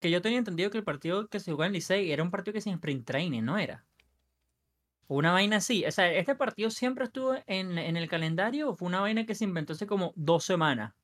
que 0.00 0.10
yo 0.10 0.22
tenía 0.22 0.38
entendido 0.38 0.70
que 0.70 0.78
el 0.78 0.84
partido 0.84 1.28
que 1.28 1.40
se 1.40 1.50
jugó 1.50 1.64
en 1.64 1.72
Licey 1.72 2.12
era 2.12 2.22
un 2.22 2.30
partido 2.30 2.52
que 2.54 2.60
se 2.60 2.70
sprint 2.70 3.04
training, 3.06 3.42
¿no 3.42 3.58
era? 3.58 3.84
Una 5.08 5.32
vaina 5.32 5.56
así. 5.56 5.84
O 5.86 5.90
sea, 5.92 6.12
¿este 6.12 6.34
partido 6.34 6.70
siempre 6.70 7.04
estuvo 7.04 7.34
en, 7.46 7.78
en 7.78 7.96
el 7.96 8.08
calendario 8.08 8.70
o 8.70 8.76
fue 8.76 8.86
una 8.88 9.00
vaina 9.00 9.26
que 9.26 9.34
se 9.34 9.44
inventó 9.44 9.72
hace 9.72 9.86
como 9.86 10.12
dos 10.16 10.44
semanas? 10.44 10.94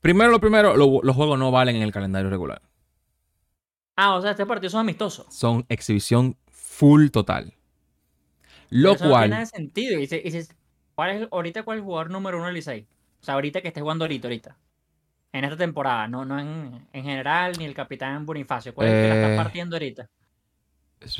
Primero, 0.00 0.30
lo 0.30 0.40
primero, 0.40 0.76
lo- 0.76 1.00
los 1.02 1.16
juegos 1.16 1.38
no 1.38 1.50
valen 1.50 1.76
en 1.76 1.82
el 1.82 1.92
calendario 1.92 2.28
regular. 2.28 2.60
Ah, 3.96 4.16
o 4.16 4.20
sea, 4.22 4.32
este 4.32 4.44
partido 4.44 4.70
son 4.70 4.80
amistosos. 4.80 5.26
Son 5.30 5.64
exhibición 5.68 6.36
full 6.50 7.08
total. 7.08 7.54
Lo 8.68 8.90
Pero 8.90 8.94
eso 8.96 9.04
no 9.04 9.10
tiene 9.10 9.10
cual, 9.10 9.30
nada 9.30 9.40
de 9.40 9.46
sentido. 9.46 10.00
Y, 10.00 10.06
se- 10.06 10.20
y 10.22 10.30
se- 10.30 10.48
¿cuál 10.94 11.10
es, 11.10 11.28
ahorita 11.30 11.62
cuál 11.62 11.78
es 11.78 11.80
el 11.82 11.84
jugador 11.86 12.10
número 12.10 12.36
uno 12.38 12.46
del 12.46 12.54
Licey? 12.54 12.86
O 13.20 13.24
sea, 13.24 13.34
ahorita 13.34 13.60
que 13.62 13.68
esté 13.68 13.80
jugando 13.80 14.04
ahorita, 14.04 14.28
ahorita. 14.28 14.56
En 15.32 15.44
esta 15.44 15.56
temporada, 15.56 16.08
no, 16.08 16.24
no 16.24 16.38
en, 16.40 16.88
en 16.92 17.04
general, 17.04 17.54
ni 17.58 17.64
el 17.64 17.74
capitán 17.74 18.24
Bonifacio. 18.26 18.74
¿Cuál 18.74 18.88
es 18.88 18.94
el 18.94 19.00
que 19.00 19.08
la 19.08 19.14
Eh, 19.16 19.22
está 19.32 19.42
partiendo 19.44 19.76
ahorita? 19.76 20.08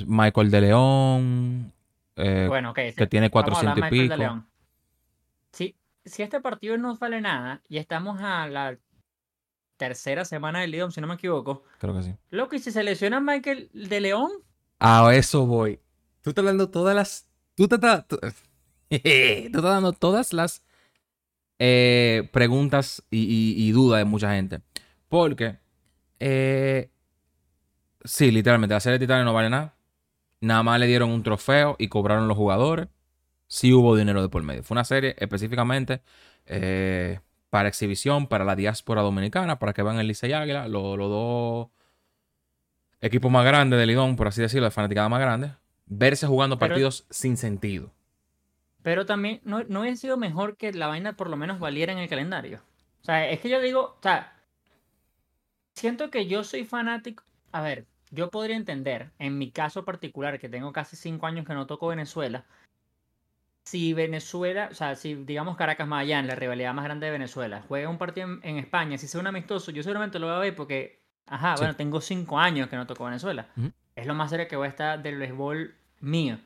Michael 0.07 0.51
de 0.51 0.61
León, 0.61 1.73
eh, 2.17 2.47
Bueno, 2.49 2.71
ok. 2.71 2.79
que 2.97 3.07
sí, 3.07 3.07
tiene 3.07 3.29
vamos 3.31 3.53
a 3.55 3.59
hablar 3.59 3.75
400 3.75 3.79
y 3.79 3.83
Michael 3.83 4.09
de 4.09 4.17
pico. 4.17 4.17
León. 4.17 4.47
Si, 5.53 5.77
si 6.05 6.23
este 6.23 6.41
partido 6.41 6.77
no 6.79 6.97
vale 6.97 7.21
nada 7.21 7.63
y 7.69 7.79
estamos 7.79 8.21
a 8.21 8.47
la 8.49 8.77
tercera 9.77 10.25
semana 10.25 10.61
del 10.61 10.71
Lidom, 10.71 10.91
si 10.91 11.01
no 11.01 11.07
me 11.07 11.15
equivoco, 11.15 11.65
Creo 11.79 11.95
que 11.95 12.03
sí. 12.03 12.15
loco, 12.31 12.55
y 12.57 12.59
si 12.61 12.71
se 12.71 12.83
lesiona 12.83 13.21
Michael 13.21 13.71
de 13.73 14.01
León, 14.01 14.31
A 14.79 15.13
eso 15.15 15.47
voy. 15.47 15.81
Tú 16.23 16.31
estás 16.31 16.45
dando 16.45 16.71
todas 16.71 16.95
las. 16.95 17.27
Tú 17.55 17.69
te 17.69 17.75
estás. 17.77 18.05
Tú 19.53 19.59
estás 19.59 19.63
dando 19.63 19.93
todas 19.93 20.33
las 20.33 20.63
eh, 21.59 22.29
preguntas 22.33 23.03
y, 23.11 23.19
y- 23.23 23.69
y 23.69 23.73
dudas 23.73 23.99
de 23.99 24.05
mucha 24.05 24.33
gente. 24.35 24.61
Porque. 25.09 25.59
eh, 26.21 26.91
sí, 28.05 28.31
literalmente, 28.31 28.75
la 28.75 28.81
serie 28.81 28.99
de 28.99 29.07
Titanes 29.07 29.25
no 29.25 29.33
vale 29.33 29.51
nada. 29.51 29.75
Nada 30.41 30.63
más 30.63 30.79
le 30.81 30.87
dieron 30.87 31.11
un 31.11 31.23
trofeo 31.23 31.77
y 31.79 31.89
cobraron 31.89 32.29
los 32.29 32.37
jugadores. 32.37 32.89
Sí 33.47 33.73
hubo 33.73 33.97
dinero 33.97 34.21
de 34.23 34.29
por 34.29 34.43
medio. 34.43 34.63
Fue 34.63 34.75
una 34.75 34.85
serie 34.85 35.15
específicamente 35.19 36.03
eh, 36.47 37.21
para 37.51 37.69
exhibición, 37.69 38.27
para 38.27 38.45
la 38.45 38.57
diáspora 38.57 39.03
dominicana, 39.03 39.59
para 39.59 39.73
que 39.73 39.83
vean 39.83 39.99
el 39.99 40.09
Licey 40.09 40.33
Águila, 40.33 40.67
los 40.69 40.99
los 40.99 41.09
dos 41.09 41.69
equipo 43.01 43.29
más 43.31 43.45
grande 43.45 43.77
del 43.77 43.89
Lidón, 43.89 44.17
por 44.17 44.29
así 44.29 44.41
decirlo, 44.43 44.65
de 44.67 44.71
fanaticada 44.71 45.09
más 45.09 45.21
grande, 45.21 45.53
verse 45.87 46.27
jugando 46.27 46.59
Pero- 46.59 46.71
partidos 46.71 47.07
sin 47.11 47.37
sentido. 47.37 47.93
Pero 48.85 49.07
también 49.07 49.41
no, 49.45 49.65
no 49.65 49.81
hubiera 49.81 49.97
sido 49.97 50.19
mejor 50.19 50.59
que 50.59 50.71
la 50.75 50.89
vaina 50.89 51.15
por 51.15 51.31
lo 51.31 51.39
menos 51.39 51.59
valiera 51.59 51.91
en 51.91 51.99
el 51.99 52.09
calendario. 52.09 52.61
O 53.01 53.05
sea, 53.05 53.27
es 53.31 53.41
que 53.41 53.49
yo 53.49 53.59
digo, 53.63 53.97
o 53.99 54.03
sea, 54.03 54.35
siento 55.75 56.11
que 56.11 56.27
yo 56.27 56.45
soy 56.45 56.65
fanático. 56.67 57.25
A 57.53 57.63
ver, 57.63 57.87
yo 58.11 58.31
podría 58.31 58.57
entender, 58.57 59.11
en 59.19 59.39
mi 59.39 59.51
caso 59.51 59.87
particular, 59.87 60.39
que 60.39 60.51
tengo 60.51 60.71
casi 60.75 60.97
cinco 60.97 61.27
años 61.27 61.47
que 61.47 61.55
no 61.55 61.67
toco 61.67 61.89
Venezuela, 61.89 62.45
si 63.65 63.95
Venezuela, 63.95 64.69
o 64.71 64.75
sea, 64.75 64.97
si 64.97 65.15
digamos 65.15 65.57
Caracas 65.57 65.89
Magallanes, 65.89 66.29
la 66.29 66.35
rivalidad 66.35 66.75
más 66.75 66.85
grande 66.85 67.07
de 67.07 67.13
Venezuela, 67.13 67.65
juega 67.67 67.89
un 67.89 67.97
partido 67.97 68.27
en, 68.27 68.41
en 68.43 68.59
España, 68.59 68.99
si 68.99 69.09
sea 69.09 69.19
un 69.19 69.29
amistoso, 69.29 69.71
yo 69.71 69.83
seguramente 69.83 70.19
lo 70.19 70.27
voy 70.27 70.37
a 70.37 70.41
ver 70.41 70.55
porque, 70.55 71.01
ajá, 71.27 71.57
Sí. 71.57 71.63
bueno, 71.63 71.75
tengo 71.75 72.03
cinco 72.03 72.39
años 72.39 72.69
que 72.69 72.77
no 72.77 72.87
toco 72.87 73.07
Venezuela. 73.07 73.49
Ujú. 73.57 73.73
Es 73.97 74.07
lo 74.07 74.15
más 74.15 74.29
cerca 74.29 74.47
que 74.47 74.57
voy 74.57 74.67
a 74.67 74.71
estar 74.71 75.03
del 75.03 75.17
béisbol 75.17 75.75
mío. 76.01 76.39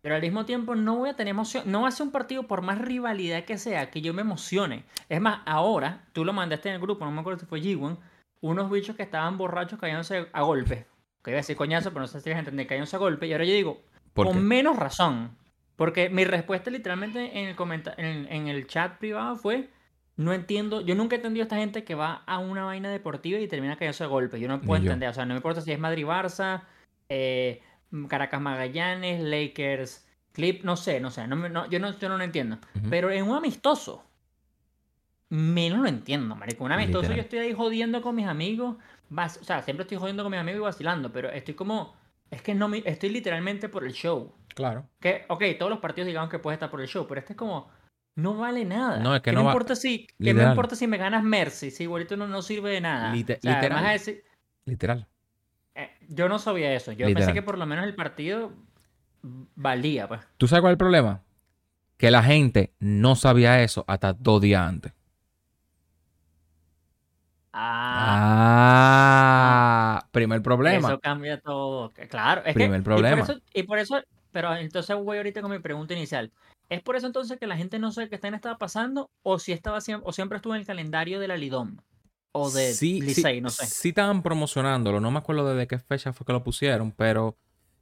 Pero 0.00 0.14
al 0.14 0.22
mismo 0.22 0.44
tiempo 0.46 0.74
no 0.74 0.96
voy 0.96 1.10
a 1.10 1.16
tener 1.16 1.30
emoción, 1.32 1.64
no 1.66 1.82
va 1.82 1.88
a 1.88 1.90
ser 1.90 2.06
un 2.06 2.12
partido 2.12 2.44
por 2.44 2.62
más 2.62 2.78
rivalidad 2.78 3.44
que 3.44 3.58
sea, 3.58 3.90
que 3.90 4.00
yo 4.00 4.14
me 4.14 4.22
emocione. 4.22 4.84
Es 5.08 5.20
más, 5.20 5.40
ahora, 5.46 6.06
tú 6.12 6.24
lo 6.24 6.32
mandaste 6.32 6.68
en 6.68 6.76
el 6.76 6.80
grupo, 6.80 7.04
no 7.04 7.10
me 7.10 7.20
acuerdo 7.20 7.40
si 7.40 7.46
fue 7.46 7.60
G1, 7.60 7.98
unos 8.40 8.70
bichos 8.70 8.96
que 8.96 9.02
estaban 9.02 9.36
borrachos 9.38 9.78
cayéndose 9.78 10.28
a 10.32 10.42
golpe. 10.42 10.86
Que 11.22 11.30
iba 11.32 11.38
a 11.38 11.40
decir 11.42 11.56
coñazo, 11.56 11.90
pero 11.90 12.00
no 12.02 12.06
sé 12.06 12.20
si 12.20 12.28
les 12.30 12.38
entendí, 12.38 12.66
cayéndose 12.66 12.96
a 12.96 12.98
golpe. 13.00 13.26
Y 13.26 13.32
ahora 13.32 13.44
yo 13.44 13.52
digo, 13.52 13.82
¿Por 14.14 14.26
con 14.28 14.36
qué? 14.36 14.40
menos 14.40 14.76
razón. 14.76 15.36
Porque 15.76 16.08
mi 16.08 16.24
respuesta 16.24 16.70
literalmente 16.70 17.38
en 17.38 17.48
el, 17.48 17.82
en, 17.98 18.32
en 18.32 18.48
el 18.48 18.66
chat 18.66 18.96
privado 18.98 19.36
fue, 19.36 19.68
no 20.16 20.32
entiendo, 20.32 20.80
yo 20.80 20.94
nunca 20.94 21.16
he 21.16 21.18
entendido 21.18 21.42
a 21.42 21.46
esta 21.46 21.56
gente 21.56 21.84
que 21.84 21.94
va 21.94 22.22
a 22.26 22.38
una 22.38 22.64
vaina 22.64 22.90
deportiva 22.90 23.38
y 23.40 23.48
termina 23.48 23.76
cayéndose 23.76 24.04
a 24.04 24.06
golpe. 24.06 24.40
Yo 24.40 24.48
no 24.48 24.62
puedo 24.62 24.78
Ni 24.78 24.86
yo. 24.86 24.92
entender, 24.92 25.10
o 25.10 25.12
sea, 25.12 25.26
no 25.26 25.34
me 25.34 25.38
importa 25.38 25.60
si 25.60 25.72
es 25.72 25.78
Madrid-Barça, 25.78 26.62
eh, 27.08 27.60
Caracas 28.08 28.40
Magallanes, 28.40 29.20
Lakers, 29.22 30.06
Clip, 30.32 30.62
no 30.64 30.76
sé, 30.76 31.00
no 31.00 31.10
sé, 31.10 31.26
no, 31.26 31.36
no, 31.48 31.68
yo, 31.70 31.78
no, 31.80 31.98
yo 31.98 32.08
no 32.08 32.18
lo 32.18 32.24
entiendo. 32.24 32.58
Ujú. 32.74 32.90
Pero 32.90 33.10
en 33.10 33.24
un 33.28 33.36
amistoso, 33.36 34.04
menos 35.28 35.80
lo 35.80 35.88
entiendo, 35.88 36.36
marico. 36.36 36.64
Un 36.64 36.72
amistoso 36.72 37.02
Literal. 37.02 37.16
yo 37.16 37.22
estoy 37.22 37.38
ahí 37.40 37.52
jodiendo 37.52 38.00
con 38.02 38.14
mis 38.14 38.26
amigos, 38.26 38.76
vas- 39.08 39.38
o 39.40 39.44
sea, 39.44 39.62
siempre 39.62 39.82
estoy 39.82 39.98
jodiendo 39.98 40.22
con 40.22 40.30
mis 40.30 40.40
amigos 40.40 40.58
y 40.60 40.62
vacilando, 40.62 41.10
pero 41.12 41.30
estoy 41.30 41.54
como, 41.54 41.94
es 42.30 42.42
que 42.42 42.54
no, 42.54 42.72
estoy 42.74 43.08
literalmente 43.10 43.68
por 43.68 43.84
el 43.84 43.92
show. 43.92 44.32
Claro. 44.54 44.88
Que, 45.00 45.24
ok, 45.28 45.42
todos 45.58 45.70
los 45.70 45.80
partidos 45.80 46.06
digamos 46.06 46.30
que 46.30 46.38
puedes 46.38 46.56
estar 46.56 46.70
por 46.70 46.80
el 46.80 46.86
show, 46.88 47.06
pero 47.08 47.20
este 47.20 47.32
es 47.32 47.36
como, 47.36 47.68
no 48.16 48.36
vale 48.36 48.64
nada. 48.64 48.98
No, 49.00 49.14
es 49.14 49.20
que 49.22 49.30
¿Qué 49.30 49.34
no 49.36 49.44
va- 49.44 49.50
importa 49.50 49.74
si, 49.74 50.06
¿qué 50.06 50.14
me 50.20 50.26
Literal. 50.32 50.52
importa 50.52 50.76
si 50.76 50.86
me 50.86 50.96
ganas 50.96 51.22
Mercy? 51.24 51.70
Si 51.70 51.82
igualito 51.82 52.16
no, 52.16 52.26
no 52.26 52.40
sirve 52.40 52.70
de 52.70 52.80
nada. 52.80 53.12
Lite- 53.12 53.36
O 53.38 53.40
sea, 53.40 53.54
literal. 53.60 53.84
decir- 53.84 54.22
Literal. 54.64 55.06
Yo 56.08 56.28
no 56.28 56.38
sabía 56.38 56.72
eso. 56.74 56.92
Yo 56.92 57.06
Literal. 57.06 57.26
pensé 57.26 57.32
que 57.34 57.42
por 57.42 57.58
lo 57.58 57.66
menos 57.66 57.84
el 57.84 57.94
partido 57.94 58.52
valía, 59.54 60.08
pues. 60.08 60.20
¿Tú 60.36 60.48
sabes 60.48 60.60
cuál 60.62 60.72
es 60.72 60.74
el 60.74 60.78
problema? 60.78 61.22
Que 61.96 62.10
la 62.10 62.22
gente 62.22 62.72
no 62.78 63.16
sabía 63.16 63.62
eso 63.62 63.84
hasta 63.88 64.12
dos 64.12 64.40
días 64.40 64.62
antes. 64.62 64.92
Ah, 67.98 69.98
Ah, 69.98 70.08
primer 70.12 70.42
problema. 70.42 70.88
eso 70.88 71.00
cambia 71.00 71.40
todo. 71.40 71.92
Claro, 72.10 72.42
es 72.44 72.54
Primer 72.54 72.80
que, 72.80 72.84
problema. 72.84 73.16
Y 73.16 73.20
por, 73.22 73.30
eso, 73.30 73.40
y 73.54 73.62
por 73.62 73.78
eso, 73.78 74.00
pero 74.32 74.54
entonces 74.54 74.96
voy 74.96 75.16
ahorita 75.16 75.40
con 75.40 75.50
mi 75.50 75.58
pregunta 75.58 75.94
inicial. 75.94 76.30
¿Es 76.68 76.82
por 76.82 76.96
eso 76.96 77.06
entonces 77.06 77.38
que 77.38 77.46
la 77.46 77.56
gente 77.56 77.78
no 77.78 77.92
sabe 77.92 78.08
que 78.08 78.16
esta 78.16 78.28
estaba 78.28 78.58
pasando? 78.58 79.10
¿O 79.22 79.38
si 79.38 79.52
estaba 79.52 79.80
siempre, 79.80 80.08
o 80.08 80.12
siempre 80.12 80.36
estuvo 80.36 80.54
en 80.54 80.60
el 80.60 80.66
calendario 80.66 81.18
de 81.20 81.28
la 81.28 81.36
Lidom? 81.36 81.76
O 82.38 82.50
de 82.50 82.74
sí, 82.74 83.00
Licey, 83.00 83.36
sí, 83.36 83.40
no 83.40 83.50
sé. 83.50 83.66
sí 83.66 83.88
estaban 83.88 84.22
promocionándolo. 84.22 85.00
No 85.00 85.10
me 85.10 85.18
acuerdo 85.18 85.48
desde 85.48 85.66
qué 85.66 85.78
fecha 85.78 86.12
fue 86.12 86.26
que 86.26 86.32
lo 86.32 86.44
pusieron, 86.44 86.92
pero 86.92 87.36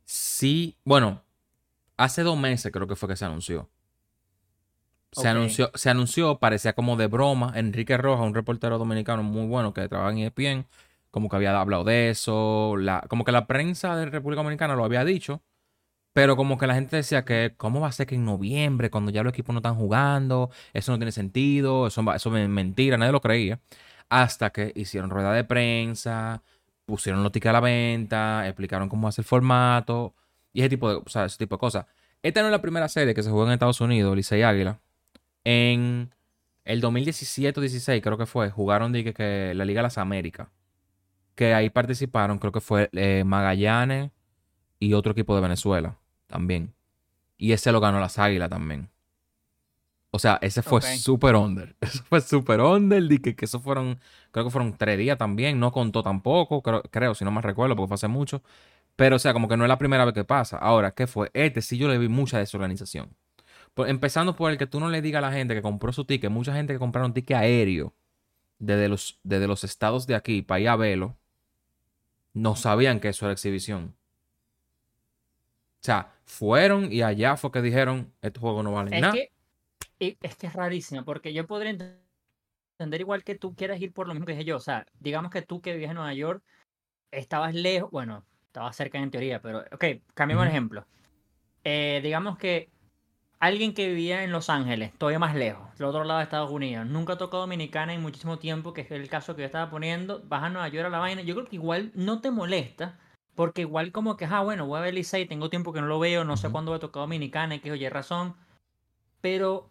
sí. 0.04 0.76
Bueno, 0.84 1.22
hace 1.96 2.22
dos 2.22 2.38
meses 2.38 2.70
creo 2.72 2.86
que 2.86 2.96
fue 2.96 3.08
que 3.08 3.16
se 3.16 3.24
anunció. 3.24 3.68
Se 5.12 5.28
anunció, 5.28 5.70
se 5.74 5.90
anunció, 5.90 6.38
parecía 6.38 6.72
como 6.72 6.96
de 6.96 7.06
broma. 7.06 7.52
Enrique 7.56 7.96
Rojas, 7.96 8.26
un 8.26 8.34
reportero 8.34 8.78
dominicano 8.78 9.22
muy 9.22 9.46
bueno 9.46 9.72
que 9.72 9.88
trabaja 9.88 10.10
en 10.10 10.18
ESPN, 10.18 10.66
como 11.10 11.28
que 11.28 11.36
había 11.36 11.58
hablado 11.60 11.84
de 11.84 12.10
eso. 12.10 12.76
La, 12.76 13.04
como 13.08 13.24
que 13.24 13.32
la 13.32 13.46
prensa 13.46 13.96
de 13.96 14.06
República 14.06 14.42
Dominicana 14.42 14.74
lo 14.74 14.84
había 14.84 15.04
dicho. 15.04 15.42
Pero 16.12 16.36
como 16.36 16.58
que 16.58 16.68
la 16.68 16.74
gente 16.74 16.96
decía 16.96 17.24
que, 17.24 17.54
¿cómo 17.56 17.80
va 17.80 17.88
a 17.88 17.92
ser 17.92 18.06
que 18.06 18.14
en 18.14 18.24
noviembre, 18.24 18.88
cuando 18.88 19.10
ya 19.10 19.24
los 19.24 19.32
equipos 19.32 19.52
no 19.52 19.58
están 19.58 19.74
jugando? 19.74 20.50
Eso 20.72 20.92
no 20.92 20.98
tiene 20.98 21.10
sentido, 21.10 21.88
eso, 21.88 22.02
eso 22.14 22.36
es 22.36 22.48
mentira, 22.48 22.96
nadie 22.96 23.10
lo 23.12 23.20
creía. 23.20 23.60
Hasta 24.14 24.50
que 24.50 24.70
hicieron 24.76 25.10
rueda 25.10 25.32
de 25.32 25.42
prensa, 25.42 26.40
pusieron 26.86 27.24
los 27.24 27.32
a 27.34 27.52
la 27.52 27.58
venta, 27.58 28.46
explicaron 28.46 28.88
cómo 28.88 29.08
hacer 29.08 29.24
el 29.24 29.26
formato 29.26 30.14
y 30.52 30.60
ese 30.60 30.68
tipo 30.68 30.88
de, 30.88 31.00
tipo 31.36 31.56
de 31.56 31.58
cosas. 31.58 31.86
Esta 32.22 32.40
no 32.40 32.46
es 32.46 32.52
la 32.52 32.62
primera 32.62 32.88
serie 32.88 33.12
que 33.12 33.24
se 33.24 33.30
jugó 33.30 33.44
en 33.44 33.54
Estados 33.54 33.80
Unidos, 33.80 34.14
Licey 34.14 34.42
Águila. 34.42 34.78
En 35.42 36.14
el 36.64 36.80
2017-16 36.80 38.00
creo 38.02 38.16
que 38.16 38.26
fue, 38.26 38.50
jugaron 38.50 38.92
la 38.92 39.64
Liga 39.64 39.80
de 39.80 39.82
las 39.82 39.98
Américas. 39.98 40.46
Que 41.34 41.52
ahí 41.52 41.68
participaron, 41.68 42.38
creo 42.38 42.52
que 42.52 42.60
fue 42.60 42.90
eh, 42.92 43.24
Magallanes 43.26 44.12
y 44.78 44.94
otro 44.94 45.10
equipo 45.10 45.34
de 45.34 45.42
Venezuela 45.42 45.98
también. 46.28 46.72
Y 47.36 47.50
ese 47.50 47.72
lo 47.72 47.80
ganó 47.80 47.98
las 47.98 48.20
Águilas 48.20 48.48
también. 48.48 48.90
O 50.14 50.20
sea, 50.20 50.38
ese 50.42 50.62
fue 50.62 50.80
super 50.96 51.34
under. 51.34 51.74
Eso 51.80 52.04
fue 52.08 52.20
super 52.20 52.60
under. 52.60 53.02
Dije 53.02 53.34
que 53.34 53.46
eso 53.46 53.58
fueron, 53.58 53.98
creo 54.30 54.44
que 54.44 54.50
fueron 54.52 54.76
tres 54.76 54.96
días 54.96 55.18
también. 55.18 55.58
No 55.58 55.72
contó 55.72 56.04
tampoco, 56.04 56.62
creo, 56.62 56.82
creo, 56.84 57.16
si 57.16 57.24
no 57.24 57.32
me 57.32 57.40
recuerdo, 57.40 57.74
porque 57.74 57.88
fue 57.88 57.94
hace 57.96 58.06
mucho. 58.06 58.40
Pero, 58.94 59.16
o 59.16 59.18
sea, 59.18 59.32
como 59.32 59.48
que 59.48 59.56
no 59.56 59.64
es 59.64 59.68
la 59.68 59.76
primera 59.76 60.04
vez 60.04 60.14
que 60.14 60.22
pasa. 60.22 60.56
Ahora, 60.58 60.92
¿qué 60.92 61.08
fue? 61.08 61.32
Este 61.34 61.60
sí 61.62 61.78
yo 61.78 61.88
le 61.88 61.98
vi 61.98 62.06
mucha 62.06 62.38
desorganización. 62.38 63.10
Por- 63.74 63.88
empezando 63.88 64.36
por 64.36 64.52
el 64.52 64.56
que 64.56 64.68
tú 64.68 64.78
no 64.78 64.88
le 64.88 65.02
digas 65.02 65.18
a 65.18 65.26
la 65.26 65.32
gente 65.32 65.52
que 65.52 65.62
compró 65.62 65.92
su 65.92 66.04
ticket. 66.04 66.30
Mucha 66.30 66.54
gente 66.54 66.72
que 66.74 66.78
compraron 66.78 67.12
ticket 67.12 67.36
aéreo 67.36 67.92
desde 68.60 68.88
los, 68.88 69.18
desde 69.24 69.48
los 69.48 69.64
estados 69.64 70.06
de 70.06 70.14
aquí 70.14 70.42
para 70.42 70.60
ir 70.60 70.68
a 70.68 70.76
verlo. 70.76 71.16
No 72.34 72.54
sabían 72.54 73.00
que 73.00 73.08
eso 73.08 73.26
era 73.26 73.32
exhibición. 73.32 73.96
O 75.80 75.84
sea, 75.84 76.12
fueron 76.24 76.92
y 76.92 77.02
allá 77.02 77.36
fue 77.36 77.50
que 77.50 77.60
dijeron, 77.62 78.12
este 78.22 78.38
juego 78.38 78.62
no 78.62 78.70
vale 78.70 78.94
Es 78.94 79.02
nada. 79.02 79.12
que, 79.12 79.33
y- 80.04 80.18
es 80.22 80.36
que 80.36 80.46
es 80.46 80.52
rarísimo, 80.54 81.04
porque 81.04 81.32
yo 81.32 81.46
podría 81.46 81.72
ent- 81.72 81.98
entender 82.78 83.00
igual 83.00 83.24
que 83.24 83.36
tú 83.36 83.54
quieras 83.54 83.80
ir 83.80 83.92
por 83.92 84.08
lo 84.08 84.14
mismo 84.14 84.26
que 84.26 84.32
dije 84.32 84.44
yo. 84.44 84.56
O 84.56 84.60
sea, 84.60 84.86
digamos 85.00 85.30
que 85.30 85.42
tú 85.42 85.60
que 85.60 85.72
vivías 85.72 85.90
en 85.90 85.96
Nueva 85.96 86.14
York, 86.14 86.42
estabas 87.12 87.54
lejos, 87.54 87.90
bueno, 87.90 88.24
estabas 88.46 88.76
cerca 88.76 88.98
en 88.98 89.10
teoría, 89.10 89.40
pero, 89.42 89.64
ok, 89.72 89.84
cambiemos 90.14 90.44
el 90.44 90.50
ejemplo. 90.50 90.86
Eh, 91.64 92.00
digamos 92.02 92.38
que 92.38 92.68
alguien 93.40 93.74
que 93.74 93.88
vivía 93.88 94.24
en 94.24 94.32
Los 94.32 94.50
Ángeles, 94.50 94.92
todavía 94.98 95.18
más 95.18 95.34
lejos, 95.34 95.76
del 95.78 95.88
otro 95.88 96.04
lado 96.04 96.18
de 96.18 96.24
Estados 96.24 96.50
Unidos, 96.50 96.86
nunca 96.86 97.16
tocó 97.18 97.38
Dominicana 97.38 97.94
en 97.94 98.02
muchísimo 98.02 98.38
tiempo, 98.38 98.72
que 98.72 98.82
es 98.82 98.90
el 98.90 99.08
caso 99.08 99.34
que 99.36 99.42
yo 99.42 99.46
estaba 99.46 99.70
poniendo, 99.70 100.22
vas 100.26 100.42
a 100.44 100.48
Nueva 100.50 100.68
York 100.68 100.86
a 100.86 100.90
la 100.90 100.98
vaina, 100.98 101.22
yo 101.22 101.34
creo 101.34 101.46
que 101.46 101.56
igual 101.56 101.92
no 101.94 102.20
te 102.20 102.30
molesta, 102.30 102.98
porque 103.34 103.62
igual 103.62 103.92
como 103.92 104.16
que, 104.16 104.26
ah, 104.26 104.42
bueno, 104.42 104.66
voy 104.66 104.78
a 104.78 104.82
ver 104.82 104.94
Licey, 104.94 105.26
tengo 105.26 105.50
tiempo 105.50 105.72
que 105.72 105.80
no 105.80 105.86
lo 105.88 105.98
veo, 105.98 106.24
no 106.24 106.36
sé 106.36 106.50
cuándo 106.50 106.70
voy 106.70 106.78
a 106.78 106.80
tocar 106.80 107.02
Dominicana, 107.02 107.56
y 107.56 107.60
que 107.60 107.72
oye, 107.72 107.90
razón, 107.90 108.36
pero 109.20 109.68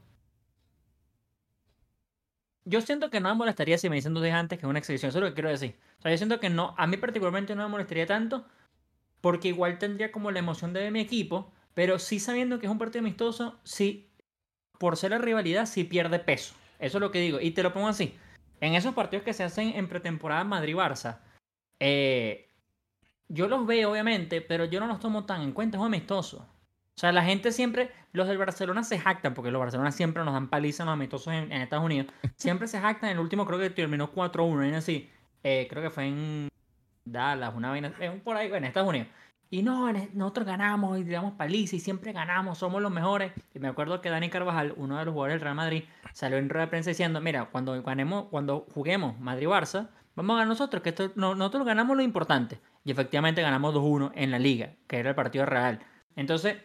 yo 2.65 2.81
siento 2.81 3.09
que 3.09 3.19
no 3.19 3.29
me 3.29 3.35
molestaría 3.35 3.77
si 3.77 3.89
me 3.89 3.95
dicen 3.95 4.13
dos 4.13 4.23
días 4.23 4.35
antes 4.35 4.59
que 4.59 4.65
es 4.65 4.69
una 4.69 4.79
exhibición, 4.79 5.09
eso 5.09 5.19
es 5.19 5.23
lo 5.23 5.29
que 5.29 5.35
quiero 5.35 5.49
decir. 5.49 5.75
O 5.99 6.01
sea, 6.01 6.11
yo 6.11 6.17
siento 6.17 6.39
que 6.39 6.49
no, 6.49 6.73
a 6.77 6.87
mí 6.87 6.97
particularmente 6.97 7.55
no 7.55 7.63
me 7.63 7.69
molestaría 7.69 8.05
tanto, 8.05 8.45
porque 9.21 9.49
igual 9.49 9.79
tendría 9.79 10.11
como 10.11 10.31
la 10.31 10.39
emoción 10.39 10.73
de 10.73 10.81
ver 10.81 10.91
mi 10.91 10.99
equipo, 10.99 11.51
pero 11.73 11.99
sí 11.99 12.19
sabiendo 12.19 12.59
que 12.59 12.65
es 12.65 12.71
un 12.71 12.77
partido 12.77 12.99
amistoso, 12.99 13.59
sí, 13.63 14.09
por 14.77 14.97
ser 14.97 15.11
la 15.11 15.17
rivalidad, 15.17 15.65
sí 15.65 15.83
pierde 15.83 16.19
peso. 16.19 16.55
Eso 16.79 16.97
es 16.97 17.01
lo 17.01 17.11
que 17.11 17.19
digo. 17.19 17.39
Y 17.39 17.51
te 17.51 17.63
lo 17.63 17.73
pongo 17.73 17.87
así. 17.87 18.17
En 18.59 18.75
esos 18.75 18.93
partidos 18.93 19.23
que 19.23 19.33
se 19.33 19.43
hacen 19.43 19.73
en 19.75 19.87
pretemporada 19.87 20.43
Madrid-Barça, 20.43 21.19
eh, 21.79 22.49
yo 23.29 23.47
los 23.47 23.65
veo 23.65 23.91
obviamente, 23.91 24.41
pero 24.41 24.65
yo 24.65 24.79
no 24.79 24.87
los 24.87 24.99
tomo 24.99 25.25
tan 25.25 25.41
en 25.41 25.53
cuenta, 25.53 25.77
es 25.77 25.81
un 25.81 25.87
amistoso. 25.87 26.47
O 26.95 26.99
sea, 26.99 27.11
la 27.11 27.23
gente 27.23 27.51
siempre, 27.51 27.91
los 28.11 28.27
del 28.27 28.37
Barcelona 28.37 28.83
se 28.83 28.99
jactan, 28.99 29.33
porque 29.33 29.51
los 29.51 29.59
Barcelona 29.59 29.91
siempre 29.91 30.23
nos 30.23 30.33
dan 30.33 30.47
palizas 30.47 30.85
los 30.85 30.93
amistosos 30.93 31.33
en, 31.33 31.51
Estados 31.51 31.85
Unidos. 31.85 32.07
Siempre 32.35 32.67
se 32.67 32.79
jactan. 32.79 33.09
El 33.09 33.19
último 33.19 33.45
creo 33.45 33.59
que 33.59 33.69
terminó 33.71 34.11
4-1, 34.13 34.75
así. 34.75 35.09
Eh, 35.43 35.67
creo 35.69 35.81
que 35.81 35.89
fue 35.89 36.07
en 36.07 36.49
Dallas, 37.03 37.53
una 37.55 37.69
vaina, 37.69 37.93
eh, 37.99 38.21
por 38.23 38.37
ahí, 38.37 38.51
en 38.53 38.63
Estados 38.63 38.89
Unidos. 38.89 39.07
Y 39.49 39.61
no, 39.61 39.91
nosotros 40.13 40.47
ganamos 40.47 40.99
y 40.99 41.03
tiramos 41.03 41.33
paliza 41.33 41.75
y 41.75 41.79
siempre 41.79 42.11
ganamos, 42.11 42.57
somos 42.57 42.81
los 42.81 42.91
mejores. 42.91 43.33
Y 43.53 43.59
me 43.59 43.67
acuerdo 43.67 44.01
que 44.01 44.09
Dani 44.09 44.29
Carvajal, 44.29 44.73
uno 44.77 44.97
de 44.97 45.05
los 45.05 45.13
jugadores 45.13 45.35
del 45.35 45.41
Real 45.41 45.55
Madrid, 45.55 45.83
salió 46.11 46.37
en 46.39 46.49
rueda 46.49 46.65
de 46.65 46.69
prensa 46.71 46.89
diciendo, 46.89 47.21
mira, 47.21 47.45
cuando 47.51 47.79
ganemos, 47.83 48.29
cuando 48.31 48.65
juguemos 48.73 49.19
Madrid-Barça, 49.19 49.89
vamos 50.15 50.33
a 50.33 50.37
ganar 50.37 50.47
nosotros, 50.47 50.81
que 50.81 50.89
esto, 50.89 51.11
nosotros 51.15 51.67
ganamos 51.67 51.95
lo 51.95 52.01
importante. 52.01 52.59
Y 52.83 52.91
efectivamente 52.91 53.43
ganamos 53.43 53.75
2-1 53.75 54.11
en 54.15 54.31
la 54.31 54.39
liga, 54.39 54.73
que 54.87 54.97
era 54.97 55.09
el 55.09 55.15
partido 55.15 55.45
real. 55.45 55.81
Entonces, 56.15 56.57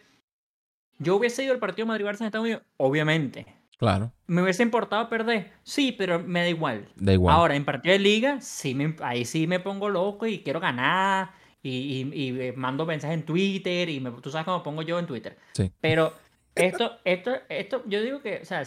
yo 0.99 1.15
hubiese 1.15 1.43
ido 1.43 1.53
al 1.53 1.59
partido 1.59 1.87
Madrid-Barça 1.87 2.21
en 2.21 2.25
Estados 2.27 2.45
Unidos, 2.45 2.63
obviamente. 2.77 3.47
Claro. 3.77 4.11
¿Me 4.27 4.43
hubiese 4.43 4.61
importado 4.61 5.07
perder? 5.07 5.53
Sí, 5.63 5.93
pero 5.97 6.19
me 6.19 6.41
da 6.41 6.49
igual. 6.49 6.89
Da 6.97 7.13
igual. 7.13 7.33
Ahora, 7.33 7.55
en 7.55 7.63
partido 7.63 7.93
de 7.93 7.99
liga, 7.99 8.41
sí 8.41 8.77
ahí 9.01 9.23
sí 9.23 9.47
me 9.47 9.61
pongo 9.61 9.87
loco 9.87 10.27
y 10.27 10.39
quiero 10.43 10.59
ganar 10.59 11.31
y, 11.63 12.09
y, 12.13 12.39
eh, 12.41 12.53
mando 12.55 12.85
mensajes 12.85 13.17
en 13.17 13.25
Twitter 13.25 13.89
y 13.89 14.03
tú 14.21 14.29
sabes 14.29 14.45
cómo 14.45 14.61
pongo 14.63 14.81
yo 14.81 14.99
en 14.99 15.07
Twitter. 15.07 15.37
Sí. 15.53 15.71
Pero 15.79 16.13
esto, 16.55 16.91
esto, 17.05 17.31
esto, 17.47 17.83
yo 17.85 18.01
digo 18.01 18.21
que, 18.21 18.39
o 18.41 18.45
sea, 18.45 18.63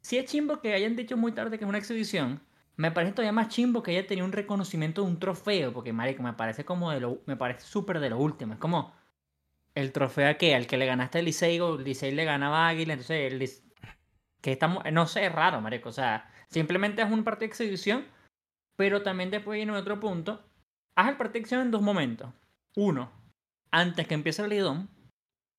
si 0.00 0.16
es 0.16 0.24
chimbo 0.24 0.60
que 0.60 0.72
hayan 0.72 0.96
dicho 0.96 1.16
muy 1.18 1.32
tarde 1.32 1.58
que 1.58 1.64
es 1.64 1.68
una 1.68 1.78
exhibición, 1.78 2.40
me 2.76 2.90
parece 2.90 3.12
todavía 3.12 3.32
más 3.32 3.48
chimbo 3.48 3.82
que 3.82 3.90
haya 3.90 4.06
tenido 4.06 4.26
un 4.26 4.32
reconocimiento 4.32 5.02
de 5.02 5.08
un 5.08 5.18
trofeo, 5.18 5.74
porque 5.74 5.92
marico, 5.92 6.22
me 6.22 6.32
parece 6.32 6.64
como 6.64 6.90
de 6.90 7.00
lo, 7.00 7.20
me 7.26 7.36
parece 7.36 7.66
súper 7.66 8.00
de 8.00 8.10
lo 8.10 8.18
último, 8.18 8.54
es 8.54 8.58
como 8.58 8.94
el 9.74 9.92
trofeo 9.92 10.28
a 10.28 10.34
que 10.34 10.54
al 10.54 10.66
que 10.66 10.76
le 10.76 10.86
ganaste 10.86 11.20
el 11.20 11.24
Licey, 11.24 11.56
el 11.56 11.84
Licey 11.84 12.12
le 12.12 12.24
ganaba 12.24 12.66
a 12.66 12.68
Águila, 12.68 12.94
entonces 12.94 13.32
el 13.32 13.48
que 14.40 14.52
estamos, 14.52 14.82
no 14.92 15.06
sé, 15.06 15.26
es 15.26 15.32
raro, 15.32 15.60
marico, 15.60 15.88
o 15.88 15.92
sea, 15.92 16.28
simplemente 16.48 17.02
es 17.02 17.10
un 17.10 17.24
partido 17.24 17.48
de 17.48 17.52
exhibición, 17.52 18.06
pero 18.76 19.02
también 19.02 19.30
después 19.30 19.56
viene 19.56 19.72
otro 19.72 20.00
punto 20.00 20.44
Haz 20.94 21.08
el 21.08 21.16
protección 21.16 21.62
en 21.62 21.70
dos 21.70 21.80
momentos. 21.80 22.30
Uno, 22.76 23.10
antes 23.70 24.06
que 24.06 24.14
empiece 24.14 24.42
el 24.42 24.52
IDOM 24.52 24.88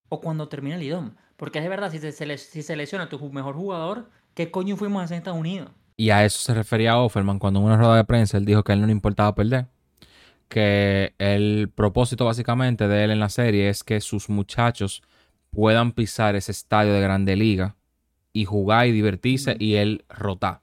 o 0.10 0.22
cuando 0.22 0.48
termine 0.48 0.76
el 0.76 0.84
IDOM. 0.84 1.16
Porque 1.38 1.58
es 1.58 1.64
de 1.64 1.70
verdad, 1.70 1.92
si 1.92 1.98
se, 1.98 2.38
si 2.38 2.62
selecciona 2.62 3.10
tu 3.10 3.20
mejor 3.32 3.56
jugador, 3.56 4.10
¿qué 4.36 4.52
coño 4.52 4.78
fuimos 4.78 5.02
a 5.02 5.06
hacer 5.06 5.16
en 5.16 5.20
Estados 5.20 5.40
Unidos? 5.40 5.72
Y 5.98 6.12
a 6.12 6.24
eso 6.24 6.40
se 6.40 6.54
refería 6.54 6.98
Offerman 6.98 7.40
cuando 7.40 7.60
en 7.60 7.66
una 7.66 7.78
rueda 7.78 7.98
de 7.98 8.04
prensa 8.04 8.38
él 8.38 8.46
dijo 8.46 8.64
que 8.64 8.72
a 8.72 8.76
él 8.76 8.82
no 8.82 8.88
le 8.88 8.94
importaba 8.94 9.34
perder. 9.34 9.68
Que 10.50 11.14
el 11.18 11.72
propósito 11.74 12.26
básicamente 12.26 12.88
de 12.88 13.04
él 13.04 13.12
en 13.12 13.20
la 13.20 13.30
serie 13.30 13.70
es 13.70 13.84
que 13.84 14.02
sus 14.02 14.30
muchachos 14.30 15.02
puedan 15.52 15.92
pisar 15.92 16.36
ese 16.36 16.52
estadio 16.52 16.94
de 16.94 17.02
grande 17.02 17.36
liga 17.36 17.76
y 18.34 18.46
jugar 18.46 18.88
y 18.88 18.92
divertirse 18.92 19.56
y 19.60 19.76
él 19.76 20.04
rotar. 20.10 20.62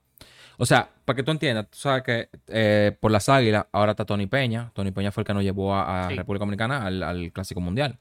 O 0.59 0.67
sea, 0.67 0.91
para 1.06 1.17
que 1.17 1.23
tú 1.23 1.31
entiendas, 1.31 1.71
tú 1.71 1.79
sabes 1.79 2.03
que 2.03 2.29
eh, 2.49 2.94
por 3.00 3.11
las 3.11 3.29
águilas 3.29 3.67
ahora 3.73 3.93
está 3.93 4.05
Tony 4.05 4.27
Peña. 4.27 4.71
Tony 4.75 4.91
Peña 4.91 5.11
fue 5.11 5.23
el 5.23 5.27
que 5.27 5.32
nos 5.32 5.43
llevó 5.43 5.75
a, 5.75 6.09
República 6.09 6.44
Dominicana 6.44 6.87
al, 6.87 7.33
Clásico 7.33 7.61
Mundial. 7.61 7.99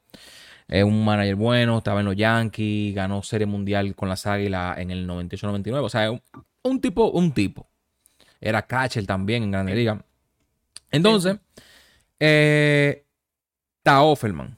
Es 0.68 0.84
un 0.84 1.04
manager 1.06 1.36
bueno, 1.36 1.78
estaba 1.78 2.02
en 2.02 2.08
los 2.08 2.16
Yankees, 2.16 2.94
ganó 2.94 3.24
Serie 3.24 3.48
Mundial 3.48 3.96
con 3.96 4.10
las 4.10 4.28
águilas 4.28 4.78
en 4.78 4.92
el 4.92 5.08
98-99. 5.08 5.84
O 5.84 5.90
sea, 5.90 6.12
un, 6.12 6.22
un, 6.64 6.82
tipo, 6.82 7.10
un 7.10 7.32
tipo. 7.32 7.70
Era 8.42 8.62
catcher 8.64 9.06
también 9.06 9.44
en 9.44 9.52
Grande 9.52 9.74
Liga. 9.74 10.04
Entonces, 10.92 11.38
eh, 12.20 13.06
está 13.78 14.02
Offerman. 14.02 14.58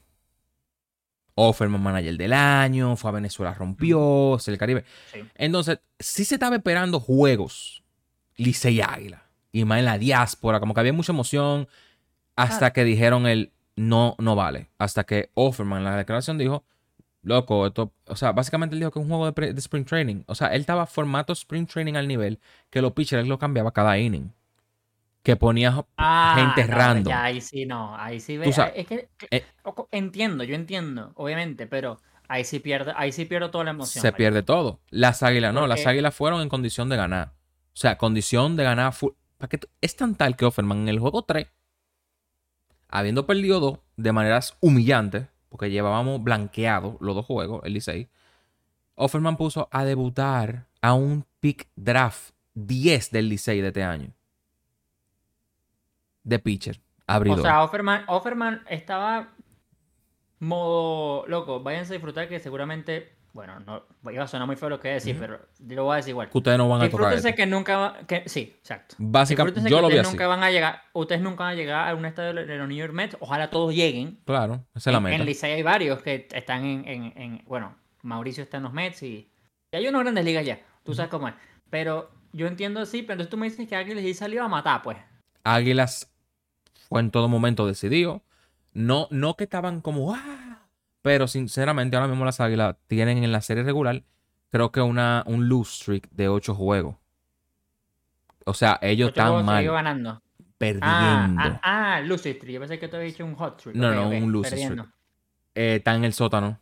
Offerman 1.34 1.82
Manager 1.82 2.16
del 2.16 2.32
Año, 2.32 2.96
fue 2.96 3.10
a 3.10 3.14
Venezuela, 3.14 3.54
rompió, 3.54 4.36
se 4.38 4.50
el 4.50 4.58
Caribe. 4.58 4.84
Entonces, 5.34 5.80
sí 5.98 6.24
se 6.24 6.34
estaba 6.34 6.56
esperando 6.56 7.00
juegos 7.00 7.82
Licey 8.36 8.80
Águila. 8.80 9.24
Y 9.50 9.64
más 9.64 9.78
en 9.78 9.86
la 9.86 9.98
diáspora, 9.98 10.60
como 10.60 10.74
que 10.74 10.80
había 10.80 10.92
mucha 10.92 11.12
emoción 11.12 11.68
hasta 12.36 12.72
que 12.72 12.84
dijeron 12.84 13.26
el 13.26 13.52
no, 13.76 14.16
no 14.18 14.36
vale. 14.36 14.68
Hasta 14.78 15.04
que 15.04 15.30
Offerman 15.34 15.78
en 15.78 15.84
la 15.84 15.96
declaración 15.96 16.38
dijo, 16.38 16.64
loco, 17.22 17.66
esto, 17.66 17.92
o 18.06 18.16
sea, 18.16 18.32
básicamente 18.32 18.74
él 18.74 18.80
dijo 18.80 18.90
que 18.90 18.98
es 18.98 19.04
un 19.04 19.08
juego 19.08 19.30
de, 19.30 19.58
Spring 19.58 19.84
Training. 19.84 20.22
O 20.26 20.34
sea, 20.34 20.48
él 20.48 20.60
estaba 20.60 20.86
formato 20.86 21.32
Spring 21.32 21.66
Training 21.66 21.94
al 21.94 22.08
nivel 22.08 22.38
que 22.70 22.82
los 22.82 22.92
pitchers 22.92 23.26
lo 23.26 23.38
cambiaba 23.38 23.72
cada 23.72 23.98
inning. 23.98 24.32
Que 25.22 25.36
ponía 25.36 25.84
ah, 25.96 26.34
gente 26.36 26.70
random. 26.70 27.14
ahí 27.14 27.40
sí, 27.40 27.64
no, 27.64 27.96
ahí 27.96 28.18
sí 28.18 28.36
ve, 28.36 28.48
es 28.48 28.86
que, 28.86 29.08
eh, 29.30 29.44
entiendo, 29.92 30.42
yo 30.42 30.56
entiendo, 30.56 31.12
obviamente, 31.14 31.68
pero 31.68 32.00
ahí 32.26 32.44
sí 32.44 32.58
pierde, 32.58 32.92
ahí 32.96 33.12
sí 33.12 33.24
pierdo 33.24 33.50
toda 33.50 33.64
la 33.64 33.70
emoción. 33.70 34.02
Se 34.02 34.12
pierde 34.12 34.42
todo. 34.42 34.80
Las 34.90 35.22
águilas 35.22 35.54
no, 35.54 35.66
las 35.66 35.86
águilas 35.86 36.14
fueron 36.14 36.40
en 36.40 36.48
condición 36.48 36.88
de 36.88 36.96
ganar. 36.96 37.34
O 37.68 37.76
sea, 37.76 37.98
condición 37.98 38.56
de 38.56 38.64
ganar 38.64 38.92
full. 38.92 39.12
Es 39.80 39.96
tan 39.96 40.14
tal 40.14 40.36
que 40.36 40.44
Offerman 40.44 40.82
en 40.82 40.88
el 40.88 40.98
juego 40.98 41.22
3, 41.22 41.46
habiendo 42.88 43.26
perdido 43.26 43.60
dos 43.60 43.78
de 43.96 44.12
maneras 44.12 44.56
humillantes, 44.60 45.26
porque 45.48 45.70
llevábamos 45.70 46.22
blanqueados 46.22 46.96
los 47.00 47.14
dos 47.14 47.26
juegos, 47.26 47.62
el 47.64 47.74
Licey, 47.74 48.08
Offerman 48.94 49.36
puso 49.36 49.68
a 49.72 49.84
debutar 49.84 50.68
a 50.80 50.94
un 50.94 51.26
pick 51.40 51.68
draft 51.76 52.34
10 52.54 53.10
del 53.10 53.28
Licey 53.28 53.60
de 53.60 53.68
este 53.68 53.82
año. 53.82 54.12
De 56.24 56.38
pitcher. 56.38 56.80
Abridor. 57.06 57.40
O 57.40 57.42
sea, 57.42 57.62
Offerman, 57.62 58.04
Offerman 58.06 58.62
estaba 58.68 59.34
modo 60.38 61.24
loco. 61.26 61.62
Váyanse 61.62 61.92
a 61.92 61.94
disfrutar 61.94 62.28
que 62.28 62.38
seguramente 62.38 63.12
bueno, 63.32 63.60
no, 63.60 63.82
iba 64.12 64.24
a 64.24 64.28
sonar 64.28 64.46
muy 64.46 64.56
feo 64.56 64.68
lo 64.68 64.78
que 64.78 64.88
voy 64.88 64.92
a 64.92 64.94
decir, 64.94 65.16
pero 65.18 65.40
lo 65.58 65.84
voy 65.84 65.94
a 65.94 65.96
decir 65.96 66.10
igual. 66.10 66.28
Que 66.28 66.36
ustedes 66.36 66.58
no 66.58 66.68
van 66.68 66.82
a 66.82 66.90
tocar. 66.90 67.34
que 67.34 67.46
nunca 67.46 68.00
que, 68.06 68.28
sí, 68.28 68.54
exacto. 68.58 68.94
Básicamente, 68.98 69.62
yo 69.70 69.80
lo 69.80 69.86
ustedes 69.86 70.06
vi 70.06 70.10
nunca 70.10 70.26
van 70.26 70.42
a 70.42 70.50
llegar, 70.50 70.82
ustedes 70.92 71.22
nunca 71.22 71.44
van 71.44 71.52
a 71.54 71.56
llegar 71.56 71.88
a 71.88 71.94
un 71.94 72.04
estadio 72.04 72.34
de 72.34 72.58
los 72.58 72.68
New 72.68 72.76
York 72.76 72.92
Mets. 72.92 73.16
Ojalá 73.20 73.48
todos 73.48 73.74
lleguen. 73.74 74.20
Claro, 74.26 74.66
esa 74.74 74.90
es 74.90 74.94
la 74.94 75.00
meta. 75.00 75.16
En 75.16 75.24
Licey 75.24 75.52
hay 75.52 75.62
varios 75.62 76.02
que 76.02 76.28
están 76.30 76.64
en, 76.64 76.86
en, 76.86 77.12
en, 77.16 77.44
bueno, 77.46 77.74
Mauricio 78.02 78.42
está 78.42 78.58
en 78.58 78.64
los 78.64 78.74
Mets 78.74 79.02
y, 79.02 79.32
y 79.72 79.76
hay 79.76 79.88
unas 79.88 80.02
grandes 80.02 80.24
ligas 80.26 80.44
ya. 80.44 80.60
Tú 80.84 80.92
sabes 80.92 81.10
cómo 81.10 81.28
es. 81.28 81.34
Pero 81.70 82.10
yo 82.34 82.46
entiendo 82.46 82.80
así, 82.80 83.00
pero 83.00 83.14
entonces 83.14 83.30
tú 83.30 83.38
me 83.38 83.48
dices 83.48 83.66
que 83.66 83.76
Águilas 83.76 84.04
y 84.04 84.12
salió 84.12 84.44
a 84.44 84.48
matar, 84.48 84.82
pues. 84.82 84.98
Águilas 85.42 86.11
fue 86.92 87.00
en 87.00 87.10
todo 87.10 87.28
momento 87.28 87.66
decidido. 87.66 88.22
No, 88.74 89.08
no 89.10 89.34
que 89.34 89.44
estaban 89.44 89.80
como, 89.80 90.14
¡ah! 90.14 90.68
Pero 91.00 91.26
sinceramente, 91.26 91.96
ahora 91.96 92.08
mismo 92.08 92.24
las 92.24 92.40
Águilas 92.40 92.76
tienen 92.86 93.24
en 93.24 93.32
la 93.32 93.40
serie 93.40 93.62
regular, 93.62 94.04
creo 94.50 94.70
que 94.72 94.82
una, 94.82 95.24
un 95.26 95.48
lose 95.48 95.72
streak 95.72 96.10
de 96.10 96.28
8 96.28 96.54
juegos. 96.54 96.96
O 98.44 98.52
sea, 98.52 98.78
ellos 98.82 99.08
están 99.08 99.44
mal. 99.44 99.64
ganando. 99.64 100.22
Perdiendo. 100.58 100.86
Ah, 100.86 101.60
ah, 101.62 101.96
ah, 101.96 102.00
lose 102.02 102.34
streak. 102.34 102.52
Yo 102.52 102.60
pensé 102.60 102.78
que 102.78 102.88
te 102.88 102.96
había 102.96 103.08
dicho 103.08 103.24
un 103.24 103.34
hot 103.36 103.58
streak. 103.58 103.76
No, 103.76 103.92
no, 103.94 104.08
un 104.08 104.30
lose 104.30 104.54
streak. 104.54 104.86
Eh, 105.54 105.76
está 105.76 105.94
en 105.94 106.04
el 106.04 106.12
sótano. 106.12 106.60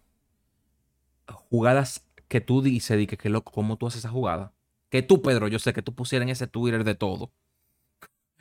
Jugadas 1.26 2.06
que 2.28 2.40
tú 2.40 2.62
dices, 2.62 2.96
di 2.96 3.08
que 3.08 3.18
qué 3.18 3.28
loco, 3.28 3.50
¿cómo 3.50 3.76
tú 3.76 3.88
haces 3.88 4.00
esa 4.00 4.10
jugada? 4.10 4.52
Que 4.88 5.02
tú, 5.02 5.22
Pedro, 5.22 5.49
yo 5.49 5.58
sé 5.58 5.72
que 5.72 5.82
tú 5.82 5.94
pusieras 5.94 6.22
en 6.22 6.30
ese 6.30 6.46
Twitter 6.46 6.84
de 6.84 6.94
todo. 6.94 7.32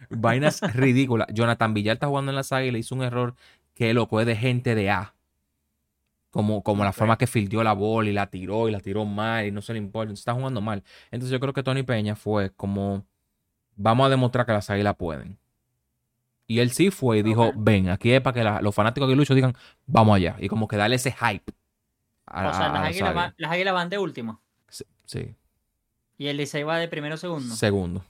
Vainas 0.09 0.61
ridículas. 0.75 1.27
Jonathan 1.33 1.73
Villar 1.73 1.93
está 1.95 2.07
jugando 2.07 2.31
en 2.31 2.35
las 2.35 2.51
águilas, 2.51 2.79
hizo 2.79 2.95
un 2.95 3.03
error 3.03 3.35
que 3.75 3.93
loco 3.93 4.19
es 4.19 4.25
de 4.27 4.35
gente 4.35 4.75
de 4.75 4.89
A. 4.89 5.13
Como, 6.31 6.61
como 6.61 6.83
la 6.83 6.91
forma 6.93 7.17
que 7.17 7.25
fildió 7.25 7.63
la 7.63 7.73
bola 7.73 8.09
y 8.09 8.13
la 8.13 8.27
tiró 8.27 8.69
y 8.69 8.71
la 8.71 8.79
tiró 8.79 9.03
mal 9.03 9.47
y 9.47 9.51
no 9.51 9.61
se 9.61 9.73
le 9.73 9.79
importa. 9.79 10.13
está 10.13 10.33
jugando 10.33 10.61
mal. 10.61 10.83
Entonces 11.11 11.31
yo 11.31 11.39
creo 11.39 11.53
que 11.53 11.63
Tony 11.63 11.81
Peña 11.83 12.15
fue 12.15 12.51
como, 12.51 13.03
vamos 13.75 14.05
a 14.05 14.09
demostrar 14.09 14.45
que 14.45 14.51
las 14.51 14.69
águilas 14.69 14.95
pueden. 14.95 15.39
Y 16.45 16.59
él 16.59 16.71
sí 16.71 16.91
fue 16.91 17.19
y 17.19 17.23
dijo, 17.23 17.51
ven, 17.55 17.89
aquí 17.89 18.11
es 18.11 18.21
para 18.21 18.57
que 18.57 18.63
los 18.63 18.73
fanáticos 18.75 19.09
de 19.09 19.15
Lucho 19.15 19.33
digan, 19.35 19.55
vamos 19.87 20.15
allá. 20.15 20.35
Y 20.39 20.47
como 20.49 20.67
que 20.67 20.77
darle 20.77 20.95
ese 20.97 21.11
hype 21.11 21.51
a- 22.27 22.49
o 22.49 22.53
sea, 22.53 22.65
a- 22.65 22.69
a 22.69 22.73
las 22.73 22.73
las 22.73 22.89
águilas, 22.89 23.09
Águilas. 23.09 23.15
van, 23.15 23.33
las 23.37 23.51
águilas 23.51 23.73
van 23.73 23.89
de 23.89 23.97
último. 23.97 24.41
Sí, 24.67 24.83
sí, 25.05 25.35
Y 26.17 26.27
el 26.27 26.37
Licey 26.37 26.63
va 26.63 26.77
de 26.77 26.87
primero 26.87 27.15
o 27.15 27.17
segundo. 27.17 27.55
segundo. 27.55 28.03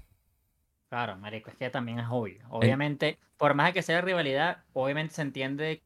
Claro, 0.90 1.18
marico, 1.18 1.52
es 1.52 1.56
que 1.56 1.70
también 1.70 2.00
es 2.00 2.08
obvio. 2.10 2.46
Obviamente, 2.50 3.20
por 3.38 3.54
más 3.54 3.68
de 3.68 3.74
que 3.74 3.82
sea 3.84 4.02
rivalidad, 4.02 4.64
obviamente 4.74 5.14
se 5.14 5.22
entiende 5.22 5.84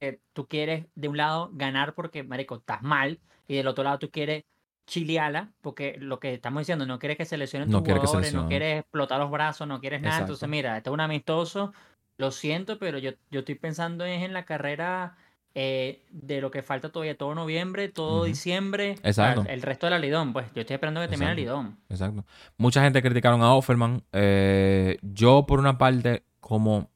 que 0.00 0.20
tú 0.32 0.48
quieres 0.48 0.86
de 0.96 1.08
un 1.08 1.16
lado 1.16 1.50
ganar 1.52 1.94
porque, 1.94 2.24
marico, 2.24 2.56
estás 2.56 2.82
mal, 2.82 3.20
y 3.46 3.56
del 3.56 3.68
otro 3.68 3.84
lado 3.84 4.00
tú 4.00 4.10
quieres 4.10 4.44
chilearla, 4.86 5.52
porque 5.60 5.96
lo 5.98 6.18
que 6.18 6.34
estamos 6.34 6.62
diciendo, 6.62 6.86
no 6.86 6.98
quieres 6.98 7.16
que 7.16 7.24
se 7.24 7.36
lesionen 7.36 7.70
No 7.70 7.78
tus 7.78 7.88
se 7.88 7.94
jugadores, 7.94 8.34
no 8.34 8.48
quieres 8.48 8.80
explotar 8.80 9.20
los 9.20 9.30
brazos, 9.30 9.68
no 9.68 9.80
quieres 9.80 10.02
nada. 10.02 10.18
Entonces, 10.20 10.48
mira, 10.48 10.76
esto 10.76 10.90
es 10.90 10.94
un 10.94 11.00
amistoso, 11.00 11.72
lo 12.18 12.32
siento, 12.32 12.80
pero 12.80 12.98
yo, 12.98 13.12
yo 13.30 13.40
estoy 13.40 13.54
pensando 13.54 14.04
en 14.04 14.32
la 14.32 14.44
carrera 14.44 15.16
eh, 15.54 16.02
de 16.10 16.40
lo 16.40 16.50
que 16.50 16.62
falta 16.62 16.88
todavía 16.90 17.16
todo 17.16 17.34
noviembre, 17.34 17.88
todo 17.88 18.24
diciembre, 18.24 18.96
Exacto. 19.02 19.44
el 19.48 19.60
resto 19.62 19.86
de 19.86 19.90
la 19.90 19.98
Lidón, 19.98 20.32
pues 20.32 20.46
yo 20.54 20.62
estoy 20.62 20.74
esperando 20.74 21.00
que 21.00 21.08
termine 21.08 21.32
Exacto. 21.32 21.40
Lidón. 21.42 21.78
Exacto. 21.90 22.24
Mucha 22.56 22.82
gente 22.82 23.02
criticaron 23.02 23.42
a 23.42 23.52
Offerman. 23.54 24.02
Eh, 24.12 24.98
yo, 25.02 25.44
por 25.46 25.58
una 25.58 25.76
parte, 25.78 26.22
como. 26.40 26.90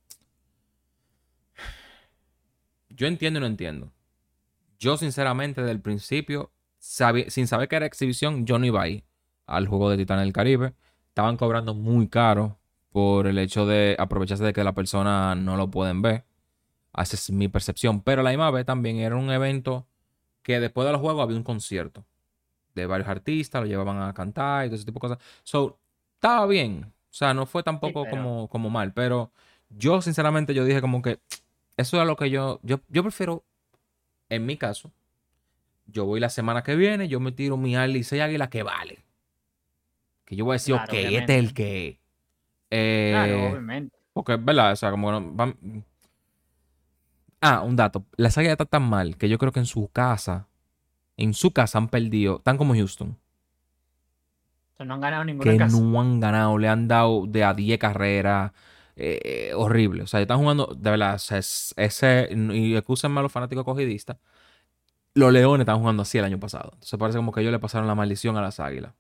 Yo 2.88 3.06
entiendo 3.06 3.38
y 3.38 3.40
no 3.42 3.46
entiendo. 3.46 3.92
Yo, 4.78 4.96
sinceramente, 4.96 5.60
desde 5.60 5.72
el 5.72 5.80
principio, 5.80 6.50
sabi- 6.78 7.30
sin 7.30 7.46
saber 7.46 7.68
que 7.68 7.76
era 7.76 7.86
exhibición, 7.86 8.46
yo 8.46 8.58
no 8.58 8.66
iba 8.66 8.82
ahí 8.82 9.04
al 9.46 9.66
juego 9.66 9.90
de 9.90 9.96
Titanes 9.96 10.24
del 10.24 10.32
Caribe. 10.32 10.74
Estaban 11.08 11.36
cobrando 11.36 11.74
muy 11.74 12.08
caro 12.08 12.58
por 12.90 13.26
el 13.26 13.38
hecho 13.38 13.66
de 13.66 13.96
aprovecharse 13.98 14.44
de 14.44 14.52
que 14.52 14.64
la 14.64 14.72
persona 14.74 15.34
no 15.34 15.56
lo 15.56 15.70
pueden 15.70 16.02
ver. 16.02 16.24
Esa 16.96 17.16
es 17.16 17.30
mi 17.30 17.48
percepción. 17.48 18.00
Pero 18.00 18.22
la 18.22 18.30
misma 18.30 18.50
vez 18.50 18.64
también 18.66 18.96
era 18.98 19.16
un 19.16 19.30
evento 19.30 19.86
que 20.42 20.60
después 20.60 20.86
de 20.86 20.92
los 20.92 21.00
juegos 21.00 21.22
había 21.22 21.36
un 21.36 21.42
concierto 21.42 22.04
de 22.74 22.86
varios 22.86 23.08
artistas, 23.08 23.62
lo 23.62 23.66
llevaban 23.66 24.00
a 24.02 24.12
cantar 24.14 24.66
y 24.66 24.68
todo 24.68 24.76
ese 24.76 24.84
tipo 24.84 24.98
de 24.98 25.08
cosas. 25.14 25.18
So, 25.42 25.78
estaba 26.14 26.46
bien. 26.46 26.84
O 27.10 27.14
sea, 27.16 27.32
no 27.34 27.46
fue 27.46 27.62
tampoco 27.62 28.02
pero- 28.04 28.16
como, 28.16 28.48
como 28.48 28.70
mal. 28.70 28.92
Pero 28.92 29.30
yo, 29.70 30.00
sinceramente, 30.02 30.52
yo 30.54 30.64
dije 30.64 30.80
como 30.80 31.00
que 31.02 31.18
eso 31.76 31.96
era 31.96 32.04
lo 32.04 32.16
que 32.16 32.30
yo, 32.30 32.60
yo, 32.62 32.80
yo 32.88 33.02
prefiero, 33.02 33.44
en 34.28 34.44
mi 34.46 34.56
caso, 34.56 34.92
yo 35.86 36.04
voy 36.04 36.20
la 36.20 36.28
semana 36.30 36.62
que 36.62 36.74
viene, 36.76 37.08
yo 37.08 37.20
me 37.20 37.32
tiro 37.32 37.56
mi 37.56 37.76
Arly 37.76 38.02
6 38.04 38.20
águila 38.22 38.50
que 38.50 38.62
vale. 38.62 39.04
Que 40.24 40.36
yo 40.36 40.44
voy 40.44 40.54
a 40.54 40.56
decir, 40.56 40.74
Claro, 40.74 40.92
ok, 40.92 40.98
este 40.98 41.38
es 41.38 41.44
el 41.44 41.54
que 41.54 41.88
es. 41.88 41.96
Eh, 42.70 43.10
Claro, 43.12 43.48
obviamente. 43.50 43.96
porque 44.12 44.34
es 44.34 44.44
verdad, 44.44 44.72
o 44.72 44.76
sea, 44.76 44.90
como 44.90 45.32
van- 45.32 45.56
Ah, 47.48 47.62
un 47.62 47.76
dato. 47.76 48.04
Las 48.16 48.36
águilas 48.38 48.52
están 48.54 48.66
tan 48.68 48.82
mal 48.88 49.16
que 49.16 49.28
yo 49.28 49.38
creo 49.38 49.52
que 49.52 49.60
en 49.60 49.66
su 49.66 49.88
casa, 49.88 50.48
en 51.16 51.34
su 51.34 51.52
casa 51.52 51.78
han 51.78 51.88
perdido, 51.88 52.40
tan 52.40 52.56
como 52.58 52.74
Houston 52.74 53.10
O 54.74 54.76
sea, 54.76 54.86
no 54.86 54.94
han 54.94 55.00
ganado 55.00 55.24
ninguna 55.24 55.52
que 55.52 55.58
casa. 55.58 55.80
no 55.80 56.00
han 56.00 56.20
ganado, 56.20 56.58
le 56.58 56.68
han 56.68 56.88
dado 56.88 57.26
de 57.26 57.44
a 57.44 57.54
10 57.54 57.78
carreras. 57.78 58.52
eh, 58.98 59.52
horrible. 59.54 60.04
O 60.04 60.06
sea, 60.06 60.22
están 60.22 60.38
jugando, 60.38 60.74
de 60.74 60.90
verdad, 60.90 61.16
es- 61.16 61.74
ese, 61.76 62.28
y 62.32 62.74
excúsenme 62.76 63.20
a 63.20 63.22
los 63.22 63.30
fanáticos 63.30 63.62
cogidistas, 63.62 64.16
los 65.14 65.32
leones 65.32 65.60
están 65.64 65.78
jugando 65.80 66.02
así 66.02 66.18
el 66.18 66.24
año 66.24 66.40
pasado. 66.40 66.70
Entonces 66.74 66.98
parece 66.98 67.18
como 67.18 67.32
que 67.32 67.40
ellos 67.42 67.52
le 67.52 67.58
pasaron 67.58 67.86
la 67.88 67.94
maldición 67.94 68.36
a 68.36 68.42
las 68.42 68.60
águilas. 68.60 68.94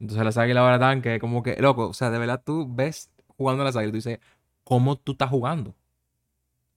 Entonces 0.00 0.24
las 0.24 0.38
águilas 0.38 0.62
ahora 0.62 0.76
están 0.76 1.02
que 1.02 1.18
como 1.20 1.42
que, 1.42 1.56
loco, 1.60 1.88
o 1.88 1.94
sea, 1.94 2.10
de 2.10 2.18
verdad 2.18 2.42
tú 2.44 2.66
ves 2.74 3.10
jugando 3.36 3.62
a 3.62 3.66
las 3.66 3.76
águilas 3.76 3.90
y 3.90 3.92
tú 3.92 3.96
dices, 4.08 4.20
¿cómo 4.64 4.96
tú 4.96 5.12
estás 5.12 5.30
jugando? 5.30 5.74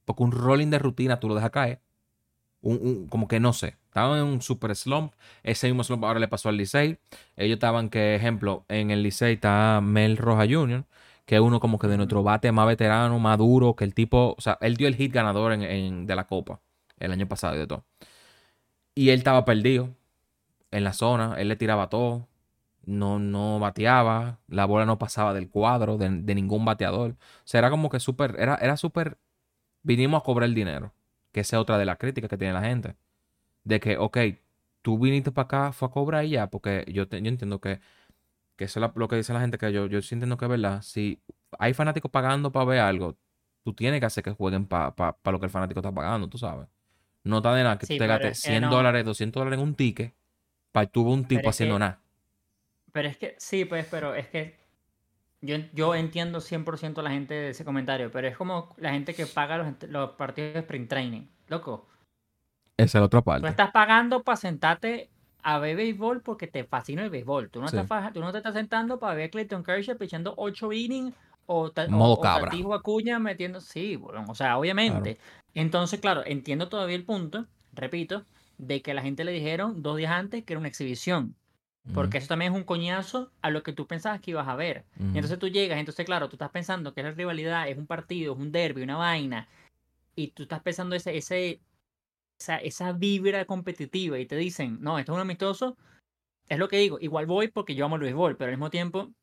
Porque 0.08 0.24
un 0.24 0.34
rolling 0.34 0.70
de 0.72 0.80
rutina 0.80 1.22
tú 1.22 1.30
lo 1.30 1.36
dejas 1.36 1.52
caer. 1.52 1.82
Un, 2.62 2.80
un- 2.82 3.08
como 3.08 3.28
que 3.28 3.40
no 3.40 3.54
sé. 3.54 3.78
Estaban 3.88 4.20
en 4.20 4.26
un 4.26 4.42
super 4.42 4.76
slump. 4.76 5.14
Ese 5.44 5.68
mismo 5.68 5.84
slump 5.84 6.04
ahora 6.06 6.20
le 6.20 6.28
pasó 6.28 6.50
al 6.50 6.58
Licey. 6.58 7.00
Ellos 7.36 7.56
estaban 7.56 7.90
que, 7.90 8.16
ejemplo, 8.16 8.66
en 8.70 8.92
el 8.92 9.04
Licey 9.04 9.36
está 9.36 9.82
Mel 9.84 10.18
Roja 10.18 10.46
Jr., 10.50 10.86
que 11.26 11.36
es 11.36 11.42
uno 11.42 11.60
como 11.60 11.80
que 11.80 11.88
de 11.88 11.98
nuestro 11.98 12.24
bate 12.24 12.52
más 12.54 12.68
veterano, 12.68 13.20
más 13.20 13.38
duro, 13.38 13.76
que 13.76 13.84
el 13.86 13.94
tipo, 13.94 14.36
o 14.38 14.42
sea, 14.42 14.58
él 14.62 14.78
dio 14.78 14.88
el 14.88 14.96
hit 14.96 15.14
ganador 15.14 15.54
en, 15.54 15.64
en- 15.64 16.06
de 16.08 16.16
la 16.16 16.26
Copa 16.28 16.62
el 17.00 17.12
año 17.12 17.28
pasado 17.28 17.56
y 17.56 17.60
de 17.60 17.68
todo. 17.68 17.86
Y 18.96 19.10
él 19.10 19.20
estaba 19.20 19.46
perdido 19.46 19.96
en 20.72 20.84
la 20.84 20.94
zona, 20.94 21.36
él 21.40 21.50
le 21.50 21.56
tiraba 21.58 21.90
todo, 21.90 22.28
no, 22.86 23.20
no 23.20 23.60
bateaba, 23.60 24.40
la 24.48 24.66
bola 24.66 24.86
no 24.86 25.00
pasaba 25.00 25.34
del 25.34 25.50
cuadro 25.50 25.98
de, 25.98 26.10
de 26.10 26.36
ningún 26.36 26.66
bateador. 26.66 27.12
O 27.14 27.18
sea, 27.46 27.60
era 27.60 27.70
como 27.72 27.90
que 27.90 28.00
súper, 28.00 28.36
era, 28.40 28.56
era 28.58 28.78
súper, 28.78 29.18
vinimos 29.88 30.22
a 30.22 30.24
cobrar 30.24 30.50
el 30.50 30.56
dinero, 30.56 30.94
que 31.32 31.42
esa 31.42 31.58
es 31.58 31.62
otra 31.62 31.78
de 31.78 31.86
las 31.86 31.98
críticas 31.98 32.30
que 32.30 32.38
tiene 32.38 32.54
la 32.54 32.62
gente. 32.62 32.96
De 33.64 33.80
que, 33.80 33.98
ok, 33.98 34.18
tú 34.82 35.00
viniste 35.00 35.32
para 35.32 35.46
acá, 35.46 35.72
fue 35.74 35.88
a 35.90 35.92
cobrar 35.92 36.26
y 36.26 36.32
ya, 36.32 36.50
porque 36.50 36.86
yo, 36.90 37.08
te- 37.08 37.22
yo 37.22 37.30
entiendo 37.30 37.62
que, 37.62 37.80
que 38.58 38.66
eso 38.66 38.84
es 38.84 38.92
lo 38.96 39.08
que 39.08 39.18
dice 39.18 39.34
la 39.34 39.42
gente, 39.42 39.58
que 39.58 39.72
yo, 39.74 39.88
yo 39.88 40.02
sí 40.02 40.16
entiendo 40.16 40.38
que 40.38 40.46
es 40.46 40.50
verdad. 40.52 40.82
Si 40.84 41.22
hay 41.60 41.74
fanáticos 41.74 42.12
pagando 42.12 42.52
para 42.52 42.66
ver 42.66 42.80
algo, 42.80 43.18
tú 43.64 43.74
tienes 43.74 44.00
que 44.00 44.06
hacer 44.08 44.24
que 44.24 44.32
jueguen 44.32 44.68
para 44.68 44.94
lo 45.26 45.40
que 45.40 45.46
el 45.48 45.52
fanático 45.52 45.80
está 45.82 45.92
pagando, 45.94 46.30
tú 46.30 46.38
sabes. 46.38 46.68
No 47.24 47.38
está 47.38 47.54
de 47.56 47.64
nada 47.64 47.78
que 47.80 47.88
Sí, 47.88 47.96
tú 47.96 48.00
te 48.00 48.08
gastes 48.08 48.32
es 48.34 48.42
que 48.44 48.50
100 48.50 48.62
no. 48.64 48.70
dólares, 48.72 49.06
200 49.06 49.42
dólares 49.42 49.60
en 49.60 49.66
un 49.68 49.76
ticket 49.76 50.14
para 50.72 50.88
tú 50.88 51.04
un 51.10 51.26
tipo 51.26 51.50
haciendo 51.50 51.76
que- 51.76 51.80
nada. 51.82 52.00
Pero 52.94 53.08
es 53.10 53.18
que, 53.18 53.36
sí, 53.38 53.66
pues, 53.66 53.86
pero 53.92 54.16
es 54.16 54.28
que 54.28 54.56
yo, 55.42 55.58
yo 55.74 55.96
entiendo 55.96 56.40
100% 56.42 57.00
a 57.00 57.04
la 57.04 57.12
gente 57.12 57.34
de 57.34 57.50
ese 57.50 57.64
comentario, 57.66 58.12
pero 58.12 58.28
es 58.28 58.38
como 58.38 58.74
la 58.78 58.92
gente 58.92 59.14
que 59.14 59.26
paga 59.28 59.58
los, 59.58 59.68
los 59.90 60.12
partidos 60.12 60.54
de 60.54 60.60
sprint 60.62 60.90
training. 60.90 61.22
Loco, 61.48 61.88
Esa 62.78 62.98
es 62.98 63.02
la 63.02 63.06
otra 63.06 63.22
tú 63.22 63.26
parte. 63.26 63.48
estás 63.48 63.72
pagando 63.72 64.24
para 64.24 64.36
sentarte 64.38 65.10
a 65.44 65.60
ver 65.60 65.78
béisbol 65.78 66.22
porque 66.22 66.48
te 66.48 66.64
fascina 66.66 67.04
el 67.04 67.10
béisbol. 67.10 67.50
Tú 67.50 67.62
no, 67.62 67.68
Sí. 67.68 67.78
estás, 67.78 68.12
tú 68.14 68.20
no 68.20 68.32
te 68.32 68.38
estás 68.40 68.54
sentando 68.54 69.00
para 69.00 69.14
ver 69.16 69.28
a 69.28 69.30
Clayton 69.32 69.64
Kershaw 69.64 69.96
echando 70.02 70.34
8 70.38 70.74
innings 70.74 71.14
o, 71.46 71.72
ta- 71.72 71.88
Modo 71.88 72.14
o 72.14 72.22
cabra. 72.22 72.52
Acuña 72.76 73.20
metiendo... 73.20 73.62
Sí, 73.62 73.96
bueno, 73.96 74.26
o 74.28 74.36
sea, 74.36 74.58
obviamente. 74.58 75.18
Entonces, 75.54 76.02
claro, 76.02 76.24
entiendo 76.26 76.68
todavía 76.68 76.98
el 76.98 77.06
punto, 77.06 77.46
repito, 77.74 78.26
de 78.58 78.82
que 78.82 78.94
la 78.94 79.02
gente 79.02 79.24
le 79.24 79.32
dijeron 79.32 79.82
dos 79.82 79.96
días 79.98 80.12
antes 80.12 80.44
que 80.44 80.54
era 80.54 80.60
una 80.60 80.68
exhibición. 80.68 81.36
Porque 81.94 82.18
eso 82.20 82.28
también 82.28 82.54
es 82.54 82.58
un 82.58 82.64
coñazo 82.66 83.32
a 83.42 83.50
lo 83.50 83.64
que 83.64 83.74
tú 83.74 83.88
pensabas 83.88 84.22
que 84.22 84.32
ibas 84.32 84.48
a 84.48 84.56
ver. 84.56 84.86
Ujú, 84.96 85.04
Y 85.14 85.18
ujú. 85.18 85.18
entonces 85.20 85.40
tú 85.40 85.48
llegas, 85.50 85.80
entonces 85.80 86.06
claro, 86.06 86.30
tú 86.30 86.36
estás 86.36 86.52
pensando 86.52 86.94
que 86.94 87.02
es 87.02 87.06
la 87.06 87.12
rivalidad, 87.14 87.68
es 87.70 87.78
un 87.78 87.88
partido, 87.88 88.34
es 88.34 88.40
un 88.40 88.52
derby, 88.52 88.84
una 88.84 88.98
vaina. 88.98 89.48
Y 90.16 90.30
tú 90.30 90.44
estás 90.44 90.62
pensando 90.62 90.96
ese, 90.96 91.18
ese, 91.18 91.62
esa, 92.40 92.58
esa 92.60 92.94
vibra 92.94 93.46
competitiva 93.46 94.20
y 94.20 94.26
te 94.28 94.36
dicen, 94.38 94.80
no, 94.82 95.00
esto 95.00 95.14
es 95.14 95.16
un 95.18 95.22
amistoso. 95.22 95.78
Es 96.50 96.60
lo 96.60 96.70
que 96.70 96.78
digo, 96.80 97.00
igual 97.02 97.26
voy 97.28 97.50
porque 97.50 97.76
yo 97.76 97.86
amo 97.86 97.98
el 97.98 98.04
béisbol, 98.04 98.38
pero 98.38 98.50
al 98.50 98.58
mismo 98.58 98.70
tiempo 98.72 99.14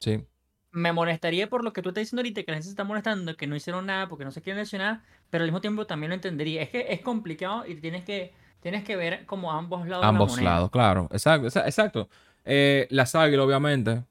Sí. 0.00 0.26
me 0.72 0.92
molestaría 0.92 1.48
por 1.48 1.62
lo 1.64 1.72
que 1.72 1.82
tú 1.82 1.90
estás 1.90 2.02
diciendo 2.02 2.20
ahorita, 2.20 2.42
que 2.42 2.50
la 2.50 2.56
gente 2.56 2.64
se 2.64 2.70
está 2.70 2.84
molestando, 2.84 3.36
que 3.36 3.46
no 3.46 3.54
hicieron 3.56 3.86
nada 3.86 4.08
porque 4.08 4.24
no 4.24 4.32
se 4.32 4.42
quieren 4.42 4.60
lesionar, 4.60 5.02
pero 5.30 5.44
al 5.44 5.48
mismo 5.50 5.60
tiempo 5.60 5.86
también 5.86 6.10
lo 6.10 6.14
entendería. 6.16 6.62
Es 6.62 6.70
que 6.70 6.86
es 6.92 7.00
complicado 7.00 7.64
y 7.66 7.76
tienes 7.76 8.04
que, 8.04 8.34
tienes 8.64 8.82
que 8.82 8.96
ver 8.96 9.26
como 9.26 9.52
ambos 9.52 9.80
lados 9.86 10.00
de 10.00 10.02
la 10.02 10.08
Ambos 10.08 10.40
lados, 10.40 10.70
claro. 10.70 11.06
Exacto, 11.12 11.46
exa- 11.48 11.66
exacto. 11.66 12.08
Eh, 12.46 12.86
las 12.90 13.14
águilas, 13.14 13.44
obviamente, 13.46 14.02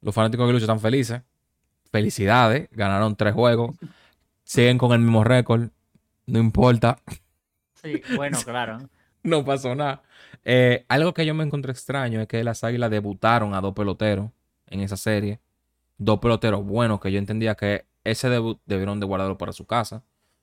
los 0.00 0.12
fanáticos 0.12 0.46
de 0.48 0.52
Lucho 0.52 0.64
están 0.64 0.80
felices. 0.80 1.22
Felicidades, 1.92 2.68
ganaron 2.72 3.14
tres 3.14 3.34
juegos. 3.34 3.76
Siguen 4.44 4.78
con 4.78 4.92
el 4.92 4.98
mismo 4.98 5.22
récord. 5.22 5.68
No 6.26 6.38
importa, 6.40 6.98
Sí, 7.82 8.02
bueno, 8.16 8.36
claro. 8.44 8.78
no 9.22 9.44
pasó 9.44 9.74
nada. 9.76 10.02
Eh, 10.44 10.84
algo 10.88 11.14
que 11.14 11.24
yo 11.24 11.32
me 11.34 11.44
encontré 11.44 11.70
extraño 11.72 12.20
es 12.20 12.26
que 12.26 12.42
las 12.42 12.64
águilas 12.64 12.90
debutaron 12.90 13.54
a 13.54 13.60
dos 13.60 13.74
peloteros 13.74 14.30
en 14.66 14.80
esa 14.80 14.96
serie. 14.96 15.38
Dos 15.98 16.18
peloteros 16.18 16.64
buenos 16.64 17.00
que 17.00 17.12
yo 17.12 17.18
entendía 17.20 17.54
que 17.54 17.86
ese 18.02 18.28
debut 18.28 18.58
debieron 18.66 18.98
de 18.98 19.06
guardarlo 19.06 19.38
para 19.38 19.52
su 19.52 19.66
casa. 19.66 20.02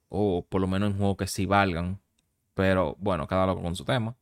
O 0.10 0.46
por 0.48 0.62
lo 0.62 0.68
menos 0.68 0.92
en 0.92 0.98
juegos 0.98 1.18
que 1.18 1.28
sí 1.28 1.46
valgan. 1.46 2.00
Pero 2.58 2.96
bueno, 3.00 3.28
cada 3.28 3.46
loco 3.46 3.62
con 3.62 3.76
su 3.76 3.86
tema. 3.86 4.16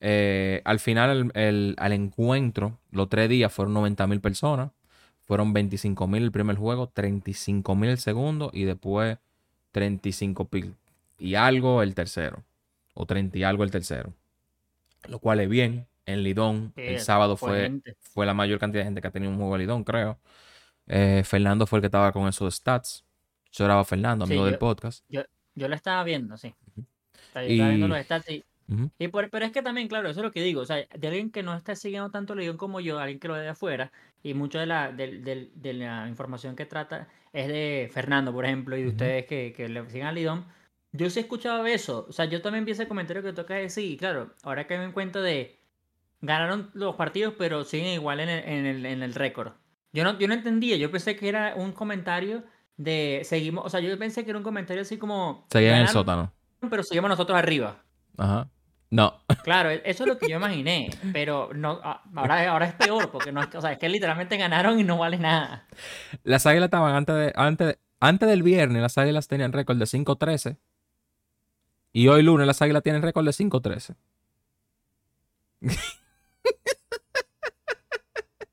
Eh, 0.00 0.62
al 0.64 0.80
final, 0.80 1.10
el, 1.34 1.42
el- 1.42 1.74
al 1.78 1.92
encuentro, 1.92 2.78
los 2.90 3.08
tres 3.08 3.28
días 3.28 3.52
fueron 3.52 3.74
90 3.74 4.06
mil 4.06 4.20
personas. 4.20 4.70
Fueron 5.20 5.52
25 5.52 6.06
mil 6.08 6.22
el 6.24 6.32
primer 6.32 6.56
juego, 6.56 6.88
35 6.88 7.74
mil 7.76 7.90
el 7.90 7.98
segundo 7.98 8.50
y 8.52 8.64
después 8.64 9.18
35 9.72 10.48
mil 10.50 10.74
y 11.18 11.34
algo 11.36 11.82
el 11.82 11.94
tercero. 11.94 12.44
O 12.94 13.06
30 13.06 13.38
y 13.38 13.42
algo 13.44 13.64
el 13.64 13.70
tercero. 13.70 14.12
Lo 15.08 15.18
cual 15.18 15.40
es 15.40 15.48
bien. 15.48 15.86
En 16.04 16.22
Lidón, 16.24 16.72
Sí, 16.74 16.82
el 16.82 17.00
sábado 17.00 17.36
fue 17.36 17.80
fue, 18.00 18.26
la 18.26 18.34
mayor 18.34 18.58
cantidad 18.58 18.80
de 18.82 18.86
gente 18.86 19.00
que 19.00 19.08
ha 19.08 19.12
tenido 19.12 19.30
un 19.30 19.38
juego 19.38 19.52
de 19.54 19.60
Lidón, 19.60 19.84
creo. 19.84 20.18
Eh, 20.88 21.22
Fernando 21.24 21.66
fue 21.66 21.78
el 21.78 21.80
que 21.82 21.86
estaba 21.86 22.10
con 22.12 22.26
esos 22.28 22.54
stats. 22.56 23.04
Lloraba 23.52 23.84
Fernando, 23.84 24.26
Sí, 24.26 24.32
amigo 24.32 24.44
del 24.46 24.54
yo- 24.54 24.58
podcast. 24.58 25.04
Yo 25.54 25.68
lo 25.68 25.74
estaba 25.76 26.02
viendo, 26.02 26.36
sí. 26.36 26.54
Viendo 27.40 27.86
Y- 27.86 27.88
los 27.88 27.98
stats 28.00 28.30
y, 28.30 28.44
Ujú. 28.68 28.90
y 28.98 29.08
por- 29.08 29.30
pero 29.30 29.44
es 29.46 29.52
que 29.52 29.62
también, 29.62 29.88
claro, 29.88 30.08
eso 30.08 30.20
es 30.20 30.24
lo 30.24 30.32
que 30.32 30.42
digo. 30.42 30.60
O 30.60 30.66
sea, 30.66 30.76
de 30.76 31.08
alguien 31.08 31.30
que 31.30 31.42
no 31.42 31.54
está 31.54 31.74
siguiendo 31.74 32.10
tanto 32.10 32.34
Lidón 32.34 32.56
como 32.56 32.80
yo, 32.80 32.98
alguien 32.98 33.18
que 33.18 33.28
lo 33.28 33.34
ve 33.34 33.40
de 33.40 33.48
afuera, 33.48 33.90
y 34.22 34.34
mucho 34.34 34.58
de 34.58 34.66
la, 34.66 34.92
del- 34.92 35.24
del- 35.24 35.50
de 35.54 35.72
la 35.72 36.06
información 36.08 36.54
que 36.56 36.64
trata 36.66 37.08
es 37.32 37.48
de 37.48 37.90
Fernando, 37.92 38.32
por 38.32 38.44
ejemplo, 38.44 38.76
y 38.76 38.82
de 38.82 38.88
ustedes 38.88 39.26
que, 39.26 39.52
que 39.56 39.68
le 39.68 39.84
siguen 39.90 40.06
a 40.06 40.12
Lidón. 40.12 40.44
yo 40.92 41.08
sí 41.10 41.20
escuchaba 41.20 41.68
eso. 41.70 42.04
O 42.08 42.12
sea, 42.12 42.26
yo 42.26 42.42
también 42.42 42.64
vi 42.66 42.72
ese 42.72 42.86
comentario 42.86 43.22
que 43.22 43.32
toca 43.32 43.54
decir. 43.54 43.90
Y 43.90 43.96
claro, 43.96 44.34
ahora 44.42 44.66
que 44.66 44.76
me 44.78 44.84
en 44.84 44.92
cuenta 44.92 45.20
de. 45.22 45.58
Ganaron 46.20 46.70
los 46.74 46.94
partidos, 46.94 47.34
pero 47.36 47.64
siguen 47.64 47.88
igual 47.88 48.20
en 48.20 48.28
el, 48.28 48.44
en 48.48 48.66
el, 48.66 48.86
en 48.86 49.02
el 49.02 49.14
récord. 49.14 49.52
Yo 49.92 50.04
no, 50.04 50.18
yo 50.18 50.28
no 50.28 50.34
entendía. 50.34 50.76
Yo 50.76 50.90
pensé 50.90 51.16
que 51.16 51.28
era 51.28 51.54
un 51.56 51.72
comentario 51.72 52.44
de. 52.76 53.22
Seguimos. 53.24 53.64
O 53.66 53.70
sea, 53.70 53.80
yo 53.80 53.98
pensé 53.98 54.22
que 54.22 54.30
era 54.30 54.38
un 54.38 54.44
comentario 54.44 54.82
así 54.82 54.98
como. 54.98 55.46
Seguían 55.50 55.76
en 55.76 55.80
el 55.82 55.88
sótano. 55.88 56.30
Pero 56.70 56.82
seguimos 56.82 57.08
nosotros 57.10 57.38
arriba. 57.38 57.82
Ajá. 58.16 58.48
No. 58.90 59.20
Claro, 59.44 59.70
e- 59.70 59.82
eso 59.84 60.04
es 60.04 60.08
lo 60.08 60.18
que 60.18 60.28
yo 60.28 60.36
imaginé. 60.36 60.90
Pero 61.12 61.50
no, 61.54 61.80
ahora, 62.14 62.50
ahora 62.50 62.66
es 62.66 62.74
peor, 62.74 63.10
porque 63.10 63.32
no 63.32 63.40
es, 63.40 63.48
que- 63.48 63.58
o 63.58 63.60
sea, 63.60 63.72
es 63.72 63.78
que 63.78 63.88
literalmente 63.88 64.36
ganaron 64.36 64.78
y 64.78 64.84
no 64.84 64.98
vale 64.98 65.18
nada. 65.18 65.66
Las 66.24 66.46
águilas 66.46 66.66
estaban 66.68 66.94
antes, 66.94 67.14
de, 67.14 67.32
antes, 67.34 67.66
de- 67.68 67.78
antes 68.00 68.28
del 68.28 68.42
viernes, 68.42 68.80
las 68.82 68.98
águilas 68.98 69.28
tenían 69.28 69.52
récord 69.52 69.78
de 69.78 69.86
5-13. 69.86 70.56
Y 71.94 72.08
hoy 72.08 72.22
lunes 72.22 72.46
las 72.46 72.60
águilas 72.62 72.82
tienen 72.82 73.02
récord 73.02 73.24
de 73.24 73.32
5-13. 73.32 73.94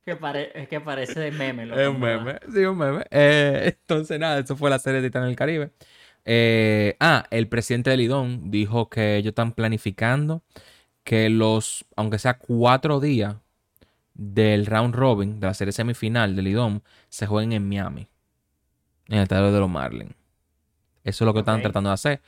Que 0.06 0.16
pare- 0.16 0.51
es 0.60 0.68
que 0.68 0.80
parece 0.82 1.20
de 1.20 1.32
meme. 1.32 1.68
loco, 1.68 1.80
Es 1.80 1.88
un 1.88 2.00
meme, 2.00 2.39
sí, 2.51 2.60
un 2.66 2.78
meme. 2.78 3.06
Eh, 3.12 3.75
entonces, 3.80 4.20
nada, 4.20 4.39
eso 4.39 4.56
fue 4.56 4.70
la 4.72 4.80
serie 4.80 5.01
de 5.01 5.08
Titán 5.10 5.25
del 5.25 5.36
Caribe. 5.36 5.72
Eh, 6.26 6.96
ah, 7.00 7.26
el 7.32 7.48
presidente 7.48 7.90
del 7.90 8.00
Lidón 8.00 8.52
dijo 8.52 8.90
que 8.90 9.18
ellos 9.18 9.32
están 9.32 9.54
planificando 9.54 10.44
que 11.04 11.30
los, 11.30 11.86
aunque 11.96 12.20
sea 12.20 12.38
cuatro 12.38 13.00
días 13.00 13.38
del 14.14 14.66
round 14.66 14.94
robin, 14.94 15.40
de 15.40 15.48
la 15.48 15.54
serie 15.54 15.72
semifinal 15.72 16.36
del 16.36 16.46
Lidón, 16.46 16.84
se 17.08 17.26
jueguen 17.26 17.54
en 17.54 17.68
Miami, 17.68 18.08
en 19.08 19.18
el 19.18 19.24
estadio 19.24 19.52
de 19.52 19.60
los 19.60 19.70
Marlins. 19.70 20.14
Eso 21.04 21.24
es 21.24 21.26
lo 21.26 21.34
que 21.34 21.40
están 21.40 21.62
tratando 21.62 21.90
de 21.90 21.94
hacer. 21.96 22.22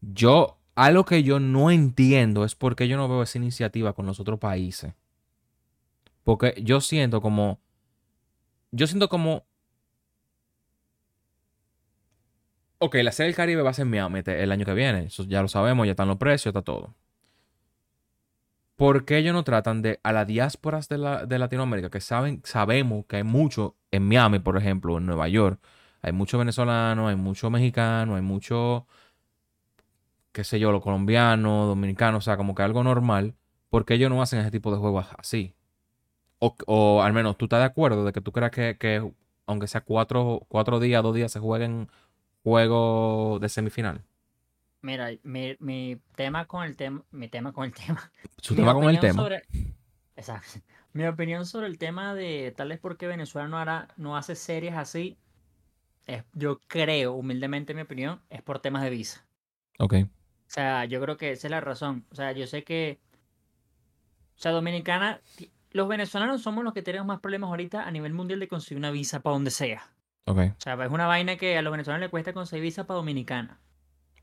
Yo, 0.00 0.56
algo 0.74 1.04
que 1.04 1.22
yo 1.22 1.40
no 1.40 1.70
entiendo 1.70 2.44
es 2.44 2.54
por 2.54 2.76
qué 2.76 2.88
yo 2.88 2.96
no 2.96 3.08
veo 3.08 3.22
esa 3.22 3.38
iniciativa 3.38 3.92
con 3.92 4.06
los 4.06 4.20
otros 4.20 4.38
países. 4.38 4.94
Porque 6.24 6.54
yo 6.62 6.80
siento 6.80 7.20
como. 7.20 7.58
Yo 8.70 8.86
siento 8.86 9.08
como. 9.08 9.44
Ok, 12.82 12.96
la 12.96 13.12
serie 13.12 13.28
del 13.28 13.36
Caribe 13.36 13.62
va 13.62 13.70
a 13.70 13.74
ser 13.74 13.86
Miami 13.86 14.20
el 14.26 14.52
año 14.52 14.64
que 14.66 14.74
viene. 14.74 15.08
Ya 15.28 15.40
lo 15.40 15.48
sabemos, 15.48 15.86
ya 15.86 15.92
están 15.92 16.08
los 16.08 16.18
precios, 16.18 16.50
está 16.52 16.60
todo. 16.62 16.94
¿Por 18.76 19.04
qué 19.04 19.18
ellos 19.18 19.34
no 19.34 19.44
tratan 19.44 19.82
de 19.82 20.00
a 20.02 20.12
las 20.12 20.26
diásporas 20.26 20.88
de, 20.88 20.98
la- 20.98 21.26
de 21.26 21.38
Latinoamérica 21.38 21.90
que 21.90 22.00
saben, 22.00 22.40
sabemos 22.44 23.04
que 23.06 23.16
hay 23.16 23.22
mucho 23.22 23.76
en 23.90 24.08
Miami, 24.08 24.38
por 24.40 24.56
ejemplo, 24.56 24.98
en 24.98 25.06
Nueva 25.06 25.28
York? 25.28 25.60
Hay 26.02 26.12
muchos 26.12 26.38
venezolanos, 26.38 27.08
hay 27.10 27.16
muchos 27.16 27.50
mexicanos, 27.50 28.16
hay 28.16 28.22
muchos, 28.22 28.82
qué 30.32 30.44
sé 30.44 30.58
yo, 30.58 30.72
los 30.72 30.82
colombianos, 30.82 31.66
dominicanos, 31.68 32.24
o 32.24 32.24
sea, 32.24 32.36
como 32.36 32.54
que 32.54 32.62
algo 32.62 32.82
normal. 32.82 33.34
¿Por 33.70 33.84
qué 33.84 33.94
ellos 33.94 34.10
no 34.10 34.22
hacen 34.22 34.40
ese 34.40 34.50
tipo 34.50 34.70
de 34.72 34.78
juegos 34.78 35.06
así? 35.18 35.54
O, 36.40 36.56
o 36.66 37.02
al 37.02 37.14
menos 37.14 37.38
tú 37.38 37.46
estás 37.46 37.60
de 37.60 37.66
acuerdo 37.66 38.04
de 38.04 38.12
que 38.12 38.20
tú 38.22 38.32
creas 38.32 38.50
que, 38.52 38.78
que 38.78 39.12
aunque 39.46 39.68
sea 39.68 39.82
cuatro, 39.82 40.42
cuatro 40.48 40.80
días, 40.80 41.02
dos 41.02 41.14
días, 41.16 41.32
se 41.32 41.40
jueguen 41.40 41.88
juegos 42.42 43.40
de 43.40 43.48
semifinal. 43.48 44.02
Mira, 44.80 45.10
mi, 45.22 45.56
mi 45.60 46.00
tema 46.16 46.46
con 46.46 46.64
el 46.64 46.76
tema, 46.76 47.04
mi 47.12 47.28
tema 47.28 47.52
con 47.52 47.64
el 47.64 47.72
tema. 47.72 48.10
Su 48.38 48.54
tema 48.56 48.74
con 48.74 48.88
el 48.88 48.98
tema. 49.00 49.22
sobre- 49.22 49.42
Exacto. 50.16 50.60
Mi 50.92 51.06
opinión 51.06 51.46
sobre 51.46 51.68
el 51.68 51.78
tema 51.78 52.14
de 52.14 52.52
tal 52.56 52.68
vez 52.68 52.78
por 52.78 52.96
qué 52.98 53.06
Venezuela 53.06 53.48
no 53.48 53.58
hará, 53.58 53.88
no 53.96 54.16
hace 54.16 54.34
series 54.34 54.74
así, 54.74 55.16
es, 56.06 56.24
yo 56.34 56.60
creo, 56.66 57.12
humildemente 57.14 57.72
mi 57.74 57.80
opinión, 57.82 58.20
es 58.28 58.42
por 58.42 58.58
temas 58.58 58.82
de 58.82 58.90
visa. 58.90 59.24
Ok. 59.78 59.94
O 60.04 60.08
sea, 60.54 60.84
yo 60.84 61.00
creo 61.00 61.16
que 61.16 61.30
esa 61.32 61.46
es 61.46 61.50
la 61.50 61.60
razón. 61.60 62.04
O 62.10 62.14
sea, 62.14 62.32
yo 62.32 62.46
sé 62.46 62.62
que. 62.62 62.98
O 64.36 64.40
sea, 64.40 64.52
Dominicana. 64.52 65.20
Los 65.70 65.88
venezolanos 65.88 66.42
somos 66.42 66.62
los 66.64 66.74
que 66.74 66.82
tenemos 66.82 67.06
más 67.06 67.20
problemas 67.20 67.48
ahorita 67.48 67.84
a 67.88 67.90
nivel 67.90 68.12
mundial 68.12 68.38
de 68.40 68.48
conseguir 68.48 68.76
una 68.76 68.90
visa 68.90 69.20
para 69.20 69.32
donde 69.32 69.50
sea. 69.50 69.90
Ok. 70.26 70.38
O 70.38 70.60
sea, 70.60 70.74
es 70.84 70.90
una 70.90 71.06
vaina 71.06 71.36
que 71.36 71.58
a 71.58 71.62
los 71.62 71.70
venezolanos 71.72 72.00
les 72.02 72.10
cuesta 72.10 72.32
conseguir 72.32 72.62
visa 72.62 72.86
para 72.86 72.96
Dominicana. 72.98 73.58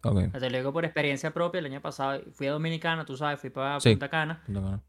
Ok. 0.03 0.15
O 0.15 0.31
sea, 0.31 0.39
te 0.39 0.49
lo 0.49 0.57
digo 0.57 0.71
por 0.71 0.85
experiencia 0.85 1.31
propia. 1.31 1.59
El 1.59 1.65
año 1.65 1.81
pasado 1.81 2.21
fui 2.31 2.47
a 2.47 2.51
Dominicana, 2.53 3.03
tú 3.05 3.17
sabes, 3.17 3.39
fui 3.39 3.49
para 3.49 3.79
Sí. 3.81 3.89
Punta 3.91 4.09
Cana. 4.09 4.41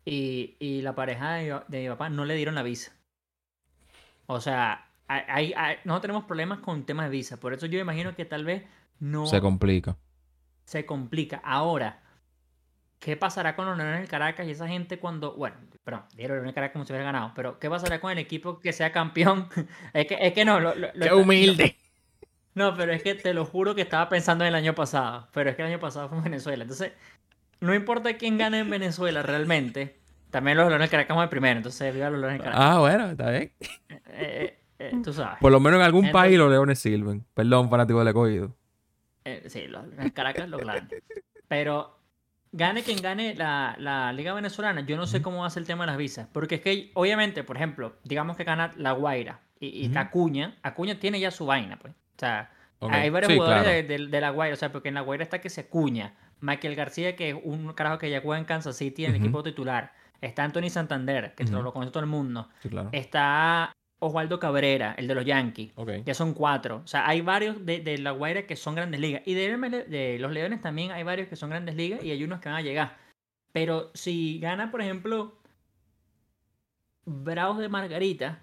Y, 0.04 0.56
y 0.60 0.82
la 0.82 0.94
pareja 0.94 1.32
de 1.34 1.44
mi, 1.44 1.50
pa- 1.50 1.64
de 1.66 1.82
mi 1.82 1.88
papá 1.88 2.08
no 2.10 2.24
le 2.24 2.34
dieron 2.36 2.54
la 2.54 2.62
visa. 2.62 2.92
O 4.26 4.40
sea, 4.40 4.86
hay- 5.08 5.52
hay- 5.56 5.76
nosotros 5.84 6.02
tenemos 6.02 6.24
problemas 6.24 6.60
con 6.60 6.84
temas 6.84 7.06
de 7.06 7.10
visa. 7.10 7.38
Por 7.38 7.52
eso 7.52 7.66
yo 7.66 7.80
imagino 7.80 8.14
que 8.14 8.24
tal 8.24 8.44
vez 8.44 8.62
no 9.00 9.26
Se 9.26 9.40
complica. 9.40 9.96
se 10.64 10.86
complica. 10.86 11.40
Ahora, 11.42 12.00
¿qué 13.00 13.16
pasará 13.16 13.56
con 13.56 13.66
los 13.66 13.76
Leones 13.76 13.98
del 13.98 14.08
Caracas 14.08 14.46
y 14.46 14.52
esa 14.52 14.68
gente 14.68 14.98
cuando, 15.00 15.34
bueno, 15.34 15.56
perdón, 15.82 16.04
dieron 16.14 16.36
Leones 16.36 16.48
del 16.50 16.54
Caracas 16.54 16.72
como 16.74 16.84
si 16.84 16.92
hubiera 16.92 17.06
ganado, 17.06 17.32
pero 17.34 17.58
¿qué 17.58 17.68
pasará 17.68 18.00
con 18.00 18.12
el 18.12 18.18
equipo 18.18 18.60
que 18.60 18.72
sea 18.72 18.92
campeón? 18.92 19.48
es, 19.92 20.06
que, 20.06 20.18
es 20.20 20.32
que 20.32 20.44
no, 20.44 20.60
lo, 20.60 20.74
lo- 20.76 20.90
lo 20.94 21.04
¡Qué 21.06 21.12
humilde! 21.14 21.76
No, 22.54 22.76
pero 22.76 22.92
es 22.92 23.02
que 23.02 23.14
te 23.14 23.32
lo 23.34 23.44
juro 23.44 23.74
que 23.74 23.82
estaba 23.82 24.08
pensando 24.08 24.44
en 24.44 24.48
el 24.48 24.54
año 24.54 24.74
pasado, 24.74 25.28
pero 25.32 25.50
es 25.50 25.56
que 25.56 25.62
el 25.62 25.68
año 25.68 25.80
pasado 25.80 26.08
fue 26.08 26.18
en 26.18 26.24
Venezuela. 26.24 26.62
Entonces, 26.62 26.92
no 27.60 27.74
importa 27.74 28.16
quién 28.16 28.38
gane 28.38 28.58
en 28.60 28.68
Venezuela 28.70 29.22
realmente, 29.22 29.98
también 30.30 30.56
los 30.56 30.66
Leones 30.68 30.84
del 30.88 30.90
Caracas 30.90 31.16
van 31.16 31.30
primero, 31.30 31.56
entonces 31.56 31.94
viva 31.94 32.10
los 32.10 32.20
Leones 32.20 32.38
del 32.38 32.44
Caracas. 32.50 32.66
Ah, 32.74 32.78
bueno, 32.80 33.10
está 33.10 33.30
bien. 33.30 33.52
Eh, 33.88 34.00
eh, 34.08 34.58
eh, 34.78 34.92
tú 35.02 35.12
sabes. 35.12 35.38
Por 35.40 35.52
lo 35.52 35.60
menos 35.60 35.78
en 35.78 35.86
algún 35.86 36.04
Entonces- 36.06 36.28
país 36.28 36.38
los 36.38 36.50
leones 36.50 36.78
sirven. 36.78 37.24
Perdón, 37.34 37.70
fanático 37.70 37.98
del 38.00 38.08
escogido. 38.08 38.56
Eh, 39.24 39.44
sí, 39.48 39.66
los 39.68 39.86
Leones 39.86 40.12
Caracas 40.12 40.48
lo 40.48 40.58
ganan. 40.58 40.88
Pero 41.48 41.99
gane 42.52 42.82
quien 42.82 43.00
gane 43.00 43.34
la, 43.34 43.76
la 43.78 44.12
Liga 44.12 44.32
Venezolana, 44.34 44.80
yo 44.82 44.96
no 44.96 45.06
sé 45.06 45.22
cómo 45.22 45.40
va 45.40 45.46
a 45.46 45.50
ser 45.50 45.62
el 45.62 45.66
tema 45.66 45.84
de 45.84 45.88
las 45.88 45.96
visas. 45.96 46.28
Porque 46.32 46.56
es 46.56 46.60
que, 46.60 46.90
obviamente, 46.94 47.44
por 47.44 47.56
ejemplo, 47.56 47.96
digamos 48.04 48.36
que 48.36 48.44
gana 48.44 48.72
La 48.76 48.92
Guaira 48.92 49.40
y, 49.60 49.68
y 49.68 49.86
está 49.86 50.00
Ujú. 50.00 50.08
Acuña. 50.08 50.56
Acuña 50.62 50.98
tiene 50.98 51.20
ya 51.20 51.30
su 51.30 51.46
vaina, 51.46 51.78
pues. 51.78 51.92
O 51.92 52.18
sea, 52.18 52.50
hay 52.80 53.10
varios 53.10 53.30
Sí, 53.32 53.38
jugadores 53.38 53.62
claro. 53.64 53.76
de, 53.76 53.82
de- 53.98 54.06
de 54.08 54.20
La 54.20 54.30
Guaira. 54.30 54.54
O 54.54 54.56
sea, 54.56 54.72
porque 54.72 54.88
en 54.88 54.94
La 54.94 55.00
Guaira 55.02 55.22
está 55.24 55.40
que 55.40 55.50
se 55.50 55.62
Acuña. 55.62 56.14
Michael 56.40 56.74
García, 56.74 57.16
que 57.16 57.30
es 57.30 57.36
un 57.42 57.72
carajo 57.74 57.98
que 57.98 58.10
ya 58.10 58.20
juega 58.22 58.38
en 58.38 58.46
Kansas 58.46 58.76
City 58.76 59.04
en 59.04 59.10
el 59.10 59.16
equipo 59.18 59.42
titular. 59.42 59.92
Está 60.22 60.42
Anthony 60.44 60.70
Santander, 60.70 61.34
que 61.34 61.44
Ujú. 61.44 61.62
lo 61.62 61.72
conoce 61.72 61.90
todo 61.92 62.02
el 62.02 62.08
mundo. 62.08 62.48
Sí, 62.62 62.68
claro. 62.70 62.88
Está 62.92 63.72
Osvaldo 64.00 64.40
Cabrera, 64.40 64.94
el 64.96 65.06
de 65.06 65.14
los 65.14 65.24
Yankees. 65.24 65.72
Ok. 65.76 65.90
Ya 66.04 66.14
son 66.14 66.32
cuatro. 66.32 66.80
O 66.84 66.86
sea, 66.86 67.06
hay 67.06 67.20
varios 67.20 67.64
de, 67.64 67.80
de 67.80 67.98
La 67.98 68.12
Guaira 68.12 68.46
que 68.46 68.56
son 68.56 68.74
grandes 68.74 68.98
ligas. 68.98 69.22
Y 69.26 69.34
de, 69.34 70.18
los 70.18 70.32
Leones 70.32 70.62
también 70.62 70.90
hay 70.90 71.02
varios 71.02 71.28
que 71.28 71.36
son 71.36 71.50
grandes 71.50 71.76
ligas 71.76 72.02
y 72.02 72.10
hay 72.10 72.24
unos 72.24 72.40
que 72.40 72.48
van 72.48 72.58
a 72.58 72.62
llegar. 72.62 72.96
Pero 73.52 73.90
si 73.94 74.40
gana, 74.40 74.70
por 74.70 74.80
ejemplo, 74.80 75.38
Bravos 77.04 77.58
de 77.58 77.68
Margarita. 77.68 78.40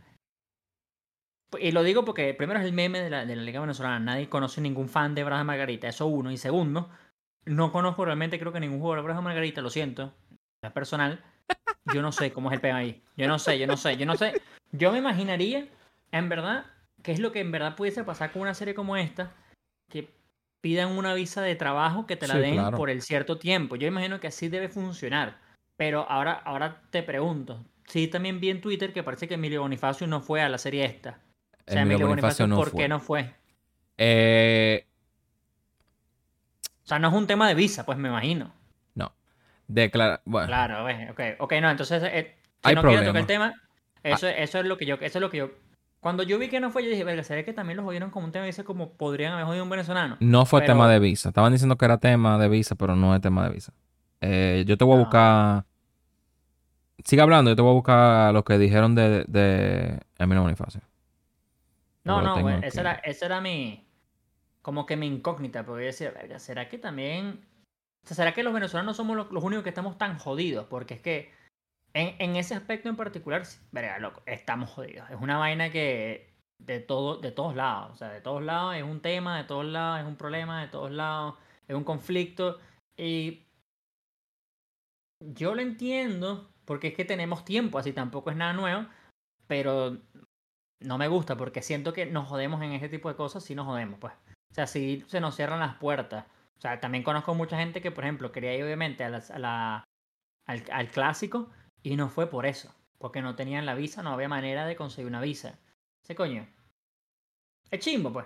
Y 1.59 1.71
lo 1.71 1.81
digo 1.81 2.05
porque 2.05 2.33
primero 2.35 2.59
es 2.59 2.65
el 2.65 2.73
meme 2.73 2.99
de 2.99 3.09
la, 3.09 3.25
de 3.25 3.35
la 3.35 3.41
Liga 3.41 3.59
Venezolana. 3.59 3.99
Nadie 3.99 4.29
conoce 4.29 4.61
ningún 4.61 4.89
fan 4.89 5.15
de 5.15 5.23
Bravos 5.23 5.41
de 5.41 5.45
Margarita. 5.45 5.87
Eso 5.87 6.05
uno. 6.05 6.31
Y 6.31 6.37
segundo, 6.37 6.89
no 7.45 7.71
conozco 7.71 8.05
realmente, 8.05 8.37
creo 8.37 8.53
que 8.53 8.59
ningún 8.59 8.79
jugador 8.79 8.99
de 8.99 9.03
Bravos 9.05 9.23
de 9.23 9.27
Margarita. 9.29 9.61
Lo 9.61 9.71
siento. 9.71 10.13
Es 10.61 10.71
personal. 10.71 11.23
Yo 11.93 12.03
no 12.03 12.11
sé 12.11 12.31
cómo 12.31 12.49
es 12.49 12.55
el 12.55 12.61
pega 12.61 12.75
ahí. 12.75 13.01
Yo 13.15 13.27
no 13.27 13.39
sé, 13.39 13.57
yo 13.57 13.65
no 13.65 13.77
sé, 13.77 13.97
yo 13.97 14.05
no 14.05 14.15
sé. 14.15 14.39
Yo 14.71 14.91
me 14.91 14.97
imaginaría, 14.99 15.67
en 16.11 16.29
verdad, 16.29 16.65
que 17.03 17.11
es 17.11 17.19
lo 17.19 17.31
que 17.31 17.39
en 17.39 17.51
verdad 17.51 17.75
pudiese 17.75 18.03
pasar 18.03 18.31
con 18.31 18.41
una 18.41 18.53
serie 18.53 18.73
como 18.73 18.97
esta, 18.97 19.31
que 19.89 20.09
pidan 20.61 20.91
una 20.91 21.13
visa 21.13 21.41
de 21.41 21.55
trabajo 21.55 22.05
que 22.07 22.15
te 22.17 22.27
la 22.27 22.35
Sí, 22.35 22.39
den 22.41 22.53
claro. 22.55 22.77
por 22.77 22.89
el 22.89 23.01
cierto 23.01 23.37
tiempo. 23.37 23.75
Yo 23.75 23.87
imagino 23.87 24.19
que 24.19 24.27
así 24.27 24.49
debe 24.49 24.69
funcionar. 24.69 25.37
Pero 25.77 26.09
ahora, 26.09 26.33
ahora 26.33 26.81
te 26.89 27.03
pregunto, 27.03 27.63
sí 27.85 28.07
también 28.07 28.39
vi 28.39 28.49
en 28.49 28.61
Twitter 28.61 28.91
que 28.93 29.03
parece 29.03 29.27
que 29.27 29.35
Emilio 29.35 29.61
Bonifacio 29.61 30.07
no 30.07 30.21
fue 30.21 30.41
a 30.41 30.49
la 30.49 30.57
serie 30.57 30.85
esta. 30.85 31.19
O 31.67 31.71
sea, 31.71 31.83
Emilio 31.83 32.07
Bonifacio 32.07 32.47
no 32.47 32.55
¿por 32.55 32.71
fue. 32.71 32.81
qué 32.81 32.87
no 32.87 32.99
fue? 32.99 33.33
Eh, 33.97 34.85
O 36.83 36.87
sea, 36.87 36.99
no 36.99 37.09
es 37.09 37.13
un 37.13 37.27
tema 37.27 37.47
de 37.47 37.55
visa, 37.55 37.85
pues 37.85 37.97
me 37.97 38.09
imagino. 38.09 38.53
no. 38.95 39.13
Declara... 39.67 40.21
Bueno, 40.25 40.47
Claro, 40.47 40.85
ok, 41.11 41.19
ok, 41.39 41.53
no, 41.61 41.69
entonces, 41.69 42.01
eh, 42.05 42.37
si 42.63 42.69
Hay 42.69 42.75
no 42.75 42.81
tocar 42.81 43.15
el 43.17 43.25
tema, 43.27 43.53
eso, 44.13 44.27
eso 44.27 44.59
es 44.59 44.65
lo 44.65 44.77
que 44.77 44.85
yo, 44.85 44.95
eso 44.95 45.17
es 45.17 45.21
lo 45.21 45.29
que 45.29 45.37
yo, 45.37 45.51
cuando 45.99 46.23
yo 46.23 46.37
vi 46.39 46.47
que 46.49 46.59
no 46.59 46.69
fue, 46.71 46.83
yo 46.83 46.89
dije, 46.89 47.03
verga, 47.03 47.23
¿será 47.23 47.43
que 47.43 47.53
también 47.53 47.77
los 47.77 47.83
jodieron 47.85 48.09
como 48.11 48.25
un 48.25 48.31
tema 48.31 48.43
de 48.43 48.49
visa 48.49 48.63
como 48.63 48.93
podrían 48.93 49.33
haber 49.33 49.45
jodido 49.45 49.63
un 49.63 49.69
venezolano? 49.69 50.17
no 50.19 50.45
fue 50.45 50.61
pero- 50.61 50.73
tema 50.73 50.89
de 50.89 50.99
visa. 50.99 51.29
Estaban 51.29 51.51
diciendo 51.51 51.77
que 51.77 51.85
era 51.85 51.97
tema 51.97 52.37
de 52.37 52.47
visa, 52.49 52.75
pero 52.75 52.95
no 52.95 53.15
es 53.15 53.21
tema 53.21 53.47
de 53.47 53.53
visa. 53.53 53.73
Eh, 54.21 54.63
yo 54.67 54.77
te 54.77 54.83
voy 54.85 54.95
a 54.95 54.97
Ah. 54.97 55.03
buscar... 55.03 55.65
Sigue 57.03 57.21
hablando, 57.21 57.51
yo 57.51 57.55
te 57.55 57.61
voy 57.61 57.71
a 57.71 57.75
buscar 57.75 58.33
lo 58.33 58.43
que 58.43 58.57
dijeron 58.57 58.95
de, 58.95 59.23
de 59.27 59.99
Emilio 60.17 60.41
Bonifacio. 60.41 60.81
No, 62.03 62.21
no, 62.21 62.41
güey, 62.41 62.59
esa 62.63 62.81
era, 62.81 62.93
esa 62.93 63.25
era 63.25 63.41
mi, 63.41 63.85
como 64.61 64.85
que 64.85 64.95
mi 64.97 65.07
incógnita, 65.07 65.63
porque 65.65 65.83
yo 65.83 65.87
decía, 65.87 66.11
verga, 66.11 66.39
¿será 66.39 66.69
que 66.69 66.77
también, 66.77 67.41
o 68.03 68.07
sea, 68.07 68.15
será 68.15 68.33
que 68.33 68.43
los 68.43 68.53
venezolanos 68.53 68.95
somos 68.97 69.15
los, 69.17 69.31
los 69.31 69.43
únicos 69.43 69.63
que 69.63 69.69
estamos 69.69 69.97
tan 69.97 70.17
jodidos? 70.17 70.65
Porque 70.69 70.95
es 70.95 70.99
que 71.01 71.31
en, 71.97 72.35
ese 72.35 72.55
aspecto 72.55 72.89
en 72.89 72.95
particular, 72.95 73.43
verga, 73.71 73.99
loco, 73.99 74.21
estamos 74.25 74.69
jodidos. 74.69 75.09
Es 75.09 75.17
una 75.19 75.37
vaina 75.37 75.71
que 75.71 76.33
de 76.59 76.79
todo, 76.79 77.17
de 77.17 77.31
todos 77.31 77.55
lados, 77.55 77.91
o 77.91 77.95
sea, 77.95 78.09
de 78.09 78.21
todos 78.21 78.43
lados 78.43 78.75
es 78.75 78.83
un 78.83 79.01
tema, 79.01 79.37
de 79.37 79.43
todos 79.43 79.65
lados 79.65 80.01
es 80.01 80.05
un 80.05 80.15
problema, 80.15 80.61
de 80.61 80.67
todos 80.67 80.91
lados 80.91 81.35
es 81.67 81.75
un 81.75 81.83
conflicto 81.83 82.59
y 82.97 83.43
yo 85.19 85.55
lo 85.55 85.61
entiendo 85.61 86.51
porque 86.65 86.89
es 86.89 86.93
que 86.95 87.05
tenemos 87.05 87.45
tiempo, 87.45 87.79
así 87.79 87.93
tampoco 87.93 88.29
es 88.29 88.37
nada 88.37 88.53
nuevo, 88.53 88.87
pero 89.47 89.97
no 90.79 90.97
me 90.97 91.07
gusta 91.07 91.37
porque 91.37 91.61
siento 91.61 91.93
que 91.93 92.05
nos 92.05 92.27
jodemos 92.27 92.61
en 92.61 92.73
ese 92.73 92.89
tipo 92.89 93.09
de 93.09 93.15
cosas, 93.15 93.43
si 93.43 93.55
nos 93.55 93.65
jodemos, 93.65 93.99
pues. 93.99 94.13
O 94.51 94.53
sea, 94.53 94.67
si 94.67 95.03
se 95.07 95.19
nos 95.19 95.35
cierran 95.35 95.59
las 95.59 95.75
puertas. 95.75 96.25
O 96.57 96.61
sea, 96.61 96.79
también 96.79 97.03
conozco 97.03 97.35
mucha 97.35 97.57
gente 97.57 97.81
que, 97.81 97.91
por 97.91 98.03
ejemplo, 98.03 98.31
quería 98.31 98.55
ir 98.55 98.63
obviamente 98.63 99.03
a 99.03 99.85
al, 100.45 100.63
al, 100.71 100.87
clásico 100.89 101.49
y 101.87 101.95
no 101.95 102.09
fue 102.09 102.27
por 102.27 102.45
eso. 102.45 102.73
Porque 102.97 103.21
no 103.21 103.35
tenían 103.35 103.65
la 103.65 103.75
visa, 103.75 104.03
no 104.03 104.11
había 104.11 104.27
manera 104.27 104.65
de 104.65 104.75
conseguir 104.75 105.07
una 105.07 105.21
visa. 105.21 105.57
Ese 106.03 106.15
coño. 106.15 106.45
Es 107.71 107.79
chimbo, 107.79 108.11
pues. 108.11 108.25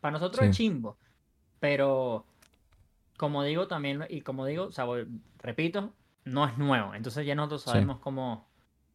Para 0.00 0.12
nosotros 0.12 0.44
es 0.44 0.56
chimbo. 0.56 0.96
Pero, 1.60 2.24
como 3.16 3.44
digo 3.44 3.68
también, 3.68 4.04
y 4.08 4.22
como 4.22 4.44
digo, 4.44 4.64
o 4.64 4.72
sea, 4.72 4.86
repito, 5.38 5.92
no 6.24 6.46
es 6.46 6.58
nuevo. 6.58 6.94
Entonces 6.94 7.24
ya 7.24 7.36
nosotros 7.36 7.62
sabemos 7.62 7.98
cómo, 8.00 8.48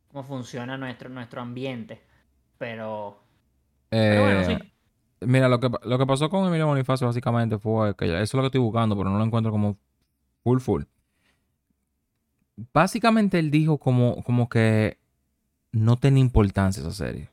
cómo 0.09 0.23
funciona 0.23 0.77
nuestro, 0.77 1.09
nuestro 1.09 1.41
ambiente. 1.41 2.01
Pero. 2.57 3.17
bueno, 3.91 4.43
sí. 4.43 4.51
Eh, 4.51 4.71
mira, 5.21 5.47
lo 5.47 5.59
que, 5.59 5.69
lo 5.83 5.97
que 5.97 6.05
pasó 6.05 6.29
con 6.29 6.47
Emilio 6.47 6.67
Bonifacio 6.67 7.07
básicamente 7.07 7.57
fue 7.57 7.95
que 7.95 8.05
eso 8.07 8.21
es 8.21 8.33
lo 8.33 8.41
que 8.41 8.47
estoy 8.47 8.61
buscando, 8.61 8.97
pero 8.97 9.09
no 9.09 9.17
lo 9.17 9.23
encuentro 9.23 9.51
como 9.53 9.77
full 10.43 10.59
full. 10.59 10.83
Básicamente 12.73 13.39
él 13.39 13.51
dijo 13.51 13.77
como, 13.77 14.23
como 14.23 14.49
que 14.49 14.97
no 15.71 15.97
tenía 15.97 16.21
importancia 16.21 16.81
esa 16.81 16.91
serie. 16.91 17.29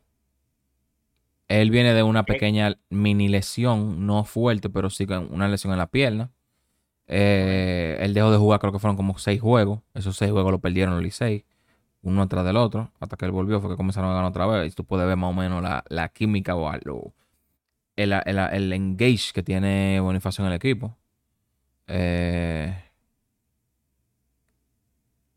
Él 1.48 1.70
viene 1.70 1.94
de 1.94 2.02
una 2.02 2.24
pequeña 2.24 2.78
mini 2.90 3.28
lesión, 3.28 4.06
no 4.06 4.24
fuerte, 4.24 4.68
pero 4.68 4.90
sí 4.90 5.06
una 5.30 5.48
lesión 5.48 5.72
en 5.72 5.78
la 5.78 5.86
pierna. 5.86 6.30
Eh, 7.06 7.96
él 8.00 8.12
dejó 8.12 8.30
de 8.30 8.36
jugar, 8.36 8.60
creo 8.60 8.72
que 8.72 8.78
fueron 8.78 8.96
como 8.96 9.18
seis 9.18 9.40
juegos. 9.40 9.80
Esos 9.94 10.16
seis 10.16 10.30
juegos 10.30 10.52
lo 10.52 10.58
perdieron 10.60 10.94
los 10.94 11.02
Licey, 11.02 11.46
uno 12.02 12.22
atrás 12.22 12.44
del 12.44 12.58
otro, 12.58 12.92
hasta 13.00 13.16
que 13.16 13.24
él 13.24 13.32
volvió, 13.32 13.60
fue 13.60 13.70
que 13.70 13.76
comenzaron 13.76 14.10
a 14.10 14.14
ganar 14.14 14.30
otra 14.30 14.46
vez. 14.46 14.72
Y 14.72 14.76
tú 14.76 14.84
puedes 14.84 15.06
ver 15.06 15.16
más 15.16 15.30
o 15.30 15.34
menos 15.34 15.62
la, 15.62 16.08
química 16.10 16.54
o 16.54 16.68
algo, 16.68 17.14
el, 17.96 18.12
el, 18.12 18.72
engage 18.72 19.32
que 19.32 19.42
tiene 19.42 20.00
Bonifacio 20.00 20.44
en 20.44 20.50
el 20.50 20.56
equipo. 20.56 20.96
Eh, 21.86 22.74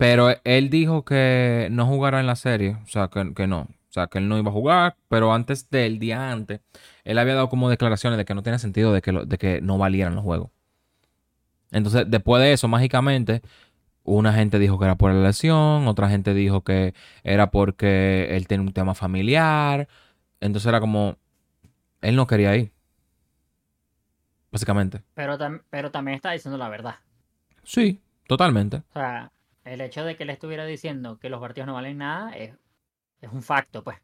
pero 0.02 0.30
él 0.46 0.72
dijo 0.72 1.06
que 1.06 1.68
no 1.70 1.86
jugará 1.86 2.20
en 2.20 2.26
la 2.26 2.36
serie, 2.36 2.76
o 2.84 2.88
sea, 2.88 3.10
que, 3.10 3.36
que 3.36 3.46
no. 3.46 3.68
O 3.70 3.94
sea, 3.94 4.08
que 4.08 4.18
él 4.18 4.28
no 4.28 4.40
iba 4.40 4.50
a 4.50 4.52
jugar, 4.52 4.96
pero 5.10 5.32
antes 5.32 5.70
del 5.70 6.00
día 6.00 6.32
antes, 6.32 6.62
él 7.04 7.20
había 7.20 7.36
dado 7.36 7.50
como 7.50 7.70
declaraciones 7.70 8.18
de 8.18 8.26
que 8.26 8.34
no 8.34 8.42
tiene 8.42 8.58
sentido 8.58 8.94
de 8.94 9.04
que, 9.04 9.12
de 9.12 9.38
que 9.38 9.62
no 9.62 9.78
valieran 9.78 10.16
los 10.16 10.24
juegos. 10.24 10.50
Entonces, 11.70 12.06
después 12.08 12.42
de 12.42 12.52
eso, 12.52 12.68
mágicamente, 12.68 13.44
una 14.04 14.34
gente 14.34 14.58
dijo 14.58 14.80
que 14.80 14.86
era 14.86 14.96
por 14.96 15.14
la 15.14 15.22
lesión, 15.22 15.88
otra 15.88 16.10
gente 16.10 16.34
dijo 16.34 16.62
que 16.64 16.96
era 17.24 17.52
porque 17.52 18.36
él 18.36 18.48
tiene 18.48 18.64
un 18.64 18.74
tema 18.74 18.96
familiar. 18.96 19.88
Entonces 20.40 20.68
era 20.68 20.80
como, 20.80 21.16
él 22.02 22.16
no 22.16 22.26
quería 22.26 22.58
ir. 22.58 22.72
Básicamente. 24.52 25.04
Pero, 25.14 25.38
pero 25.70 25.92
también 25.92 26.16
está 26.16 26.32
diciendo 26.32 26.58
la 26.58 26.70
verdad. 26.70 26.96
Sí, 27.62 28.02
totalmente. 28.26 28.78
O 28.78 28.94
sea, 28.94 29.32
el 29.64 29.82
hecho 29.82 30.04
de 30.04 30.16
que 30.16 30.24
él 30.24 30.30
estuviera 30.30 30.66
diciendo 30.66 31.20
que 31.20 31.30
los 31.30 31.40
partidos 31.40 31.68
no 31.68 31.74
valen 31.74 32.00
nada 32.00 32.32
es 32.32 32.54
es 33.22 33.32
un 33.32 33.42
facto, 33.42 33.84
pues. 33.84 33.98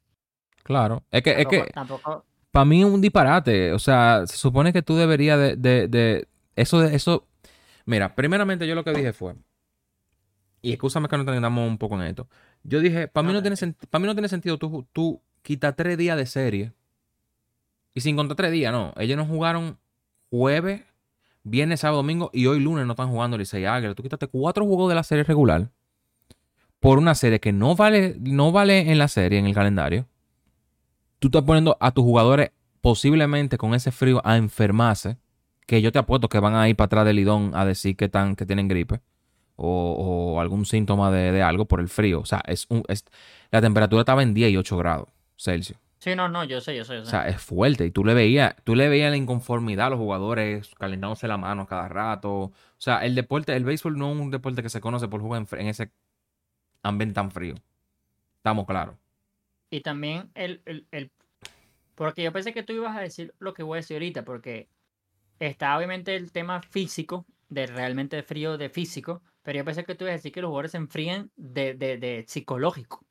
Claro. 0.63 1.03
Es 1.11 1.23
que, 1.23 1.41
es 1.41 1.47
que 1.47 1.65
para 2.51 2.65
mí 2.65 2.81
es 2.81 2.85
un 2.85 3.01
disparate. 3.01 3.73
O 3.73 3.79
sea, 3.79 4.25
se 4.27 4.37
supone 4.37 4.71
que 4.71 4.81
tú 4.81 4.95
deberías 4.95 5.39
de, 5.39 5.55
de, 5.55 5.87
de, 5.87 6.27
eso 6.55 6.79
de 6.79 6.95
eso. 6.95 7.27
Mira, 7.85 8.15
primeramente 8.15 8.67
yo 8.67 8.75
lo 8.75 8.83
que 8.83 8.93
dije 8.93 9.13
fue. 9.13 9.35
Y 10.61 10.73
escúchame 10.73 11.07
que 11.07 11.17
nos 11.17 11.25
tengamos 11.25 11.67
un 11.67 11.77
poco 11.77 11.95
en 11.95 12.07
esto. 12.07 12.27
Yo 12.63 12.79
dije, 12.79 13.07
para 13.07 13.25
mí 13.27 13.33
no, 13.33 13.41
tiene 13.41 13.55
para 13.89 13.99
mí 13.99 14.07
no 14.07 14.13
tiene 14.13 14.27
sentido 14.27 14.57
tú, 14.57 14.87
tú 14.91 15.21
tres 15.75 15.97
días 15.97 16.17
de 16.17 16.25
serie. 16.25 16.73
Y 17.93 18.01
sin 18.01 18.15
contar 18.15 18.35
tres 18.35 18.51
días, 18.51 18.71
no. 18.71 18.93
Ellos 18.97 19.17
no 19.17 19.25
jugaron 19.25 19.79
jueves, 20.29 20.83
viernes, 21.49 21.81
sábado, 21.81 21.97
domingo 21.97 22.29
y 22.33 22.45
hoy 22.47 22.59
lunes 22.59 22.85
no 22.85 22.93
están 22.93 23.09
jugando 23.09 23.37
Licey 23.37 23.65
Águila. 23.65 23.95
Tú 23.95 24.03
quitaste 24.03 24.27
cuatro 24.27 24.65
juegos 24.65 24.89
de 24.89 24.95
la 24.95 25.03
serie 25.03 25.23
regular 25.23 25.71
por 26.79 26.99
una 26.99 27.15
serie 27.15 27.39
que 27.39 27.51
no 27.51 27.75
vale, 27.75 28.15
no 28.19 28.51
vale 28.51 28.91
en 28.91 28.97
la 28.97 29.07
serie, 29.07 29.39
en 29.39 29.45
el 29.45 29.53
calendario, 29.53 30.07
tú 31.19 31.29
estás 31.29 31.43
poniendo 31.43 31.77
a 31.79 31.91
tus 31.91 32.03
jugadores 32.03 32.51
posiblemente 32.81 33.57
con 33.57 33.73
ese 33.73 33.91
frío 33.91 34.21
a 34.23 34.37
enfermarse, 34.37 35.17
que 35.65 35.81
yo 35.81 35.91
te 35.91 35.99
apuesto 35.99 36.29
que 36.29 36.39
van 36.39 36.55
a 36.55 36.69
ir 36.69 36.75
para 36.75 36.85
atrás 36.85 37.05
del 37.05 37.17
lidón 37.17 37.51
a 37.55 37.65
decir 37.65 37.97
que, 37.97 38.05
están, 38.05 38.35
que 38.35 38.45
tienen 38.45 38.67
gripe 38.67 39.01
o, 39.55 40.39
algún 40.39 40.65
síntoma 40.65 41.11
de, 41.11 41.41
algo 41.41 41.65
por 41.65 41.81
el 41.81 41.89
frío. 41.89 42.21
O 42.21 42.25
sea, 42.25 42.41
es 42.45 42.67
un, 42.69 42.83
es, 42.87 43.03
la 43.51 43.59
temperatura 43.59 44.01
estaba 44.01 44.23
en 44.23 44.33
10 44.33 44.51
y 44.51 44.57
8 44.57 44.77
grados 44.77 45.09
Celsius. 45.35 45.79
Sí, 46.07 46.15
no, 46.15 46.29
no, 46.29 46.45
yo 46.45 46.61
sé, 46.61 46.73
yo 46.73 46.85
sé. 46.85 46.99
O 46.99 47.05
sea, 47.05 47.27
es 47.27 47.41
fuerte. 47.41 47.85
Y 47.85 47.91
tú 47.91 48.05
le 48.05 48.13
veías, 48.13 48.55
tú 48.63 48.75
le 48.75 48.87
veías 48.87 49.11
la 49.11 49.17
inconformidad 49.17 49.87
a 49.87 49.89
los 49.89 49.99
jugadores 49.99 50.73
calentándose 50.75 51.27
la 51.27 51.35
mano 51.35 51.67
cada 51.67 51.89
rato. 51.89 52.31
O 52.31 52.53
sea, 52.77 53.03
el 53.05 53.13
deporte, 53.13 53.53
el 53.53 53.65
béisbol 53.65 53.97
no 53.97 54.13
es 54.13 54.17
un 54.17 54.31
deporte 54.31 54.63
que 54.63 54.69
se 54.69 54.79
conoce 54.79 55.09
por 55.09 55.19
jugar 55.19 55.45
en 55.51 55.67
ese 55.67 55.91
ambiente 56.81 57.15
tan 57.15 57.29
frío. 57.29 57.55
Estamos 58.37 58.65
claros. 58.65 58.95
Y 59.69 59.81
también 59.81 60.31
el, 60.33 60.61
el, 60.65 61.11
Porque 61.95 62.23
yo 62.23 62.31
pensé 62.31 62.53
que 62.53 62.63
tú 62.63 62.71
ibas 62.71 62.95
a 62.95 63.01
decir 63.01 63.33
lo 63.39 63.53
que 63.53 63.63
voy 63.63 63.75
a 63.75 63.81
decir 63.81 63.95
ahorita, 63.95 64.23
porque 64.23 64.69
está 65.39 65.75
obviamente 65.75 66.15
el 66.15 66.31
tema 66.31 66.61
físico, 66.61 67.25
de 67.49 67.67
realmente 67.67 68.23
frío 68.23 68.57
de 68.57 68.69
físico, 68.69 69.21
pero 69.43 69.57
yo 69.57 69.65
pensé 69.65 69.83
que 69.83 69.95
tú 69.95 70.05
ibas 70.05 70.13
a 70.13 70.17
decir 70.17 70.31
que 70.31 70.41
los 70.41 70.49
jugadores 70.49 70.71
se 70.71 70.77
enfrían 70.77 71.31
de, 71.35 71.73
de, 71.73 72.23
psicológico. 72.27 73.05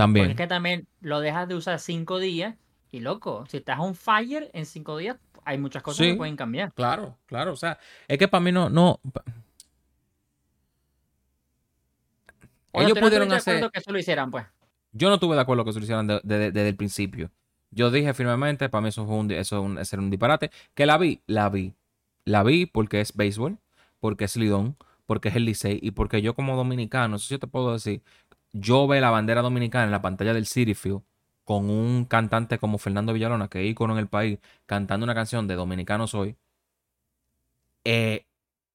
También. 0.00 0.26
Porque 0.26 0.42
es 0.42 0.48
que 0.48 0.54
también 0.54 0.86
lo 1.00 1.20
dejas 1.20 1.46
de 1.48 1.54
usar 1.54 1.78
cinco 1.78 2.18
días 2.18 2.56
y 2.90 3.00
loco, 3.00 3.44
si 3.48 3.58
estás 3.58 3.78
on 3.78 3.94
fire 3.94 4.50
en 4.52 4.66
cinco 4.66 4.96
días, 4.96 5.16
hay 5.44 5.58
muchas 5.58 5.82
cosas 5.82 6.06
que 6.06 6.14
pueden 6.14 6.36
cambiar. 6.36 6.72
Claro, 6.72 7.16
claro. 7.26 7.52
O 7.52 7.56
sea, 7.56 7.78
es 8.08 8.18
que 8.18 8.28
para 8.28 8.42
mí 8.42 8.52
no, 8.52 8.68
no, 8.70 9.00
Ellos 12.72 12.98
pudieron 12.98 13.32
hacer. 13.32 13.70
que 13.70 13.78
eso 13.78 13.92
lo 13.92 13.98
hicieran, 13.98 14.30
pues. 14.30 14.46
Yo 14.92 15.08
no 15.08 15.14
estuve 15.14 15.34
de 15.34 15.42
acuerdo 15.42 15.64
que 15.64 15.70
eso 15.70 15.78
lo 15.78 15.84
hicieran 15.84 16.06
desde 16.06 16.68
el 16.68 16.76
principio. 16.76 17.30
Yo 17.70 17.90
dije 17.90 18.12
firmemente, 18.14 18.68
para 18.68 18.82
mí 18.82 18.88
eso 18.88 19.06
fue 19.06 19.16
un, 19.16 19.30
eso 19.30 19.62
un, 19.62 19.78
un 19.78 20.10
disparate. 20.10 20.50
Que 20.74 20.86
la 20.86 20.98
vi, 20.98 21.20
la 21.26 21.48
vi. 21.48 21.74
La 22.24 22.42
vi 22.42 22.66
porque 22.66 23.00
es 23.00 23.14
béisbol, 23.16 23.58
porque 24.00 24.24
es 24.24 24.36
Lidón, 24.36 24.76
porque 25.06 25.28
es 25.28 25.36
el 25.36 25.44
Licey 25.44 25.78
y 25.82 25.92
porque 25.92 26.22
yo 26.22 26.34
como 26.34 26.56
dominicano, 26.56 27.16
eso 27.16 27.28
yo 27.28 27.38
te 27.38 27.46
puedo 27.46 27.72
decir, 27.72 28.02
yo 28.52 28.86
veo 28.86 29.00
la 29.00 29.10
bandera 29.10 29.42
dominicana 29.42 29.84
en 29.84 29.90
la 29.90 30.02
pantalla 30.02 30.34
del 30.34 30.46
City 30.46 30.74
Field 30.74 31.02
con 31.44 31.68
un 31.68 32.04
cantante 32.04 32.58
como 32.58 32.78
Fernando 32.78 33.12
Villalona, 33.12 33.48
que 33.48 33.64
es 33.64 33.70
ícono 33.70 33.94
en 33.94 33.98
el 33.98 34.08
país, 34.08 34.38
cantando 34.66 35.04
una 35.04 35.14
canción 35.14 35.48
de 35.48 35.56
Dominicano 35.56 36.06
Soy. 36.06 36.36
Eh, 37.84 38.24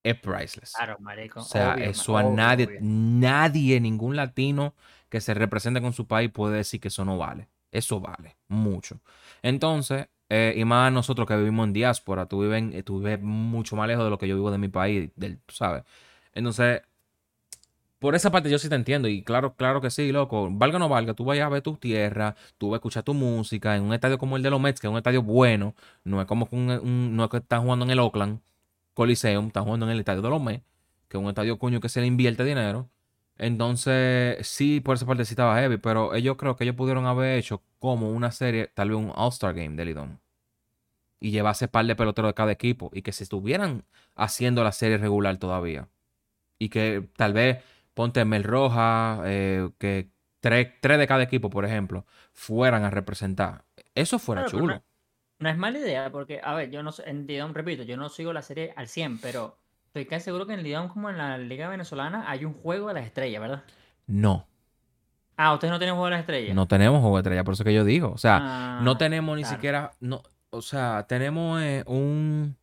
es 0.04 0.20
priceless. 0.20 0.74
Claro, 0.76 0.98
marico. 1.00 1.40
O 1.40 1.44
sea, 1.44 1.76
eso 1.76 2.18
a 2.18 2.24
nadie, 2.24 2.78
nadie, 2.82 3.80
ningún 3.80 4.16
latino 4.16 4.76
que 5.10 5.22
se 5.22 5.34
represente 5.34 5.82
con 5.82 5.94
su 5.94 6.06
país 6.06 6.30
puede 6.32 6.58
decir 6.58 6.80
que 6.80 6.90
eso 6.90 7.06
no 7.06 7.18
vale. 7.18 7.48
Eso 7.72 8.00
vale 8.00 8.36
mucho. 8.48 9.00
Entonces, 9.42 10.08
eh, 10.30 10.54
y 10.58 10.66
más 10.66 10.92
nosotros 10.92 11.28
que 11.28 11.36
vivimos 11.38 11.68
en 11.68 11.74
diáspora, 11.74 12.26
tú 12.26 12.42
vives, 12.42 12.84
tú 12.84 13.00
vives 13.00 13.22
mucho 13.22 13.76
más 13.76 13.88
lejos 13.88 14.04
de 14.04 14.10
lo 14.10 14.18
que 14.18 14.28
yo 14.28 14.36
vivo 14.36 14.52
de 14.52 14.58
mi 14.58 14.68
país, 14.68 15.12
del, 15.16 15.40
¿sabes? 15.48 15.84
Entonces, 16.34 16.82
por 18.06 18.14
esa 18.14 18.30
parte 18.30 18.52
yo 18.52 18.60
sí 18.60 18.70
te 18.70 18.76
entiendo. 18.76 19.08
Y 19.08 19.24
claro, 19.24 19.56
claro 19.56 19.82
que 19.82 19.90
sí, 19.90 20.12
loco. 20.12 20.48
Valga 20.52 20.76
o 20.76 20.80
no 20.80 20.88
valga, 20.90 21.16
tú 21.16 21.26
vayas 21.26 21.48
a 21.48 21.50
ver 21.50 21.64
tu 21.64 21.76
tierra, 21.76 22.36
tú 22.60 22.70
vas 22.70 22.76
a 22.76 22.78
escuchar 22.78 23.02
tu 23.02 23.16
música 23.16 23.76
en 23.76 23.82
un 23.82 23.96
estadio 23.96 24.20
como 24.20 24.38
el 24.38 24.44
de 24.44 24.52
los 24.52 24.62
Mets, 24.62 24.80
que 24.80 24.86
es 24.86 24.92
un 24.92 24.98
estadio 24.98 25.24
bueno. 25.24 25.74
No 26.04 26.22
es 26.22 26.28
como 26.28 26.48
un, 26.52 27.16
no 27.16 27.24
es 27.24 27.30
que 27.32 27.38
están 27.38 27.64
jugando 27.64 27.84
en 27.84 27.90
el 27.90 27.98
Oakland. 27.98 28.42
Coliseum, 28.94 29.48
están 29.48 29.64
jugando 29.64 29.88
en 29.88 29.94
el 29.94 30.00
estadio 30.00 30.22
de 30.22 30.30
Lomé, 30.30 30.64
que 31.08 31.18
es 31.18 31.24
un 31.24 31.30
estadio 31.30 31.58
cuño 31.58 31.80
que 31.82 31.90
se 31.90 32.00
le 32.00 32.06
invierte 32.06 32.44
dinero. 32.44 32.92
Entonces, 33.40 34.46
sí, 34.48 34.82
por 34.82 34.98
esa 34.98 35.08
parte 35.08 35.26
sí 35.26 35.34
estaba 35.34 35.60
heavy, 35.60 35.78
pero 35.78 36.14
ellos 36.14 36.36
creo 36.38 36.56
que 36.56 36.64
ellos 36.64 36.76
pudieron 36.76 37.08
haber 37.08 37.40
hecho 37.40 37.64
como 37.80 38.12
una 38.12 38.32
serie, 38.32 38.68
tal 38.76 38.90
vez 38.90 39.00
un 39.00 39.12
All-Star 39.16 39.56
Game 39.56 39.76
de 39.78 39.86
Lidón. 39.86 40.20
Y 41.20 41.32
llevarse 41.32 41.68
par 41.68 41.88
de 41.88 41.96
peloteros 41.96 42.30
de 42.30 42.36
cada 42.36 42.52
equipo. 42.52 42.92
Y 42.94 43.02
que 43.02 43.14
se 43.14 43.24
estuvieran 43.24 43.84
haciendo 44.16 44.64
la 44.64 44.72
serie 44.72 45.00
regular 45.00 45.38
todavía. 45.38 45.90
Y 46.60 46.70
que 46.70 47.10
tal 47.18 47.34
vez 47.34 47.64
ponte 47.96 48.24
Mel 48.26 48.44
Roja, 48.44 49.22
eh, 49.26 49.70
que 49.80 50.12
tres, 50.40 50.74
de 50.82 51.08
cada 51.08 51.24
equipo, 51.24 51.50
por 51.50 51.66
ejemplo, 51.66 52.06
fueran 52.34 52.84
a 52.84 52.92
representar. 52.92 53.64
Eso 53.96 54.20
fuera 54.20 54.46
chulo. 54.46 54.84
No 55.40 55.50
es 55.50 55.58
mala 55.58 55.80
idea, 55.80 56.12
porque, 56.12 56.40
a 56.44 56.54
ver, 56.54 56.70
yo 56.70 56.84
no 56.84 56.92
sé, 56.92 57.10
en 57.10 57.26
Lidón, 57.26 57.56
repito, 57.56 57.84
yo 57.84 57.98
no 57.98 58.10
sigo 58.10 58.32
la 58.32 58.42
serie 58.42 58.74
al 58.76 58.88
100, 58.88 59.18
pero 59.20 59.58
estoy 59.88 60.06
casi 60.06 60.26
seguro 60.26 60.46
que 60.46 60.54
en 60.54 60.64
Lidón, 60.64 60.90
como 60.90 61.10
en 61.10 61.18
la 61.18 61.38
Liga 61.38 61.68
Venezolana, 61.68 62.30
hay 62.30 62.46
un 62.46 62.54
juego 62.54 62.90
de 62.90 62.94
las 62.94 63.06
estrellas, 63.06 63.42
¿verdad? 63.42 63.64
No. 64.08 64.46
Ah, 65.36 65.54
¿ustedes 65.54 65.72
no 65.72 65.80
tienen 65.80 65.96
juego 65.96 66.06
de 66.06 66.12
las 66.12 66.20
estrellas? 66.22 66.56
No 66.56 66.68
tenemos 66.68 67.02
juego 67.02 67.18
de 67.18 67.22
estrellas, 67.22 67.44
por 67.44 67.54
eso 67.54 67.64
que 67.64 67.74
yo 67.74 67.84
digo. 67.84 68.12
O 68.12 68.18
sea, 68.18 68.80
no 68.82 68.92
ah, 68.92 68.98
tenemos 68.98 69.36
ni 69.36 69.44
siquiera. 69.44 69.92
No, 70.00 70.22
o 70.52 70.62
sea, 70.62 71.06
tenemos 71.08 71.62
eh, 71.62 71.84
un. 71.88 72.56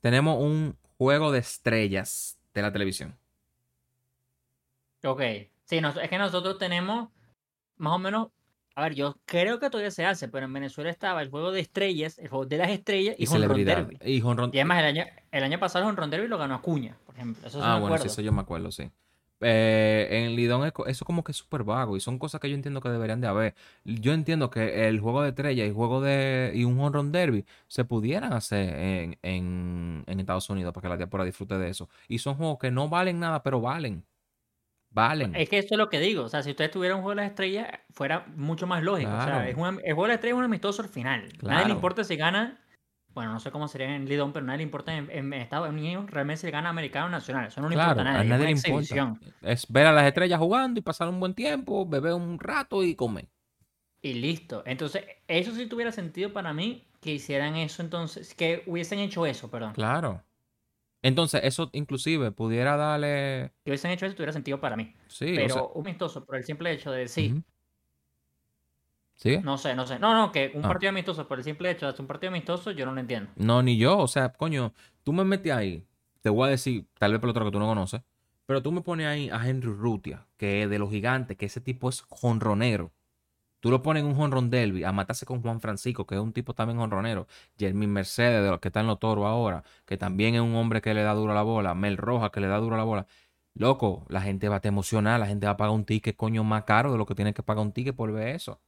tenemos 0.00 0.38
un 0.38 0.76
juego 0.98 1.32
de 1.32 1.38
estrellas 1.38 2.35
de 2.60 2.66
la 2.66 2.72
televisión. 2.72 3.16
Ok. 5.04 5.22
Sí, 5.64 5.80
nos- 5.80 5.96
es 5.96 6.08
que 6.08 6.18
nosotros 6.18 6.58
tenemos 6.58 7.10
más 7.76 7.92
o 7.94 7.98
menos. 7.98 8.28
A 8.74 8.82
ver, 8.82 8.94
yo 8.94 9.16
creo 9.24 9.58
que 9.58 9.70
todavía 9.70 9.90
se 9.90 10.04
hace, 10.04 10.28
pero 10.28 10.44
en 10.46 10.52
Venezuela 10.52 10.90
estaba 10.90 11.22
el 11.22 11.30
juego 11.30 11.50
de 11.50 11.60
estrellas, 11.60 12.18
el 12.18 12.28
juego 12.28 12.44
de 12.44 12.58
las 12.58 12.68
estrellas 12.70 13.16
y, 13.18 13.22
Y 13.24 13.26
celebridad. 13.26 13.76
Derby. 13.86 13.98
Y 14.04 14.20
Run- 14.20 14.50
Y 14.52 14.58
además, 14.58 14.80
el 14.80 14.84
año, 14.86 15.04
el 15.30 15.44
año 15.44 15.58
pasado 15.58 15.84
el 15.84 15.88
Home 15.90 16.00
Run 16.00 16.10
Derby 16.10 16.28
lo 16.28 16.36
ganó 16.36 16.54
Acuña, 16.56 16.98
por 17.06 17.14
ejemplo. 17.14 17.46
Eso 17.48 17.58
sí 17.60 17.64
Ah, 17.66 17.76
me 17.76 17.80
bueno, 17.80 17.98
sí, 17.98 18.08
eso 18.08 18.20
yo 18.20 18.32
me 18.32 18.42
acuerdo, 18.42 18.70
sí. 18.70 18.90
Eh, 19.42 20.08
en 20.10 20.34
Lidón 20.34 20.72
eso 20.86 21.04
como 21.04 21.22
que 21.22 21.32
es 21.32 21.38
súper 21.38 21.62
vago 21.62 21.96
y 21.96 22.00
son 22.00 22.18
cosas 22.18 22.40
que 22.40 22.48
yo 22.48 22.54
entiendo 22.56 22.80
que 22.80 22.88
deberían 22.88 23.20
de 23.20 23.26
haber. 23.28 23.54
Yo 23.84 24.12
entiendo 24.14 24.48
que 24.50 24.88
el 24.88 24.98
juego 25.00 25.22
de 25.22 25.28
estrella 25.30 25.66
y 25.66 25.72
juego 25.72 26.00
de 26.00 26.52
y 26.54 26.64
un 26.64 26.78
home 26.80 26.90
run 26.96 27.12
derby 27.12 27.44
se 27.68 27.84
pudieran 27.84 28.32
hacer 28.32 28.74
en, 28.74 29.18
en, 29.22 30.04
en 30.06 30.20
Estados 30.20 30.48
Unidos 30.48 30.72
para 30.72 30.82
que 30.82 30.88
la 30.88 30.96
diáspora 30.96 31.24
disfrute 31.24 31.58
de 31.58 31.68
eso. 31.68 31.88
Y 32.08 32.18
son 32.18 32.36
juegos 32.36 32.58
que 32.58 32.70
no 32.70 32.88
valen 32.88 33.20
nada, 33.20 33.42
pero 33.42 33.60
valen. 33.60 34.04
Valen. 34.90 35.34
Es 35.36 35.50
que 35.50 35.58
eso 35.58 35.68
es 35.74 35.78
lo 35.78 35.90
que 35.90 36.00
digo. 36.00 36.24
O 36.24 36.28
sea, 36.28 36.42
si 36.42 36.50
ustedes 36.50 36.70
tuvieran 36.70 36.98
un 36.98 37.02
juego 37.04 37.16
de 37.16 37.22
las 37.22 37.30
estrellas, 37.30 37.68
fuera 37.90 38.24
mucho 38.34 38.66
más 38.66 38.82
lógico. 38.82 39.10
O 39.10 39.20
sea, 39.20 39.46
es 39.48 39.56
un, 39.56 39.66
am- 39.66 39.78
el 39.84 39.92
juego 39.92 40.04
de 40.04 40.08
las 40.08 40.14
estrellas 40.16 40.36
es 40.36 40.38
un 40.38 40.44
amistoso 40.44 40.82
al 40.82 40.88
final. 40.88 41.22
Nadie 41.22 41.38
Claro. 41.38 41.66
le 41.66 41.74
importa 41.74 42.04
si 42.04 42.16
gana. 42.16 42.58
Bueno, 43.16 43.32
no 43.32 43.40
sé 43.40 43.50
cómo 43.50 43.66
sería 43.66 43.96
en 43.96 44.06
Lidón, 44.08 44.32
pero 44.34 44.46
nadie 44.46 44.58
le 44.58 44.62
importa 44.64 44.94
en, 44.96 45.10
en 45.10 45.32
Estados 45.32 45.70
Unidos 45.70 46.10
realmente 46.10 46.42
si 46.42 46.50
gana 46.52 46.68
americano 46.68 47.06
o 47.06 47.08
nacional. 47.08 47.46
Eso 47.48 47.62
no 47.62 47.68
le 47.68 47.74
Claro, 47.74 47.76
importa 47.76 48.02
a 48.02 48.04
a 48.12 48.24
nadie. 48.24 48.24
le 48.24 48.34
es 48.34 48.40
una 48.40 48.50
importa. 48.50 48.94
Es 49.42 49.66
ver 49.68 49.86
a 49.86 49.92
las 49.92 50.06
estrellas 50.06 50.38
jugando 50.38 50.78
y 50.80 50.82
pasar 50.82 51.08
un 51.08 51.20
buen 51.20 51.34
tiempo, 51.34 51.86
beber 51.86 52.12
un 52.14 52.38
rato 52.38 52.82
y 52.84 52.94
comer. 52.94 53.28
Y 54.02 54.14
listo. 54.14 54.62
Entonces, 54.66 55.04
eso 55.28 55.52
sí 55.54 55.66
tuviera 55.66 55.92
sentido 55.92 56.32
para 56.32 56.52
mí 56.54 56.84
que 57.00 57.12
hicieran 57.12 57.56
eso 57.56 57.82
entonces, 57.82 58.34
que 58.34 58.62
hubiesen 58.66 58.98
hecho 59.00 59.26
eso, 59.26 59.50
perdón. 59.50 59.74
Claro. 59.74 60.24
Entonces, 61.02 61.42
eso 61.44 61.70
inclusive 61.72 62.32
pudiera 62.32 62.76
darle. 62.76 63.52
Que 63.64 63.70
hubiesen 63.70 63.90
hecho 63.90 64.06
eso 64.06 64.14
tuviera 64.14 64.32
sentido 64.32 64.60
para 64.60 64.76
mí. 64.76 64.94
Sí, 65.08 65.40
o 65.40 65.40
Pero 65.40 65.54
sea, 65.54 65.70
un 65.74 65.82
amistoso, 65.86 66.24
por 66.24 66.36
el 66.36 66.44
simple 66.44 66.72
hecho 66.72 66.90
de 66.92 67.00
decir. 67.00 67.42
¿Sigue? 69.16 69.40
no 69.40 69.56
sé, 69.58 69.74
no 69.74 69.86
sé. 69.86 69.98
No, 69.98 70.14
no, 70.14 70.30
que 70.30 70.52
un 70.54 70.64
Ah. 70.64 70.68
partido 70.68 70.90
amistoso, 70.90 71.26
por 71.26 71.38
el 71.38 71.44
simple 71.44 71.70
hecho 71.70 71.86
de 71.86 71.92
hacer 71.92 72.02
un 72.02 72.06
partido 72.06 72.28
amistoso, 72.30 72.70
yo 72.70 72.84
no 72.86 72.92
lo 72.92 73.00
entiendo. 73.00 73.30
No, 73.36 73.62
ni 73.62 73.78
yo. 73.78 73.98
O 73.98 74.08
sea, 74.08 74.28
coño, 74.34 74.72
tú 75.02 75.12
me 75.12 75.24
metes 75.24 75.52
ahí. 75.52 75.84
Te 76.20 76.28
voy 76.30 76.46
a 76.48 76.50
decir, 76.50 76.86
tal 76.98 77.12
vez 77.12 77.20
por 77.20 77.30
otro 77.30 77.44
que 77.44 77.50
tú 77.50 77.58
no 77.58 77.66
conoces. 77.66 78.02
Pero 78.46 78.62
tú 78.62 78.70
me 78.72 78.80
pones 78.82 79.06
ahí 79.06 79.28
a 79.30 79.44
Henry 79.48 79.72
Rutia, 79.72 80.26
que 80.36 80.62
es 80.64 80.70
de 80.70 80.78
los 80.78 80.90
gigantes, 80.90 81.36
que 81.36 81.46
ese 81.46 81.60
tipo 81.60 81.88
es 81.88 82.02
jonronero. 82.08 82.92
Tú 83.60 83.70
lo 83.70 83.82
pones 83.82 84.02
en 84.02 84.08
un 84.10 84.14
jonron 84.14 84.50
derby 84.50 84.84
a 84.84 84.92
matarse 84.92 85.24
con 85.26 85.40
Juan 85.42 85.60
Francisco, 85.60 86.06
que 86.06 86.14
es 86.14 86.20
un 86.20 86.32
tipo 86.32 86.52
también 86.54 86.78
jonronero. 86.78 87.26
Jeremy 87.58 87.86
Mercedes, 87.86 88.44
de 88.44 88.50
los 88.50 88.60
que 88.60 88.68
está 88.68 88.80
en 88.80 88.86
los 88.86 89.00
toros 89.00 89.24
ahora, 89.24 89.64
que 89.86 89.96
también 89.96 90.34
es 90.34 90.42
un 90.42 90.54
hombre 90.54 90.80
que 90.82 90.92
le 90.94 91.02
da 91.02 91.14
duro 91.14 91.32
a 91.32 91.34
la 91.34 91.42
bola. 91.42 91.74
Mel 91.74 91.96
Rojas, 91.96 92.30
que 92.30 92.40
le 92.40 92.46
da 92.48 92.58
duro 92.58 92.74
a 92.74 92.78
la 92.78 92.84
bola. 92.84 93.06
Loco, 93.54 94.04
la 94.10 94.20
gente 94.20 94.48
va 94.50 94.56
a 94.56 94.60
te 94.60 94.68
emocionar, 94.68 95.18
la 95.18 95.26
gente 95.26 95.46
va 95.46 95.52
a 95.52 95.56
pagar 95.56 95.74
un 95.74 95.84
ticket, 95.86 96.14
coño, 96.14 96.44
más 96.44 96.64
caro 96.64 96.92
de 96.92 96.98
lo 96.98 97.06
que 97.06 97.14
tiene 97.14 97.32
que 97.32 97.42
pagar 97.42 97.64
un 97.64 97.72
ticket 97.72 97.96
por 97.96 98.12
ver 98.12 98.28
eso. 98.28 98.60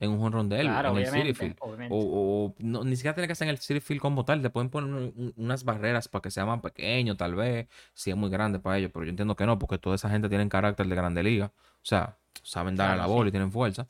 En 0.00 0.10
un 0.12 0.48
derby, 0.48 0.64
Claro, 0.64 0.90
en 0.92 0.96
el 1.04 1.06
City. 1.06 1.34
Field. 1.34 1.56
obviamente. 1.60 1.94
O, 1.94 1.98
o- 2.46 2.54
no, 2.58 2.82
ni 2.84 2.96
siquiera 2.96 3.14
tiene 3.14 3.28
que 3.28 3.34
ser 3.34 3.46
en 3.48 3.50
el 3.50 3.58
City 3.58 3.80
Field 3.80 4.00
como 4.00 4.24
tal. 4.24 4.40
Te 4.40 4.48
pueden 4.50 4.70
poner 4.70 4.90
un- 4.92 5.12
un- 5.14 5.34
unas 5.36 5.62
barreras 5.64 6.08
para 6.08 6.22
que 6.22 6.30
sea 6.30 6.46
más 6.46 6.60
pequeño, 6.60 7.16
tal 7.18 7.34
vez. 7.34 7.68
Si 7.92 8.10
es 8.10 8.16
muy 8.16 8.30
grande 8.30 8.58
para 8.58 8.78
ellos. 8.78 8.90
Pero 8.94 9.04
yo 9.04 9.10
entiendo 9.10 9.36
que 9.36 9.44
no, 9.44 9.58
porque 9.58 9.76
toda 9.78 9.96
esa 9.96 10.08
gente 10.08 10.28
tiene 10.30 10.48
carácter 10.48 10.86
de 10.86 10.96
grande 10.96 11.22
liga. 11.22 11.52
O 11.56 11.84
sea, 11.84 12.16
saben 12.42 12.76
dar 12.76 12.92
a 12.92 12.96
la 12.96 13.06
bola 13.06 13.24
sí. 13.24 13.28
y 13.28 13.30
tienen 13.32 13.52
fuerza. 13.52 13.86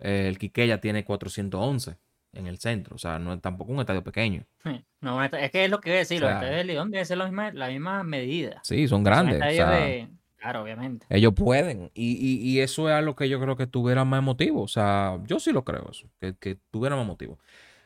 Eh, 0.00 0.26
el 0.28 0.36
Quiqueya 0.38 0.80
tiene 0.80 1.04
411 1.04 1.96
en 2.32 2.46
el 2.48 2.58
centro. 2.58 2.96
O 2.96 2.98
sea, 2.98 3.20
no 3.20 3.32
es 3.32 3.40
tampoco 3.40 3.70
un 3.72 3.78
estadio 3.80 4.02
pequeño. 4.02 4.44
No, 5.00 5.20
es 5.24 5.50
que 5.50 5.64
es 5.64 5.70
lo 5.70 5.80
que 5.80 5.90
voy 5.90 5.96
a 5.96 5.98
decir, 6.00 6.22
O 6.22 6.26
los 6.26 6.34
estadios 6.34 6.56
de 6.58 6.64
Lidón 6.64 6.92
deben 6.92 7.04
ser 7.06 7.18
la 7.18 7.24
misma, 7.24 7.50
la 7.52 7.66
misma 7.68 8.04
medida. 8.04 8.60
Sí, 8.62 8.86
son 8.86 8.98
Son 8.98 9.04
grandes. 9.04 9.34
o 9.34 9.36
estadios 9.44 9.56
sea, 9.68 9.70
de- 9.80 10.08
Claro, 10.42 10.62
obviamente. 10.62 11.06
Ellos 11.08 11.32
pueden. 11.34 11.90
Y, 11.94 12.12
y- 12.14 12.50
y 12.50 12.60
eso 12.60 12.88
es 12.88 12.94
algo 12.96 13.14
que 13.14 13.28
yo 13.28 13.40
creo 13.40 13.56
que 13.56 13.68
tuviera 13.68 14.04
más 14.04 14.22
motivo. 14.22 14.62
O 14.62 14.68
sea, 14.68 15.18
yo 15.26 15.38
sí 15.38 15.52
lo 15.52 15.64
creo 15.64 15.88
eso. 15.90 16.08
Que, 16.20 16.34
que 16.34 16.58
tuviera 16.72 16.96
más 16.96 17.06
motivo. 17.06 17.38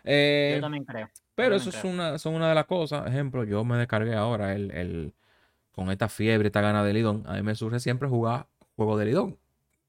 Eh, 0.04 0.52
Yo 0.56 0.60
también 0.62 0.84
creo. 0.84 1.08
Pero 1.34 1.54
eso 1.56 1.68
es 1.68 1.84
una, 1.84 2.18
son 2.18 2.34
una 2.34 2.48
de 2.48 2.54
las 2.54 2.64
cosas. 2.64 3.06
Ejemplo, 3.06 3.44
yo 3.44 3.62
me 3.64 3.76
descargué 3.76 4.14
ahora 4.14 4.54
el, 4.54 4.70
el- 4.70 5.12
con 5.72 5.90
esta 5.90 6.08
fiebre, 6.08 6.46
esta 6.48 6.62
gana 6.62 6.82
de 6.82 6.94
Lidón. 6.94 7.24
A 7.26 7.34
mí 7.34 7.42
me 7.42 7.54
surge 7.54 7.78
siempre 7.78 8.08
jugar 8.08 8.46
juego 8.74 8.96
de 8.96 9.04
Lidón. 9.04 9.38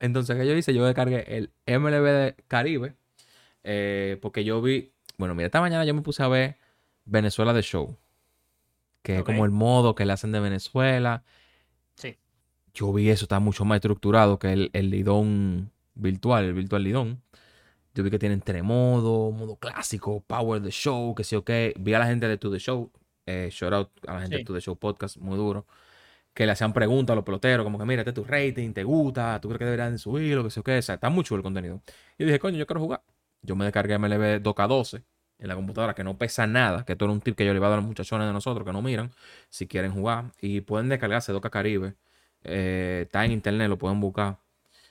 Entonces, 0.02 0.36
¿qué 0.36 0.46
yo 0.46 0.54
hice? 0.54 0.74
Yo 0.74 0.86
descargué 0.86 1.24
el 1.38 1.52
MLB 1.66 2.04
de 2.12 2.36
Caribe. 2.50 2.96
eh, 3.64 4.18
porque 4.22 4.44
yo 4.44 4.62
vi. 4.62 4.92
Bueno, 5.18 5.36
mira, 5.36 5.46
esta 5.48 5.62
mañana 5.62 5.86
yo 5.86 5.94
me 5.94 6.02
puse 6.02 6.22
a 6.24 6.28
ver 6.28 6.58
Venezuela 7.06 7.54
de 7.54 7.62
Show. 7.62 7.96
Que 9.02 9.14
es 9.20 9.24
como 9.24 9.46
el 9.46 9.52
modo 9.52 9.96
que 9.96 10.06
le 10.06 10.12
hacen 10.14 10.32
de 10.34 10.40
Venezuela. 10.42 11.24
Yo 12.78 12.94
vi 12.94 13.10
eso, 13.10 13.26
está 13.26 13.40
mucho 13.40 13.66
más 13.66 13.78
estructurado 13.78 14.38
que 14.38 14.54
el, 14.54 14.70
el 14.74 14.92
Lidón 14.92 15.72
virtual, 15.96 16.46
el 16.46 16.54
virtual 16.54 16.84
Lidón. 16.84 17.24
Yo 17.96 18.04
vi 18.04 18.12
que 18.12 18.20
tienen 18.20 18.42
tres 18.42 18.64
modos, 18.64 19.34
modo 19.34 19.56
clásico, 19.56 20.22
Power 20.28 20.62
the 20.62 20.70
Show, 20.70 21.16
que 21.16 21.24
sí 21.24 21.36
o 21.36 21.44
qué. 21.44 21.74
Vi 21.80 21.96
a 21.96 22.00
la 22.00 22.06
gente 22.06 22.28
de 22.28 22.38
To 22.38 22.52
The 22.52 22.60
Show, 22.60 22.92
eh, 23.26 23.50
shout 23.52 23.74
out 23.74 23.90
a 24.08 24.14
la 24.14 24.20
gente 24.22 24.36
Sí. 24.36 24.42
de 24.44 24.46
To 24.46 24.54
The 24.54 24.62
Show 24.62 24.76
Podcast, 24.78 25.18
muy 25.18 25.36
duro, 25.38 25.66
que 26.36 26.46
le 26.46 26.52
hacían 26.52 26.72
preguntas 26.72 27.14
a 27.14 27.16
los 27.16 27.26
peloteros, 27.26 27.64
como 27.64 27.80
que 27.80 27.86
mira, 27.86 28.02
este 28.04 28.12
es 28.12 28.14
tu 28.16 28.24
rating, 28.24 28.74
te 28.74 28.84
gusta, 28.84 29.42
tú 29.42 29.48
crees 29.48 29.58
que 29.58 29.66
deberían 29.66 29.94
de 29.94 29.98
subirlo, 29.98 30.44
que 30.44 30.52
sí 30.52 30.60
o 30.60 30.64
qué. 30.64 30.78
O 30.78 30.82
sea, 30.84 30.96
está 30.96 31.10
muy 31.10 31.24
chulo 31.24 31.40
el 31.40 31.44
contenido. 31.44 31.82
Y 32.20 32.26
dije, 32.26 32.38
coño, 32.38 32.58
yo 32.58 32.68
quiero 32.68 32.80
jugar. 32.82 33.02
Yo 33.42 33.56
me 33.56 33.66
descargué 33.66 33.98
MLB 33.98 34.40
2K12 34.44 35.04
en 35.40 35.48
la 35.48 35.56
computadora, 35.56 35.96
que 35.96 36.04
no 36.04 36.16
pesa 36.20 36.46
nada, 36.46 36.86
que 36.86 36.96
todo 36.96 37.08
era 37.10 37.14
un 37.14 37.22
tip 37.22 37.36
que 37.36 37.44
yo 37.46 37.54
le 37.54 37.58
iba 37.58 37.66
a 37.66 37.70
dar 37.72 37.80
a 37.80 37.82
los 37.82 37.88
muchachones 37.88 38.28
de 38.28 38.34
nosotros 38.34 38.64
que 38.66 38.72
no 38.74 38.84
miran, 38.84 39.10
si 39.50 39.66
quieren 39.66 39.92
jugar. 39.94 40.26
Y 40.42 40.62
pueden 40.62 40.90
descargarse 40.90 41.34
2K 41.34 41.50
Caribe. 41.50 41.96
Eh, 42.48 43.02
está 43.06 43.26
en 43.26 43.32
internet, 43.32 43.70
lo 43.70 43.78
pueden 43.78 44.00
buscar. 44.00 44.40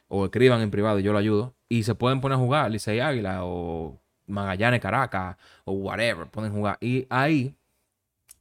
O 0.08 0.26
escriban 0.26 0.60
en 0.60 0.70
privado 0.70 1.00
y 1.00 1.02
yo 1.02 1.12
lo 1.12 1.18
ayudo. 1.18 1.54
Y 1.68 1.82
se 1.82 1.94
pueden 1.94 2.20
poner 2.20 2.36
a 2.36 2.38
jugar 2.38 2.70
Licey 2.70 3.00
Águila 3.00 3.44
o 3.44 4.00
Magallanes 4.26 4.80
Caracas 4.80 5.36
o 5.64 5.72
whatever. 5.72 6.28
Pueden 6.28 6.52
jugar. 6.52 6.78
Y 6.80 7.06
ahí, 7.10 7.56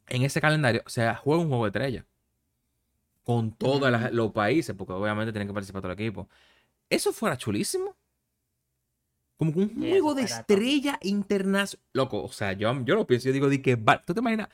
en 0.07 0.21
ese 0.23 0.39
calendario, 0.39 0.83
se 0.85 1.11
juega 1.15 1.41
un 1.41 1.47
juego 1.47 1.63
de 1.65 1.69
estrella. 1.69 2.05
Con 3.23 3.51
todos 3.53 3.91
los 4.11 4.31
países, 4.31 4.75
porque 4.75 4.93
obviamente 4.93 5.31
tienen 5.31 5.47
que 5.47 5.53
participar 5.53 5.81
todo 5.81 5.91
el 5.91 5.99
equipo. 5.99 6.29
Eso 6.89 7.11
fuera 7.11 7.35
chulísimo. 7.35 7.95
Como 9.37 9.51
que 9.51 9.59
un 9.59 9.79
juego 9.79 10.13
de 10.13 10.21
estrella 10.23 10.99
internacional. 11.01 11.83
Loco, 11.93 12.23
o 12.23 12.31
sea, 12.31 12.53
yo, 12.53 12.71
yo 12.85 12.95
lo 12.95 13.07
pienso, 13.07 13.27
yo 13.27 13.33
digo, 13.33 13.49
di 13.49 13.61
que 13.61 13.75
¿tú 14.05 14.13
te 14.13 14.19
imaginas? 14.19 14.49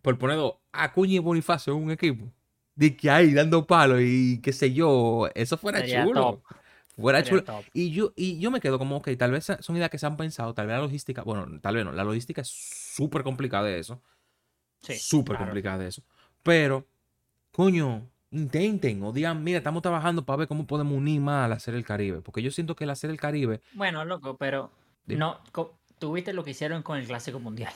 Por 0.00 0.16
poner 0.18 0.38
Acuña 0.72 1.14
y 1.14 1.18
Bonifacio 1.18 1.74
en 1.74 1.82
un 1.82 1.90
equipo. 1.90 2.32
De 2.76 2.96
que 2.96 3.10
ahí 3.10 3.32
dando 3.32 3.66
palos 3.66 4.00
y 4.02 4.40
qué 4.42 4.52
sé 4.52 4.72
yo. 4.72 5.28
Eso 5.34 5.56
fuera 5.56 5.80
Sería 5.80 6.04
chulo. 6.04 6.42
top. 6.42 6.56
Fuera 6.96 7.18
Sería 7.24 7.30
chulo. 7.30 7.44
top. 7.44 7.64
Y 7.74 7.90
yo, 7.90 8.12
y 8.16 8.38
yo 8.38 8.50
me 8.50 8.60
quedo 8.60 8.78
como, 8.78 8.96
ok, 8.98 9.08
tal 9.18 9.32
vez 9.32 9.50
son 9.60 9.76
ideas 9.76 9.90
que 9.90 9.98
se 9.98 10.06
han 10.06 10.16
pensado, 10.16 10.54
tal 10.54 10.66
vez 10.66 10.76
la 10.76 10.82
logística, 10.82 11.22
bueno, 11.22 11.46
tal 11.60 11.74
vez 11.76 11.84
no, 11.84 11.92
la 11.92 12.04
logística 12.04 12.42
es 12.42 12.48
súper 12.48 13.22
complicada 13.22 13.64
de 13.64 13.78
eso. 13.78 14.00
Sí, 14.82 14.94
súper 14.94 15.36
claro. 15.36 15.46
complicada 15.46 15.78
de 15.78 15.88
eso. 15.88 16.02
Pero, 16.42 16.86
coño, 17.52 18.08
intenten 18.30 19.02
o 19.02 19.12
digan, 19.12 19.42
mira, 19.44 19.58
estamos 19.58 19.82
trabajando 19.82 20.24
para 20.24 20.38
ver 20.38 20.48
cómo 20.48 20.66
podemos 20.66 20.94
unir 20.96 21.20
más 21.20 21.46
a 21.46 21.48
la 21.48 21.58
serie 21.58 21.76
del 21.76 21.86
Caribe. 21.86 22.20
Porque 22.22 22.42
yo 22.42 22.50
siento 22.50 22.76
que 22.76 22.86
la 22.86 22.96
serie 22.96 23.12
del 23.12 23.20
Caribe, 23.20 23.60
Bueno, 23.72 24.04
loco, 24.04 24.36
pero 24.36 24.70
Dime. 25.06 25.20
no, 25.20 25.40
co- 25.52 25.78
tú 25.98 26.12
viste 26.12 26.32
lo 26.32 26.44
que 26.44 26.50
hicieron 26.52 26.82
con 26.82 26.98
el 26.98 27.06
Clásico 27.06 27.40
Mundial. 27.40 27.72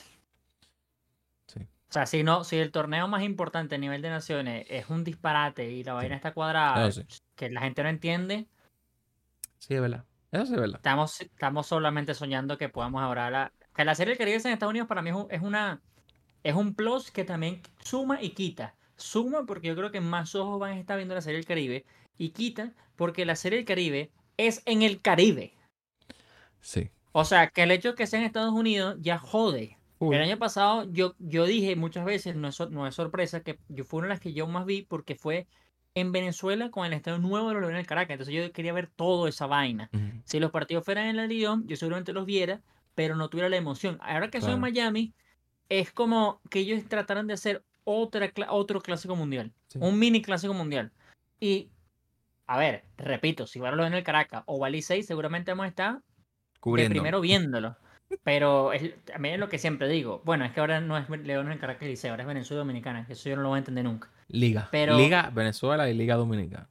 O 1.91 1.93
sea, 1.93 2.05
si 2.05 2.23
no, 2.23 2.45
si 2.45 2.55
el 2.57 2.71
torneo 2.71 3.07
más 3.09 3.21
importante 3.21 3.75
a 3.75 3.77
nivel 3.77 4.01
de 4.01 4.09
naciones 4.09 4.65
es 4.69 4.89
un 4.89 5.03
disparate 5.03 5.69
y 5.69 5.83
la 5.83 5.91
vaina 5.93 6.15
está 6.15 6.33
cuadrada, 6.33 6.89
sí. 6.89 7.03
que 7.35 7.49
la 7.49 7.61
gente 7.61 7.83
no 7.83 7.89
entiende, 7.89 8.47
sí 9.59 9.75
es 9.75 9.81
verdad. 9.81 10.05
Eso 10.31 10.45
sí 10.45 10.53
es 10.53 10.59
verdad. 10.59 10.77
estamos, 10.77 11.19
estamos 11.19 11.67
solamente 11.67 12.13
soñando 12.13 12.57
que 12.57 12.69
podamos 12.69 13.01
ahora 13.01 13.29
la, 13.29 13.53
que 13.75 13.83
la 13.83 13.93
serie 13.95 14.11
del 14.11 14.17
Caribe 14.17 14.37
en 14.37 14.53
Estados 14.53 14.71
Unidos 14.71 14.87
para 14.87 15.01
mí 15.01 15.09
es, 15.09 15.15
un- 15.17 15.27
es 15.29 15.41
una 15.41 15.81
es 16.43 16.55
un 16.55 16.73
plus 16.73 17.11
que 17.11 17.23
también 17.25 17.61
suma 17.83 18.21
y 18.21 18.29
quita. 18.31 18.75
Suma 18.95 19.45
porque 19.45 19.67
yo 19.67 19.75
creo 19.75 19.91
que 19.91 20.01
más 20.01 20.33
ojos 20.35 20.59
van 20.59 20.71
a 20.73 20.79
estar 20.79 20.95
viendo 20.97 21.13
la 21.13 21.21
serie 21.21 21.37
del 21.37 21.45
Caribe 21.45 21.85
y 22.17 22.29
quita 22.29 22.71
porque 22.95 23.25
la 23.25 23.35
serie 23.35 23.57
del 23.57 23.65
Caribe 23.65 24.11
es 24.37 24.63
en 24.65 24.81
el 24.81 25.01
Caribe. 25.01 25.53
Sí. 26.61 26.89
O 27.11 27.25
sea, 27.25 27.47
que 27.49 27.63
el 27.63 27.71
hecho 27.71 27.89
de 27.89 27.95
que 27.95 28.07
sea 28.07 28.19
en 28.19 28.25
Estados 28.25 28.53
Unidos 28.53 28.95
ya 29.01 29.17
jode. 29.19 29.77
Uy. 30.01 30.15
El 30.15 30.23
año 30.23 30.39
pasado 30.39 30.91
yo, 30.91 31.13
yo 31.19 31.45
dije 31.45 31.75
muchas 31.75 32.05
veces, 32.05 32.35
no 32.35 32.47
es, 32.47 32.59
no 32.71 32.87
es 32.87 32.95
sorpresa, 32.95 33.41
que 33.41 33.59
yo 33.69 33.85
fue 33.85 33.99
una 33.99 34.07
de 34.07 34.13
las 34.15 34.19
que 34.19 34.33
yo 34.33 34.47
más 34.47 34.65
vi 34.65 34.81
porque 34.81 35.13
fue 35.13 35.45
en 35.93 36.11
Venezuela 36.11 36.71
con 36.71 36.87
el 36.87 36.93
Estadio 36.93 37.19
Nuevo 37.19 37.49
de 37.49 37.53
los 37.53 37.61
Leones 37.61 37.77
del 37.77 37.85
Caracas. 37.85 38.15
Entonces 38.15 38.33
yo 38.33 38.51
quería 38.51 38.73
ver 38.73 38.87
toda 38.87 39.29
esa 39.29 39.45
vaina. 39.45 39.91
Si 40.25 40.39
los 40.39 40.49
partidos 40.49 40.85
fueran 40.85 41.05
en 41.05 41.17
la 41.17 41.27
Lyon, 41.27 41.67
yo 41.67 41.75
seguramente 41.75 42.13
los 42.13 42.25
viera, 42.25 42.61
pero 42.95 43.15
no 43.15 43.29
tuviera 43.29 43.47
la 43.47 43.57
emoción. 43.57 43.99
Ahora 44.01 44.31
que 44.31 44.41
soy 44.41 44.53
en. 44.53 44.59
Miami, 44.59 45.13
es 45.69 45.91
como 45.91 46.41
que 46.49 46.59
ellos 46.59 46.83
trataron 46.87 47.27
de 47.27 47.35
hacer 47.35 47.63
otra, 47.83 48.31
otro 48.49 48.81
clásico 48.81 49.15
mundial. 49.15 49.51
Sí. 49.67 49.77
Un 49.81 49.99
mini 49.99 50.23
clásico 50.23 50.55
mundial. 50.55 50.91
Y, 51.39 51.69
a 52.47 52.57
ver, 52.57 52.85
repito, 52.97 53.45
si 53.45 53.59
van 53.59 53.73
a 53.73 53.75
los 53.75 53.85
en 53.85 53.93
el 53.93 54.03
Caracas 54.03 54.43
o 54.47 54.57
Bali 54.57 54.81
6, 54.81 55.05
seguramente 55.05 55.51
vamos 55.51 55.65
a 55.65 55.69
estar 55.69 56.01
Cubriendo. 56.59 56.93
primero 56.93 57.21
viéndolo. 57.21 57.75
Pero 58.23 58.73
es, 58.73 59.03
también 59.05 59.35
es 59.35 59.39
lo 59.39 59.49
que 59.49 59.57
siempre 59.57 59.87
digo. 59.87 60.21
Bueno, 60.25 60.45
es 60.45 60.51
que 60.51 60.59
ahora 60.59 60.79
no 60.81 60.97
es 60.97 61.09
León 61.09 61.51
en 61.51 61.57
Caracas 61.57 61.83
y 61.83 61.87
Liceo, 61.87 62.11
ahora 62.11 62.23
es 62.23 62.27
Venezuela 62.27 62.59
Dominicana, 62.59 63.05
que 63.05 63.13
eso 63.13 63.29
yo 63.29 63.35
no 63.35 63.41
lo 63.43 63.49
voy 63.49 63.57
a 63.57 63.59
entender 63.59 63.83
nunca. 63.85 64.09
Liga. 64.27 64.67
Pero- 64.71 64.97
Liga 64.97 65.29
Venezuela 65.33 65.89
y 65.89 65.93
Liga 65.93 66.15
Dominicana. 66.15 66.67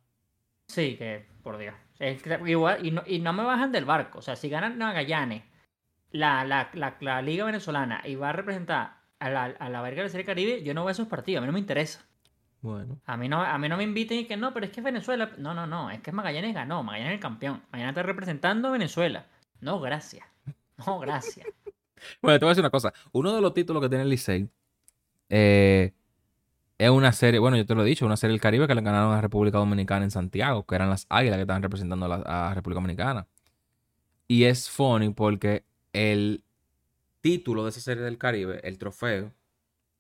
Sí, 0.66 0.96
que 0.96 1.26
por 1.42 1.58
Dios. 1.58 1.74
Es 1.98 2.22
igual, 2.46 2.84
y 2.86 2.90
no, 2.92 3.02
y 3.06 3.18
no 3.18 3.32
me 3.32 3.42
bajan 3.42 3.72
del 3.72 3.84
barco. 3.84 4.20
O 4.20 4.22
sea, 4.22 4.36
si 4.36 4.48
ganan 4.48 4.78
Magallanes, 4.78 5.42
la, 6.12 6.44
la, 6.44 6.70
la, 6.74 6.96
la 7.00 7.20
Liga 7.22 7.44
Venezolana, 7.44 8.02
y 8.04 8.14
va 8.14 8.30
a 8.30 8.32
representar 8.32 8.98
a 9.18 9.30
la, 9.30 9.44
a 9.44 9.68
la 9.68 9.82
verga 9.82 9.98
de 9.98 10.02
la 10.04 10.08
Serie 10.08 10.24
Caribe, 10.24 10.62
yo 10.62 10.72
no 10.74 10.82
voy 10.82 10.90
a 10.90 10.92
esos 10.92 11.08
partidos, 11.08 11.38
a 11.38 11.40
mí 11.42 11.46
no 11.46 11.52
me 11.52 11.58
interesa. 11.60 12.04
Bueno. 12.62 13.00
A 13.06 13.16
mí 13.16 13.28
no, 13.28 13.42
a 13.42 13.56
mí 13.58 13.68
no 13.68 13.76
me 13.76 13.84
inviten 13.84 14.18
y 14.18 14.24
que 14.26 14.36
no, 14.36 14.52
pero 14.52 14.66
es 14.66 14.72
que 14.72 14.80
es 14.80 14.84
Venezuela. 14.84 15.30
No, 15.38 15.54
no, 15.54 15.66
no, 15.66 15.90
es 15.90 16.00
que 16.00 16.12
Magallanes 16.12 16.54
ganó, 16.54 16.82
Magallanes 16.82 17.12
es 17.12 17.16
el 17.16 17.20
campeón. 17.22 17.62
Magallanes 17.72 17.92
está 17.96 18.02
representando 18.02 18.68
a 18.68 18.72
Venezuela. 18.72 19.26
No, 19.60 19.80
gracias. 19.80 20.26
No, 20.86 20.98
gracias. 20.98 21.46
Bueno, 22.22 22.38
te 22.38 22.44
voy 22.44 22.50
a 22.50 22.52
decir 22.52 22.62
una 22.62 22.70
cosa. 22.70 22.92
Uno 23.12 23.34
de 23.34 23.40
los 23.42 23.52
títulos 23.52 23.82
que 23.82 23.88
tiene 23.88 24.04
el 24.04 24.10
Licey 24.10 24.48
eh, 25.28 25.92
es 26.78 26.90
una 26.90 27.12
serie, 27.12 27.38
bueno, 27.38 27.58
yo 27.58 27.66
te 27.66 27.74
lo 27.74 27.82
he 27.82 27.86
dicho, 27.86 28.06
una 28.06 28.16
serie 28.16 28.32
del 28.32 28.40
Caribe 28.40 28.66
que 28.66 28.74
le 28.74 28.80
ganaron 28.80 29.12
a 29.12 29.20
República 29.20 29.58
Dominicana 29.58 30.04
en 30.04 30.10
Santiago, 30.10 30.64
que 30.64 30.74
eran 30.74 30.88
las 30.88 31.06
águilas 31.10 31.36
que 31.36 31.42
estaban 31.42 31.62
representando 31.62 32.06
a 32.06 32.08
la 32.08 32.50
a 32.50 32.54
República 32.54 32.80
Dominicana. 32.80 33.28
Y 34.26 34.44
es 34.44 34.70
funny 34.70 35.10
porque 35.10 35.64
el 35.92 36.42
título 37.20 37.64
de 37.64 37.70
esa 37.70 37.80
serie 37.80 38.02
del 38.02 38.16
Caribe, 38.16 38.60
el 38.66 38.78
trofeo, 38.78 39.32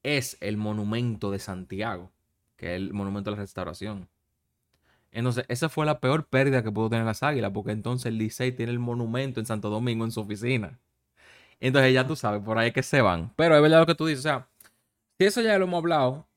es 0.02 0.38
el 0.40 0.56
monumento 0.56 1.30
de 1.30 1.38
Santiago, 1.38 2.10
que 2.56 2.74
es 2.74 2.76
el 2.76 2.92
monumento 2.94 3.30
de 3.30 3.36
la 3.36 3.42
restauración. 3.42 4.08
Entonces, 5.12 5.44
esa 5.48 5.68
fue 5.68 5.86
la 5.86 6.00
peor 6.00 6.26
pérdida 6.28 6.62
que 6.62 6.70
pudo 6.70 6.90
tener 6.90 7.04
las 7.04 7.22
águilas, 7.22 7.50
porque 7.52 7.72
entonces 7.72 8.06
el 8.06 8.18
Licey 8.18 8.52
tiene 8.52 8.72
el 8.72 8.78
monumento 8.78 9.40
en 9.40 9.46
Santo 9.46 9.70
Domingo 9.70 10.04
en 10.04 10.12
su 10.12 10.20
oficina. 10.20 10.78
Entonces 11.60 11.92
ya 11.94 12.06
tú 12.06 12.16
sabes, 12.16 12.42
por 12.42 12.58
ahí 12.58 12.68
es 12.68 12.74
que 12.74 12.82
se 12.82 13.02
van. 13.02 13.32
Pero 13.36 13.56
es 13.56 13.62
verdad 13.62 13.80
lo 13.80 13.86
que 13.86 13.94
tú 13.94 14.06
dices. 14.06 14.20
O 14.26 14.28
sea, 14.28 14.48
si 15.18 15.26
eso 15.26 15.42
ya 15.42 15.58
lo 15.58 15.66
hemos 15.66 15.78
hablado, 15.78 16.28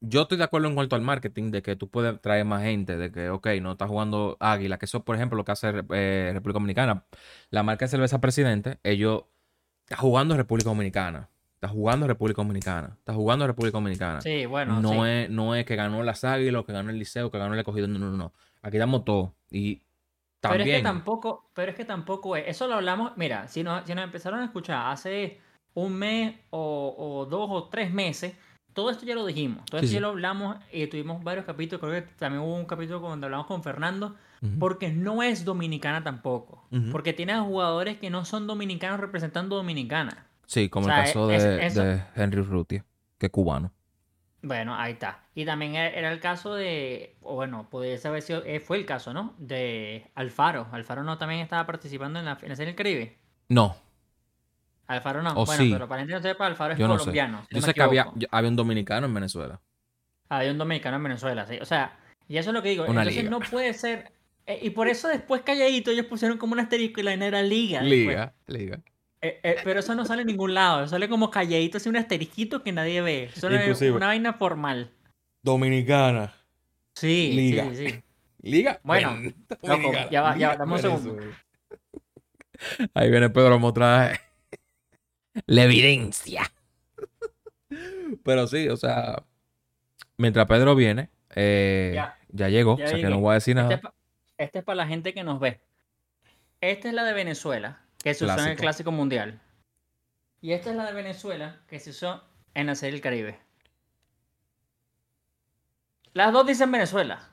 yo 0.00 0.22
estoy 0.22 0.38
de 0.38 0.44
acuerdo 0.44 0.68
en 0.68 0.74
cuanto 0.74 0.96
al 0.96 1.02
marketing, 1.02 1.50
de 1.50 1.62
que 1.62 1.76
tú 1.76 1.88
puedes 1.88 2.20
traer 2.20 2.44
más 2.44 2.62
gente, 2.62 2.96
de 2.96 3.10
que, 3.12 3.30
ok, 3.30 3.48
no 3.62 3.72
está 3.72 3.86
jugando 3.88 4.36
Águila, 4.40 4.78
que 4.78 4.86
eso, 4.86 5.04
por 5.04 5.16
ejemplo, 5.16 5.36
lo 5.36 5.44
que 5.44 5.52
hace 5.52 5.68
eh, 5.90 6.30
República 6.34 6.54
Dominicana. 6.54 7.06
La 7.50 7.62
marca 7.62 7.86
de 7.86 7.90
cerveza 7.90 8.20
Presidente, 8.20 8.78
ellos 8.82 9.24
está 9.86 9.96
jugando 9.96 10.36
República 10.36 10.70
Dominicana. 10.70 11.30
Está 11.64 11.72
jugando 11.74 12.06
República 12.06 12.42
Dominicana. 12.42 12.96
Está 12.98 13.14
jugando 13.14 13.46
República 13.46 13.78
Dominicana. 13.78 14.20
Sí, 14.20 14.44
bueno, 14.44 14.82
no, 14.82 14.90
sí. 15.04 15.08
es, 15.08 15.30
no 15.30 15.54
es 15.54 15.64
que 15.64 15.76
ganó 15.76 16.02
las 16.02 16.22
Águilas, 16.24 16.64
que 16.66 16.72
ganó 16.74 16.90
el 16.90 16.98
Liceo, 16.98 17.30
que 17.30 17.38
ganó 17.38 17.54
el 17.54 17.60
Escogido. 17.60 17.88
No, 17.88 17.98
no, 17.98 18.10
no. 18.10 18.32
Aquí 18.60 18.76
damos 18.76 19.04
todo. 19.06 19.34
Y 19.50 19.76
Pero 20.40 20.56
también. 20.56 20.68
es 20.68 20.76
que 20.76 20.82
tampoco, 20.82 21.50
pero 21.54 21.70
es 21.70 21.76
que 21.76 21.86
tampoco 21.86 22.36
es. 22.36 22.44
Eso 22.48 22.68
lo 22.68 22.74
hablamos. 22.74 23.12
Mira, 23.16 23.48
si 23.48 23.62
nos, 23.62 23.86
si 23.86 23.94
nos 23.94 24.04
empezaron 24.04 24.40
a 24.40 24.44
escuchar 24.44 24.92
hace 24.92 25.40
un 25.72 25.94
mes 25.94 26.34
o, 26.50 26.94
o 26.98 27.24
dos 27.26 27.48
o 27.50 27.68
tres 27.70 27.90
meses, 27.92 28.34
todo 28.74 28.90
esto 28.90 29.06
ya 29.06 29.14
lo 29.14 29.24
dijimos. 29.24 29.64
Todo 29.64 29.80
Sí, 29.80 29.86
esto 29.86 29.88
sí. 29.88 29.94
ya 29.94 30.00
lo 30.02 30.08
hablamos 30.08 30.56
y 30.70 30.86
tuvimos 30.88 31.24
varios 31.24 31.46
capítulos. 31.46 31.80
Creo 31.80 31.94
que 31.94 32.12
también 32.18 32.42
hubo 32.42 32.56
un 32.56 32.66
capítulo 32.66 33.00
donde 33.00 33.24
hablamos 33.26 33.46
con 33.46 33.62
Fernando. 33.62 34.16
Porque 34.58 34.90
no 34.92 35.22
es 35.22 35.46
dominicana 35.46 36.04
tampoco. 36.04 36.68
Porque 36.92 37.14
tiene 37.14 37.32
a 37.32 37.40
jugadores 37.40 37.96
que 37.96 38.10
no 38.10 38.26
son 38.26 38.46
dominicanos 38.46 39.00
representando 39.00 39.56
dominicana. 39.56 40.26
Sí, 40.46 40.68
como 40.68 40.86
O 40.86 40.88
sea, 40.90 41.00
el 41.00 41.06
caso 41.06 41.26
de, 41.28 41.36
es- 41.36 41.44
eso- 41.72 41.82
de 41.84 42.02
Henry 42.16 42.42
Rutia, 42.42 42.84
que 43.18 43.26
es 43.26 43.32
cubano. 43.32 43.72
Bueno, 44.42 44.74
ahí 44.76 44.92
está. 44.92 45.24
Y 45.34 45.46
también 45.46 45.74
e- 45.74 45.98
era 45.98 46.12
el 46.12 46.20
caso 46.20 46.54
de, 46.54 47.16
o 47.22 47.34
bueno, 47.34 47.68
pudiese 47.70 48.08
haber 48.08 48.20
sido, 48.22 48.44
eh, 48.44 48.60
fue 48.60 48.76
el 48.76 48.84
caso, 48.84 49.14
¿no? 49.14 49.34
De 49.38 50.10
Alfaro. 50.14 50.68
Alfaro 50.70 51.02
no 51.02 51.16
también 51.16 51.40
estaba 51.40 51.64
participando 51.64 52.18
en 52.18 52.26
la, 52.26 52.38
en 52.42 52.48
la 52.50 52.56
Serie 52.56 52.72
del 52.72 52.76
Caribe. 52.76 53.16
No, 53.48 53.74
Alfaro 54.86 55.22
no. 55.22 55.34
Bueno, 55.34 55.62
sí. 55.64 55.70
pero 55.72 55.88
para 55.88 56.00
gente 56.02 56.14
no 56.14 56.20
sepa, 56.20 56.46
Alfaro 56.46 56.74
es 56.74 56.78
yo 56.78 56.86
no 56.86 56.94
sé. 56.94 57.00
colombiano. 57.00 57.42
si 57.48 57.54
Yo 57.54 57.60
no 57.60 57.66
sé 57.66 57.72
que 57.74 57.82
había, 57.82 58.06
un 58.06 58.56
dominicano 58.56 59.06
en 59.06 59.14
Venezuela. 59.14 59.60
Había 60.28 60.50
un 60.50 60.58
dominicano 60.58 60.96
en 60.98 61.02
Venezuela, 61.04 61.46
sí. 61.46 61.58
O 61.60 61.64
sea, 61.64 61.96
y 62.28 62.36
eso 62.36 62.50
es 62.50 62.54
lo 62.54 62.62
que 62.62 62.68
digo. 62.70 62.84
Una 62.84 63.00
Entonces 63.02 63.16
liga. 63.24 63.30
no 63.30 63.40
puede 63.40 63.72
ser. 63.72 64.12
eh, 64.46 64.58
y 64.60 64.70
por 64.70 64.88
eso 64.88 65.08
después 65.08 65.40
calladito 65.40 65.90
ellos 65.90 66.04
pusieron 66.06 66.36
como 66.36 66.52
un 66.52 66.60
asterisco 66.60 67.00
y 67.00 67.04
la 67.04 67.14
era 67.14 67.40
liga. 67.42 67.80
después. 67.80 67.98
Liga, 68.08 68.34
liga. 68.46 68.80
Eh, 69.24 69.40
eh, 69.42 69.56
pero 69.64 69.80
eso 69.80 69.94
no 69.94 70.04
sale 70.04 70.20
en 70.20 70.28
ningún 70.28 70.52
lado. 70.52 70.86
Sale 70.86 71.08
como 71.08 71.30
calladito, 71.30 71.78
así 71.78 71.88
un 71.88 71.96
asterisquito 71.96 72.62
que 72.62 72.72
nadie 72.72 73.00
ve. 73.00 73.30
Eso 73.34 73.48
no 73.48 73.56
es 73.56 73.80
una 73.80 74.08
vaina 74.08 74.34
formal. 74.34 74.90
Dominicana. 75.42 76.34
Sí, 76.94 77.32
Liga. 77.32 77.66
sí, 77.72 77.88
sí. 77.88 78.02
Liga. 78.42 78.80
Bueno, 78.82 79.16
loco, 79.62 79.92
ya 79.92 80.04
va, 80.04 80.10
ya 80.10 80.22
va, 80.22 80.34
Liga, 80.34 80.56
dame 80.56 80.72
un 80.74 80.78
segundo. 80.78 81.22
Ahí 82.92 83.10
viene 83.10 83.30
Pedro 83.30 83.54
a 83.54 83.58
mostrar 83.58 84.20
la 85.46 85.64
evidencia. 85.64 86.52
Pero 88.22 88.46
sí, 88.46 88.68
o 88.68 88.76
sea, 88.76 89.22
mientras 90.18 90.46
Pedro 90.46 90.74
viene, 90.74 91.08
eh, 91.34 91.92
ya. 91.94 92.18
Ya. 92.28 92.48
llegó, 92.50 92.76
Ya 92.76 92.84
o 92.84 92.88
sea 92.88 92.98
que 92.98 93.08
no 93.08 93.20
voy 93.20 93.30
a 93.32 93.34
decir 93.34 93.56
Este 93.56 93.62
nada. 93.62 93.74
es, 93.74 94.46
este 94.46 94.58
es 94.58 94.64
para 94.64 94.76
la 94.76 94.86
gente 94.86 95.14
que 95.14 95.24
nos 95.24 95.40
ve. 95.40 95.60
Esta 96.60 96.88
es 96.88 96.94
la 96.94 97.04
de 97.04 97.12
Venezuela, 97.14 97.83
que 98.04 98.12
se 98.14 98.24
usó 98.26 98.38
en 98.38 98.48
el 98.50 98.56
Clásico. 98.56 98.92
Mundial. 98.92 99.40
Y 100.42 100.52
esta 100.52 100.70
es 100.70 100.76
la 100.76 100.84
de 100.84 100.92
Venezuela, 100.92 101.62
que 101.66 101.80
se 101.80 101.88
usó 101.90 102.22
en 102.52 102.66
la 102.66 102.74
Serie 102.74 102.92
del 102.92 103.00
Caribe. 103.00 103.40
Las 106.12 106.32
dos 106.32 106.46
dicen 106.46 106.70
Venezuela. 106.70 107.30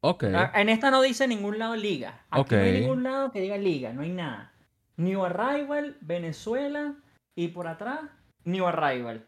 Ok. 0.00 0.24
Ah, 0.34 0.52
En 0.54 0.68
esta 0.68 0.90
no 0.90 1.02
dice 1.02 1.26
ningún 1.26 1.58
lado 1.58 1.76
liga. 1.76 2.24
Aquí 2.30 2.54
no 2.54 2.60
hay 2.62 2.80
ningún 2.80 3.02
lado 3.02 3.30
que 3.32 3.40
diga 3.40 3.56
liga, 3.58 3.92
no 3.92 4.02
hay 4.02 4.10
nada. 4.10 4.52
New 4.96 5.24
Arrival, 5.24 5.96
Venezuela 6.00 6.94
y 7.34 7.48
por 7.48 7.66
atrás 7.66 8.00
New 8.44 8.66
Arrival. 8.66 9.26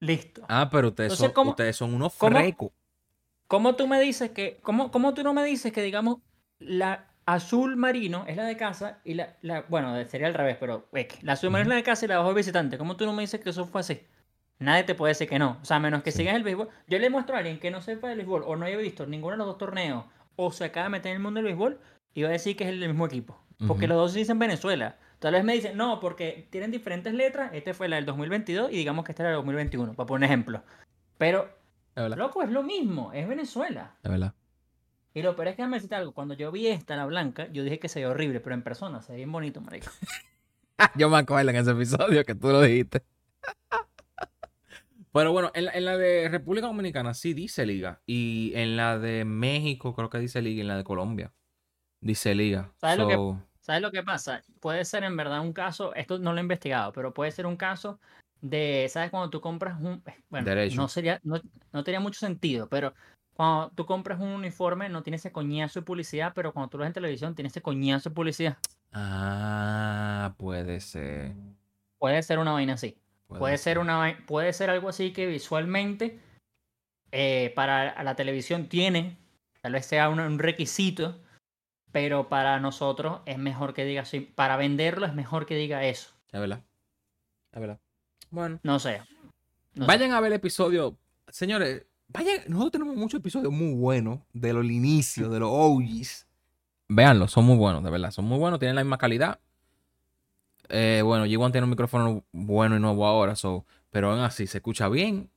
Listo. 0.00 0.44
Ah, 0.48 0.68
pero 0.70 0.88
ustedes, 0.88 1.12
Entonces, 1.12 1.26
son, 1.26 1.34
¿cómo- 1.34 1.50
ustedes 1.50 1.76
son 1.76 1.94
unos 1.94 2.14
cómo- 2.16 2.36
frecos. 2.38 2.70
¿Cómo 3.46 3.76
tú 3.76 3.86
me 3.86 4.00
dices 4.00 4.30
que, 4.30 4.58
cómo, 4.62 4.90
cómo 4.90 5.14
tú 5.14 5.22
no 5.22 5.32
me 5.34 5.44
dices 5.44 5.72
que 5.72 5.82
digamos 5.82 6.18
la 6.58 7.13
azul 7.26 7.76
marino 7.76 8.24
es 8.26 8.36
la 8.36 8.44
de 8.44 8.56
casa 8.56 8.98
y 9.04 9.14
la, 9.14 9.36
la- 9.42 9.64
bueno, 9.68 10.02
sería 10.06 10.26
al 10.26 10.34
revés, 10.34 10.56
pero 10.60 10.86
es 10.92 11.22
la 11.22 11.32
azul 11.34 11.50
marino 11.50 11.68
es 11.68 11.70
la 11.70 11.76
de 11.76 11.82
casa 11.82 12.04
y 12.04 12.08
la 12.08 12.14
de 12.14 12.20
abajo 12.20 12.34
visitante? 12.34 12.78
¿Cómo 12.78 12.96
tú 12.96 13.06
no 13.06 13.12
me 13.12 13.22
dices 13.22 13.40
que 13.40 13.50
eso 13.50 13.66
fue 13.66 13.80
así? 13.80 14.00
Nadie 14.58 14.84
te 14.84 14.94
puede 14.94 15.10
decir 15.10 15.28
que 15.28 15.38
no. 15.38 15.58
O 15.60 15.64
sea, 15.64 15.78
menos 15.80 16.02
que 16.02 16.12
Sí. 16.12 16.18
sigas 16.18 16.36
el 16.36 16.42
béisbol. 16.44 16.68
Yo 16.86 16.98
le 16.98 17.10
muestro 17.10 17.34
a 17.34 17.38
alguien 17.38 17.58
que 17.58 17.70
no 17.70 17.80
sepa 17.82 18.08
del 18.08 18.18
béisbol 18.18 18.44
o 18.46 18.56
no 18.56 18.66
haya 18.66 18.76
visto 18.76 19.04
ninguno 19.06 19.32
de 19.32 19.38
los 19.38 19.46
dos 19.48 19.58
torneos 19.58 20.04
o 20.36 20.52
se 20.52 20.64
acaba 20.64 20.84
de 20.84 20.90
meter 20.90 21.10
en 21.10 21.16
el 21.16 21.22
mundo 21.22 21.38
del 21.38 21.46
béisbol 21.46 21.80
y 22.14 22.22
va 22.22 22.28
a 22.28 22.32
decir 22.32 22.56
que 22.56 22.64
es 22.64 22.70
el 22.70 22.80
del 22.80 22.90
mismo 22.90 23.06
equipo. 23.06 23.38
Porque 23.66 23.84
Ujú. 23.86 23.94
los 23.94 23.96
dos 23.98 24.14
dicen 24.14 24.38
Venezuela. 24.38 24.96
Tal 25.18 25.32
vez 25.34 25.42
me 25.44 25.54
dicen, 25.54 25.76
no, 25.76 26.00
porque 26.00 26.46
tienen 26.50 26.70
diferentes 26.70 27.12
letras. 27.14 27.50
Este 27.54 27.72
fue 27.74 27.88
la 27.88 27.96
del 27.96 28.04
2022 28.06 28.70
y 28.70 28.76
digamos 28.76 29.04
que 29.04 29.12
este 29.12 29.22
era 29.22 29.30
el 29.30 29.36
2021, 29.36 29.94
para 29.94 30.06
poner 30.06 30.18
un 30.20 30.24
ejemplo. 30.24 30.62
Pero, 31.18 31.48
loco, 31.96 32.42
es 32.42 32.50
lo 32.50 32.62
mismo. 32.62 33.12
Es 33.12 33.26
Venezuela. 33.26 33.92
Es 34.02 34.10
verdad. 34.10 34.34
Y 35.14 35.22
lo 35.22 35.36
peor 35.36 35.48
es 35.48 35.54
que 35.54 35.62
déjame 35.62 35.76
decirte 35.76 35.94
algo. 35.94 36.12
Cuando 36.12 36.34
yo 36.34 36.50
vi 36.50 36.66
esta, 36.66 36.96
la 36.96 37.06
blanca, 37.06 37.46
yo 37.52 37.62
dije 37.62 37.78
que 37.78 37.88
se 37.88 38.00
veía 38.00 38.10
horrible, 38.10 38.40
pero 38.40 38.54
en 38.54 38.62
persona 38.62 39.00
se 39.00 39.12
ve 39.12 39.18
bien 39.18 39.30
bonito, 39.32 39.60
marico. 39.60 39.86
Yo 40.96 41.08
me 41.08 41.18
acuerdo 41.18 41.50
en 41.50 41.56
ese 41.56 41.70
episodio 41.70 42.24
que 42.24 42.34
tú 42.34 42.48
lo 42.48 42.60
dijiste. 42.60 43.04
Pero 45.12 45.30
bueno, 45.30 45.52
en 45.54 45.66
la, 45.66 45.70
en 45.72 45.84
la 45.84 45.96
de 45.96 46.28
República 46.28 46.66
Dominicana 46.66 47.14
sí 47.14 47.32
dice 47.32 47.64
liga. 47.64 48.02
Y 48.06 48.50
en 48.56 48.76
la 48.76 48.98
de 48.98 49.24
México 49.24 49.94
creo 49.94 50.10
que 50.10 50.18
dice 50.18 50.42
liga. 50.42 50.56
Y 50.58 50.60
en 50.62 50.66
la 50.68 50.76
de 50.76 50.82
Colombia 50.82 51.32
dice 52.00 52.34
liga. 52.34 52.72
¿Sabes 52.80 52.98
lo 52.98 53.06
que- 53.06 53.44
¿Sabes 53.60 53.80
lo 53.80 53.92
que 53.92 54.02
pasa? 54.02 54.42
Puede 54.60 54.84
ser 54.84 55.04
en 55.04 55.16
verdad 55.16 55.40
un 55.40 55.52
caso, 55.52 55.94
esto 55.94 56.18
no 56.18 56.32
lo 56.32 56.38
he 56.38 56.42
investigado, 56.42 56.92
pero 56.92 57.14
puede 57.14 57.30
ser 57.30 57.46
un 57.46 57.56
caso 57.56 57.98
de, 58.42 58.88
¿sabes? 58.90 59.10
Cuando 59.10 59.30
tú 59.30 59.40
compras 59.40 59.80
un, 59.80 60.02
bueno, 60.28 60.44
Derecho. 60.44 60.76
no 60.76 60.88
sería, 60.88 61.18
no, 61.22 61.40
no 61.72 61.84
tenía 61.84 62.00
mucho 62.00 62.18
sentido, 62.20 62.68
pero 62.68 62.92
cuando 63.34 63.70
tú 63.74 63.84
compras 63.84 64.20
un 64.20 64.28
uniforme 64.28 64.88
no 64.88 65.02
tiene 65.02 65.16
ese 65.16 65.32
coñazo 65.32 65.80
de 65.80 65.86
publicidad, 65.86 66.32
pero 66.34 66.52
cuando 66.52 66.70
tú 66.70 66.78
lo 66.78 66.82
ves 66.82 66.88
en 66.88 66.94
televisión 66.94 67.34
tiene 67.34 67.48
ese 67.48 67.62
coñazo 67.62 68.10
de 68.10 68.14
publicidad. 68.14 68.58
Ah, 68.92 70.34
puede 70.38 70.80
ser. 70.80 71.32
Puede 71.98 72.22
ser 72.22 72.38
una 72.38 72.52
vaina 72.52 72.74
así. 72.74 72.96
Puede 73.26 73.58
ser 73.58 73.74
ser. 73.74 73.78
una 73.78 74.16
puede 74.26 74.52
ser 74.52 74.70
algo 74.70 74.88
así 74.88 75.12
que 75.12 75.26
visualmente 75.26 76.20
eh, 77.10 77.52
para 77.56 78.00
la 78.04 78.14
televisión 78.14 78.68
tiene, 78.68 79.16
tal 79.60 79.72
vez 79.72 79.86
sea 79.86 80.08
un, 80.08 80.20
un 80.20 80.38
requisito, 80.38 81.20
pero 81.90 82.28
para 82.28 82.60
nosotros 82.60 83.20
es 83.26 83.38
mejor 83.38 83.74
que 83.74 83.84
diga 83.84 84.02
así. 84.02 84.20
Para 84.20 84.56
venderlo 84.56 85.06
es 85.06 85.14
mejor 85.14 85.46
que 85.46 85.56
diga 85.56 85.84
eso. 85.84 86.12
Es 86.30 86.40
verdad. 86.40 86.62
Es 87.52 87.60
verdad. 87.60 87.80
Bueno. 88.30 88.60
No 88.62 88.78
sé. 88.78 89.02
No 89.74 89.86
sé. 89.86 89.88
Vayan 89.88 90.12
a 90.12 90.20
ver 90.20 90.32
el 90.32 90.36
episodio. 90.36 90.96
Señores, 91.28 91.86
vayan. 92.08 92.38
Nosotros 92.48 92.72
tenemos 92.72 92.96
muchos 92.96 93.20
episodios 93.20 93.52
muy 93.52 93.74
buenos 93.74 94.20
de 94.32 94.52
los 94.52 94.64
inicios, 94.64 95.30
de 95.30 95.40
los 95.40 95.48
OGs. 95.52 96.26
Véanlo, 96.88 97.28
son 97.28 97.44
muy 97.44 97.56
buenos, 97.56 97.82
de 97.82 97.90
verdad. 97.90 98.10
Son 98.10 98.24
muy 98.24 98.38
buenos, 98.38 98.58
tienen 98.58 98.76
la 98.76 98.84
misma 98.84 98.98
calidad. 98.98 99.40
Eh, 100.68 101.02
bueno, 101.04 101.26
G1 101.26 101.52
tiene 101.52 101.64
un 101.64 101.70
micrófono 101.70 102.24
bueno 102.32 102.76
y 102.76 102.80
nuevo 102.80 103.06
ahora, 103.06 103.36
so, 103.36 103.66
pero 103.90 104.10
aún 104.10 104.20
así 104.20 104.46
se 104.46 104.58
escucha 104.58 104.88
bien. 104.88 105.30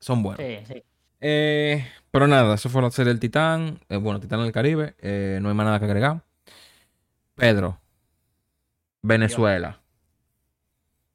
Son 0.00 0.22
buenos. 0.22 0.44
Sí, 0.44 0.58
sí. 0.66 0.84
Eh, 1.26 1.86
pero 2.10 2.26
nada, 2.26 2.54
eso 2.54 2.68
fue 2.68 2.82
la 2.82 2.90
serie 2.90 3.10
del 3.10 3.20
Titán. 3.20 3.80
Eh, 3.88 3.96
bueno, 3.96 4.20
Titán 4.20 4.42
del 4.42 4.52
Caribe. 4.52 4.94
Eh, 4.98 5.38
no 5.40 5.48
hay 5.48 5.54
más 5.54 5.64
nada 5.64 5.78
que 5.78 5.86
agregar. 5.86 6.22
Pedro. 7.34 7.80
Venezuela. 9.00 9.80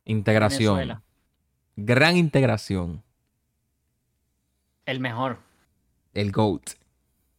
Integración. 0.05 0.77
Venezuela. 0.77 1.03
Gran 1.75 2.17
integración. 2.17 3.03
El 4.89 4.99
mejor. 4.99 5.37
El 6.15 6.31
GOAT. 6.31 6.71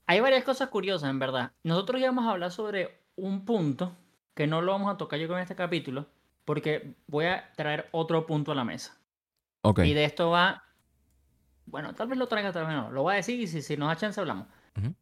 Hay 0.06 0.20
varias 0.20 0.44
cosas 0.44 0.68
curiosas, 0.68 1.10
en 1.10 1.18
verdad. 1.18 1.50
Nosotros 1.64 2.00
íbamos 2.00 2.24
a 2.24 2.30
hablar 2.30 2.52
sobre 2.52 3.00
un 3.16 3.44
punto 3.44 3.96
que 4.34 4.46
no 4.46 4.62
lo 4.62 4.70
vamos 4.70 4.94
a 4.94 4.96
tocar 4.96 5.18
yo 5.18 5.26
con 5.26 5.40
este 5.40 5.56
capítulo, 5.56 6.06
porque 6.44 6.94
voy 7.08 7.26
a 7.26 7.50
traer 7.56 7.88
otro 7.90 8.24
punto 8.24 8.52
a 8.52 8.54
la 8.54 8.62
mesa. 8.62 8.96
Ok. 9.62 9.80
Y 9.80 9.94
de 9.94 10.04
esto 10.04 10.30
va. 10.30 10.62
Bueno, 11.66 11.92
tal 11.96 12.06
vez 12.06 12.18
lo 12.18 12.28
traiga, 12.28 12.52
tal 12.52 12.66
vez 12.66 12.76
no. 12.76 12.92
Lo 12.92 13.02
voy 13.02 13.14
a 13.14 13.16
decir 13.16 13.40
y 13.40 13.48
si, 13.48 13.62
si 13.62 13.76
nos 13.76 13.88
da 13.88 13.96
chance 13.96 14.20
hablamos. 14.20 14.46
Ujú. 14.78 14.94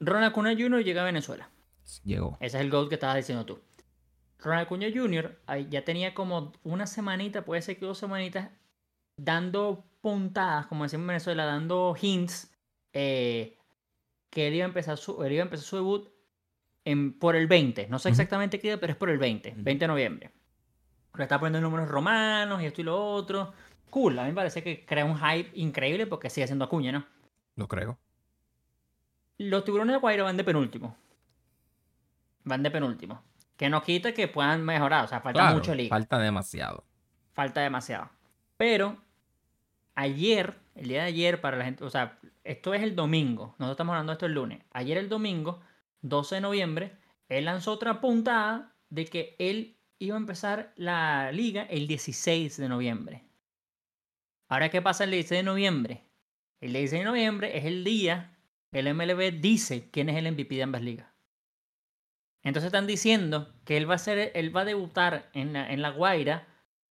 Ronald 0.00 0.32
Acuña 0.32 0.52
Jr. 0.52 0.84
llega 0.84 1.00
a 1.00 1.06
Venezuela. 1.06 1.48
Llegó. 2.04 2.36
Ese 2.40 2.58
es 2.58 2.62
el 2.62 2.70
gol 2.70 2.90
que 2.90 2.96
estabas 2.96 3.16
diciendo 3.16 3.46
tú. 3.46 3.58
Ronald 4.40 4.66
Acuña 4.66 4.88
Jr. 4.94 5.40
ya 5.70 5.82
tenía 5.82 6.12
como 6.12 6.52
una 6.62 6.86
semanita, 6.86 7.46
puede 7.46 7.62
ser 7.62 7.78
que 7.78 7.86
dos 7.86 7.96
semanitas, 7.96 8.50
dando 9.16 9.86
puntadas, 10.06 10.66
como 10.68 10.84
decimos 10.84 11.02
en 11.02 11.06
Venezuela, 11.08 11.44
dando 11.46 11.96
hints, 12.00 12.54
eh, 12.92 13.58
que 14.30 14.46
él 14.46 14.54
iba 14.54 14.64
a 14.64 14.68
empezar 14.68 14.96
su, 14.98 15.20
él 15.24 15.32
iba 15.32 15.42
a 15.42 15.46
empezar 15.46 15.66
su 15.66 15.74
debut 15.74 16.08
en, 16.84 17.18
por 17.18 17.34
el 17.34 17.48
20. 17.48 17.88
No 17.88 17.98
sé 17.98 18.10
exactamente 18.10 18.60
qué 18.60 18.68
día, 18.68 18.78
pero 18.78 18.92
es 18.92 18.96
por 18.96 19.10
el 19.10 19.18
20, 19.18 19.48
Ujú. 19.50 19.62
20 19.64 19.82
de 19.82 19.88
noviembre. 19.88 20.30
Le 21.16 21.24
está 21.24 21.40
poniendo 21.40 21.60
números 21.60 21.88
romanos 21.88 22.62
y 22.62 22.66
esto 22.66 22.82
y 22.82 22.84
lo 22.84 22.96
otro. 23.14 23.52
Cool, 23.90 24.16
a 24.20 24.22
mí 24.22 24.28
me 24.28 24.34
parece 24.36 24.62
que 24.62 24.86
crea 24.86 25.04
un 25.04 25.18
hype 25.18 25.50
increíble 25.54 26.06
porque 26.06 26.30
sigue 26.30 26.46
siendo 26.46 26.66
Acuña, 26.66 26.92
¿no? 26.92 27.04
Lo 27.56 27.66
creo. 27.66 27.98
Los 29.38 29.64
tiburones 29.64 29.94
de 29.94 29.98
Guaira 30.00 30.22
van 30.22 30.36
de 30.36 30.44
penúltimo. 30.44 30.96
Van 32.44 32.62
de 32.62 32.70
penúltimo. 32.70 33.22
Que 33.56 33.68
no 33.68 33.82
quita 33.82 34.14
que 34.14 34.28
puedan 34.28 34.64
mejorar. 34.64 35.04
O 35.04 35.08
sea, 35.08 35.20
falta 35.20 35.40
Claro, 35.40 35.56
mucho 35.56 35.74
liga. 35.74 35.88
falta 35.88 36.18
demasiado. 36.20 36.84
Falta 37.32 37.60
demasiado. 37.62 38.08
Pero 38.56 38.98
ayer, 39.96 40.54
el 40.76 40.88
día 40.88 41.02
de 41.02 41.08
ayer, 41.08 41.40
para 41.40 41.56
la 41.56 41.64
gente, 41.64 41.82
o 41.82 41.90
sea, 41.90 42.18
esto 42.44 42.74
es 42.74 42.82
el 42.82 42.94
domingo. 42.94 43.56
Nosotros 43.58 43.72
estamos 43.72 43.94
hablando 43.94 44.12
de 44.12 44.14
esto 44.14 44.26
el 44.26 44.34
lunes. 44.34 44.60
Ayer 44.70 44.98
el 44.98 45.08
domingo, 45.08 45.60
12 46.02 46.36
de 46.36 46.40
noviembre, 46.40 46.92
él 47.28 47.46
lanzó 47.46 47.72
otra 47.72 48.00
puntada 48.00 48.76
de 48.88 49.06
que 49.06 49.34
él 49.40 49.76
iba 49.98 50.14
a 50.14 50.20
empezar 50.20 50.72
la 50.76 51.32
liga 51.32 51.62
el 51.62 51.88
16 51.88 52.56
de 52.56 52.68
noviembre. 52.68 53.24
Ahora, 54.48 54.68
¿qué 54.68 54.80
pasa 54.80 55.04
el 55.04 55.10
16 55.10 55.40
de 55.40 55.42
noviembre? 55.42 56.04
El 56.60 56.72
16 56.72 57.00
de 57.00 57.04
noviembre 57.04 57.58
es 57.58 57.64
el 57.64 57.82
día 57.82 58.38
que 58.70 58.78
el 58.78 58.94
MLB 58.94 59.40
dice 59.40 59.90
quién 59.90 60.08
es 60.08 60.16
el 60.16 60.30
MVP 60.30 60.54
de 60.54 60.62
ambas 60.62 60.82
ligas. 60.82 61.08
Entonces 62.42 62.66
están 62.66 62.86
diciendo 62.86 63.52
que 63.64 63.76
él 63.76 63.90
va 63.90 63.94
a 63.96 63.98
ser, 63.98 64.30
él 64.34 64.54
va 64.56 64.60
a 64.60 64.66
debutar 64.66 65.30
en 65.32 65.52
la, 65.52 65.68
en 65.72 65.82
la 65.82 65.90
Guaira 65.90 66.46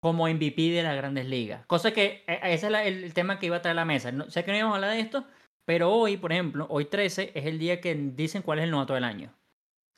como 0.06 0.28
MVP 0.28 0.70
de 0.70 0.82
las 0.84 0.94
grandes 0.96 1.26
ligas. 1.26 1.66
Cosa 1.66 1.92
que 1.92 2.22
eh, 2.26 2.40
ese 2.44 2.66
es 2.66 2.72
la- 2.72 2.84
el, 2.84 3.12
tema 3.14 3.38
que 3.38 3.46
iba 3.46 3.56
a 3.56 3.62
traer 3.62 3.72
a 3.76 3.80
la 3.82 3.84
mesa. 3.84 4.12
No, 4.12 4.30
sé 4.30 4.44
que 4.44 4.52
no 4.52 4.58
íbamos 4.58 4.74
a 4.74 4.76
hablar 4.76 4.92
de 4.92 5.00
esto, 5.00 5.24
pero 5.64 5.90
hoy, 5.92 6.16
por 6.16 6.32
ejemplo, 6.32 6.66
hoy 6.70 6.84
13 6.84 7.32
es 7.34 7.46
el 7.46 7.58
día 7.58 7.80
que 7.80 7.94
dicen 7.94 8.42
cuál 8.42 8.58
es 8.60 8.64
el 8.64 8.70
novato 8.70 8.94
del 8.94 9.04
año. 9.04 9.32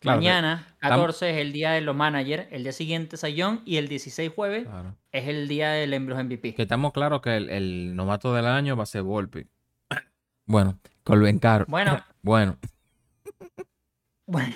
Claro, 0.00 0.18
Mañana, 0.18 0.66
tam- 0.80 0.88
14, 0.90 1.30
es 1.30 1.36
el 1.38 1.52
día 1.52 1.72
de 1.72 1.80
los 1.80 1.94
managers, 1.94 2.46
el 2.52 2.62
día 2.62 2.72
siguiente 2.72 3.16
Sayón 3.16 3.62
y 3.64 3.76
el 3.78 3.88
16 3.88 4.30
jueves 4.34 4.64
Claro. 4.64 4.94
es 5.12 5.26
el 5.28 5.48
día 5.48 5.70
del 5.72 5.90
los 5.90 6.18
MVP. 6.24 6.54
Que 6.54 6.62
estamos 6.62 6.92
claros 6.92 7.20
que 7.20 7.36
el, 7.36 7.50
el 7.50 7.96
novato 7.96 8.32
del 8.32 8.46
año 8.46 8.76
va 8.76 8.84
a 8.84 8.86
ser 8.86 9.02
Volpi. 9.02 9.46
Bueno, 10.46 10.78
Colben 11.04 11.38
Caro. 11.38 11.64
Bueno. 11.68 12.02
Bueno. 12.22 12.56
Bueno, 14.26 14.54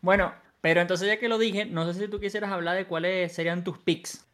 bueno, 0.00 0.34
pero 0.60 0.80
entonces 0.80 1.06
ya 1.06 1.18
que 1.18 1.28
lo 1.28 1.38
dije, 1.38 1.64
no 1.64 1.90
sé 1.92 1.98
si 2.00 2.08
tú 2.10 2.18
quisieras 2.18 2.50
hablar 2.50 2.76
de 2.76 2.86
cuáles 2.86 3.32
serían 3.32 3.62
tus 3.64 3.78
picks. 3.78 4.26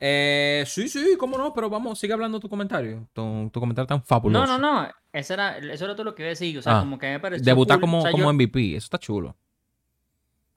Eh, 0.00 0.64
sí, 0.66 0.88
sí, 0.88 1.16
cómo 1.18 1.38
no, 1.38 1.54
pero 1.54 1.70
vamos, 1.70 1.98
sigue 1.98 2.12
hablando 2.12 2.40
tu 2.40 2.48
comentario. 2.48 3.08
Tu, 3.12 3.50
tu 3.52 3.60
comentario 3.60 3.86
tan 3.86 3.98
No, 3.98 4.04
fabuloso. 4.04 4.58
no, 4.58 4.58
no, 4.58 4.88
eso 5.12 5.34
era, 5.34 5.58
eso 5.58 5.84
era 5.84 5.94
todo 5.94 6.04
lo 6.04 6.14
que 6.14 6.22
iba 6.22 6.28
a 6.28 6.30
decir. 6.30 6.58
O 6.58 6.62
sea, 6.62 6.76
Ah, 6.78 6.80
como 6.80 6.98
que 6.98 7.06
me 7.10 7.20
pareció. 7.20 7.44
Debutar 7.44 7.76
cool. 7.76 7.80
como, 7.82 7.98
O 8.00 8.02
sea, 8.02 8.10
como 8.12 8.24
yo- 8.24 8.32
MVP, 8.32 8.76
eso 8.76 8.84
está 8.86 8.98
chulo. 8.98 9.36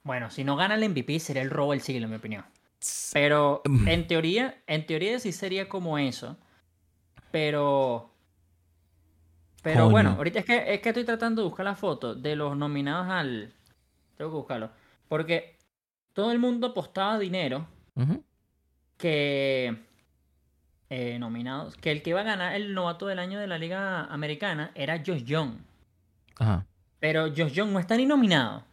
Bueno, 0.03 0.29
si 0.31 0.43
no 0.43 0.55
gana 0.55 0.75
el 0.75 0.83
MVP 0.89 1.19
sería 1.19 1.41
el 1.41 1.49
robo 1.49 1.71
del 1.71 1.81
siglo, 1.81 2.05
en 2.05 2.09
mi 2.11 2.15
opinión. 2.17 2.45
Pero 3.13 3.61
en 3.87 4.07
teoría, 4.07 4.61
en 4.67 4.85
teoría 4.85 5.19
sí 5.19 5.31
sería 5.31 5.67
como 5.67 5.97
eso. 5.97 6.37
Pero. 7.31 8.11
Pero 9.63 9.81
Coño. 9.81 9.91
bueno, 9.91 10.09
ahorita 10.17 10.39
es 10.39 10.45
que, 10.45 10.73
es 10.75 10.79
que 10.81 10.89
estoy 10.89 11.03
tratando 11.03 11.41
de 11.41 11.47
buscar 11.47 11.65
la 11.65 11.75
foto 11.75 12.15
de 12.15 12.35
los 12.35 12.55
nominados 12.55 13.07
al. 13.09 13.53
Tengo 14.15 14.31
que 14.31 14.37
buscarlo. 14.37 14.69
Porque 15.07 15.57
todo 16.13 16.31
el 16.31 16.39
mundo 16.39 16.67
apostaba 16.67 17.19
dinero 17.19 17.67
Ujú. 17.95 18.23
Que. 18.97 19.77
eh, 20.89 21.19
nominados. 21.19 21.75
Que 21.75 21.91
el 21.91 22.01
que 22.01 22.11
iba 22.11 22.21
a 22.21 22.23
ganar 22.23 22.55
el 22.55 22.73
novato 22.73 23.07
del 23.07 23.19
año 23.19 23.39
de 23.39 23.47
la 23.47 23.57
Liga 23.57 24.05
Americana 24.05 24.71
era 24.75 25.01
Josh 25.05 25.23
Young. 25.23 25.59
Ajá. 26.37 26.65
Pero 26.99 27.27
Josh 27.29 27.53
Young 27.53 27.71
no 27.71 27.79
está 27.79 27.95
ni 27.97 28.05
nominado. 28.05 28.63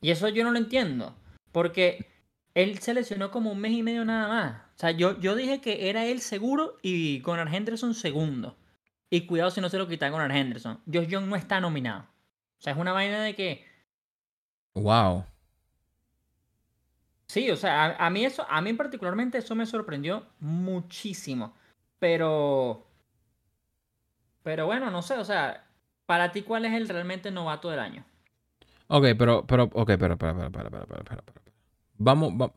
Y 0.00 0.10
eso 0.10 0.28
yo 0.28 0.44
no 0.44 0.50
lo 0.50 0.58
entiendo. 0.58 1.14
Porque 1.52 2.06
él 2.54 2.78
se 2.78 2.94
lesionó 2.94 3.30
como 3.30 3.50
un 3.52 3.60
mes 3.60 3.72
y 3.72 3.82
medio 3.82 4.04
nada 4.04 4.28
más. 4.28 4.62
O 4.76 4.78
sea, 4.78 4.90
yo, 4.92 5.18
yo 5.20 5.34
dije 5.34 5.60
que 5.60 5.88
era 5.88 6.04
él 6.04 6.20
seguro 6.20 6.76
y 6.82 7.20
Gunnar 7.20 7.52
Henderson 7.52 7.94
segundo. 7.94 8.56
Y 9.10 9.26
cuidado 9.26 9.50
si 9.50 9.60
no 9.60 9.68
se 9.68 9.78
lo 9.78 9.88
quita 9.88 10.10
Gunnar 10.10 10.30
Henderson. 10.30 10.80
Josh 10.92 11.06
Young 11.08 11.26
no 11.26 11.36
está 11.36 11.60
nominado. 11.60 12.02
O 12.58 12.60
sea, 12.60 12.72
es 12.74 12.78
una 12.78 12.92
vaina 12.92 13.22
de 13.22 13.34
que. 13.34 13.64
Wow. 14.74 15.24
Sí, 17.28 17.50
o 17.50 17.56
sea, 17.56 17.84
a, 17.98 18.06
a 18.06 18.10
mí 18.10 18.24
eso, 18.24 18.46
a 18.48 18.60
mí 18.62 18.72
particularmente 18.72 19.38
eso 19.38 19.54
me 19.54 19.66
sorprendió 19.66 20.26
muchísimo. 20.40 21.54
Pero. 21.98 22.86
Pero 24.42 24.66
bueno, 24.66 24.90
no 24.90 25.02
sé, 25.02 25.14
o 25.14 25.24
sea, 25.24 25.66
para 26.06 26.32
ti, 26.32 26.42
¿cuál 26.42 26.64
es 26.64 26.72
el 26.72 26.88
realmente 26.88 27.30
novato 27.30 27.68
del 27.70 27.80
año? 27.80 28.04
Ok, 28.86 29.04
pero, 29.18 29.46
pero, 29.46 29.64
ok, 29.64 29.90
pero, 29.98 30.16
pero, 30.16 30.36
pero, 30.36 30.50
pero, 30.50 30.70
pero, 30.70 30.86
pero, 30.86 31.04
pero, 31.04 31.22
pero. 31.24 31.42
Vamos, 31.98 32.32
va- 32.32 32.52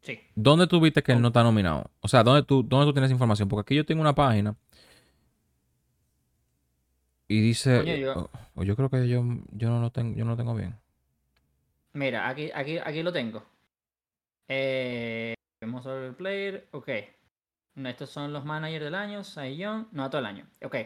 Sí. 0.00 0.18
¿Dónde 0.34 0.66
tú 0.66 0.80
viste 0.80 1.02
que 1.02 1.12
él 1.12 1.20
no 1.20 1.28
está 1.28 1.42
nominado? 1.42 1.90
O 2.00 2.08
sea, 2.08 2.22
¿dónde 2.22 2.42
tú, 2.42 2.62
¿dónde 2.62 2.86
tú 2.86 2.92
tienes 2.94 3.10
información? 3.10 3.48
Porque 3.48 3.62
aquí 3.62 3.74
yo 3.76 3.84
tengo 3.84 4.00
una 4.00 4.14
página. 4.14 4.56
Y 7.26 7.40
dice. 7.42 7.78
Coño, 7.78 7.96
yo- 7.96 8.12
o- 8.14 8.30
o 8.54 8.62
yo 8.64 8.74
creo 8.76 8.88
que 8.88 9.06
yo, 9.08 9.22
yo 9.52 9.68
no 9.68 9.80
lo 9.80 9.90
tengo, 9.90 10.16
yo 10.16 10.24
no 10.24 10.30
lo 10.30 10.36
tengo 10.38 10.54
bien. 10.54 10.76
Mira, 11.98 12.28
aquí, 12.28 12.50
aquí, 12.54 12.78
aquí 12.78 13.02
lo 13.02 13.12
tengo. 13.12 13.42
Eh, 14.48 15.34
vamos 15.60 15.84
a 15.86 15.92
ver 15.94 16.04
el 16.04 16.14
player. 16.14 16.68
Ok. 16.70 16.88
No, 17.74 17.88
Estos 17.88 18.10
son 18.10 18.32
los 18.32 18.44
managers 18.44 18.84
del 18.84 18.94
año. 18.94 19.22
Young. 19.22 19.86
No, 19.92 20.08
todo 20.08 20.20
el 20.20 20.26
año. 20.26 20.46
Ok. 20.62 20.76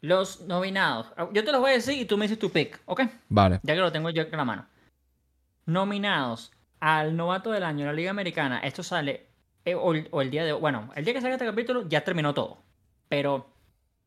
Los 0.00 0.40
nominados. 0.42 1.12
Ah, 1.16 1.28
Yo 1.32 1.44
te 1.44 1.52
los 1.52 1.60
voy 1.60 1.70
a 1.70 1.74
decir 1.74 1.96
y 1.98 2.04
tú 2.04 2.16
me 2.18 2.24
dices 2.24 2.38
tu 2.38 2.50
pick. 2.50 2.80
Ok. 2.86 3.02
Vale. 3.28 3.60
Ya 3.62 3.74
que 3.74 3.80
lo 3.80 3.92
tengo 3.92 4.10
yo 4.10 4.22
en 4.22 4.30
la 4.36 4.44
mano. 4.44 4.66
Nominados 5.66 6.52
al 6.80 7.16
novato 7.16 7.50
del 7.52 7.62
año 7.62 7.80
de 7.80 7.86
la 7.86 7.92
Liga 7.92 8.10
Americana. 8.10 8.58
Esto 8.58 8.82
sale. 8.82 9.28
eh, 9.64 9.74
o, 9.74 9.94
el, 9.94 10.08
o 10.10 10.20
el 10.20 10.30
día 10.30 10.44
de. 10.44 10.52
Bueno, 10.52 10.90
el 10.96 11.04
día 11.04 11.14
que 11.14 11.20
salga 11.20 11.36
este 11.36 11.46
capítulo 11.46 11.88
ya 11.88 12.02
terminó 12.04 12.34
todo. 12.34 12.58
Pero 13.08 13.48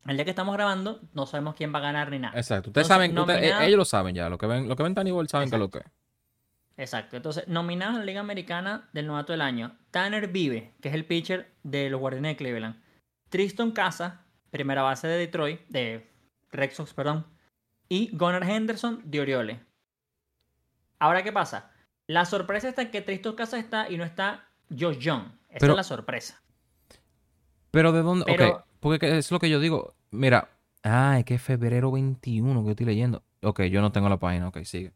el 0.06 0.16
día 0.16 0.24
que 0.24 0.30
estamos 0.30 0.54
grabando 0.54 1.00
no 1.14 1.26
sabemos 1.26 1.56
quién 1.56 1.74
va 1.74 1.78
a 1.78 1.82
ganar 1.82 2.10
ni 2.10 2.18
nada. 2.20 2.38
Exacto. 2.38 2.70
Ustedes 2.70 2.86
Entonces, 2.88 3.12
saben, 3.14 3.18
ustedes- 3.18 3.60
eh, 3.62 3.66
ellos 3.66 3.78
lo 3.78 3.84
saben 3.84 4.14
ya. 4.14 4.28
Lo 4.28 4.38
que 4.38 4.46
ven, 4.46 4.68
lo 4.68 4.76
que 4.76 4.82
ven 4.84 4.94
Ball 4.94 5.28
saben 5.28 5.50
que 5.50 5.56
es 5.56 5.60
lo 5.60 5.70
que. 5.70 5.80
Exacto. 6.78 7.16
Entonces, 7.16 7.46
nominados 7.48 7.96
a 7.96 7.98
la 7.98 8.04
Liga 8.04 8.20
Americana 8.20 8.88
del 8.92 9.08
Novato 9.08 9.32
del 9.32 9.42
Año. 9.42 9.76
Tanner 9.90 10.28
Vive, 10.28 10.72
que 10.80 10.88
es 10.88 10.94
el 10.94 11.04
pitcher 11.04 11.52
de 11.64 11.90
los 11.90 12.00
Guardianes 12.00 12.30
de 12.32 12.36
Cleveland. 12.36 12.80
Tristan 13.28 13.72
Casa, 13.72 14.24
primera 14.50 14.82
base 14.82 15.08
de 15.08 15.18
Detroit, 15.18 15.60
de 15.68 16.08
Red 16.50 16.70
Sox, 16.72 16.94
perdón. 16.94 17.26
Y 17.88 18.10
Gunnar 18.16 18.44
Henderson 18.48 19.02
de 19.04 19.20
Orioles. 19.20 19.58
Ahora, 21.00 21.22
¿qué 21.22 21.32
pasa? 21.32 21.72
La 22.06 22.24
sorpresa 22.24 22.68
está 22.68 22.82
en 22.82 22.90
que 22.90 23.02
Tristan 23.02 23.34
Casa 23.34 23.58
está 23.58 23.90
y 23.90 23.96
no 23.96 24.04
está 24.04 24.48
Josh 24.70 24.98
Young. 24.98 25.24
Esa 25.48 25.58
Pero- 25.60 25.72
es 25.72 25.76
la 25.76 25.82
sorpresa. 25.84 26.40
Pero 27.70 27.92
de 27.92 28.02
dónde. 28.02 28.24
Pero- 28.26 28.48
Ok. 28.56 28.64
Porque 28.80 28.98
que 29.00 29.18
es 29.18 29.30
lo 29.32 29.40
que 29.40 29.50
yo 29.50 29.58
digo. 29.58 29.94
Mira. 30.12 30.48
Ah, 30.84 31.16
es 31.18 31.24
que 31.24 31.34
es 31.34 31.42
febrero 31.42 31.90
21 31.90 32.60
que 32.60 32.66
yo 32.66 32.70
estoy 32.70 32.86
leyendo. 32.86 33.24
Ok, 33.42 33.62
yo 33.64 33.80
no 33.80 33.90
tengo 33.90 34.08
la 34.08 34.18
página. 34.18 34.46
Ok, 34.48 34.58
sigue. 34.62 34.92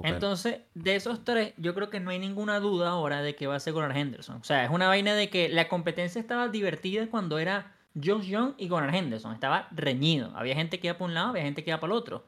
Entonces, 0.00 0.60
de 0.74 0.94
esos 0.94 1.24
tres, 1.24 1.54
yo 1.56 1.74
creo 1.74 1.90
que 1.90 1.98
no 1.98 2.10
hay 2.10 2.18
ninguna 2.20 2.60
duda 2.60 2.90
ahora 2.90 3.20
de 3.20 3.34
que 3.34 3.48
va 3.48 3.56
a 3.56 3.60
ser 3.60 3.72
Gunnar 3.72 3.96
Henderson. 3.96 4.36
O 4.36 4.44
sea, 4.44 4.64
es 4.64 4.70
una 4.70 4.86
vaina 4.86 5.14
de 5.14 5.28
que 5.28 5.48
la 5.48 5.68
competencia 5.68 6.20
estaba 6.20 6.48
divertida 6.48 7.08
cuando 7.10 7.38
era 7.38 7.74
Josh 7.94 8.26
Young 8.26 8.54
y 8.58 8.68
Gunnar 8.68 8.94
Henderson. 8.94 9.34
Estaba 9.34 9.68
reñido. 9.72 10.32
Había 10.36 10.54
gente 10.54 10.78
que 10.78 10.86
iba 10.86 10.98
por 10.98 11.08
un 11.08 11.14
lado, 11.14 11.30
había 11.30 11.42
gente 11.42 11.64
que 11.64 11.70
iba 11.70 11.80
para 11.80 11.92
el 11.92 11.98
otro. 11.98 12.24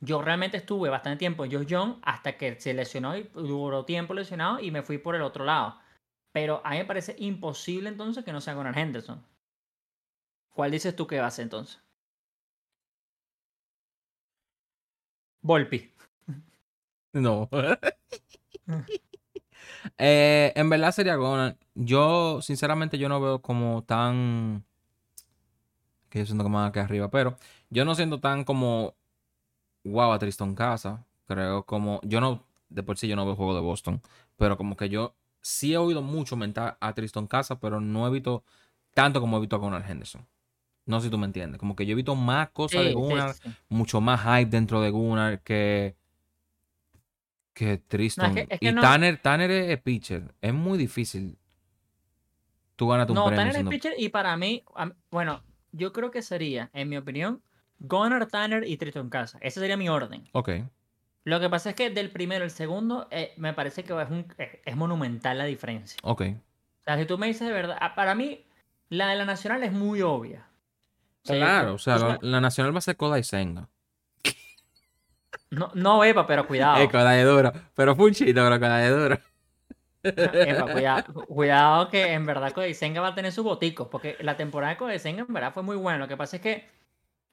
Yo 0.00 0.22
realmente 0.22 0.56
estuve 0.56 0.90
bastante 0.90 1.18
tiempo 1.18 1.44
en 1.44 1.52
Josh 1.52 1.66
Young 1.66 1.96
hasta 2.02 2.36
que 2.36 2.58
se 2.60 2.74
lesionó 2.74 3.16
y 3.16 3.24
duró 3.34 3.84
tiempo 3.84 4.14
lesionado 4.14 4.60
y 4.60 4.70
me 4.70 4.82
fui 4.82 4.98
por 4.98 5.14
el 5.14 5.22
otro 5.22 5.44
lado. 5.44 5.78
Pero 6.32 6.60
a 6.64 6.70
mí 6.70 6.78
me 6.78 6.84
parece 6.84 7.14
imposible 7.18 7.88
entonces 7.88 8.24
que 8.24 8.32
no 8.32 8.40
sea 8.40 8.54
Gunnar 8.54 8.76
Henderson. 8.76 9.24
¿Cuál 10.54 10.72
dices 10.72 10.96
tú 10.96 11.06
que 11.06 11.20
va 11.20 11.28
a 11.28 11.30
ser 11.30 11.44
entonces? 11.44 11.80
Volpi. 15.42 15.92
No. 17.20 17.48
Eh, 19.96 20.52
en 20.54 20.68
verdad 20.70 20.92
sería 20.92 21.16
Gonald. 21.16 21.56
Yo, 21.74 22.40
sinceramente, 22.42 22.98
yo 22.98 23.08
no 23.08 23.20
veo 23.20 23.40
como 23.40 23.82
tan. 23.84 24.64
Que 26.08 26.20
yo 26.20 26.26
siento 26.26 26.44
que 26.44 26.50
más 26.50 26.70
aquí 26.70 26.78
arriba, 26.78 27.10
pero 27.10 27.36
yo 27.70 27.84
no 27.84 27.94
siento 27.94 28.20
tan 28.20 28.44
como. 28.44 28.94
Wow, 29.84 30.12
a 30.12 30.18
Tristan 30.18 30.54
Casa. 30.54 31.06
Creo 31.26 31.64
como. 31.64 32.00
Yo 32.02 32.20
no. 32.20 32.44
De 32.68 32.82
por 32.82 32.98
sí 32.98 33.08
yo 33.08 33.16
no 33.16 33.24
veo 33.24 33.36
juego 33.36 33.54
de 33.54 33.60
Boston. 33.60 34.02
Pero 34.36 34.56
como 34.56 34.76
que 34.76 34.88
yo 34.88 35.14
sí 35.40 35.72
he 35.72 35.78
oído 35.78 36.02
mucho 36.02 36.36
mentar 36.36 36.76
a 36.80 36.92
Tristan 36.94 37.26
Casa, 37.26 37.58
pero 37.60 37.80
no 37.80 38.06
he 38.06 38.10
visto 38.10 38.44
tanto 38.94 39.20
como 39.20 39.36
he 39.36 39.40
visto 39.40 39.56
a 39.56 39.58
Gunnar 39.58 39.84
Henderson. 39.88 40.26
No 40.86 41.00
sé 41.00 41.06
si 41.06 41.10
tú 41.10 41.18
me 41.18 41.26
entiendes. 41.26 41.58
Como 41.58 41.76
que 41.76 41.86
yo 41.86 41.92
he 41.92 41.96
visto 41.96 42.14
más 42.14 42.50
cosas 42.50 42.82
de 42.82 42.88
Sí, 42.88 42.94
Gunnar, 42.94 43.34
sí, 43.34 43.40
sí. 43.44 43.56
mucho 43.68 44.00
más 44.00 44.20
hype 44.22 44.50
dentro 44.50 44.80
de 44.80 44.90
Gunnar 44.90 45.42
que. 45.42 45.96
Que 47.58 47.78
Tristan. 47.78 48.38
es 48.38 48.46
que 48.60 48.68
y 48.68 48.72
no- 48.72 48.80
Tanner, 48.82 49.18
Tanner 49.20 49.50
es 49.50 49.80
pitcher. 49.82 50.32
Es 50.40 50.54
muy 50.54 50.78
difícil. 50.78 51.36
Tú 52.76 52.88
ganas 52.88 53.08
un 53.08 53.14
No, 53.16 53.26
premio. 53.26 53.44
Tanner 53.46 53.56
es 53.62 53.68
pitcher 53.68 53.94
y 53.98 54.08
para 54.10 54.36
mí, 54.36 54.62
bueno, 55.10 55.42
yo 55.72 55.92
creo 55.92 56.10
que 56.10 56.22
sería, 56.22 56.70
en 56.72 56.88
mi 56.88 56.96
opinión, 56.96 57.42
Gunnar, 57.80 58.26
Tanner 58.26 58.64
y 58.66 58.76
Tristan 58.76 59.08
Casa. 59.10 59.38
Ese 59.40 59.60
sería 59.60 59.76
mi 59.76 59.88
orden. 59.88 60.28
Ok. 60.32 60.50
Lo 61.24 61.40
que 61.40 61.48
pasa 61.50 61.70
es 61.70 61.74
que 61.76 61.90
del 61.90 62.10
primero 62.10 62.44
al 62.44 62.50
segundo 62.50 63.06
eh, 63.10 63.32
me 63.36 63.52
parece 63.52 63.82
que 63.84 63.92
es, 64.00 64.08
un, 64.10 64.32
es, 64.38 64.48
es 64.64 64.76
monumental 64.76 65.36
la 65.38 65.44
diferencia. 65.44 65.98
Ok. 66.02 66.22
O 66.22 66.84
sea, 66.84 66.96
si 66.98 67.04
tú 67.06 67.18
me 67.18 67.26
dices 67.26 67.46
de 67.46 67.52
verdad, 67.52 67.76
ah, 67.80 67.94
para 67.94 68.14
mí 68.14 68.44
la 68.88 69.08
de 69.08 69.16
la 69.16 69.24
Nacional 69.24 69.62
es 69.64 69.72
muy 69.72 70.00
obvia. 70.02 70.46
O 71.24 71.26
sea, 71.26 71.36
yo- 71.36 71.40
Claro, 71.42 71.74
o 71.74 71.78
sea, 71.78 72.18
la, 72.22 72.40
nacional 72.40 72.72
va 72.74 72.78
a 72.78 72.82
ser 72.82 72.96
Koda 72.96 73.18
y 73.18 73.24
Senga. 73.24 73.68
No, 75.50 75.70
no, 75.74 76.04
Epa, 76.04 76.26
pero 76.26 76.46
cuidado. 76.46 76.82
Eh, 76.82 76.88
Koda 76.88 77.18
es 77.18 77.26
duro. 77.26 77.52
Pero 77.74 77.96
fue 77.96 78.06
un 78.06 78.12
chito, 78.12 78.42
pero 78.42 78.58
Koda 78.58 78.86
es 78.86 78.90
duro. 78.90 79.18
Epa, 80.02 80.72
cuidado, 80.72 81.12
cuidado 81.26 81.88
que 81.88 82.12
en 82.12 82.26
verdad 82.26 82.52
Codisenga 82.52 83.00
va 83.00 83.08
a 83.08 83.14
tener 83.14 83.32
sus 83.32 83.44
boticos, 83.44 83.88
porque 83.88 84.16
la 84.20 84.36
temporada 84.36 84.72
de 84.72 84.78
Codisenga 84.78 85.24
en 85.26 85.32
verdad 85.32 85.52
fue 85.52 85.62
muy 85.62 85.76
buena. 85.76 85.98
Lo 85.98 86.08
que 86.08 86.16
pasa 86.16 86.36
es 86.36 86.42
que 86.42 86.66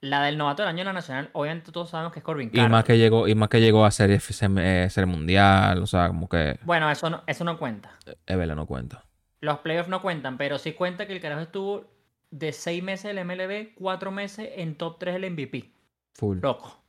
la 0.01 0.23
del 0.23 0.37
novato 0.37 0.61
del 0.61 0.69
año 0.69 0.81
en 0.81 0.85
la 0.85 0.93
Nacional, 0.93 1.29
obviamente 1.33 1.71
todos 1.71 1.89
sabemos 1.89 2.13
que 2.13 2.19
es 2.19 2.25
Corbin 2.25 2.51
Y 2.53 2.59
más 2.67 2.83
que 2.83 2.97
llegó, 2.97 3.27
y 3.27 3.35
más 3.35 3.49
que 3.49 3.59
llegó 3.59 3.85
a 3.85 3.91
ser, 3.91 4.11
eh, 4.11 4.89
ser 4.89 5.05
mundial. 5.07 5.81
O 5.81 5.87
sea, 5.87 6.07
como 6.07 6.29
que. 6.29 6.59
Bueno, 6.63 6.89
eso 6.89 7.09
no, 7.09 7.23
eso 7.27 7.43
no 7.43 7.57
cuenta. 7.57 7.97
Es 8.25 8.37
verdad, 8.37 8.55
no 8.55 8.65
cuenta. 8.65 9.03
Los 9.41 9.59
playoffs 9.59 9.89
no 9.89 10.01
cuentan, 10.01 10.37
pero 10.37 10.57
sí 10.57 10.73
cuenta 10.73 11.05
que 11.07 11.13
el 11.13 11.21
carajo 11.21 11.41
estuvo 11.41 11.85
de 12.31 12.51
seis 12.51 12.83
meses 12.83 13.13
del 13.13 13.25
MLB, 13.25 13.75
cuatro 13.75 14.11
meses 14.11 14.49
en 14.55 14.75
top 14.75 14.97
3 14.99 15.21
del 15.21 15.31
MVP. 15.31 15.71
Full. 16.13 16.39
Loco. 16.41 16.83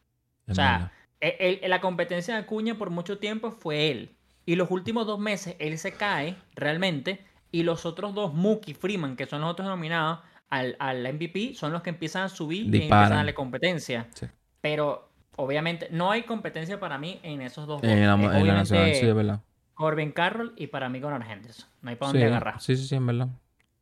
es 0.47 0.53
o 0.53 0.55
sea. 0.55 0.93
El- 1.21 1.59
el- 1.63 1.71
la 1.71 1.81
competencia 1.81 2.35
de 2.35 2.41
Acuña 2.41 2.77
por 2.77 2.91
mucho 2.91 3.19
tiempo 3.19 3.51
fue 3.51 3.91
él. 3.91 4.11
Y 4.45 4.55
los 4.57 4.71
últimos 4.71 5.07
dos 5.07 5.19
meses 5.19 5.57
él 5.59 5.79
se 5.79 5.93
cae 5.93 6.37
realmente. 6.55 7.25
Y 7.53 7.63
los 7.63 7.87
otros 7.87 8.15
dos, 8.15 8.35
Mookie 8.35 8.75
Freeman, 8.75 9.17
que 9.17 9.27
son 9.27 9.41
los 9.41 9.51
otros 9.51 9.67
nominados 9.69 10.21
al, 10.51 10.77
al 10.79 11.05
MVP, 11.07 11.55
son 11.55 11.73
los 11.73 11.83
que 11.83 11.91
empiezan 11.91 12.25
a 12.25 12.29
subir 12.29 12.63
y 12.65 12.67
empiezan 12.83 13.13
a 13.13 13.17
darle 13.17 13.35
competencia. 13.35 14.09
Sí. 14.15 14.27
Pero 14.61 15.09
obviamente 15.37 15.89
no 15.91 16.11
hay 16.11 16.23
competencia 16.25 16.79
para 16.79 16.99
mí 16.99 17.19
en 17.23 17.41
esos 17.41 17.67
dos. 17.67 17.83
En 17.83 18.07
la, 18.07 18.15
votos. 18.15 18.35
Es 18.35 18.41
en 18.41 18.47
la 18.47 18.55
nacional, 18.55 18.83
obviamente 18.85 19.01
sí, 19.01 19.07
es 19.07 19.15
verdad. 19.15 19.41
Corbin 19.75 20.13
Carroll 20.13 20.53
y 20.57 20.69
para 20.69 20.89
mí 20.89 21.01
Gunnar 21.01 21.25
Henderson. 21.31 21.69
No 21.83 21.91
hay 21.91 21.97
para 21.97 22.13
Sí, 22.13 22.19
dónde 22.19 22.27
agarrar. 22.35 22.61
sí, 22.61 22.77
sí, 22.77 22.87
sí, 22.87 22.95
en 22.95 23.07
verdad. 23.07 23.29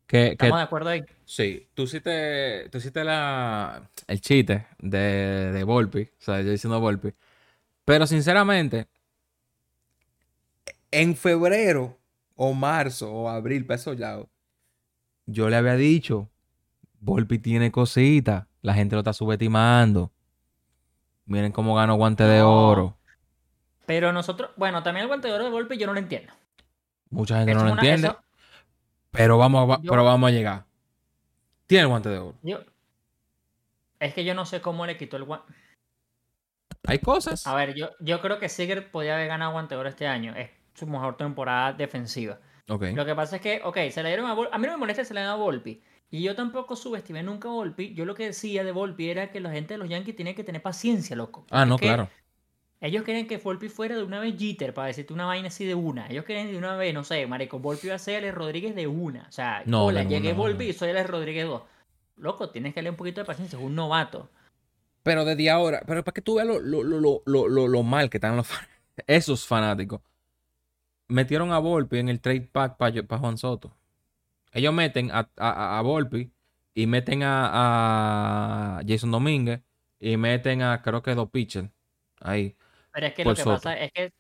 Que, 0.07 0.19
que, 0.27 0.33
Estamos 0.33 0.59
de 0.59 0.63
acuerdo 0.65 0.91
ahí. 0.91 1.03
sí, 1.25 1.67
tú 1.75 1.83
hiciste, 1.85 2.69
tú 2.71 2.79
hiciste 2.79 3.03
la, 3.05 3.89
el 4.07 4.21
chiste 4.21 4.67
de, 4.79 4.99
de 5.53 5.65
Volpi, 5.65 6.03
o 6.03 6.09
sea, 6.19 6.41
yo 6.43 6.51
diciendo 6.51 6.79
Volpi. 6.81 7.13
Pero 7.85 8.07
sinceramente, 8.07 8.89
en 10.91 11.17
febrero 11.17 11.99
o 12.37 12.53
marzo 12.55 13.13
o 13.13 13.29
abril, 13.29 13.67
para 13.67 13.77
esos 13.77 13.99
lados, 13.99 14.27
yo 15.27 15.49
le 15.51 15.57
había 15.57 15.75
dicho, 15.77 16.31
Volpi 17.01 17.39
tiene 17.39 17.71
cositas, 17.71 18.47
la 18.63 18.75
gente 18.75 18.95
lo 18.97 19.01
está 19.01 19.13
subestimando. 19.13 20.13
Miren 21.27 21.53
cómo 21.53 21.75
ganó 21.75 21.95
guante 21.97 22.25
de 22.25 22.43
oro. 22.43 22.97
Pero 23.87 24.13
nosotros, 24.13 24.51
bueno, 24.57 24.83
también 24.83 25.03
el 25.03 25.09
guante 25.09 25.29
de 25.29 25.35
oro 25.35 25.45
de 25.45 25.51
golpe 25.51 25.77
yo 25.77 25.87
no 25.87 25.93
lo 25.95 25.99
entiendo. 25.99 26.33
Mucha 27.11 27.37
gente 27.39 27.53
Eso 27.53 27.61
no 27.61 27.67
lo 27.67 27.73
una- 27.73 27.83
entiende, 27.83 28.09
eso- 28.09 28.19
pero 29.11 29.37
vamos, 29.39 29.71
a- 29.71 29.83
Yo- 29.83 29.91
pero 29.91 30.05
vamos 30.05 30.29
a 30.29 30.33
llegar. 30.33 30.65
Tiene 31.67 31.83
el 31.83 31.89
guante 31.89 32.09
de 32.09 32.19
oro. 32.19 32.35
yo- 32.43 32.61
es 34.01 34.13
que 34.15 34.25
yo 34.25 34.35
no 34.35 34.45
sé 34.45 34.61
cómo 34.61 34.85
le 34.87 34.97
quitó 34.97 35.17
el 35.17 35.25
guante. 35.25 35.53
Hay 36.87 36.99
cosas. 36.99 37.47
A 37.47 37.55
ver, 37.55 37.75
yo, 37.75 37.91
yo 38.01 38.21
creo 38.21 38.39
que 38.39 38.49
Seager 38.49 38.91
podía 38.91 39.15
haber 39.15 39.29
ganado 39.29 39.53
guante 39.53 39.75
de 39.75 39.81
oro 39.81 39.89
este 39.89 40.07
año. 40.07 40.35
Es 40.37 40.51
su 40.75 40.87
mejor 40.87 41.17
temporada 41.17 41.73
defensiva. 41.73 42.39
Ok. 42.69 42.85
Lo 42.95 43.05
que 43.05 43.15
pasa 43.15 43.37
es 43.37 43.43
que, 43.43 43.61
ok, 43.65 43.77
se 43.91 44.03
le 44.03 44.09
dieron 44.11 44.27
a 44.27 44.35
Volpi. 44.35 44.51
A 44.55 44.59
mí 44.59 44.67
no 44.67 44.73
me 44.73 44.79
molesta 44.79 45.03
que 45.03 45.07
se 45.07 45.15
le 45.15 45.21
den 45.21 45.29
a 45.31 45.35
Volpi. 45.37 45.83
Y 46.11 46.23
yo 46.23 46.35
tampoco 46.35 46.77
subestimé 46.77 47.23
nunca 47.23 47.49
a 47.49 47.53
Volpi. 47.53 47.95
Yo 47.95 48.05
lo 48.05 48.15
que 48.15 48.27
decía 48.27 48.65
de 48.65 48.73
Volpi 48.73 49.11
era 49.11 49.31
que 49.31 49.41
la 49.41 49.51
gente 49.51 49.75
de 49.75 49.79
los 49.79 49.89
Yankees 49.89 50.17
tiene 50.17 50.35
que 50.35 50.45
tener 50.45 50.63
paciencia, 50.63 51.17
loco. 51.17 51.47
Ah, 51.51 51.65
no, 51.65 51.79
claro. 51.79 52.09
Ellos 52.81 53.03
querían 53.03 53.27
que 53.27 53.39
Volpi 53.39 53.69
fuera 53.71 53.97
de 53.97 54.03
una 54.03 54.21
vez 54.21 54.35
Jeter, 54.39 54.75
para 54.75 54.89
decirte 54.89 55.15
una 55.15 55.25
vaina 55.25 55.49
así 55.49 55.65
de 55.65 55.75
una. 55.75 56.07
Ellos 56.09 56.25
querían 56.27 56.49
de 56.53 56.59
una 56.59 56.77
vez, 56.77 56.93
no 56.93 57.03
sé, 57.03 57.27
marico, 57.27 57.59
Volpi 57.59 57.87
iba 57.87 57.97
a 57.97 57.99
ser 57.99 58.19
Alex 58.19 58.35
Rodríguez 58.35 58.75
de 58.75 58.87
una. 58.87 59.27
O 59.27 59.33
sea, 59.33 59.63
No, 59.65 59.87
hola, 59.87 60.03
llegué 60.03 60.29
una, 60.33 60.39
Volpi 60.39 60.65
no. 60.65 60.71
y 60.71 60.73
soy 60.75 60.91
Alex 60.91 61.09
Rodríguez 61.09 61.47
2. 61.47 61.63
Loco, 62.17 62.51
tienes 62.51 62.75
que 62.75 62.81
darle 62.81 62.91
un 62.91 62.97
poquito 62.97 63.23
de 63.23 63.25
paciencia, 63.25 63.59
es 63.59 63.65
un 63.65 63.75
novato. 63.75 64.31
Pero 65.05 65.25
desde 65.25 65.49
ahora, 65.51 65.83
pero 65.87 66.03
para 66.03 66.13
que 66.15 66.23
tú 66.23 66.35
veas 66.35 66.49
lo, 66.49 66.59
lo, 66.61 66.83
lo, 66.83 66.99
lo, 66.99 67.23
lo, 67.27 67.47
lo- 67.49 67.69
lo 67.69 67.83
mal 67.85 68.11
que 68.11 68.17
están 68.17 68.37
los 68.37 68.47
fan- 68.49 68.67
esos 69.07 69.47
fanáticos. 69.47 70.01
Metieron 71.09 71.53
a 71.53 71.59
Volpi 71.59 71.99
en 71.99 72.09
el 72.09 72.21
trade 72.21 72.49
pack 72.51 72.77
para 72.79 73.19
Juan 73.21 73.39
Soto. 73.39 73.77
Ellos 74.53 74.73
meten 74.75 75.11
a, 75.13 75.29
a, 75.37 75.79
a 75.79 75.83
Volpi 75.83 76.33
y 76.75 76.87
meten 76.87 77.23
a, 77.23 78.79
a 78.79 78.81
Jason 78.87 79.11
Domínguez 79.11 79.61
y 80.01 80.17
meten 80.17 80.63
a 80.63 80.81
creo 80.83 81.03
que 81.03 81.15
dos 81.15 81.31
pitchers 81.31 81.69
ahí. 82.21 82.57
Pero 82.93 83.07
es 83.07 83.15
que 83.15 83.25
lo 83.25 83.35
que 83.35 83.43
Soto. 83.43 83.57
pasa 83.57 83.77
es 83.79 83.93
que 83.93 84.13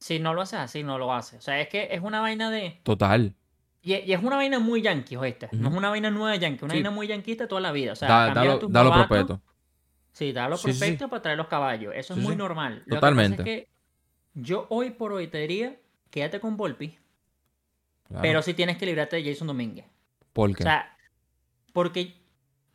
si 0.00 0.18
no 0.18 0.34
lo 0.34 0.42
haces 0.42 0.58
así, 0.58 0.82
no 0.82 0.98
lo 0.98 1.12
haces. 1.12 1.38
O 1.38 1.42
sea, 1.42 1.60
es 1.60 1.68
que 1.68 1.88
es 1.92 2.00
una 2.02 2.20
vaina 2.20 2.50
de. 2.50 2.80
Total. 2.82 3.34
Y, 3.82 3.94
y 3.94 4.12
es 4.12 4.22
una 4.22 4.36
vaina 4.36 4.58
muy 4.58 4.82
yankee, 4.82 5.16
oíste. 5.16 5.48
No 5.52 5.68
es 5.68 5.74
una 5.76 5.90
vaina 5.90 6.10
nueva 6.10 6.32
de 6.32 6.40
yankee, 6.40 6.64
una 6.64 6.72
Sí. 6.74 6.78
vaina 6.78 6.90
muy 6.90 7.06
yanquista 7.06 7.46
toda 7.46 7.60
la 7.60 7.70
vida. 7.72 7.92
O 7.92 7.96
sea, 7.96 8.08
Da, 8.08 8.58
tus 8.58 8.72
dalo 8.72 8.90
novatos- 8.90 9.06
propeto. 9.06 9.40
Sí, 10.18 10.32
da 10.32 10.48
los 10.48 10.60
Sí, 10.60 10.66
prospectos 10.68 11.08
para 11.08 11.22
traer 11.22 11.38
los 11.38 11.46
caballos. 11.46 11.92
Eso 11.94 12.14
Sí, 12.14 12.20
es 12.20 12.26
muy 12.26 12.34
normal. 12.34 12.82
Lo 12.86 12.96
Totalmente. 12.96 13.36
que 13.36 13.42
pasa 13.44 13.50
es 13.50 13.64
que 13.66 13.68
yo 14.34 14.66
hoy 14.68 14.90
por 14.90 15.12
hoy 15.12 15.28
te 15.28 15.38
diría, 15.38 15.76
quédate 16.10 16.40
con 16.40 16.56
Volpi, 16.56 16.98
Claro. 18.08 18.22
pero 18.22 18.42
sí 18.42 18.52
tienes 18.54 18.78
que 18.78 18.86
librarte 18.86 19.14
de 19.16 19.30
Jason 19.30 19.46
Domínguez. 19.46 19.86
¿Por 20.32 20.50
O 20.50 20.54
qué? 20.54 20.64
sea, 20.64 20.96
porque 21.72 22.14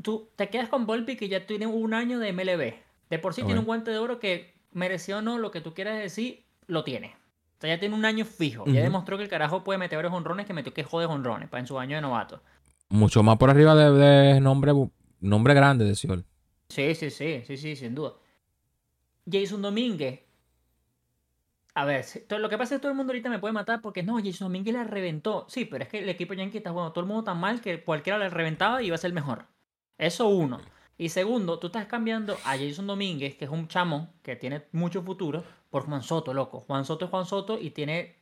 tú 0.02 0.30
te 0.38 0.48
quedas 0.50 0.70
con 0.70 0.86
Volpi 0.86 1.18
que 1.18 1.28
ya 1.28 1.46
tiene 1.46 1.68
un 1.68 1.94
año 1.94 2.18
de 2.20 2.32
MLB. 2.32 2.76
De 3.10 3.20
por 3.20 3.34
sí 3.34 3.44
tiene 3.44 3.60
un 3.60 3.66
guante 3.66 3.92
de 3.92 3.98
oro 3.98 4.20
que 4.20 4.54
mereció 4.72 5.18
o 5.18 5.22
no, 5.22 5.38
lo 5.38 5.52
que 5.52 5.60
tú 5.60 5.74
quieras 5.74 6.00
decir, 6.00 6.46
lo 6.68 6.86
tiene. 6.86 7.08
O 7.58 7.62
sea, 7.62 7.76
ya 7.76 7.80
tiene 7.80 7.96
un 7.96 8.06
año 8.06 8.24
fijo. 8.24 8.64
Ya 8.68 8.82
demostró 8.82 9.18
que 9.18 9.24
el 9.24 9.30
carajo 9.30 9.66
puede 9.66 9.80
meter 9.80 9.98
varios 9.98 10.14
honrones 10.14 10.46
que 10.46 10.54
metió 10.54 10.74
que 10.74 10.84
jode 10.84 11.06
honrones 11.08 11.50
para 11.50 11.60
en 11.62 11.68
su 11.68 11.78
año 11.78 11.96
de 11.98 12.02
novato. 12.02 12.42
Mucho 12.90 13.22
más 13.22 13.38
por 13.38 13.50
arriba 13.50 13.76
de, 13.76 13.92
de 13.92 14.40
nombre, 14.40 14.72
nombre 15.20 15.54
grande 15.54 15.84
de 15.86 15.96
Siol. 15.96 16.26
Sí, 16.70 16.96
sí, 16.96 17.10
sí, 17.10 17.44
sí, 17.46 17.58
sí, 17.58 17.76
sin 17.76 17.96
duda. 17.96 18.14
Jason 19.30 19.62
Domínguez. 19.62 20.22
A 21.76 21.86
ver, 21.86 22.06
lo 22.30 22.50
que 22.50 22.58
pasa 22.58 22.76
es 22.76 22.80
que 22.80 22.82
todo 22.84 22.92
el 22.92 22.98
mundo 22.98 23.12
ahorita 23.12 23.30
me 23.30 23.40
puede 23.40 23.54
matar 23.54 23.82
porque 23.82 24.04
no, 24.04 24.18
Jason 24.18 24.48
Domínguez 24.48 24.74
la 24.76 24.84
reventó. 24.84 25.46
Sí, 25.50 25.66
pero 25.66 25.84
es 25.84 25.90
que 25.90 26.00
el 26.00 26.10
equipo 26.10 26.34
Yankee 26.34 26.58
está 26.58 26.72
bueno, 26.72 26.92
todo 26.92 27.02
el 27.02 27.08
mundo 27.08 27.24
tan 27.24 27.40
mal 27.40 27.62
que 27.62 27.84
cualquiera 27.84 28.20
la 28.20 28.30
reventaba 28.30 28.82
y 28.82 28.88
iba 28.88 28.96
a 28.96 29.00
ser 29.00 29.14
mejor. 29.14 29.46
Eso 29.98 30.28
uno. 30.28 30.60
Y 30.98 31.10
segundo, 31.10 31.58
tú 31.58 31.68
estás 31.68 31.88
cambiando 31.88 32.38
a 32.46 32.58
Jason 32.58 32.86
Domínguez, 32.86 33.36
que 33.36 33.46
es 33.46 33.52
un 33.52 33.68
chamo 33.68 34.14
que 34.22 34.36
tiene 34.36 34.64
mucho 34.72 35.02
futuro, 35.02 35.44
por 35.72 35.86
Juan 35.86 36.04
Soto, 36.04 36.34
loco. 36.34 36.60
Juan 36.60 36.86
Soto 36.86 37.06
es 37.06 37.12
Juan 37.12 37.26
Soto 37.26 37.60
y 37.60 37.72
tiene 37.72 38.16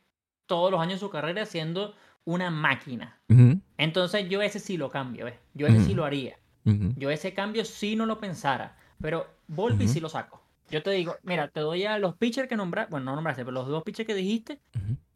todos 0.46 0.70
los 0.70 0.80
años 0.80 0.94
de 0.94 1.00
su 1.00 1.10
carrera 1.10 1.44
siendo 1.44 1.94
una 2.24 2.50
máquina. 2.50 3.20
Entonces 3.76 4.28
yo 4.28 4.40
ese 4.40 4.58
sí 4.58 4.78
lo 4.78 4.88
cambio, 4.88 5.26
¿ves? 5.26 5.34
Yo 5.52 5.66
ese 5.66 5.84
sí 5.84 5.92
lo 5.92 6.04
haría. 6.06 6.38
Yo 6.64 7.10
ese 7.10 7.34
cambio 7.34 7.64
sí 7.64 7.96
no 7.96 8.06
lo 8.06 8.18
pensara, 8.18 8.76
pero 9.00 9.26
Volpi 9.48 9.88
sí 9.88 10.00
lo 10.00 10.08
saco. 10.08 10.40
Yo 10.70 10.82
te 10.82 10.90
digo, 10.90 11.16
mira, 11.22 11.48
te 11.48 11.60
doy 11.60 11.84
a 11.84 11.98
los 11.98 12.14
pitchers 12.16 12.48
que 12.48 12.56
nombraste, 12.56 12.90
bueno, 12.90 13.06
no 13.06 13.16
nombraste, 13.16 13.44
pero 13.44 13.52
los 13.52 13.68
dos 13.68 13.82
pitchers 13.82 14.06
que 14.06 14.14
dijiste, 14.14 14.58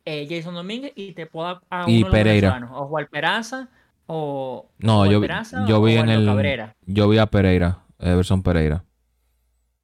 eh, 0.05 0.27
Jason 0.29 0.55
Domínguez 0.55 0.93
y 0.95 1.13
te 1.13 1.27
puedo 1.27 1.47
dar 1.47 1.61
a 1.71 1.91
Y 1.91 1.99
uno 1.99 1.99
de 1.99 2.01
los 2.01 2.11
Pereira. 2.11 2.69
o 2.73 2.87
Juan 2.89 3.09
Peraza, 3.11 3.69
o 4.07 4.69
No, 4.79 4.99
Juan 4.99 5.11
yo, 5.11 5.21
Peraza, 5.21 5.67
yo 5.67 5.79
o 5.79 5.83
vi 5.83 5.95
en 5.95 6.09
Waldo 6.09 6.13
el. 6.15 6.27
Cabrera. 6.27 6.77
Yo 6.85 7.09
vi 7.09 7.19
a 7.19 7.27
Pereira, 7.27 7.79
Everson 7.99 8.43
Pereira. 8.43 8.85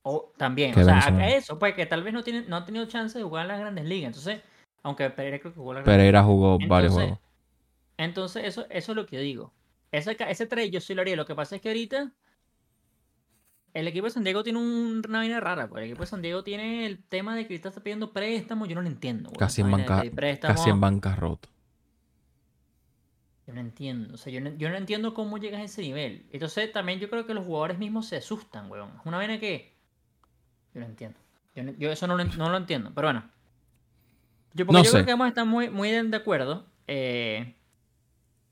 O 0.03 0.33
también, 0.37 0.77
o 0.79 0.85
sea, 0.85 0.99
a 0.99 1.29
eso, 1.29 1.59
pues 1.59 1.75
que 1.75 1.87
tal 1.87 2.03
vez 2.03 2.13
no, 2.13 2.25
tiene, 2.25 2.43
no 2.49 2.57
ha 2.57 2.65
tenido 2.65 2.85
chance 2.87 3.17
de 3.17 3.25
jugar 3.25 3.43
en 3.43 3.49
las 3.49 3.61
grandes 3.61 3.85
ligas. 3.85 4.09
Entonces, 4.09 4.43
aunque 4.83 5.09
Pereira 5.11 5.39
creo 5.39 5.53
que 5.53 5.59
jugó 5.59 5.71
en 5.73 5.77
las 5.77 5.85
grandes 5.85 5.99
Pereira 6.01 6.23
jugó 6.25 6.59
varios 6.69 6.93
juegos. 6.93 7.19
Entonces, 7.97 8.45
eso, 8.45 8.67
eso 8.69 8.93
es 8.93 8.97
lo 8.97 9.07
que 9.07 9.17
yo 9.17 9.23
digo. 9.23 9.53
Ese, 9.93 10.17
ese 10.29 10.47
trade 10.47 10.71
yo 10.71 10.81
sí 10.81 10.95
lo 10.95 11.03
haría. 11.03 11.17
Lo 11.17 11.27
que 11.27 11.35
pasa 11.35 11.55
es 11.57 11.63
que 11.63 11.69
ahorita 11.69 12.13
el 13.75 13.89
equipo 13.89 14.05
de 14.07 14.11
San 14.11 14.25
Diego 14.25 14.43
tiene 14.43 14.59
un- 14.59 15.03
una 15.09 15.19
vaina 15.19 15.41
rara, 15.41 15.69
pues. 15.69 15.83
El 15.83 15.91
equipo 15.91 16.03
de 16.03 16.07
San 16.07 16.23
Diego 16.23 16.43
tiene 16.43 16.87
el 16.87 17.03
tema 17.05 17.37
de 17.37 17.47
que 17.47 17.55
está 17.55 17.71
pidiendo 17.71 18.13
préstamo, 18.13 18.67
yo 18.67 18.75
no 18.75 18.83
lo 18.83 18.89
entiendo. 18.89 19.29
weón. 19.31 19.39
Casi 19.39 19.61
en, 19.63 19.71
banca, 19.71 20.03
casi 20.41 20.71
en 20.71 20.81
bancarrota. 20.81 21.49
Yo 23.47 23.53
no 23.55 23.61
entiendo, 23.61 24.15
o 24.15 24.17
sea, 24.17 24.33
yo 24.33 24.41
no, 24.41 24.51
yo 24.57 24.69
no 24.71 24.77
entiendo 24.77 25.15
cómo 25.15 25.37
llegas 25.37 25.61
a 25.61 25.65
ese 25.65 25.83
nivel. 25.83 26.27
Entonces, 26.31 26.71
también 26.73 27.01
yo 27.01 27.11
creo 27.11 27.27
que 27.27 27.35
los 27.35 27.45
jugadores 27.45 27.79
mismos 27.79 28.07
se 28.07 28.17
asustan, 28.17 28.71
weón. 28.71 28.91
Es 29.01 29.07
una 29.07 29.17
vaina 29.17 29.41
que... 29.41 29.75
Yo 30.75 30.81
no 30.81 30.87
entiendo. 30.87 31.19
Yo, 31.55 31.65
no- 31.65 31.73
yo 31.73 31.91
eso 31.91 32.07
no 32.07 32.17
lo, 32.17 32.25
no 32.25 32.51
lo 32.51 32.57
entiendo, 32.57 32.93
pero 32.95 33.09
bueno. 33.09 33.29
Yo, 34.55 34.67
porque 34.67 34.83
yo 34.83 34.85
sé. 34.85 34.91
creo 34.93 35.07
que 35.07 35.13
vamos 35.13 35.25
a 35.25 35.29
estar 35.29 35.47
muy, 35.47 35.71
muy 35.71 35.91
de 35.91 36.17
acuerdo. 36.17 36.67
Eh, 36.87 37.55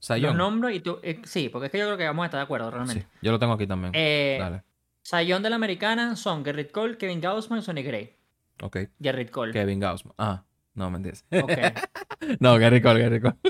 los 0.01 0.07
Sayón. 0.07 0.37
nombro 0.37 0.71
y 0.71 0.81
tú... 0.81 0.99
eh, 1.03 1.21
sí, 1.25 1.49
porque 1.51 1.67
es 1.67 1.73
que 1.73 1.79
yo 1.79 1.85
creo 1.87 1.99
que 1.99 2.07
vamos 2.07 2.23
a 2.23 2.27
estar 2.27 2.39
de 2.39 2.45
acuerdo 2.45 2.71
realmente. 2.71 3.03
Sí, 3.03 3.07
yo 3.23 3.33
lo 3.33 3.39
tengo 3.39 3.53
aquí 3.53 3.67
también. 3.67 3.93
Eh, 3.95 4.39
Dale. 4.41 4.63
Sayón 5.03 5.43
de 5.43 5.51
la 5.51 5.57
Americana 5.57 6.17
son 6.17 6.45
Gerrit 6.45 6.71
Cole, 6.73 6.97
Kevin 6.97 7.21
Gaussman 7.21 7.59
y 7.61 7.63
Sonny 7.63 7.83
Gray. 7.83 8.17
Ok. 8.63 8.79
Gerrit 9.01 9.31
Cole. 9.31 9.53
Kevin 9.53 9.79
Gaussman. 9.81 10.15
Ah, 10.19 10.43
no, 10.75 10.91
mentiras. 10.91 11.25
Ok. 11.31 11.51
no, 12.41 12.59
Gary 12.59 12.81
Cole, 12.83 13.01
Gary 13.01 13.21
Cole. 13.21 13.37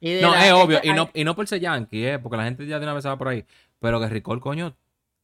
No, 0.00 0.32
es 0.32 0.52
obvio. 0.52 0.78
Y 0.84 0.92
no, 0.92 1.10
y 1.12 1.24
no 1.24 1.34
por 1.34 1.48
ser 1.48 1.58
yankee, 1.58 2.06
¿eh? 2.06 2.18
Porque 2.20 2.36
la 2.36 2.44
gente 2.44 2.64
ya 2.66 2.78
de 2.78 2.84
una 2.86 2.94
vez 2.94 3.04
va 3.04 3.18
por 3.18 3.26
ahí. 3.26 3.44
Pero 3.80 3.98
Gary 3.98 4.20
Cole, 4.22 4.40
coño, 4.40 4.76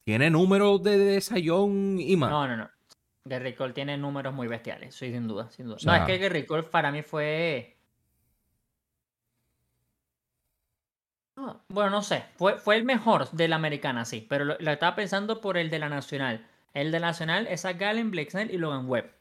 tiene 0.03 0.29
números 0.29 0.83
de, 0.83 0.97
de 0.97 1.21
sayón 1.21 1.97
y 1.97 2.15
más. 2.17 2.29
No, 2.29 2.45
no, 2.45 2.57
no. 2.57 2.69
Gary 3.23 3.53
Cole 3.55 3.71
tiene 3.71 3.97
números 3.97 4.33
muy 4.33 4.47
bestiales, 4.47 4.93
sí, 4.93 5.11
sin 5.13 5.29
duda, 5.29 5.49
sin 5.49 5.67
duda. 5.67 5.77
O 5.77 5.79
sea- 5.79 5.97
no, 5.99 6.03
es 6.03 6.05
que 6.07 6.17
Gary 6.17 6.45
Cole 6.45 6.63
para 6.63 6.91
mí 6.91 7.03
fue... 7.03 7.74
No, 11.35 11.61
bueno, 11.67 11.89
no 11.89 12.01
sé. 12.01 12.23
Fue, 12.37 12.57
fue 12.57 12.75
el 12.77 12.85
mejor 12.85 13.29
de 13.31 13.47
la 13.47 13.57
americana, 13.57 14.05
sí. 14.05 14.25
Pero 14.29 14.45
lo, 14.45 14.55
lo 14.59 14.71
estaba 14.71 14.95
pensando 14.95 15.41
por 15.41 15.57
el 15.57 15.69
de 15.69 15.79
la 15.79 15.89
nacional. 15.89 16.45
El 16.73 16.91
de 16.91 16.99
la 16.99 17.07
nacional 17.07 17.47
es 17.47 17.65
a 17.65 17.73
Galen, 17.73 18.11
Blake 18.11 18.31
Snell 18.31 18.51
y 18.53 18.57
Logan 18.57 18.87
Webb. 18.89 19.11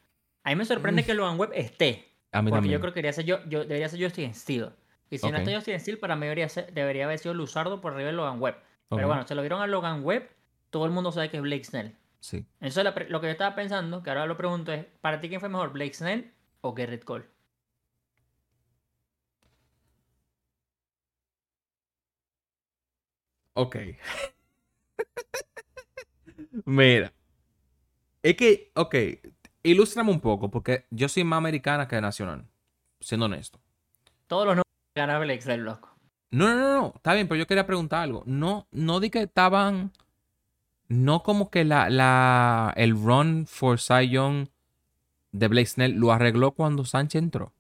A 0.44 0.50
mí 0.50 0.56
me 0.56 0.64
sorprende 0.64 1.02
Mm. 1.02 1.04
que 1.06 1.14
Logan 1.14 1.38
Webb 1.40 1.52
esté. 1.54 2.08
a 2.32 2.42
mí 2.42 2.50
Porque 2.50 2.56
también. 2.62 2.72
yo 2.74 2.80
creo 2.80 2.92
que 2.92 2.98
debería 2.98 3.12
ser, 3.12 3.24
yo, 3.24 3.38
yo, 3.46 3.60
debería 3.64 3.88
ser 3.88 4.02
Justin 4.02 4.34
Steele. 4.34 4.70
Y 5.10 5.18
si 5.18 5.30
no 5.30 5.36
está 5.38 5.54
Justin 5.54 5.78
Steele, 5.78 5.98
para 6.00 6.16
mí 6.16 6.22
debería, 6.22 6.48
ser- 6.48 6.72
debería 6.72 7.04
haber 7.04 7.18
sido 7.20 7.32
Luzardo 7.34 7.80
por 7.80 7.92
arriba 7.94 8.08
de 8.08 8.16
Logan 8.16 8.40
Webb. 8.40 8.56
Pero 8.90 9.06
bueno, 9.08 9.26
se 9.26 9.34
lo 9.36 9.42
dieron 9.42 9.60
a 9.62 9.66
Logan 9.68 10.04
Webb. 10.04 10.28
Todo 10.70 10.84
el 10.86 10.90
mundo 10.92 11.12
sabe 11.12 11.30
que 11.30 11.36
es 11.36 11.42
Blake 11.42 11.64
Snell. 11.64 11.94
Sí. 12.20 12.44
Entonces, 12.60 12.84
lo 13.10 13.20
que 13.20 13.26
yo 13.28 13.30
estaba 13.32 13.54
pensando, 13.54 14.02
que 14.02 14.10
ahora 14.10 14.26
lo 14.26 14.36
pregunto 14.36 14.72
es, 14.72 14.84
¿para 15.00 15.20
ti 15.20 15.28
quién 15.28 15.40
fue 15.40 15.48
mejor, 15.48 15.72
Blake 15.72 15.94
Snell 15.94 16.32
o 16.62 16.74
Garrett 16.74 17.04
Cole? 17.04 17.24
Ok. 23.55 23.76
Mira. 26.64 27.12
Es 28.22 28.36
que, 28.36 28.70
ok, 28.74 28.94
ilústrame 29.62 30.11
un 30.11 30.20
poco, 30.20 30.50
porque 30.50 30.86
yo 30.90 31.09
soy 31.09 31.24
más 31.24 31.38
americana 31.38 31.86
que 31.86 32.00
nacional, 32.00 32.46
siendo 33.00 33.26
honesto. 33.26 33.61
Todos 34.26 34.46
los 34.46 34.57
nombres 34.57 34.72
que 34.94 35.00
gana 35.00 35.18
Blake 35.18 35.42
Snell, 35.42 35.62
loco. 35.62 35.90
No, 36.30 36.48
no, 36.48 36.57
no, 36.57 36.80
no, 36.80 36.92
está 36.96 37.14
bien, 37.14 37.28
pero 37.28 37.38
yo 37.38 37.46
quería 37.46 37.66
preguntar 37.66 38.02
algo. 38.02 38.22
No, 38.26 38.66
no 38.72 38.98
di 38.98 39.11
que 39.11 39.22
estaban, 39.22 39.92
no 40.88 41.22
como 41.22 41.50
que 41.50 41.64
la, 41.64 41.90
la, 41.90 42.72
el 42.76 42.92
run 42.92 43.46
for 43.46 43.78
Cy 43.78 44.09
Young 44.09 44.48
de 45.32 45.48
Blake 45.48 45.66
Snell 45.66 45.92
lo 45.92 46.12
arregló 46.12 46.52
cuando 46.52 46.84
Sánchez 46.84 47.22
entró. 47.22 47.52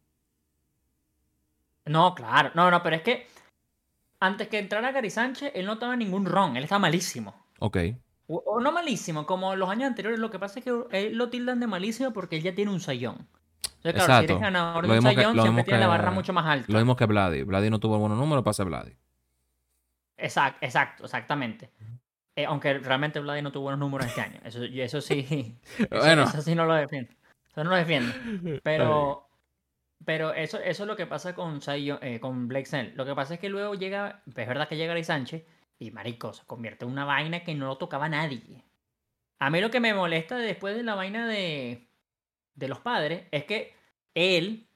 No, 1.84 2.14
claro. 2.14 2.52
No, 2.54 2.70
no, 2.70 2.82
pero 2.82 2.96
es 2.96 3.02
que 3.02 3.26
antes 4.26 4.48
que 4.48 4.58
entrara 4.58 4.92
Gary 4.92 5.10
Sánchez, 5.10 5.52
él 5.54 5.66
no 5.66 5.74
estaba 5.74 5.96
ningún 5.96 6.24
ron. 6.26 6.56
Él 6.56 6.64
estaba 6.64 6.78
malísimo. 6.78 7.34
Ok, 7.58 7.76
O, 8.26 8.36
o 8.46 8.60
no 8.60 8.72
malísimo, 8.72 9.26
como 9.26 9.54
los 9.54 9.68
años 9.68 9.88
anteriores. 9.88 10.18
Lo 10.18 10.30
que 10.30 10.38
pasa 10.38 10.58
es 10.60 10.64
que 10.64 10.72
él 10.92 11.16
lo 11.16 11.28
tildan 11.30 11.60
de 11.60 11.66
malísimo 11.66 12.12
porque 12.12 12.36
él 12.36 12.42
ya 12.42 12.54
tiene 12.54 12.70
un 12.70 12.80
sayón. 12.80 13.28
Entonces, 13.82 13.92
claro, 13.92 13.94
si 13.94 14.02
Exacto. 14.02 14.32
eres 14.32 14.40
ganador 14.40 14.86
de 14.88 14.96
un 14.98 15.02
sayón, 15.02 15.40
siempre 15.42 15.64
tiene 15.64 15.80
la 15.80 15.88
barra 15.88 16.10
mucho 16.10 16.32
más 16.32 16.46
alta. 16.46 16.72
lo 16.72 16.78
mismo 16.78 16.96
que 16.96 17.04
Vladi. 17.06 17.42
Vladi 17.42 17.68
no 17.68 17.78
tuvo 17.80 17.98
buenos 17.98 18.16
números 18.18 18.42
para 18.42 18.54
ser 18.54 18.66
Vladi. 18.66 18.96
Exacto, 20.16 20.58
exacto, 20.64 21.04
exactamente. 21.04 21.70
Eh, 22.36 22.46
aunque 22.46 22.78
realmente 22.78 23.20
Vladi 23.20 23.42
no 23.42 23.52
tuvo 23.52 23.64
buenos 23.64 23.78
números 23.80 24.06
este 24.06 24.20
año. 24.22 24.40
Eso, 24.44 24.64
eso 24.64 25.00
sí. 25.00 25.56
Eso, 25.78 25.88
Bueno. 25.90 26.22
eso 26.24 26.40
sí 26.42 26.54
no 26.54 26.64
lo 26.64 26.74
defiendo. 26.74 27.12
Eso 27.50 27.62
no 27.62 27.70
lo 27.70 27.76
defiendo. 27.76 28.12
Pero, 28.62 29.23
pero 30.04 30.32
eso, 30.34 30.58
eso 30.58 30.82
es 30.84 30.86
lo 30.86 30.96
que 30.96 31.06
pasa 31.06 31.34
con, 31.34 31.60
Cy- 31.60 31.98
eh, 32.02 32.20
con 32.20 32.48
Blake 32.48 32.66
Snell. 32.66 32.92
Lo 32.96 33.04
que 33.06 33.14
pasa 33.14 33.34
es 33.34 33.40
que 33.40 33.48
luego 33.48 33.74
llega, 33.74 34.22
es 34.26 34.34
verdad 34.34 34.68
que 34.68 34.76
llega 34.76 34.88
Gary 34.94 35.04
Sánchez 35.04 35.44
y 35.78 35.90
marico, 35.90 36.32
se 36.32 36.44
convierte 36.46 36.84
en 36.84 36.90
una 36.92 37.04
vaina 37.04 37.44
que 37.44 37.54
no 37.54 37.66
lo 37.66 37.76
tocaba 37.78 38.08
nadie. 38.08 38.64
A 39.38 39.50
mí 39.50 39.60
lo 39.60 39.70
que 39.70 39.80
me 39.80 39.94
molesta 39.94 40.36
después 40.38 40.76
de 40.76 40.82
la 40.82 40.94
vaina 40.94 41.26
de, 41.28 41.88
de 42.54 42.68
los 42.68 42.80
padres 42.80 43.26
es 43.30 43.44
que 43.44 43.74
él 44.14 44.66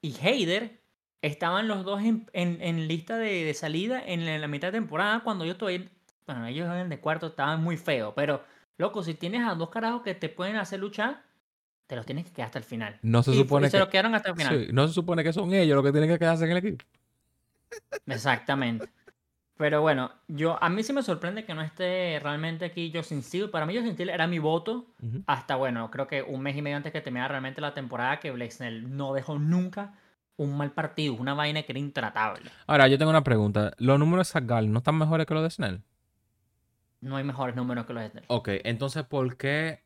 y 0.00 0.14
Heider 0.20 0.80
estaban 1.22 1.68
los 1.68 1.84
dos 1.84 2.02
en, 2.02 2.26
en- 2.32 2.88
lista 2.88 3.16
de, 3.18 3.44
de 3.44 3.54
salida 3.54 4.02
en 4.04 4.24
la, 4.26 4.34
en 4.34 4.40
la 4.40 4.48
mitad 4.48 4.68
de 4.68 4.78
temporada 4.78 5.20
cuando 5.20 5.44
yo 5.44 5.52
estoy... 5.52 5.88
Bueno, 6.26 6.46
ellos 6.46 6.66
en 6.68 6.72
el 6.78 6.88
de 6.88 7.00
cuarto 7.00 7.28
estaban 7.28 7.62
muy 7.62 7.76
feos, 7.76 8.12
pero 8.14 8.44
loco, 8.78 9.02
si 9.02 9.14
tienes 9.14 9.46
a 9.46 9.54
dos 9.54 9.70
carajos 9.70 10.02
que 10.02 10.14
te 10.14 10.28
pueden 10.28 10.56
hacer 10.56 10.78
luchar, 10.80 11.22
te 11.92 11.96
los 11.96 12.06
tienes 12.06 12.24
que 12.24 12.32
quedar 12.32 12.46
hasta 12.46 12.58
el 12.58 12.64
final. 12.64 12.98
No 13.02 13.22
se 13.22 13.32
Y- 13.32 13.36
supone 13.36 13.66
y 13.66 13.70
se 13.70 13.76
que... 13.76 13.80
los 13.80 13.88
quedaron 13.90 14.14
hasta 14.14 14.30
el 14.30 14.34
final. 14.36 14.64
Sí, 14.66 14.72
no 14.72 14.88
se 14.88 14.94
supone 14.94 15.22
que 15.22 15.30
son 15.34 15.52
ellos 15.52 15.76
los 15.76 15.84
que 15.84 15.92
tienen 15.92 16.08
que 16.08 16.18
quedarse 16.18 16.46
en 16.46 16.52
el 16.52 16.56
equipo. 16.56 16.82
Exactamente. 18.06 18.88
Pero 19.58 19.82
bueno, 19.82 20.10
yo 20.26 20.56
a 20.62 20.70
mí 20.70 20.82
sí 20.82 20.94
me 20.94 21.02
sorprende 21.02 21.44
que 21.44 21.52
no 21.54 21.60
esté 21.60 22.18
realmente 22.22 22.64
aquí 22.64 22.90
Justin 22.94 23.22
Steele. 23.22 23.48
Para 23.48 23.66
mí 23.66 23.74
Justin 23.74 23.92
Steele 23.92 24.14
era 24.14 24.26
mi 24.26 24.38
voto 24.38 24.86
hasta, 25.26 25.56
bueno, 25.56 25.90
creo 25.90 26.06
que 26.06 26.22
un 26.22 26.40
mes 26.40 26.56
y 26.56 26.62
medio 26.62 26.78
antes 26.78 26.92
que 26.92 27.02
terminara 27.02 27.28
realmente 27.28 27.60
la 27.60 27.74
temporada 27.74 28.18
que 28.20 28.30
Blake 28.30 28.52
Snell 28.52 28.96
no 28.96 29.12
dejó 29.12 29.38
nunca 29.38 29.98
un 30.36 30.56
mal 30.56 30.72
partido, 30.72 31.12
una 31.12 31.34
vaina 31.34 31.62
que 31.62 31.72
era 31.72 31.78
intratable. 31.78 32.50
Ahora, 32.66 32.88
yo 32.88 32.96
tengo 32.96 33.10
una 33.10 33.22
pregunta. 33.22 33.72
¿Los 33.76 33.98
números 33.98 34.32
de 34.32 34.40
Gallen 34.40 34.72
no 34.72 34.78
están 34.78 34.96
mejores 34.96 35.26
que 35.26 35.34
los 35.34 35.42
de 35.42 35.50
Snell? 35.50 35.82
No 37.02 37.16
hay 37.16 37.24
mejores 37.24 37.54
números 37.54 37.84
que 37.84 37.92
los 37.92 38.02
de 38.02 38.08
Snell. 38.10 38.24
Ok, 38.28 38.48
entonces, 38.64 39.04
¿por 39.04 39.36
qué? 39.36 39.81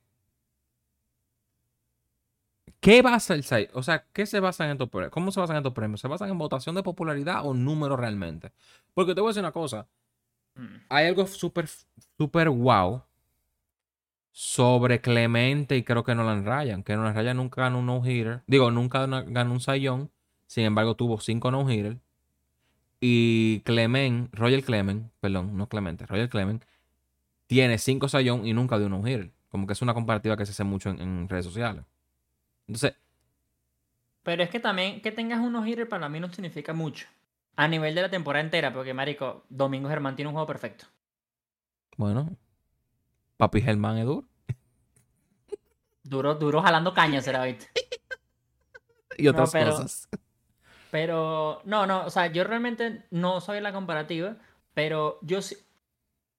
¿Qué 2.87 3.03
basa 3.03 3.35
el 3.35 3.43
site? 3.43 3.69
O 3.73 3.83
sea, 3.83 4.07
¿qué 4.13 4.27
se 4.27 4.39
basa 4.39 4.65
en 4.65 4.71
estos 4.71 4.89
premios? 4.89 5.11
¿Cómo 5.11 5.33
se 5.33 5.41
basan 5.41 5.57
estos 5.57 5.73
premios? 5.73 6.01
¿Se 6.01 6.07
basan 6.07 6.31
en 6.31 6.39
votación 6.39 6.77
de 6.77 6.85
popularidad 6.85 7.45
o 7.45 7.53
números 7.53 7.99
realmente? 7.99 8.53
Porque 8.95 9.13
te 9.13 9.21
voy 9.21 9.27
a 9.27 9.31
decir 9.31 9.43
una 9.43 9.51
cosa. 9.51 9.89
Mm. 10.55 10.77
Hay 10.89 11.07
algo 11.09 11.27
súper, 11.27 11.69
súper 12.17 12.49
wow 12.49 13.03
sobre 14.31 15.01
Clemente 15.01 15.77
y 15.77 15.83
creo 15.83 16.05
que 16.05 16.15
Nolan 16.15 16.45
Ryan. 16.45 16.85
Que 16.85 16.95
Nolan 16.95 17.17
Ryan 17.17 17.39
nunca 17.39 17.63
ganó 17.63 17.81
un 17.81 17.87
no-hitter. 17.87 18.45
Digo, 18.47 18.71
nunca 18.71 19.05
ganó 19.05 19.51
un 19.51 19.59
sayón. 19.59 20.13
Sin 20.47 20.63
embargo, 20.63 20.95
tuvo 20.95 21.19
cinco 21.19 21.51
no-hitters. 21.51 21.99
Y 23.01 23.63
Clement, 23.65 24.33
Roger 24.33 24.63
Clement, 24.63 25.11
perdón, 25.19 25.57
no 25.57 25.69
Clemente, 25.69 26.07
Roger 26.07 26.29
Clement, 26.29 26.65
tiene 27.49 27.79
cinco 27.79 28.09
sayón 28.09 28.47
y 28.47 28.53
nunca 28.53 28.79
dio 28.79 28.87
un 28.87 28.93
no-hitter. 28.93 29.33
Como 29.49 29.67
que 29.67 29.73
es 29.73 29.83
una 29.83 29.93
comparativa 29.93 30.37
que 30.37 30.47
se 30.47 30.53
hace 30.53 30.63
mucho 30.63 30.91
en, 30.91 31.01
en 31.01 31.29
redes 31.29 31.47
sociales. 31.47 31.83
Entonces, 32.69 32.95
Pero 34.23 34.43
es 34.43 34.51
que 34.51 34.61
también 34.61 35.01
que 35.03 35.13
tengas 35.13 35.41
unos 35.41 35.67
hitters 35.67 35.89
para 35.89 36.09
mí 36.09 36.19
no 36.21 36.33
significa 36.33 36.73
mucho. 36.73 37.07
A 37.57 37.69
nivel 37.69 37.95
de 37.95 38.03
la 38.03 38.11
temporada 38.11 38.45
entera, 38.45 38.73
porque 38.73 38.93
marico, 38.93 39.45
Domingo 39.49 39.89
Germán 39.89 40.15
tiene 40.17 40.29
un 40.29 40.35
juego 40.35 40.47
perfecto. 40.47 40.87
bueno, 41.97 42.37
Papi 43.39 43.61
Germán 43.63 43.99
es 43.99 44.05
duro. 44.07 44.27
Duro, 46.03 46.35
duro 46.37 46.63
jalando 46.63 46.95
caña 46.95 47.21
será 47.21 47.45
¿viste? 47.45 47.69
Y 49.19 49.29
otras 49.29 49.51
pero- 49.53 49.71
cosas. 49.73 50.09
Pero, 50.91 51.61
no, 51.65 51.87
no, 51.87 52.07
o 52.07 52.11
sea, 52.11 52.29
yo 52.29 52.45
realmente 52.45 53.05
no 53.11 53.41
soy 53.41 53.61
la 53.61 53.73
comparativa, 53.73 54.37
pero 54.73 55.19
yo 55.23 55.43
sí. 55.43 55.57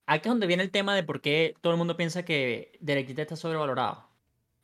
Aquí 0.06 0.28
es 0.30 0.32
donde 0.32 0.48
viene 0.48 0.64
el 0.64 0.72
tema 0.72 0.96
de 0.96 1.04
por 1.04 1.22
qué 1.22 1.54
todo 1.62 1.74
el 1.74 1.78
mundo 1.78 1.98
piensa 1.98 2.24
que 2.24 2.72
Derek 2.80 3.08
Jeter 3.08 3.24
está 3.24 3.36
sobrevalorado. 3.36 4.07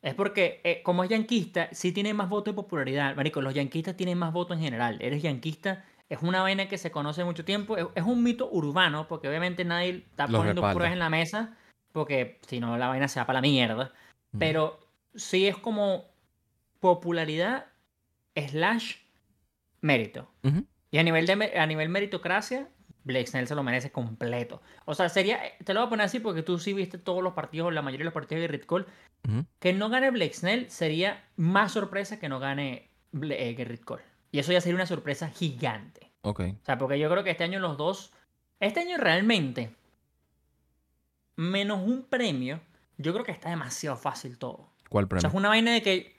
Es 0.03 0.13
porque, 0.15 0.59
eh, 0.65 0.83
como 0.83 1.03
es 1.03 1.09
yanquista, 1.09 1.69
sí 1.71 1.93
tiene 1.93 2.13
más 2.13 2.29
votos 2.29 2.53
de 2.53 2.55
popularidad. 2.57 3.15
Marico, 3.15 3.41
los 3.41 3.53
yanquistas 3.53 3.95
tienen 3.95 4.17
más 4.17 4.33
votos 4.33 4.57
en 4.57 4.63
general. 4.63 4.97
Eres 5.01 5.23
yanquista, 5.23 5.85
es 6.09 6.21
una 6.21 6.41
vaina 6.41 6.67
que 6.67 6.77
se 6.77 6.91
conoce 6.91 7.23
mucho 7.23 7.45
tiempo. 7.45 7.77
Es, 7.77 7.87
es 7.95 8.03
un 8.03 8.21
mito 8.21 8.49
urbano, 8.51 9.07
porque 9.07 9.29
obviamente 9.29 9.63
nadie 9.63 10.05
está 10.09 10.27
poniendo 10.27 10.61
pruebas 10.61 10.91
en 10.91 10.99
la 10.99 11.09
mesa, 11.09 11.57
porque 11.93 12.39
si 12.45 12.59
no, 12.59 12.77
la 12.77 12.89
vaina 12.89 13.07
se 13.07 13.21
va 13.21 13.25
para 13.25 13.37
la 13.37 13.41
mierda. 13.41 13.93
Pero 14.37 14.79
sí 15.15 15.47
es 15.47 15.55
como 15.57 16.05
popularidad 16.81 17.67
slash 18.35 18.95
mérito. 19.79 20.27
Y 20.91 20.97
a 20.97 21.03
nivel, 21.03 21.25
de, 21.25 21.57
a 21.57 21.65
nivel 21.65 21.87
meritocracia, 21.87 22.67
Blake 23.03 23.27
Snell 23.27 23.47
se 23.47 23.55
lo 23.55 23.63
merece 23.63 23.91
completo. 23.91 24.61
O 24.85 24.93
sea, 24.95 25.09
sería, 25.09 25.39
te 25.63 25.73
lo 25.73 25.81
voy 25.81 25.87
a 25.87 25.89
poner 25.89 26.05
así 26.05 26.19
porque 26.19 26.41
tú 26.43 26.57
sí 26.59 26.73
viste 26.73 26.97
todos 26.97 27.21
los 27.23 27.33
partidos, 27.33 27.73
la 27.73 27.81
mayoría 27.81 28.03
de 28.03 28.05
los 28.05 28.13
partidos 28.13 28.41
de 28.41 28.47
Gerrit 28.47 28.65
Cole. 28.65 28.85
Que 29.59 29.73
no 29.73 29.89
gane 29.89 30.11
Blake 30.11 30.33
Snell 30.33 30.69
sería 30.69 31.23
más 31.37 31.71
sorpresa 31.71 32.19
que 32.19 32.27
no 32.29 32.39
gane 32.39 32.89
eh, 33.21 33.53
Gerrit 33.55 33.83
Cole. 33.83 34.03
Y 34.31 34.39
eso 34.39 34.51
ya 34.51 34.59
sería 34.61 34.75
una 34.75 34.85
sorpresa 34.85 35.29
gigante. 35.29 36.11
Ok. 36.21 36.39
O 36.61 36.65
sea, 36.65 36.77
porque 36.77 36.97
yo 36.99 37.09
creo 37.09 37.23
que 37.23 37.31
este 37.31 37.43
año 37.43 37.59
los 37.59 37.77
dos. 37.77 38.11
Este 38.59 38.79
año 38.81 38.97
realmente. 38.97 39.75
menos 41.35 41.81
un 41.81 42.03
premio, 42.03 42.59
yo 42.97 43.13
creo 43.13 43.25
que 43.25 43.31
está 43.31 43.49
demasiado 43.49 43.95
fácil 43.97 44.37
todo. 44.37 44.69
¿Cuál 44.89 45.05
O 45.05 45.07
sea, 45.07 45.19
premio? 45.19 45.27
es 45.29 45.33
una 45.35 45.49
vaina 45.49 45.73
de 45.73 45.81
que. 45.81 46.15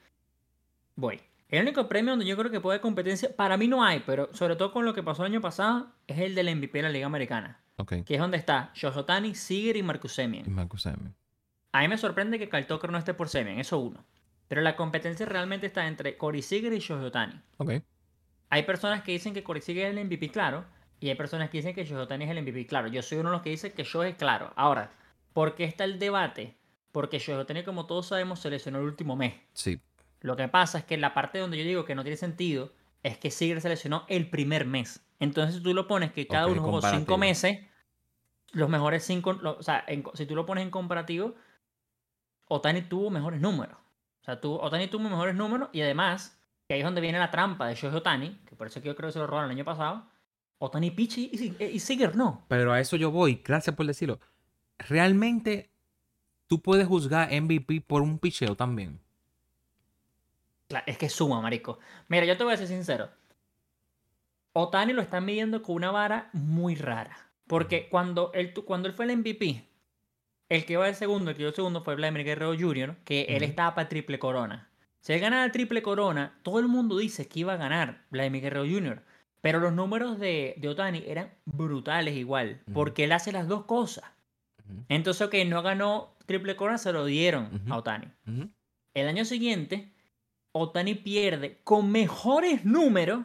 Voy. 0.97 1.21
El 1.57 1.63
único 1.63 1.89
premio 1.89 2.13
donde 2.13 2.27
yo 2.27 2.37
creo 2.37 2.51
que 2.51 2.61
puede 2.61 2.75
haber 2.75 2.83
competencia, 2.83 3.35
para 3.37 3.57
mí 3.57 3.69
no 3.69 3.85
hay, 3.85 4.03
pero 4.05 4.29
sobre 4.33 4.57
todo 4.57 4.73
con 4.73 4.85
lo 4.85 4.93
que 4.93 5.03
pasó 5.03 5.25
el 5.25 5.33
año 5.33 5.41
pasado, 5.41 5.93
es 6.07 6.19
el 6.19 6.35
del 6.35 6.55
MVP 6.57 6.79
de 6.79 6.83
la 6.83 6.89
Liga 6.89 7.07
Americana. 7.07 7.61
Ok. 7.77 8.05
Que 8.05 8.15
es 8.15 8.21
donde 8.21 8.37
está 8.37 8.71
Shoshotani, 8.75 9.35
Seager 9.35 9.77
y 9.77 9.83
Marcus 9.83 10.13
Y 10.13 10.15
Semien. 10.17 10.53
Marcus 10.53 10.83
Semien. 10.83 11.15
A 11.73 11.81
mí 11.81 11.89
me 11.89 11.97
sorprende 11.99 12.39
que 12.39 12.49
Kyle 12.49 12.67
Tucker 12.67 12.91
no 12.91 12.99
esté 12.99 13.15
por 13.15 13.29
Semien, 13.29 13.61
eso 13.61 13.79
uno. 13.79 14.05
Pero 14.49 14.63
la 14.63 14.77
competencia 14.77 15.27
realmente 15.27 15.67
está 15.67 15.87
entre 15.87 16.17
Corey 16.17 16.43
Seager 16.43 16.73
y 16.73 16.79
Shoshotani. 16.79 17.41
Ok. 17.59 17.73
Hay 18.51 18.63
personas 18.65 19.03
que 19.03 19.13
dicen 19.13 19.33
que 19.33 19.43
Corey 19.43 19.63
Seager 19.63 19.87
es 19.87 19.97
el 19.97 20.05
MVP 20.05 20.31
claro, 20.31 20.65
y 21.01 21.09
hay 21.09 21.15
personas 21.15 21.51
que 21.51 21.59
dicen 21.59 21.75
que 21.75 21.85
Shoshotani 21.85 22.25
es 22.25 22.31
el 22.31 22.43
MVP 22.43 22.67
claro. 22.67 22.89
Yo 22.89 23.03
soy 23.03 23.19
uno 23.19 23.31
de 23.31 23.37
los 23.37 23.43
que 23.43 23.51
dice 23.51 23.73
que 23.73 23.85
Shohei 23.85 24.13
es 24.13 24.17
claro. 24.17 24.53
Ahora, 24.57 24.91
¿por 25.33 25.55
qué 25.55 25.65
está 25.65 25.85
el 25.85 25.99
debate? 25.99 26.57
Porque 26.93 27.19
Shoshotani, 27.19 27.63
como 27.63 27.87
todos 27.87 28.07
sabemos, 28.07 28.41
se 28.41 28.51
lesionó 28.51 28.79
el 28.79 28.87
último 28.87 29.15
mes. 29.15 29.35
Sí. 29.53 29.81
Lo 30.25 30.37
que 30.37 30.49
pasa 30.49 30.79
es 30.79 30.85
que 30.85 30.97
la 30.97 31.13
parte 31.13 31.39
donde 31.39 31.59
yo 31.59 31.65
digo 31.65 31.85
que 31.85 31.95
no 31.95 32.03
tiene 32.03 32.17
sentido 32.17 32.73
es 33.03 33.19
que 33.19 33.31
Seager 33.31 33.61
se 33.61 33.69
lesionó 33.69 34.07
el 34.09 34.31
primer 34.31 34.65
mes. 34.65 35.05
Entonces, 35.21 35.57
si 35.57 35.63
tú 35.63 35.75
lo 35.75 35.87
pones 35.87 36.13
que 36.13 36.27
cada 36.27 36.47
uno 36.47 36.63
jugó 36.63 36.81
cinco 36.99 37.19
meses, 37.19 37.59
los 38.53 38.69
mejores 38.71 39.05
cinco. 39.05 39.35
lo- 39.35 39.59
o 39.59 39.63
sea, 39.63 39.85
en- 39.87 40.03
si 40.15 40.25
tú 40.25 40.35
lo 40.35 40.47
pones 40.47 40.63
en 40.65 40.71
comparativo, 40.71 41.35
Otani 42.49 42.83
tuvo 42.83 43.11
mejores 43.11 43.41
números. 43.41 43.77
O 44.23 44.25
sea, 44.25 44.41
tuvo, 44.41 44.61
Otani 44.63 44.87
tuvo 44.89 45.03
mejores 45.09 45.35
números 45.35 45.69
y 45.73 45.83
además, 45.83 46.41
que 46.67 46.75
ahí 46.75 46.81
es 46.81 46.85
donde 46.87 47.01
viene 47.03 47.19
la 47.19 47.31
trampa 47.31 47.67
de 47.67 47.75
Shohei 47.75 47.97
Otani, 47.97 48.41
que 48.47 48.57
por 48.57 48.67
eso 48.67 48.81
que 48.81 48.89
yo 48.89 48.97
creo 48.97 49.09
que 49.09 49.13
se 49.13 49.19
lo 49.19 49.27
robaron 49.27 49.51
el 49.51 49.57
año 49.57 49.65
pasado. 49.67 50.07
Otani 50.59 50.91
Pichi 50.91 51.29
y, 51.33 51.63
y, 51.63 51.67
y 51.67 51.79
Seager 51.81 52.17
no. 52.17 52.47
Pero 52.49 52.73
a 52.73 52.81
eso 52.81 52.97
yo 52.97 53.11
voy. 53.11 53.43
Gracias 53.45 53.77
por 53.77 53.87
decirlo. 53.87 54.19
Realmente, 54.79 55.71
tú 56.47 56.63
puedes 56.63 56.87
juzgar 56.87 57.29
MVP 57.31 57.83
por 57.83 58.01
un 58.01 58.19
picheo 58.19 58.57
también. 58.57 59.01
Claro, 60.75 60.87
es 60.89 60.99
que 60.99 61.09
suma, 61.09 61.41
marico. 61.41 61.79
Mira, 62.09 62.25
yo 62.27 62.37
te 62.37 62.43
voy 62.43 62.53
a 62.53 62.57
ser 62.57 62.67
sincero. 62.67 63.09
Otani 64.55 64.93
lo 64.93 65.03
están 65.03 65.25
midiendo 65.25 65.63
con 65.63 65.77
una 65.77 65.93
vara 65.93 66.31
muy 66.33 66.75
rara. 66.75 67.17
Porque 67.47 67.89
cuando 67.89 68.33
él, 68.35 68.53
cuando 68.53 68.89
él 68.89 68.95
fue 68.95 69.05
el 69.05 69.17
MVP, 69.19 69.69
el 70.49 70.65
que 70.65 70.73
iba 70.73 70.85
de 70.85 70.95
segundo, 70.95 71.31
el 71.31 71.37
que 71.37 71.45
de 71.45 71.53
segundo 71.53 71.85
fue 71.85 71.95
Vladimir 71.95 72.25
Guerrero 72.25 72.59
Jr., 72.59 72.97
que 73.05 73.23
él 73.29 73.45
estaba 73.45 73.77
para 73.77 73.89
triple 73.89 74.19
corona. 74.19 74.69
Si 74.99 75.13
él 75.13 75.21
ganaba 75.21 75.49
triple 75.53 75.81
corona, 75.81 76.41
todo 76.43 76.59
el 76.59 76.67
mundo 76.67 76.99
dice 76.99 77.29
que 77.29 77.39
iba 77.39 77.53
a 77.53 77.57
ganar 77.57 78.03
Vladimir 78.11 78.43
Guerrero 78.43 78.65
Jr., 78.65 79.01
pero 79.43 79.61
los 79.61 79.73
números 79.73 80.19
de, 80.19 80.55
de 80.57 80.69
Otani 80.69 81.05
eran 81.07 81.31
brutales 81.45 82.17
igual, 82.17 82.63
porque 82.73 83.05
él 83.05 83.13
hace 83.13 83.31
las 83.31 83.47
dos 83.47 83.67
cosas. 83.67 84.07
Ujú. 84.69 84.87
Entonces, 84.89 85.29
que 85.29 85.45
no 85.45 85.63
ganó 85.63 86.17
triple 86.27 86.57
corona, 86.57 86.79
se 86.79 86.93
lo 86.93 87.05
dieron 87.05 87.63
a 87.69 87.77
Otani. 87.77 88.09
El 88.95 89.07
año 89.07 89.25
siguiente, 89.25 89.94
Otani 90.57 90.95
pierde 90.95 91.59
con 91.65 91.91
mejores 91.91 92.65
números 92.65 93.25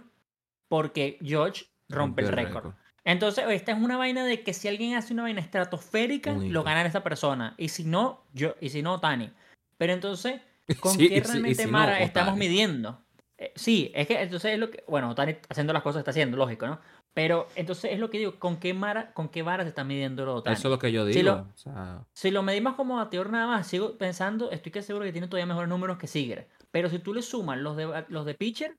porque 0.67 1.19
George 1.21 1.65
rompe 1.87 2.23
el 2.23 2.27
récord. 2.29 2.73
Entonces, 3.05 3.45
esta 3.49 3.71
es 3.71 3.77
una 3.81 3.97
vaina 3.97 4.25
de 4.25 4.43
que 4.43 4.53
si 4.53 4.67
alguien 4.67 4.95
hace 4.95 5.13
una 5.13 5.23
vaina 5.23 5.39
estratosférica, 5.39 6.33
lo 6.51 6.63
gana 6.63 6.85
esa 6.85 7.03
persona. 7.03 7.53
Y 7.57 7.69
si 7.69 7.83
no, 7.83 8.23
yo, 8.33 8.55
y 8.59 8.69
si 8.69 8.81
no, 8.81 8.95
Otani. 8.95 9.31
Pero 9.77 9.93
entonces, 9.93 10.41
¿con 10.81 10.93
Sí, 10.93 11.07
qué 11.07 11.21
realmente 11.21 11.63
si 11.63 11.69
Mara 11.69 12.01
estamos 12.01 12.35
midiendo? 12.35 12.99
Eh, 13.37 13.53
sí, 13.55 13.91
es 13.95 14.07
que 14.07 14.21
entonces 14.21 14.53
es 14.53 14.59
lo 14.59 14.69
que. 14.71 14.83
Bueno, 14.87 15.09
Otani 15.11 15.35
haciendo 15.49 15.71
las 15.71 15.83
cosas 15.83 15.99
está 15.99 16.11
haciendo, 16.11 16.35
lógico, 16.35 16.65
¿no? 16.67 16.79
Pero 17.13 17.47
entonces 17.55 17.91
es 17.93 17.99
lo 17.99 18.09
que 18.09 18.17
digo, 18.17 18.39
¿con 18.39 18.57
qué 18.57 18.73
Mara, 18.73 19.13
con 19.13 19.29
qué 19.29 19.43
vara 19.43 19.63
se 19.63 19.69
está 19.69 19.83
midiendo 19.83 20.25
lo 20.25 20.35
Otani? 20.35 20.55
Eso 20.55 20.67
es 20.67 20.71
lo 20.71 20.79
que 20.79 20.91
yo 20.91 21.05
digo. 21.05 21.17
Sí, 21.19 21.23
lo- 21.23 21.33
o 21.41 21.57
sea, 21.57 22.03
Si 22.13 22.31
lo 22.31 22.41
medimos 22.43 22.75
como 22.75 22.97
bateador 22.97 23.29
nada 23.29 23.47
más, 23.47 23.67
sigo 23.67 23.97
pensando, 23.97 24.51
estoy 24.51 24.71
que 24.71 24.81
seguro 24.81 25.05
que 25.05 25.11
tiene 25.11 25.27
todavía 25.27 25.45
mejores 25.45 25.69
números 25.69 25.97
que 25.97 26.07
Seager. 26.07 26.47
Pero 26.71 26.89
si 26.89 26.99
tú 26.99 27.13
le 27.13 27.21
sumas 27.21 27.57
los 27.57 27.75
de, 27.75 28.05
los 28.09 28.25
de 28.25 28.35
pitcher, 28.35 28.77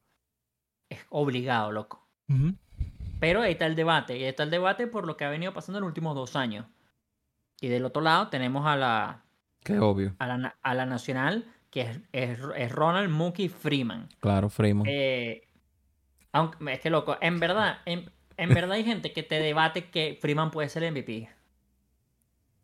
es 0.89 1.01
obligado, 1.09 1.73
loco. 1.73 2.07
Pero 3.19 3.43
ahí 3.43 3.53
está 3.53 3.67
el 3.67 3.75
debate. 3.75 4.17
Y 4.17 4.23
ahí 4.23 4.29
está 4.29 4.45
el 4.45 4.51
debate 4.51 4.87
por 4.87 5.07
lo 5.07 5.17
que 5.17 5.25
ha 5.25 5.31
venido 5.31 5.53
pasando 5.53 5.79
en 5.79 5.83
los 5.83 5.89
últimos 5.89 6.15
dos 6.15 6.37
años. 6.37 6.67
Y 7.61 7.69
del 7.69 7.85
otro 7.85 8.01
lado 8.03 8.29
tenemos 8.29 8.67
a 8.67 8.77
la, 8.77 9.25
Qué 9.65 9.79
obvio. 9.79 10.15
a 10.19 10.27
la, 10.27 10.57
a 10.63 10.75
la 10.75 10.87
nacional, 10.87 11.45
que 11.71 11.83
es, 11.83 12.01
es, 12.13 12.39
es 12.57 12.73
Ronald 12.73 13.11
Mookie 13.11 13.49
Freeman. 13.49 14.09
Claro, 14.21 14.49
Freeman. 14.49 14.87
Eh, 14.89 15.47
aunque, 16.33 16.73
es 16.73 16.81
que 16.81 16.91
loco, 16.91 17.19
en 17.21 17.41
verdad, 17.41 17.81
en, 17.85 18.11
en 18.37 18.49
verdad 18.55 18.73
hay 18.73 18.85
gente 18.85 19.13
que 19.13 19.23
te 19.23 19.41
debate 19.41 19.91
que 19.91 20.17
Freeman 20.21 20.51
puede 20.51 20.69
ser 20.69 20.85
el 20.85 20.93
MVP. 20.93 21.29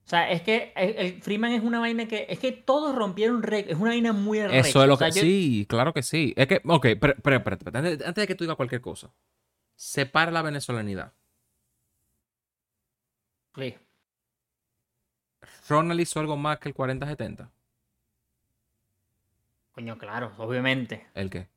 O 0.06 0.08
sea, 0.08 0.30
es 0.30 0.42
que 0.42 0.72
el, 0.76 1.20
Freeman 1.20 1.50
es 1.52 1.64
una 1.64 1.80
vaina 1.80 2.06
que. 2.06 2.26
Es 2.28 2.38
que 2.38 2.52
todos 2.52 2.94
rompieron 2.94 3.42
récord. 3.42 3.72
Es 3.72 3.76
una 3.76 3.90
vaina 3.90 4.12
muy 4.12 4.38
arrecha. 4.38 4.68
Eso 4.68 4.80
es 4.82 4.86
lo 4.88 4.94
O 4.94 4.96
sea, 4.96 5.08
que. 5.10 5.14
yo- 5.16 5.20
Sí, 5.22 5.66
claro 5.68 5.92
que 5.92 6.04
sí. 6.04 6.32
Es 6.36 6.46
que, 6.46 6.62
ok, 6.64 6.86
pero, 7.00 7.14
pero. 7.22 7.42
Antes, 7.74 8.06
antes 8.06 8.14
de 8.14 8.26
que 8.28 8.34
tú 8.36 8.44
digas 8.44 8.56
cualquier 8.56 8.80
cosa, 8.80 9.10
separa 9.74 10.30
la 10.30 10.42
venezolanidad. 10.42 11.12
Sí. 13.56 13.74
Ronald 15.68 16.00
hizo 16.00 16.20
algo 16.20 16.36
más 16.36 16.58
que 16.60 16.68
el 16.68 16.74
40-70. 16.74 17.50
Coño, 19.72 19.98
claro, 19.98 20.32
obviamente. 20.38 21.06
¿El 21.14 21.30
qué? 21.30 21.48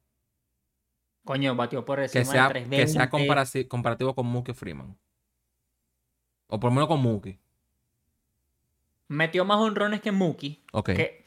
Coño, 1.23 1.55
batió 1.55 1.85
por 1.85 1.97
Que 1.99 2.05
encima 2.19 2.25
sea, 2.25 2.47
del 2.49 2.63
que 2.67 2.87
sea 2.87 3.07
320. 3.09 3.11
comparasi- 3.11 3.67
comparativo 3.67 4.15
con 4.15 4.25
Mookie 4.25 4.53
Freeman. 4.53 4.97
O 6.47 6.59
por 6.59 6.71
lo 6.71 6.75
menos 6.75 6.87
con 6.87 6.99
Mookie. 7.01 7.39
Metió 9.09 9.43
más 9.43 9.57
honrones 9.57 9.99
que 10.01 10.11
Mookie. 10.11 10.63
Ok. 10.71 10.93
Que, 10.93 11.25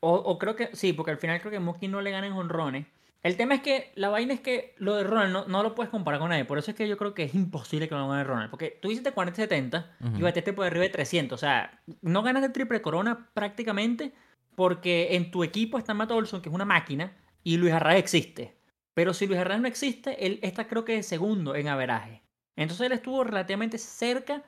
o, 0.00 0.14
o 0.14 0.38
creo 0.38 0.56
que 0.56 0.70
sí, 0.74 0.92
porque 0.92 1.12
al 1.12 1.18
final 1.18 1.40
creo 1.40 1.52
que 1.52 1.60
Mookie 1.60 1.88
no 1.88 2.00
le 2.00 2.10
gana 2.10 2.26
en 2.26 2.32
honrones. 2.32 2.86
El 3.22 3.38
tema 3.38 3.54
es 3.54 3.62
que 3.62 3.90
la 3.94 4.10
vaina 4.10 4.34
es 4.34 4.40
que 4.40 4.74
lo 4.76 4.96
de 4.96 5.04
Ronald 5.04 5.32
no, 5.32 5.44
no 5.46 5.62
lo 5.62 5.74
puedes 5.74 5.90
comparar 5.90 6.20
con 6.20 6.28
nadie. 6.28 6.44
Por 6.44 6.58
eso 6.58 6.70
es 6.70 6.76
que 6.76 6.86
yo 6.86 6.98
creo 6.98 7.14
que 7.14 7.24
es 7.24 7.34
imposible 7.34 7.88
que 7.88 7.94
lo 7.94 8.06
gane 8.06 8.22
Ronald. 8.22 8.50
Porque 8.50 8.78
tú 8.82 8.90
hiciste 8.90 9.14
40-70 9.14 9.86
y 10.00 10.06
Ujú. 10.06 10.22
bateaste 10.24 10.52
por 10.52 10.66
arriba 10.66 10.82
de 10.82 10.90
300. 10.90 11.34
O 11.34 11.40
sea, 11.40 11.80
no 12.02 12.22
ganas 12.22 12.44
el 12.44 12.52
triple 12.52 12.82
corona 12.82 13.30
prácticamente 13.32 14.12
porque 14.54 15.16
en 15.16 15.30
tu 15.30 15.42
equipo 15.42 15.78
está 15.78 15.94
Matt 15.94 16.10
Olson, 16.10 16.42
que 16.42 16.50
es 16.50 16.54
una 16.54 16.66
máquina, 16.66 17.16
y 17.42 17.56
Luis 17.56 17.72
Arraez 17.72 17.98
existe. 17.98 18.56
Pero 18.92 19.14
si 19.14 19.26
Luis 19.26 19.40
Arraez 19.40 19.60
no 19.60 19.68
existe, 19.68 20.26
él 20.26 20.38
está 20.42 20.68
creo 20.68 20.84
que 20.84 20.96
de 20.96 21.02
segundo 21.02 21.56
en 21.56 21.68
averaje. 21.68 22.22
Entonces 22.56 22.86
él 22.86 22.92
estuvo 22.92 23.24
relativamente 23.24 23.78
cerca. 23.78 24.42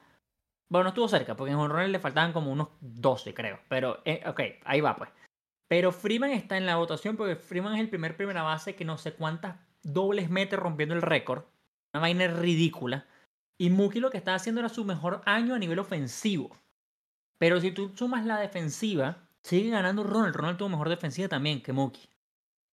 Bueno, 0.69 0.85
no 0.85 0.89
estuvo 0.89 1.09
cerca, 1.09 1.37
porque 1.37 1.53
en 1.53 1.59
honrones 1.59 1.91
le 1.91 2.01
faltaban 2.01 2.33
como 2.33 2.51
unos 2.51 2.69
12, 2.81 3.35
creo. 3.35 3.61
Pero, 3.69 4.03
eh, 4.05 4.23
ok, 4.27 4.41
ahí 4.65 4.81
va 4.81 4.97
pues. 4.97 5.11
Pero 5.69 5.93
Freeman 5.93 6.31
está 6.31 6.57
en 6.57 6.67
la 6.67 6.77
votación 6.77 7.17
porque 7.17 7.37
Freeman 7.37 7.75
es 7.75 7.81
el 7.81 7.89
primer 7.89 8.17
primera 8.17 8.43
base 8.43 8.77
que 8.77 8.85
no 8.85 8.99
sé 8.99 9.15
cuántas 9.15 9.57
dobles 9.83 10.31
mete 10.31 10.57
rompiendo 10.57 10.95
el 10.95 11.03
récord. 11.03 11.45
Una 11.93 12.01
vaina 12.01 12.27
ridícula. 12.29 13.07
Y 13.59 13.71
Mookie 13.71 14.01
lo 14.01 14.11
que 14.11 14.19
estaba 14.19 14.37
haciendo 14.37 14.61
era 14.61 14.69
su 14.69 14.85
mejor 14.85 15.23
año 15.25 15.55
a 15.55 15.59
nivel 15.59 15.79
ofensivo. 15.79 16.51
Pero 17.39 17.61
si 17.61 17.71
tú 17.71 17.93
sumas 17.97 18.25
la 18.25 18.39
defensiva, 18.39 19.29
sigue 19.43 19.71
ganando 19.71 20.05
Ronald. 20.05 20.37
Ronald 20.37 20.59
tuvo 20.59 20.69
mejor 20.69 20.89
defensiva 20.89 21.29
también 21.29 21.63
que 21.63 21.73
Mookie. 21.73 22.09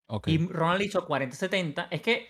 ok. 0.07 0.27
Y 0.27 0.47
Ronald 0.47 0.81
hizo 0.81 1.07
40-70. 1.07 1.87
Es 1.89 2.01
que 2.01 2.27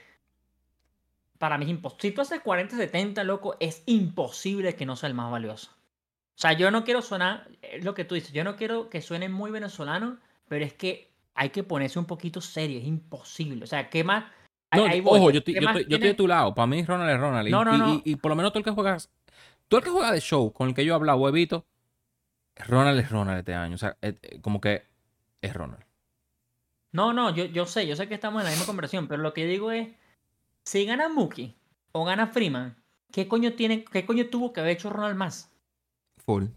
para 1.43 1.57
mí 1.57 1.65
es 1.65 1.71
imposible. 1.71 2.01
Si 2.01 2.11
tú 2.15 2.21
haces 2.21 2.41
40-70, 2.41 3.21
loco, 3.25 3.57
es 3.59 3.83
imposible 3.85 4.77
que 4.77 4.85
no 4.85 4.95
sea 4.95 5.09
el 5.09 5.13
más 5.13 5.29
valioso. 5.29 5.71
O 5.73 6.39
sea, 6.39 6.53
yo 6.53 6.71
no 6.71 6.85
quiero 6.85 7.01
sonar, 7.01 7.49
es 7.61 7.83
lo 7.83 7.93
que 7.93 8.05
tú 8.05 8.15
dices, 8.15 8.31
yo 8.31 8.45
no 8.45 8.55
quiero 8.55 8.89
que 8.89 9.01
suene 9.01 9.27
muy 9.27 9.51
venezolano, 9.51 10.19
pero 10.47 10.63
es 10.63 10.71
que 10.73 11.11
hay 11.35 11.49
que 11.49 11.63
ponerse 11.63 11.99
un 11.99 12.05
poquito 12.05 12.39
serio, 12.39 12.79
es 12.79 12.85
imposible. 12.85 13.61
O 13.65 13.67
sea, 13.67 13.89
¿qué 13.89 14.05
más? 14.05 14.23
No, 14.73 14.85
ojo, 15.03 15.31
yo 15.31 15.39
estoy, 15.39 15.53
¿Qué 15.55 15.59
yo 15.59 15.67
estoy- 15.67 15.83
yo 15.89 15.95
estoy 15.97 16.09
de 16.11 16.13
tu 16.13 16.29
lado. 16.29 16.55
Para 16.55 16.65
mí, 16.65 16.81
Ronald 16.85 17.11
es 17.11 17.19
Ronald. 17.19 17.47
Y, 17.49 17.51
No, 17.51 17.65
no, 17.65 17.75
y- 17.75 17.77
no. 17.77 17.93
y- 17.95 18.01
y 18.05 18.15
por 18.15 18.29
lo 18.29 18.37
menos 18.37 18.53
tú 18.53 18.59
el 18.59 18.63
que 18.65 18.71
juegas. 18.71 19.11
Tú 19.67 19.75
el 19.75 19.83
que 19.83 19.89
juega 19.89 20.13
de 20.13 20.21
show 20.21 20.53
con 20.53 20.69
el 20.69 20.73
que 20.73 20.85
yo 20.85 20.93
he 20.93 20.95
hablado, 20.95 21.17
huevito. 21.19 21.65
Ronald 22.55 22.97
es 23.01 23.11
Ronald 23.11 23.39
este 23.39 23.53
año. 23.53 23.75
O 23.75 23.77
sea, 23.77 23.97
eh, 24.01 24.17
eh, 24.21 24.39
como 24.39 24.61
que 24.61 24.83
es 25.41 25.53
Ronald. 25.53 25.83
No, 26.93 27.11
no, 27.11 27.35
yo, 27.35 27.43
yo 27.45 27.65
sé, 27.65 27.85
yo 27.85 27.97
sé 27.97 28.07
que 28.07 28.13
estamos 28.13 28.39
en 28.41 28.45
la 28.45 28.51
misma 28.51 28.65
conversación, 28.65 29.09
pero 29.09 29.21
lo 29.21 29.33
que 29.33 29.45
digo 29.45 29.71
es, 29.71 29.89
si 30.65 30.85
gana 30.85 31.09
Mookie 31.09 31.57
o 31.91 32.05
gana 32.05 32.27
Freeman, 32.27 32.75
¿qué 33.11 33.27
coño 33.27 33.53
tiene, 33.53 33.85
qué 33.85 34.05
coño 34.05 34.27
tuvo 34.29 34.53
que 34.53 34.61
haber 34.61 34.73
hecho 34.73 34.89
Ronald 34.89 35.15
más? 35.15 35.51
Full. 36.17 36.43
O 36.45 36.49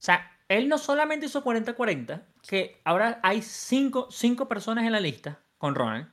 sea, 0.00 0.30
él 0.48 0.68
no 0.68 0.78
solamente 0.78 1.26
hizo 1.26 1.44
40-40, 1.44 2.22
que 2.48 2.80
ahora 2.84 3.20
hay 3.22 3.42
cinco, 3.42 4.08
cinco 4.10 4.48
personas 4.48 4.84
en 4.84 4.92
la 4.92 5.00
lista 5.00 5.40
con 5.58 5.74
Ronald. 5.74 6.08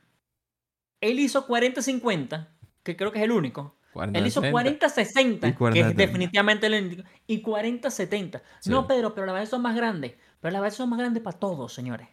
Él 1.00 1.18
hizo 1.18 1.46
40-50, 1.46 2.48
que 2.82 2.96
creo 2.96 3.12
que 3.12 3.18
es 3.18 3.24
el 3.24 3.32
único. 3.32 3.76
Él 4.12 4.26
hizo 4.26 4.42
40-60, 4.42 5.36
Y 5.36 5.40
que 5.40 5.56
40-70. 5.56 5.90
es 5.90 5.96
definitivamente 5.96 6.66
el 6.66 6.84
único. 6.84 7.02
Y 7.26 7.42
40-70. 7.42 8.42
Sí. 8.60 8.70
No, 8.70 8.86
Pedro, 8.86 9.14
pero 9.14 9.26
las 9.26 9.34
bases 9.34 9.48
son 9.48 9.62
más 9.62 9.74
grandes. 9.74 10.14
Pero 10.40 10.52
las 10.52 10.60
bases 10.60 10.76
son 10.76 10.90
más 10.90 10.98
grandes 10.98 11.22
para 11.22 11.38
todos, 11.38 11.72
señores. 11.72 12.08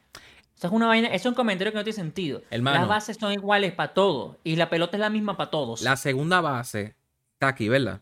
Eso 0.64 0.68
es 0.70 0.74
una 0.78 0.88
vaina, 0.88 1.10
eso 1.10 1.16
es 1.18 1.26
un 1.26 1.34
comentario 1.34 1.74
que 1.74 1.78
no 1.78 1.84
tiene 1.84 1.94
sentido. 1.96 2.42
Hermano. 2.50 2.80
Las 2.80 2.88
bases 2.88 3.18
son 3.20 3.34
iguales 3.34 3.74
para 3.74 3.94
todos. 3.94 4.38
Y 4.46 4.56
la 4.56 4.70
pelota 4.70 4.96
es 4.96 5.02
la 5.02 5.10
misma 5.10 5.36
para 5.36 5.52
todos. 5.52 5.82
La 5.82 5.98
segunda 5.98 6.40
base 6.40 6.96
está 7.34 7.50
aquí, 7.50 7.68
¿verdad? 7.68 8.00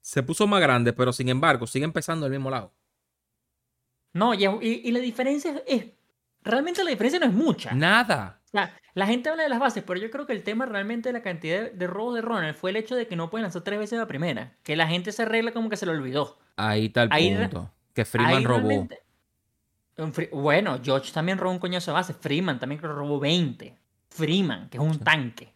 Se 0.00 0.22
puso 0.22 0.46
más 0.46 0.60
grande, 0.60 0.92
pero 0.92 1.12
sin 1.12 1.28
embargo, 1.28 1.66
sigue 1.66 1.84
empezando 1.84 2.26
del 2.26 2.32
mismo 2.38 2.48
lado. 2.48 2.72
No, 4.12 4.34
y, 4.34 4.44
y- 4.62 4.92
la 4.92 5.00
diferencia 5.00 5.60
es, 5.66 5.86
Realmente 6.44 6.84
la 6.84 6.90
diferencia 6.90 7.18
no 7.18 7.26
es 7.26 7.32
mucha. 7.32 7.72
Nada. 7.74 8.38
O 8.46 8.48
sea, 8.50 8.72
la 8.94 9.06
gente 9.08 9.28
habla 9.28 9.42
de 9.42 9.48
las 9.48 9.58
bases, 9.58 9.82
pero 9.84 9.98
yo 9.98 10.10
creo 10.12 10.26
que 10.26 10.32
el 10.32 10.44
tema 10.44 10.64
realmente 10.66 11.08
de 11.08 11.12
la 11.12 11.22
cantidad 11.22 11.60
de, 11.64 11.70
de 11.70 11.86
robos 11.88 12.14
de 12.14 12.22
Ronald 12.22 12.54
fue 12.54 12.70
el 12.70 12.76
hecho 12.76 12.94
de 12.94 13.08
que 13.08 13.16
no 13.16 13.30
pueden 13.30 13.42
lanzar 13.42 13.62
tres 13.62 13.80
veces 13.80 13.98
la 13.98 14.06
primera. 14.06 14.56
Que 14.62 14.76
la 14.76 14.86
gente 14.86 15.10
se 15.10 15.22
arregla 15.22 15.50
como 15.52 15.68
que 15.68 15.76
se 15.76 15.86
lo 15.86 15.92
olvidó. 15.92 16.38
Ahí 16.54 16.86
está 16.86 17.02
el 17.02 17.08
Ahí 17.12 17.34
punto. 17.34 17.70
Que 17.94 18.04
Freeman 18.04 18.44
robó. 18.44 18.58
realmente- 18.68 18.99
Bueno, 20.32 20.78
George 20.82 21.12
también 21.12 21.38
robó 21.38 21.52
un 21.52 21.58
coñazo 21.58 21.90
de 21.90 21.94
base. 21.94 22.14
Freeman 22.14 22.58
también 22.58 22.80
robó 22.80 23.18
20. 23.20 23.76
Freeman, 24.08 24.68
que 24.70 24.78
es 24.78 24.82
un 24.82 24.98
tanque. 24.98 25.52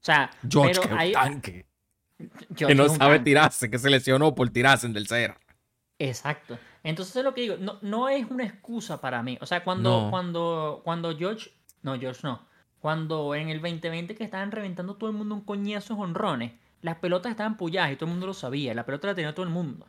O 0.00 0.04
sea, 0.04 0.30
George, 0.48 0.80
pero 0.82 0.94
que 0.96 1.00
ahí- 1.02 1.12
tanque. 1.12 1.66
George 2.18 2.66
Que 2.66 2.74
no 2.74 2.84
un 2.84 2.88
sabe 2.90 3.16
tanque. 3.16 3.24
tirarse, 3.24 3.70
que 3.70 3.78
se 3.78 3.90
lesionó 3.90 4.34
por 4.34 4.50
tirarse 4.50 4.86
en 4.86 4.94
tercera. 4.94 5.38
Exacto. 5.98 6.58
Entonces 6.82 7.14
es 7.16 7.24
lo 7.24 7.34
que 7.34 7.42
digo, 7.42 7.56
no, 7.58 7.78
no 7.82 8.08
es 8.08 8.28
una 8.30 8.44
excusa 8.44 9.00
para 9.00 9.22
mí. 9.22 9.38
O 9.40 9.46
sea, 9.46 9.62
cuando, 9.64 10.04
No. 10.04 10.10
cuando, 10.10 10.80
cuando 10.84 11.16
George, 11.16 11.50
no, 11.82 11.98
George 11.98 12.20
no. 12.24 12.46
Cuando 12.80 13.34
en 13.34 13.48
el 13.48 13.60
2020 13.60 14.14
que 14.14 14.24
estaban 14.24 14.50
reventando 14.52 14.96
todo 14.96 15.10
el 15.10 15.16
mundo 15.16 15.34
un 15.34 15.40
coñazo 15.42 15.94
de 15.96 16.00
honrones, 16.02 16.52
las 16.82 16.96
pelotas 16.96 17.30
estaban 17.30 17.56
puyadas 17.56 17.92
y 17.92 17.96
todo 17.96 18.06
el 18.06 18.12
mundo 18.12 18.26
lo 18.28 18.34
sabía. 18.34 18.74
La 18.74 18.86
pelota 18.86 19.08
la 19.08 19.14
tenía 19.14 19.34
todo 19.34 19.44
el 19.44 19.50
mundo. 19.52 19.86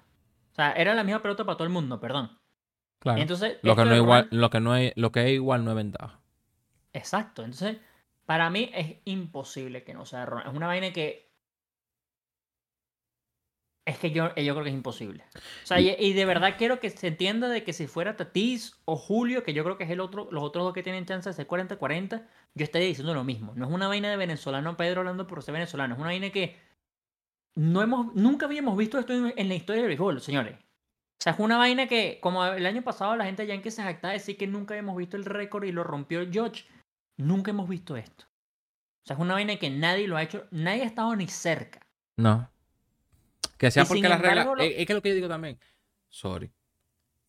O 0.52 0.56
sea, 0.56 0.72
era 0.74 0.96
la 0.96 1.04
misma 1.04 1.22
pelota 1.22 1.44
para 1.46 1.56
todo 1.58 1.66
el 1.68 1.74
mundo, 1.74 2.00
perdón. 2.00 2.39
Claro. 3.00 3.22
Entonces, 3.22 3.58
lo 3.62 3.76
que 3.76 3.86
no 3.86 3.92
es 3.92 3.98
igual, 3.98 4.28
lo 4.32 4.50
que 4.50 4.60
no 4.60 4.76
es, 4.76 4.94
lo 4.96 5.12
que 5.12 5.26
es 5.26 5.32
igual 5.32 5.64
no 5.64 5.72
es 5.72 5.78
ventaja. 5.78 6.20
Exacto. 6.94 7.44
Entonces, 7.44 7.78
para 8.26 8.50
mí 8.50 8.70
es 8.74 8.98
imposible 9.06 9.84
que 9.84 9.94
no 9.94 10.06
sea 10.06 10.26
Ronald. 10.26 10.50
Es 10.50 10.56
una 10.56 10.68
vaina 10.68 10.92
que. 10.92 11.30
Es 13.86 13.98
que 13.98 14.12
yo, 14.12 14.36
yo 14.36 14.54
creo 14.54 14.64
que 14.64 14.70
es 14.70 14.76
imposible. 14.76 15.24
O 15.64 15.66
sea, 15.66 15.80
y, 15.80 15.96
y 15.98 16.14
de 16.14 16.26
verdad 16.26 16.56
quiero 16.58 16.80
que 16.80 16.92
se 16.92 17.08
entienda 17.08 17.48
de 17.48 17.64
que 17.64 17.74
si 17.74 17.88
fuera 17.88 18.16
Tatis 18.18 18.80
o 18.86 18.98
Julio, 18.98 19.44
que 19.44 19.54
yo 19.54 19.64
creo 19.64 19.78
que 19.78 19.86
es 19.86 19.90
el 19.90 20.00
otro, 20.00 20.28
los 20.32 20.44
otros 20.44 20.64
dos 20.64 20.74
que 20.76 20.84
tienen 20.84 21.08
chance 21.08 21.28
de 21.28 21.34
ser 21.34 21.48
40-40, 21.48 22.24
yo 22.54 22.64
estaría 22.64 22.88
diciendo 22.88 23.16
lo 23.16 23.24
mismo. 23.24 23.54
No 23.56 23.66
es 23.66 23.72
una 23.72 23.88
vaina 23.88 24.12
de 24.12 24.18
venezolano 24.18 24.78
Pedro 24.78 25.02
hablando 25.02 25.26
por 25.26 25.42
ser 25.42 25.54
venezolano. 25.54 25.96
Es 25.96 26.00
una 26.00 26.10
vaina 26.10 26.30
que 26.30 26.56
no 27.56 27.82
hemos, 27.82 28.14
nunca 28.14 28.46
habíamos 28.46 28.78
visto 28.78 29.00
esto 29.00 29.14
en, 29.14 29.34
en 29.36 29.48
la 29.48 29.56
historia 29.56 29.82
del 29.82 29.88
béisbol, 29.88 30.22
señores. 30.22 30.56
O 31.20 31.22
sea, 31.22 31.34
es 31.34 31.40
una 31.40 31.58
vaina 31.58 31.88
que, 31.88 32.20
como 32.22 32.46
el 32.46 32.66
año 32.66 32.82
pasado 32.82 33.16
la 33.18 33.26
gente 33.26 33.42
de 33.42 33.50
Yankees 33.50 33.76
se 33.76 33.84
jactaba 33.84 34.14
de 34.14 34.20
decir 34.20 34.38
que 34.38 34.48
nunca 34.48 34.74
habíamos 34.74 34.96
visto 34.96 35.18
el 35.18 35.26
récord 35.26 35.66
y 35.66 35.72
lo 35.74 35.84
rompió 35.84 36.22
George. 36.32 36.64
Nunca 37.18 37.52
hemos 37.52 37.68
visto 37.68 37.98
esto. 37.98 38.26
O 39.04 39.06
sea, 39.06 39.16
es 39.16 39.20
una 39.22 39.34
vaina 39.34 39.58
que 39.58 39.70
nadie 39.70 40.08
lo 40.08 40.16
ha 40.16 40.24
hecho, 40.24 40.46
nadie 40.52 40.84
ha 40.84 40.86
estado 40.86 41.14
ni 41.18 41.28
cerca. 41.28 41.82
No. 42.16 42.50
Que 43.58 43.70
sea 43.70 43.84
Y 43.84 43.86
porque 43.86 44.08
las 44.08 44.22
reglas. 44.22 44.46
lo- 44.46 44.58
Es, 44.60 44.86
que 44.88 44.94
lo 44.94 45.02
que 45.02 45.10
yo 45.10 45.16
digo 45.16 45.28
también. 45.28 45.60
Sorry. 46.08 46.52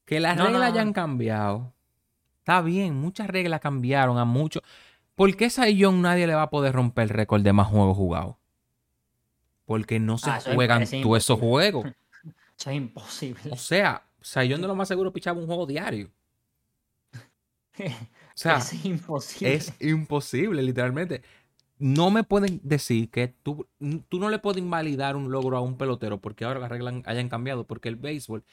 Que 0.05 0.21
las 0.21 0.37
No, 0.37 0.45
reglas 0.45 0.61
no. 0.61 0.67
hayan 0.67 0.93
cambiado. 0.93 1.73
Está 2.39 2.63
bien, 2.63 2.95
muchas 2.95 3.27
reglas 3.27 3.61
cambiaron 3.61 4.19
a 4.19 4.25
muchos. 4.25 4.63
¿Por 5.17 5.37
qué 5.37 5.51
Cy 5.51 5.77
Young 5.77 5.97
nadie 6.01 6.27
le 6.29 6.35
va 6.35 6.43
a 6.43 6.51
poder 6.51 6.73
romper 6.75 7.03
el 7.05 7.09
récord 7.11 7.43
de 7.43 7.53
más 7.53 7.67
juegos 7.67 7.97
jugados? 7.97 8.37
Porque 9.65 9.99
no 9.99 10.17
se 10.19 10.31
Ah, 10.31 10.41
juegan 10.55 10.83
es 10.83 10.91
todos 11.03 11.19
esos 11.19 11.41
juegos. 11.41 11.87
Es 12.67 12.75
imposible. 12.75 13.51
O 13.51 13.57
sea, 13.57 14.05
Cy 14.21 14.49
Young 14.49 14.61
de 14.61 14.69
lo 14.69 14.75
más 14.75 14.89
seguro 14.89 15.13
pichaba 15.13 15.41
un 15.41 15.47
juego 15.47 15.67
diario. 15.67 16.11
O 18.33 18.43
sea, 18.43 18.57
es 18.57 18.85
imposible. 18.87 19.55
es 19.55 19.75
imposible, 19.81 20.63
literalmente. 20.63 21.23
No 21.79 22.11
me 22.11 22.25
pueden 22.25 22.59
decir 22.63 23.11
que 23.11 23.29
tú, 23.29 23.69
tú 24.09 24.19
no 24.19 24.31
le 24.31 24.39
puedes 24.39 24.63
invalidar 24.63 25.15
un 25.15 25.31
logro 25.31 25.59
a 25.59 25.61
un 25.61 25.77
pelotero 25.77 26.23
porque 26.23 26.47
ahora 26.47 26.59
las 26.59 26.71
reglas 26.71 27.03
hayan 27.05 27.29
cambiado, 27.29 27.67
porque 27.67 27.91
el 27.91 27.97
béisbol 27.97 28.45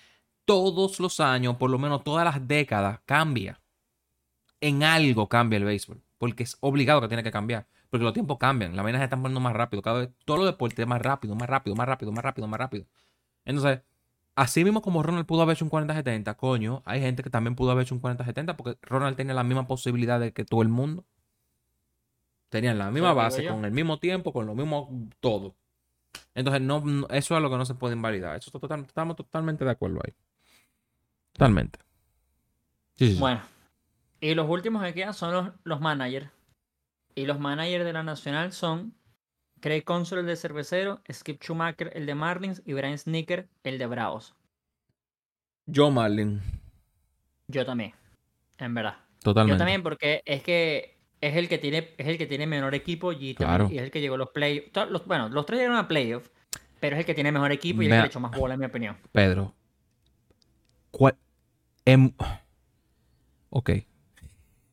todos 0.47 1.01
los 1.01 1.19
años, 1.19 1.57
por 1.57 1.69
lo 1.69 1.77
menos 1.77 2.05
todas 2.05 2.23
las 2.23 2.47
décadas, 2.47 3.01
cambia. 3.05 3.61
En 4.61 4.81
algo 4.81 5.27
cambia 5.27 5.57
el 5.57 5.65
béisbol, 5.65 6.01
porque 6.17 6.43
es 6.43 6.57
obligado 6.61 7.01
que 7.01 7.09
tiene 7.09 7.21
que 7.21 7.31
cambiar, 7.31 7.67
porque 7.89 8.05
los 8.05 8.13
tiempos 8.13 8.37
cambian, 8.39 8.75
las 8.75 8.83
vainas 8.83 9.01
se 9.01 9.03
están 9.05 9.21
poniendo 9.21 9.41
más 9.41 9.53
rápido, 9.53 9.81
cada 9.81 9.99
vez 9.99 10.09
todos 10.25 10.39
los 10.39 10.49
deportes 10.49 10.79
es 10.79 10.87
más 10.87 11.01
rápido, 11.01 11.35
más 11.35 11.49
rápido, 11.49 11.75
más 11.75 11.87
rápido, 11.87 12.11
más 12.13 12.23
rápido, 12.23 12.47
más 12.47 12.59
rápido. 12.59 12.85
Entonces, 13.45 13.81
así 14.37 14.63
mismo 14.63 14.81
como 14.81 15.03
Ronald 15.03 15.25
pudo 15.25 15.41
haber 15.41 15.55
hecho 15.57 15.65
un 15.65 15.71
40-70, 15.71 16.35
coño, 16.37 16.81
hay 16.85 17.01
gente 17.01 17.23
que 17.23 17.29
también 17.29 17.55
pudo 17.55 17.71
haber 17.71 17.83
hecho 17.83 17.95
un 17.95 18.01
40-70 18.01 18.55
porque 18.55 18.77
Ronald 18.81 19.17
tenía 19.17 19.33
la 19.33 19.43
misma 19.43 19.67
posibilidad 19.67 20.19
de 20.19 20.31
que 20.31 20.45
todo 20.45 20.61
el 20.61 20.69
mundo. 20.69 21.03
Tenían 22.49 22.77
la 22.77 22.89
misma 22.91 23.11
base, 23.13 23.45
con 23.45 23.65
el 23.65 23.71
mismo 23.71 23.99
tiempo, 23.99 24.31
con 24.31 24.45
lo 24.45 24.55
mismo 24.55 24.89
todo. 25.19 25.55
Entonces, 26.33 26.61
no, 26.61 26.79
no- 26.79 27.07
eso 27.09 27.35
es 27.35 27.41
lo 27.41 27.49
que 27.49 27.57
no 27.57 27.65
se 27.65 27.75
puede 27.75 27.95
invalidar. 27.95 28.37
Eso 28.37 28.51
total- 28.51 28.85
estamos 28.87 29.17
totalmente 29.17 29.65
de 29.65 29.71
acuerdo 29.71 29.99
ahí. 30.05 30.13
Totalmente. 31.33 31.79
Sí. 32.95 33.17
Bueno, 33.19 33.41
y 34.21 34.33
los 34.33 34.49
últimos 34.49 34.81
que 34.83 34.93
quedan 34.93 35.13
son 35.13 35.33
los, 35.33 35.51
los 35.63 35.81
managers. 35.81 36.29
Y 37.15 37.25
los 37.25 37.39
managers 37.39 37.83
de 37.83 37.93
la 37.93 38.03
Nacional 38.03 38.53
son 38.53 38.93
Craig 39.59 39.83
Console, 39.83 40.21
el 40.21 40.27
de 40.27 40.35
Cervecero, 40.35 41.01
Skip 41.11 41.41
Schumacher, 41.43 41.91
el 41.95 42.05
de 42.05 42.15
Marlins, 42.15 42.61
y 42.65 42.73
Brian 42.73 42.97
Snicker, 42.97 43.47
el 43.63 43.77
de 43.77 43.85
Bravos. 43.87 44.35
Joe 45.73 45.91
Marlin. 45.91 46.41
Yo 47.47 47.65
también, 47.65 47.93
en 48.59 48.73
verdad. 48.73 48.97
Totalmente. 49.21 49.55
Yo 49.55 49.57
también, 49.57 49.83
porque 49.83 50.21
es 50.25 50.43
que 50.43 50.97
es 51.19 51.35
el 51.35 51.49
que 51.49 51.57
tiene, 51.57 51.89
es 51.97 52.07
el 52.07 52.17
que 52.17 52.27
tiene 52.27 52.45
menor 52.45 52.75
equipo 52.75 53.11
y, 53.11 53.33
también- 53.33 53.35
Claro. 53.35 53.69
y 53.71 53.77
es 53.77 53.83
el 53.83 53.91
que 53.91 53.99
llegó 54.01 54.15
a 54.15 54.17
los 54.19 54.29
playoffs. 54.29 54.71
Los- 54.89 55.05
Bueno, 55.05 55.29
los 55.29 55.45
tres 55.45 55.59
llegaron 55.59 55.77
a 55.79 55.87
playoffs, 55.87 56.29
pero 56.79 56.95
es 56.95 56.99
el 57.01 57.05
que 57.05 57.15
tiene 57.15 57.31
mejor 57.31 57.51
equipo 57.51 57.81
y 57.81 57.85
es 57.87 57.91
el 57.91 57.97
que 57.97 58.01
le 58.03 58.07
echó 58.07 58.19
más 58.19 58.31
bola, 58.37 58.53
en 58.53 58.59
mi 58.59 58.65
opinión. 58.67 58.95
Pedro. 59.11 59.53
¿Cuál? 60.91 61.15
em- 61.85 62.11
Ok. 63.49 63.71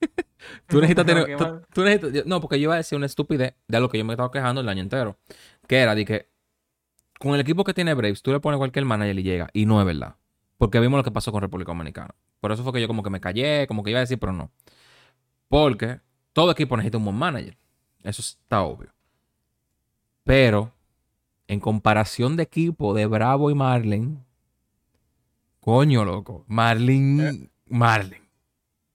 tú 0.67 0.81
necesitas 0.81 1.07
tener. 1.07 1.27
¿Qué 1.27 1.37
tú- 1.73 1.83
necesitas- 1.83 2.27
no, 2.27 2.41
porque 2.41 2.59
yo 2.59 2.65
iba 2.65 2.75
a 2.75 2.79
decir 2.79 2.97
una 2.97 3.07
estupidez 3.07 3.55
de 3.69 3.81
lo 3.81 3.89
que 3.89 3.99
yo 3.99 4.05
me 4.05 4.13
estaba 4.15 4.31
quejando 4.31 4.61
el 4.61 4.69
año 4.69 4.83
entero. 4.83 5.19
Que 5.67 5.79
era 5.79 5.95
de 5.95 6.05
que 6.05 6.29
con 7.19 7.35
el 7.35 7.41
equipo 7.41 7.65
que 7.65 7.73
tiene 7.75 7.95
Braves, 7.95 8.23
tú 8.23 8.33
le 8.33 8.41
pones 8.41 8.59
cualquier 8.59 8.85
manager 8.85 9.19
y 9.19 9.23
llega. 9.23 9.49
Y 9.53 9.67
no 9.67 9.81
es 9.81 9.87
verdad. 9.87 10.17
Porque 10.59 10.81
vimos 10.81 10.99
lo 10.99 11.05
que 11.05 11.11
pasó 11.11 11.33
con 11.33 11.41
República 11.43 11.73
Dominicana. 11.73 12.15
Por 12.41 12.53
eso 12.53 12.63
fue 12.63 12.73
que 12.73 12.81
yo 12.81 12.87
como 12.87 13.03
que 13.03 13.11
me 13.11 13.21
callé, 13.21 13.67
como 13.67 13.83
que 13.83 13.91
iba 13.91 13.99
a 13.99 14.03
decir, 14.03 14.19
pero 14.19 14.33
no. 14.33 14.51
Porque 15.49 16.01
todo 16.33 16.51
equipo 16.53 16.77
necesita 16.77 16.99
un 16.99 17.05
buen 17.05 17.17
manager. 17.17 17.57
Eso 18.03 18.21
está 18.21 18.63
obvio. 18.63 18.93
Pero, 20.25 20.73
en 21.49 21.61
comparación 21.61 22.37
de 22.37 22.43
equipo 22.45 22.93
de 22.95 23.07
Bravo 23.07 23.51
y 23.51 23.55
Marlin, 23.55 24.25
coño, 25.61 26.05
loco. 26.05 26.45
Marlin, 26.49 27.51
Marlin. 27.69 28.23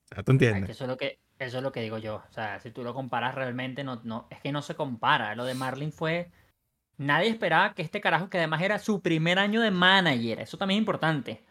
Sea, 0.09 0.23
¿Tú 0.23 0.31
entiendes? 0.31 0.69
eso 0.69 0.85
es 0.85 0.89
lo 0.89 0.97
que 0.97 1.19
eso 1.37 1.57
es 1.57 1.63
lo 1.63 1.71
que 1.71 1.81
digo 1.81 1.97
yo. 1.97 2.23
O 2.29 2.33
sea, 2.33 2.59
si 2.59 2.71
tú 2.71 2.83
lo 2.83 2.93
comparas 2.93 3.33
realmente, 3.33 3.83
no, 3.83 4.01
no, 4.03 4.27
es 4.29 4.39
que 4.41 4.51
no 4.51 4.61
se 4.61 4.75
compara. 4.75 5.35
Lo 5.35 5.45
de 5.45 5.53
Marlin 5.53 5.91
fue. 5.91 6.31
Nadie 6.97 7.29
esperaba 7.29 7.73
que 7.73 7.81
este 7.81 8.01
carajo, 8.01 8.29
que 8.29 8.39
además 8.39 8.61
era 8.61 8.77
su 8.77 9.01
primer 9.01 9.39
año 9.39 9.61
de 9.61 9.71
manager, 9.71 10.41
eso 10.41 10.57
también 10.57 10.79
es 10.79 10.81
importante, 10.81 11.45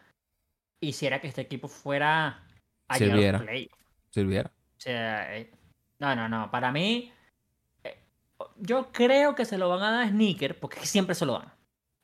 hiciera 0.79 1.19
que 1.19 1.27
este 1.27 1.41
equipo 1.41 1.67
fuera 1.67 2.43
a 2.87 2.97
Sirviera. 2.97 3.39
playoffs. 3.39 3.75
Sirviera. 4.11 4.51
O 4.77 4.79
sea, 4.79 5.35
eh, 5.35 5.51
no, 5.97 6.15
no, 6.15 6.29
no. 6.29 6.51
Para 6.51 6.71
mí, 6.71 7.11
eh, 7.83 7.97
yo 8.57 8.91
creo 8.91 9.33
que 9.33 9.45
se 9.45 9.57
lo 9.57 9.69
van 9.69 9.81
a 9.81 9.91
dar 9.91 10.03
a 10.03 10.09
Sneaker, 10.09 10.59
porque 10.59 10.85
siempre 10.85 11.15
se 11.15 11.25
lo 11.25 11.39
dan. 11.39 11.51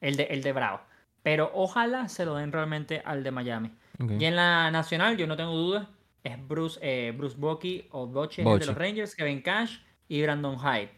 El 0.01 0.17
de, 0.17 0.23
el 0.23 0.41
de 0.41 0.51
Bravo. 0.51 0.81
Pero 1.21 1.51
ojalá 1.53 2.07
se 2.09 2.25
lo 2.25 2.35
den 2.35 2.51
realmente 2.51 3.03
al 3.05 3.23
de 3.23 3.31
Miami. 3.31 3.71
Y 3.97 4.25
en 4.25 4.35
la 4.35 4.71
nacional, 4.71 5.17
yo 5.17 5.25
no 5.25 5.37
tengo 5.37 5.53
dudas, 5.53 5.87
es 6.25 6.47
Bruce, 6.47 6.79
eh, 6.81 7.11
Bruce 7.15 7.37
Bochy 7.37 7.87
o 7.91 8.05
es 8.25 8.37
el 8.39 8.59
de 8.59 8.65
los 8.65 8.75
Rangers, 8.75 9.15
Kevin 9.15 9.41
Cash 9.41 9.77
y 10.09 10.21
Brandon 10.23 10.57
Hyde. 10.59 10.91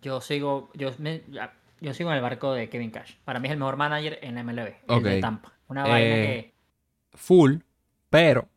Yo 0.00 0.20
sigo, 0.22 0.70
yo, 0.74 0.92
me- 0.98 1.22
ya- 1.28 1.54
yo 1.80 1.92
sigo 1.92 2.10
en 2.10 2.16
el 2.16 2.22
barco 2.22 2.54
de 2.54 2.68
Kevin 2.70 2.90
Cash. 2.90 3.16
Para 3.24 3.38
mí 3.40 3.48
es 3.48 3.52
el 3.52 3.58
mejor 3.58 3.76
manager 3.76 4.18
en 4.22 4.34
la 4.36 4.40
MLB, 4.42 4.74
el 4.88 5.02
de. 5.02 5.20
Tampa. 5.20 5.52
Una 5.68 5.82
vaina 5.82 6.16
Eh, 6.16 6.24
que 7.12 7.18
Full, 7.18 7.56
pero, 8.08 8.48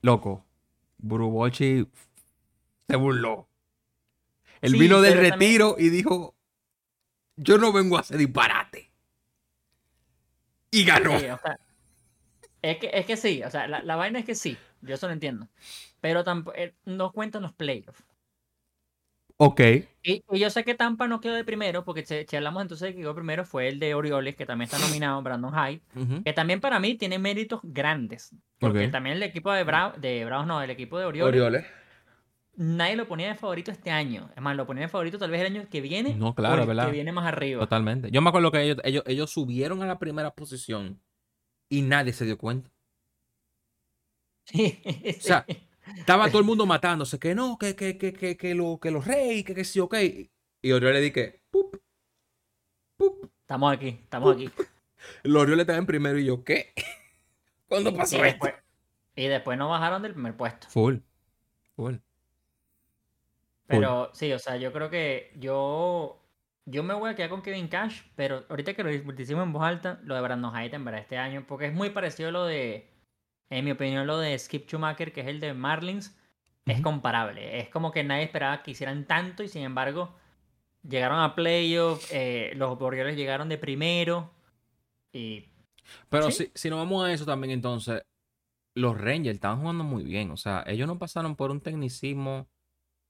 loco, 0.00 0.44
Brubochi 0.98 1.86
se 2.88 2.96
burló. 2.96 3.48
Él 4.60 4.72
Sí, 4.72 4.78
vino 4.78 5.00
del 5.00 5.14
también- 5.14 5.32
retiro 5.32 5.76
y 5.78 5.88
dijo, 5.90 6.34
yo 7.36 7.58
no 7.58 7.72
vengo 7.72 7.96
a 7.96 8.00
hacer 8.00 8.16
disparate. 8.18 8.90
Y 10.70 10.84
ganó. 10.84 11.18
Sí, 11.18 11.26
o 11.26 11.38
sea, 11.38 11.58
es 12.62 12.78
que, 12.78 12.90
es 12.92 13.04
que 13.06 13.16
sí, 13.16 13.42
o 13.44 13.50
sea, 13.50 13.66
la, 13.68 13.82
la 13.82 13.96
vaina 13.96 14.18
es 14.20 14.24
que 14.24 14.34
sí, 14.34 14.56
yo 14.80 14.94
eso 14.94 15.06
lo 15.08 15.12
entiendo. 15.12 15.48
Pero 16.00 16.24
tampoco, 16.24 16.56
no 16.84 17.12
cuentan 17.12 17.42
los 17.42 17.52
playoffs. 17.52 18.02
Ok. 19.38 19.60
Y, 20.04 20.22
y 20.30 20.38
yo 20.38 20.50
sé 20.50 20.62
que 20.64 20.74
Tampa 20.74 21.08
no 21.08 21.20
quedó 21.20 21.34
de 21.34 21.44
primero, 21.44 21.84
porque 21.84 22.04
si, 22.06 22.36
hablamos 22.36 22.62
entonces 22.62 22.88
de 22.88 22.94
que 22.94 23.00
quedó 23.00 23.14
primero 23.14 23.44
fue 23.44 23.68
el 23.68 23.80
de 23.80 23.94
Orioles, 23.94 24.36
que 24.36 24.46
también 24.46 24.66
está 24.70 24.78
nominado, 24.86 25.20
Brandon 25.22 25.52
Hyde, 25.52 25.80
que 26.24 26.32
también 26.32 26.60
para 26.60 26.78
mí 26.78 26.94
tiene 26.94 27.18
méritos 27.18 27.60
grandes. 27.64 28.30
Porque 28.58 28.86
también 28.88 29.16
el 29.16 29.22
equipo 29.24 29.52
de, 29.52 29.64
Bra- 29.66 29.94
de 29.96 30.24
Bravos, 30.24 30.46
no, 30.46 30.62
el 30.62 30.70
equipo 30.70 30.98
de 30.98 31.06
Orioles, 31.06 31.40
Orioles. 31.40 31.66
nadie 32.54 32.94
lo 32.94 33.08
ponía 33.08 33.28
de 33.28 33.34
favorito 33.34 33.72
este 33.72 33.90
año. 33.90 34.30
Es 34.36 34.42
más, 34.42 34.54
lo 34.54 34.66
ponía 34.66 34.82
de 34.82 34.88
favorito 34.88 35.18
tal 35.18 35.30
vez 35.32 35.40
el 35.40 35.46
año 35.56 35.68
que 35.68 35.80
viene. 35.80 36.14
No, 36.14 36.28
o 36.28 36.34
claro, 36.36 36.62
el 36.62 36.68
¿verdad? 36.68 36.86
Que 36.86 36.92
viene 36.92 37.10
más 37.10 37.26
arriba. 37.26 37.58
Totalmente. 37.60 38.10
Yo 38.12 38.20
me 38.22 38.28
acuerdo 38.28 38.52
que 38.52 38.62
ellos, 38.62 38.76
ellos, 38.84 39.02
ellos 39.06 39.30
subieron 39.30 39.82
a 39.82 39.86
la 39.86 39.98
primera 39.98 40.30
posición 40.32 41.00
y 41.72 41.80
nadie 41.80 42.12
se 42.12 42.26
dio 42.26 42.36
cuenta. 42.36 42.70
Sí, 44.44 44.82
O 45.18 45.22
sea, 45.22 45.46
estaba 45.96 46.28
todo 46.28 46.40
el 46.40 46.44
mundo 46.44 46.66
matándose, 46.66 47.18
que 47.18 47.34
no, 47.34 47.56
que, 47.56 47.74
que, 47.74 47.96
que, 47.96 48.12
que, 48.12 48.36
que, 48.36 48.54
lo, 48.54 48.78
que 48.78 48.90
los 48.90 49.06
reyes, 49.06 49.42
que, 49.42 49.54
que 49.54 49.64
sí, 49.64 49.80
ok. 49.80 49.94
Y 50.60 50.72
Oriol 50.72 50.92
le 50.92 51.00
dije, 51.00 51.42
pup, 51.50 51.76
pup. 52.98 53.30
Estamos 53.40 53.72
aquí, 53.72 53.88
estamos 54.02 54.34
aquí. 54.34 54.50
Los 55.22 55.42
Orioles 55.42 55.62
estaban 55.62 55.80
en 55.80 55.86
primero 55.86 56.18
y 56.18 56.26
yo, 56.26 56.44
¿qué? 56.44 56.74
¿Cuándo 57.68 57.88
Y 57.88 57.94
pasó 57.94 58.16
esto? 58.16 58.24
después, 58.24 58.54
y 59.16 59.26
después 59.28 59.56
nos 59.56 59.70
bajaron 59.70 60.02
del 60.02 60.12
primer 60.12 60.36
puesto. 60.36 60.68
Full. 60.68 60.96
Full. 61.74 61.94
Pero 63.66 64.10
sí, 64.12 64.30
o 64.30 64.38
sea, 64.38 64.58
yo 64.58 64.74
creo 64.74 64.90
que 64.90 65.32
yo, 65.36 66.21
yo 66.64 66.82
me 66.82 66.94
voy 66.94 67.10
a 67.10 67.14
quedar 67.14 67.30
con 67.30 67.42
Kevin 67.42 67.68
Cash, 67.68 68.02
pero 68.16 68.44
ahorita 68.48 68.74
que 68.74 68.84
lo 68.84 68.90
decimos 69.14 69.44
en 69.44 69.52
voz 69.52 69.62
alta, 69.64 70.00
lo 70.04 70.14
de 70.14 70.20
Brandon 70.20 70.52
Hyde 70.54 70.76
en 70.76 70.84
verdad 70.84 71.00
este 71.00 71.18
año, 71.18 71.44
porque 71.46 71.66
es 71.66 71.74
muy 71.74 71.90
parecido 71.90 72.28
a 72.28 72.32
lo 72.32 72.44
de, 72.46 72.90
en 73.50 73.64
mi 73.64 73.72
opinión, 73.72 74.06
lo 74.06 74.18
de 74.18 74.38
Skip 74.38 74.66
Schumacher, 74.68 75.12
que 75.12 75.22
es 75.22 75.26
el 75.28 75.40
de 75.40 75.54
Marlins, 75.54 76.16
es 76.66 76.80
comparable. 76.80 77.58
Es 77.60 77.68
como 77.68 77.90
que 77.92 78.04
nadie 78.04 78.24
esperaba 78.24 78.62
que 78.62 78.70
hicieran 78.72 79.06
tanto 79.06 79.42
y 79.42 79.48
sin 79.48 79.62
embargo 79.64 80.14
llegaron 80.88 81.20
a 81.20 81.34
playoff, 81.34 82.08
eh, 82.12 82.52
los 82.56 82.80
Orioles 82.80 83.16
llegaron 83.16 83.48
de 83.48 83.58
primero 83.58 84.32
y 85.12 85.46
Pero 86.08 86.30
Sí. 86.30 86.46
si, 86.46 86.52
si 86.54 86.70
nos 86.70 86.78
vamos 86.78 87.04
a 87.04 87.12
eso 87.12 87.24
también, 87.26 87.52
entonces, 87.52 88.02
los 88.74 88.98
Rangers 89.00 89.34
estaban 89.36 89.60
jugando 89.60 89.84
muy 89.84 90.04
bien. 90.04 90.30
O 90.30 90.36
sea, 90.36 90.64
ellos 90.66 90.86
no 90.88 90.98
pasaron 90.98 91.36
por 91.36 91.50
un 91.50 91.60
tecnicismo 91.60 92.48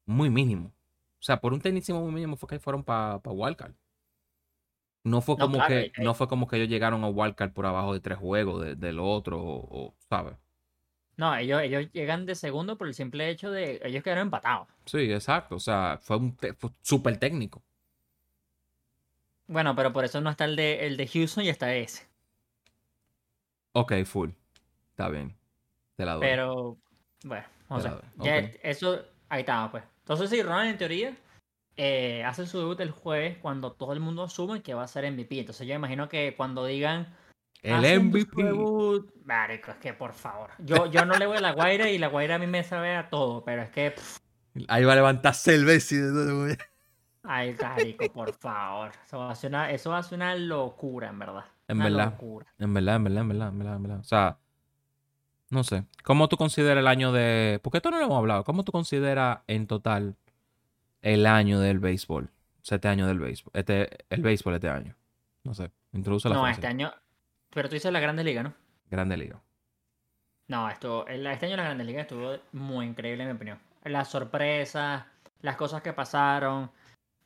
muy 0.07 0.31
mínimo. 0.31 0.75
O 1.23 1.25
sea, 1.25 1.41
por 1.41 1.53
un 1.55 1.61
muy 1.63 2.13
mínimo 2.13 2.37
fue 2.37 2.49
que 2.51 2.59
fueron 2.59 2.83
para 2.85 3.21
pa 3.23 3.31
Wildcard. 3.31 3.75
No 5.05 5.21
fue 5.21 5.37
No, 5.37 5.47
como 5.47 5.57
claro, 5.57 5.75
que, 5.75 5.81
eh, 5.81 5.93
no 6.03 6.15
fue 6.15 6.27
como 6.29 6.47
que 6.49 6.57
ellos 6.57 6.69
llegaron 6.69 7.05
a 7.05 7.09
Wildcard 7.09 7.53
por 7.53 7.67
abajo 7.67 7.93
de 7.95 8.01
tres 8.01 8.19
juegos 8.19 8.65
de- 8.65 8.75
del 8.77 8.99
otro, 9.01 9.41
o, 9.41 9.87
o, 9.89 9.95
¿sabes? 10.09 10.35
no, 11.17 11.35
ellos, 11.37 11.63
ellos 11.63 11.91
llegan 11.93 12.27
de 12.27 12.35
segundo 12.35 12.77
por 12.79 12.87
el 12.89 12.95
simple 12.95 13.31
hecho 13.31 13.51
de 13.51 13.81
ellos 13.85 14.03
quedaron 14.03 14.23
empatados. 14.27 14.69
Sí, 14.87 14.99
exacto. 15.13 15.57
O 15.57 15.59
sea, 15.61 15.99
fue 16.03 16.17
un 16.19 16.37
súper 16.83 17.19
técnico. 17.19 17.63
Bueno, 19.47 19.77
pero 19.77 19.93
por 19.93 20.05
eso 20.05 20.21
no 20.21 20.31
está 20.31 20.47
el 20.47 20.57
de, 20.57 20.85
el 20.87 20.97
de 20.97 21.07
Houston 21.07 21.45
y 21.45 21.49
está 21.49 21.73
ese. 21.77 22.09
Ok, 23.75 23.93
full. 24.05 24.31
Está 24.91 25.09
bien. 25.11 25.37
Te 25.97 26.05
la 26.07 26.15
doy. 26.15 26.21
Pero, 26.21 26.79
bueno, 27.25 27.47
no 27.69 27.81
sé. 27.81 27.91
Pero, 27.91 28.03
Ya 28.17 28.39
eso, 28.63 29.05
ahí 29.29 29.41
estamos, 29.41 29.71
pues. 29.73 29.85
Entonces, 30.13 30.29
sí, 30.39 30.43
Ronald, 30.43 30.71
en 30.73 30.77
teoría, 30.77 31.17
eh, 31.79 32.23
hace 32.25 32.47
su 32.47 32.59
debut 32.59 32.79
el 32.81 32.91
jueves 32.91 33.39
cuando 33.39 33.73
todo 33.73 33.95
el 33.95 34.01
mundo 34.01 34.23
asume 34.25 34.63
que 34.63 34.75
va 34.75 34.83
a 34.83 34.89
ser 34.89 35.05
MVP. 35.11 35.41
Entonces, 35.41 35.67
yo 35.67 35.75
imagino 35.75 36.07
que 36.11 36.35
cuando 36.37 36.67
digan. 36.67 37.17
el 37.63 37.73
"Haciendo 37.83 38.19
su 38.19 38.25
MVP. 38.27 38.43
debut", 38.43 39.11
marico, 39.25 39.71
es 39.71 39.79
que 39.79 39.95
por 39.95 40.13
favor. 40.13 40.51
Yo, 40.59 40.85
yo 40.85 41.07
no 41.07 41.17
le 41.17 41.25
voy 41.27 41.39
a 41.39 41.41
la 41.41 41.53
Guaira 41.53 41.89
y 41.89 41.97
la 41.97 42.09
Guaira 42.09 42.35
a 42.35 42.39
mí 42.39 42.47
me 42.47 42.63
sabe 42.63 42.95
a 42.95 43.09
todo, 43.09 43.43
pero 43.43 43.63
es 43.63 43.71
que. 43.71 43.93
pff, 43.93 44.19
Ahí 44.69 44.85
va 44.85 44.93
a 44.93 44.97
levantar 44.97 45.35
cerveza 45.35 45.95
y 45.95 45.99
de 45.99 46.11
todo. 46.13 46.47
ay, 47.23 47.57
marico, 47.59 48.13
por 48.13 48.35
favor. 48.35 48.93
Eso 49.07 49.19
va, 49.19 49.31
a 49.31 49.35
ser 49.35 49.49
una, 49.49 49.71
eso 49.71 49.91
va 49.91 49.99
a 49.99 50.03
ser 50.03 50.17
una 50.17 50.35
locura, 50.35 51.09
en 51.09 51.19
verdad. 51.21 51.45
En 51.69 51.77
Una 51.77 51.85
verdad. 51.85 52.11
locura. 52.11 52.47
En 52.59 52.75
verdad, 52.75 52.97
en 52.97 53.05
verdad, 53.05 53.23
en 53.23 53.29
verdad, 53.29 53.49
en 53.49 53.59
verdad, 53.59 53.77
en 53.77 53.83
verdad. 53.83 53.99
O 54.01 54.05
sea, 54.05 54.39
no 55.53 55.63
sé. 55.65 55.85
¿Cómo 56.03 56.29
tú 56.29 56.37
consideras 56.37 56.79
el 56.81 56.87
año 56.89 57.13
de. 57.13 57.61
Porque 57.63 57.79
esto 57.79 57.91
no 57.91 57.99
lo 57.99 58.05
hemos 58.07 58.19
hablado. 58.19 58.43
¿Cómo 58.45 58.65
tú 58.65 58.73
consideras 58.73 59.41
en 59.47 59.67
total 59.67 60.17
el 61.03 61.27
año 61.27 61.61
del 61.61 61.79
béisbol? 61.79 62.25
O 62.25 62.65
sea, 62.65 62.77
este 62.77 62.89
año 62.89 63.07
del 63.07 63.19
béisbol. 63.21 63.51
Este, 63.55 63.89
el 64.11 64.23
béisbol 64.23 64.55
este 64.55 64.69
año. 64.69 64.97
No 65.45 65.55
sé. 65.55 65.71
Introduce 65.93 66.29
la 66.29 66.35
No, 66.35 66.41
frase. 66.43 66.55
este 66.55 66.67
año. 66.67 66.93
Pero 67.51 67.69
tú 67.69 67.75
dices 67.75 67.93
la 67.93 68.01
Grandes 68.01 68.25
Ligas, 68.25 68.45
¿no? 68.45 68.55
Grande 68.91 69.17
liga. 69.17 69.41
No, 70.49 70.69
esto, 70.69 71.07
este 71.07 71.47
año 71.47 71.57
la 71.57 71.65
Grandes 71.65 71.87
Ligas 71.87 72.03
estuvo 72.03 72.37
muy 72.53 72.87
increíble 72.87 73.23
en 73.25 73.29
mi 73.31 73.35
opinión. 73.37 73.59
Las 73.85 74.09
sorpresas, 74.09 75.05
las 75.41 75.57
cosas 75.57 75.83
que 75.83 75.93
pasaron, 75.93 76.71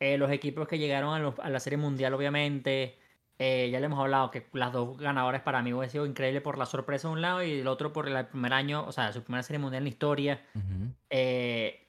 eh, 0.00 0.16
los 0.18 0.30
equipos 0.30 0.66
que 0.68 0.78
llegaron 0.78 1.14
a, 1.14 1.18
los- 1.18 1.38
a 1.38 1.48
la 1.50 1.60
Serie 1.60 1.76
Mundial, 1.76 2.14
obviamente. 2.14 2.98
Eh, 3.38 3.68
ya 3.70 3.80
le 3.80 3.86
hemos 3.86 3.98
hablado 3.98 4.30
que 4.30 4.46
las 4.54 4.72
dos 4.72 4.96
ganadoras 4.98 5.42
para 5.42 5.60
mí 5.62 5.72
hubiera 5.72 5.90
sido 5.90 6.06
increíble 6.06 6.40
por 6.40 6.56
la 6.56 6.64
sorpresa 6.64 7.08
de 7.08 7.14
un 7.14 7.20
lado 7.20 7.42
y 7.42 7.60
el 7.60 7.66
otro 7.68 7.92
por 7.92 8.08
el 8.08 8.26
primer 8.26 8.52
año, 8.54 8.84
o 8.86 8.92
sea, 8.92 9.12
su 9.12 9.22
primera 9.22 9.42
Serie 9.42 9.58
Mundial 9.58 9.80
en 9.80 9.84
la 9.84 9.88
historia. 9.90 10.42
Eh, 11.10 11.84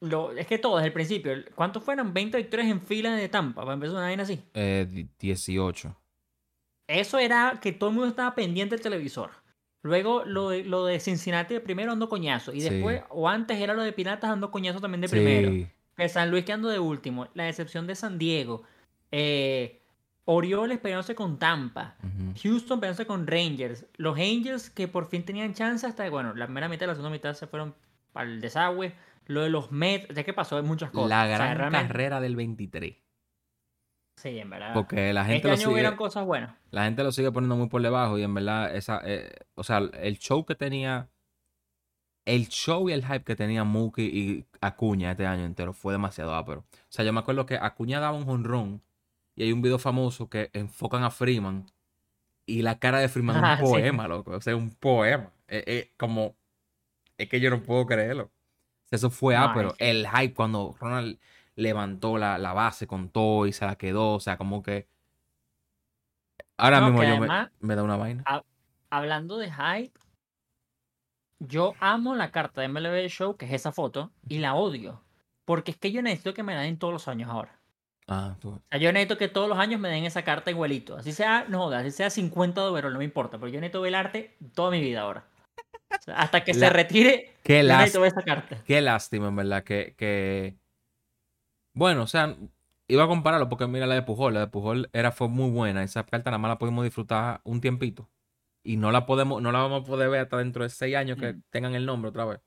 lo, 0.00 0.32
es 0.32 0.46
que 0.46 0.58
todo 0.58 0.76
desde 0.76 0.88
el 0.88 0.92
principio. 0.92 1.32
¿Cuántos 1.54 1.82
fueron? 1.82 2.12
20 2.12 2.36
victorias 2.36 2.68
en 2.70 2.82
fila 2.82 3.14
de 3.16 3.28
Tampa 3.30 3.62
para 3.62 3.74
empezar 3.74 3.96
una 3.96 4.04
vaina 4.04 4.24
así. 4.24 4.42
Eh, 4.52 4.86
di- 4.90 5.08
18. 5.18 5.96
Eso 6.86 7.18
era 7.18 7.58
que 7.62 7.72
todo 7.72 7.88
el 7.88 7.96
mundo 7.96 8.10
estaba 8.10 8.34
pendiente 8.34 8.74
del 8.74 8.82
televisor. 8.82 9.30
Luego 9.82 10.24
lo 10.26 10.50
de, 10.50 10.64
lo 10.64 10.84
de 10.84 11.00
Cincinnati 11.00 11.54
de 11.54 11.60
primero 11.60 11.92
ando 11.92 12.10
coñazo. 12.10 12.52
Y 12.52 12.60
Sí. 12.60 12.68
después, 12.68 13.02
o 13.08 13.28
antes 13.28 13.58
era 13.58 13.72
lo 13.72 13.82
de 13.82 13.92
Piratas 13.92 14.30
ando 14.30 14.50
coñazo 14.50 14.80
también 14.80 15.00
de 15.00 15.08
primero. 15.08 15.66
Que 15.96 16.08
San 16.10 16.30
Luis 16.30 16.44
que 16.44 16.52
ando 16.52 16.68
de 16.68 16.78
último. 16.78 17.28
La 17.34 17.44
decepción 17.44 17.86
de 17.86 17.94
San 17.94 18.18
Diego. 18.18 18.62
Eh, 19.12 19.80
Orioles 20.26 20.78
peleándose 20.78 21.14
con 21.14 21.38
Tampa. 21.38 21.96
Houston 22.42 22.80
peleándose 22.80 23.06
con 23.06 23.26
Rangers. 23.26 23.86
Los 23.96 24.16
Angels 24.18 24.70
que 24.70 24.88
por 24.88 25.06
fin 25.06 25.24
tenían 25.24 25.52
chance 25.54 25.86
hasta, 25.86 26.08
bueno, 26.08 26.34
la 26.34 26.46
primera 26.46 26.68
mitad 26.68 26.86
y 26.86 26.88
la 26.88 26.94
segunda 26.94 27.10
mitad 27.10 27.34
se 27.34 27.46
fueron 27.46 27.74
para 28.12 28.28
el 28.30 28.40
desagüe. 28.40 28.94
Lo 29.26 29.40
de 29.42 29.50
los 29.50 29.70
Mets, 29.72 30.14
¿de 30.14 30.24
qué 30.24 30.32
pasó? 30.32 30.56
Hay 30.56 30.62
muchas 30.62 30.90
cosas. 30.90 31.08
La 31.10 31.24
O 31.24 31.26
sea, 31.26 31.36
gran 31.36 31.58
realmente- 31.58 31.88
carrera 31.88 32.20
del 32.20 32.36
23. 32.36 32.96
Sí, 34.16 34.38
en 34.38 34.48
verdad. 34.50 34.72
Porque 34.74 35.12
la 35.12 35.24
gente 35.24 35.36
este 35.36 35.48
lo 35.48 35.52
año 35.54 35.60
sigue. 35.62 35.72
hubieron 35.72 35.96
cosas 35.96 36.24
buenas. 36.24 36.54
La 36.70 36.84
gente 36.84 37.02
lo 37.02 37.10
sigue 37.12 37.32
poniendo 37.32 37.56
muy 37.56 37.68
por 37.68 37.82
debajo 37.82 38.16
y 38.18 38.22
en 38.22 38.32
verdad, 38.32 38.74
esa, 38.74 39.00
eh, 39.04 39.30
o 39.54 39.64
sea, 39.64 39.78
el 39.78 40.18
show 40.18 40.44
que 40.46 40.54
tenía, 40.54 41.08
el 42.26 42.48
show 42.48 42.88
y 42.88 42.92
el 42.92 43.04
hype 43.04 43.24
que 43.24 43.36
tenía 43.36 43.64
Mookie 43.64 44.04
y 44.06 44.46
Acuña 44.60 45.10
este 45.10 45.26
año 45.26 45.44
entero 45.44 45.72
fue 45.74 45.92
demasiado 45.92 46.34
ápero. 46.34 46.60
O 46.60 46.86
sea, 46.88 47.04
yo 47.04 47.12
me 47.12 47.20
acuerdo 47.20 47.44
que 47.44 47.56
Acuña 47.56 47.98
daba 48.00 48.16
un 48.16 48.24
jonrón 48.24 48.82
y 49.36 49.42
hay 49.44 49.52
un 49.52 49.62
video 49.62 49.78
famoso 49.78 50.28
que 50.28 50.50
enfocan 50.52 51.02
a 51.04 51.10
Freeman 51.10 51.66
y 52.46 52.62
la 52.62 52.78
cara 52.78 52.98
de 52.98 53.08
Freeman 53.08 53.36
es 53.36 53.42
Ah, 53.44 53.58
un 53.60 53.66
sí. 53.66 53.72
poema, 53.72 54.08
loco. 54.08 54.32
O 54.32 54.40
sea, 54.40 54.54
un 54.56 54.70
poema. 54.74 55.30
Eh, 55.48 55.64
eh, 55.66 55.92
como, 55.96 56.36
es 57.18 57.28
que 57.28 57.40
yo 57.40 57.50
no 57.50 57.62
puedo 57.62 57.86
creerlo. 57.86 58.30
Eso 58.90 59.10
fue 59.10 59.34
No, 59.34 59.60
es 59.60 59.74
que- 59.74 59.90
El 59.90 60.06
hype 60.08 60.34
cuando 60.34 60.76
Ronald 60.78 61.18
levantó 61.56 62.18
la, 62.18 62.38
la 62.38 62.52
base 62.52 62.86
con 62.86 63.08
todo 63.08 63.46
y 63.46 63.52
se 63.52 63.64
la 63.66 63.76
quedó, 63.76 64.14
o 64.14 64.20
sea, 64.20 64.36
como 64.36 64.62
que... 64.62 64.88
Ahora 66.56 66.80
No, 66.80 66.86
mismo 66.86 67.00
que 67.00 67.06
yo 67.08 67.12
me, 67.14 67.18
además- 67.26 67.50
me 67.60 67.74
da 67.74 67.82
una 67.82 67.96
vaina. 67.96 68.24
hablando 68.90 69.38
de 69.38 69.50
hype, 69.50 69.98
yo 71.40 71.74
amo 71.80 72.14
la 72.14 72.30
carta 72.30 72.60
de 72.60 72.68
MLB 72.68 73.08
Show, 73.08 73.36
que 73.36 73.46
es 73.46 73.52
esa 73.52 73.72
foto, 73.72 74.12
y 74.28 74.38
la 74.38 74.54
odio. 74.54 75.02
Porque 75.44 75.72
es 75.72 75.76
que 75.76 75.90
yo 75.92 76.00
necesito 76.00 76.32
que 76.32 76.42
me 76.42 76.54
la 76.54 76.60
den 76.62 76.78
todos 76.78 76.92
los 76.92 77.08
años 77.08 77.28
ahora. 77.30 77.60
Ah, 78.06 78.36
tú. 78.40 78.50
O 78.50 78.62
sea, 78.70 78.78
yo 78.78 78.92
necesito 78.92 79.16
que 79.16 79.28
todos 79.28 79.48
los 79.48 79.58
años 79.58 79.80
me 79.80 79.88
den 79.88 80.04
esa 80.04 80.22
carta 80.24 80.50
igualito. 80.50 80.96
Así 80.96 81.12
sea, 81.12 81.46
no 81.48 81.58
jodas, 81.60 81.80
así 81.82 81.90
sea 81.90 82.10
50 82.10 82.60
de 82.62 82.66
overall, 82.68 82.92
no 82.92 82.98
me 82.98 83.04
importa. 83.04 83.38
Pero 83.38 83.48
yo 83.48 83.60
necesito 83.60 83.80
ver 83.80 83.88
el 83.88 83.94
arte 83.94 84.36
toda 84.54 84.70
mi 84.70 84.80
vida 84.80 85.00
ahora. 85.02 85.26
O 85.90 86.02
sea, 86.02 86.16
hasta 86.16 86.44
que 86.44 86.52
La- 86.54 86.58
se 86.68 86.70
retire, 86.70 87.32
Qué, 87.42 87.62
yo 87.62 87.68
lás- 87.68 87.78
necesito 87.78 88.00
ver 88.02 88.12
esa 88.12 88.22
carta. 88.22 88.56
qué 88.64 88.80
lástima, 88.80 89.28
en 89.28 89.36
verdad, 89.36 89.64
que, 89.64 89.94
que... 89.96 90.56
Bueno, 91.72 92.02
o 92.02 92.06
sea, 92.06 92.36
iba 92.88 93.04
a 93.04 93.08
compararlo 93.08 93.48
porque 93.48 93.66
mira 93.66 93.86
la 93.86 93.94
de 93.94 94.02
Pujol. 94.02 94.34
La 94.34 94.40
de 94.40 94.46
Pujol 94.48 94.90
era, 94.92 95.10
fue 95.12 95.28
muy 95.28 95.50
buena. 95.50 95.82
Esa 95.82 96.04
carta 96.04 96.30
nada 96.30 96.38
más 96.38 96.50
la 96.50 96.58
pudimos 96.58 96.84
disfrutar 96.84 97.40
un 97.44 97.60
tiempito. 97.60 98.10
Y 98.62 98.76
no 98.76 98.92
la 98.92 99.06
podemos, 99.06 99.40
no 99.42 99.50
la 99.52 99.60
vamos 99.60 99.82
a 99.82 99.86
poder 99.86 100.08
ver 100.10 100.20
hasta 100.20 100.38
dentro 100.38 100.62
de 100.62 100.70
seis 100.70 100.94
años 100.96 101.18
que 101.18 101.32
Mm. 101.34 101.42
tengan 101.50 101.74
el 101.74 101.86
nombre 101.86 102.10
otra 102.10 102.24
vez. 102.26 102.40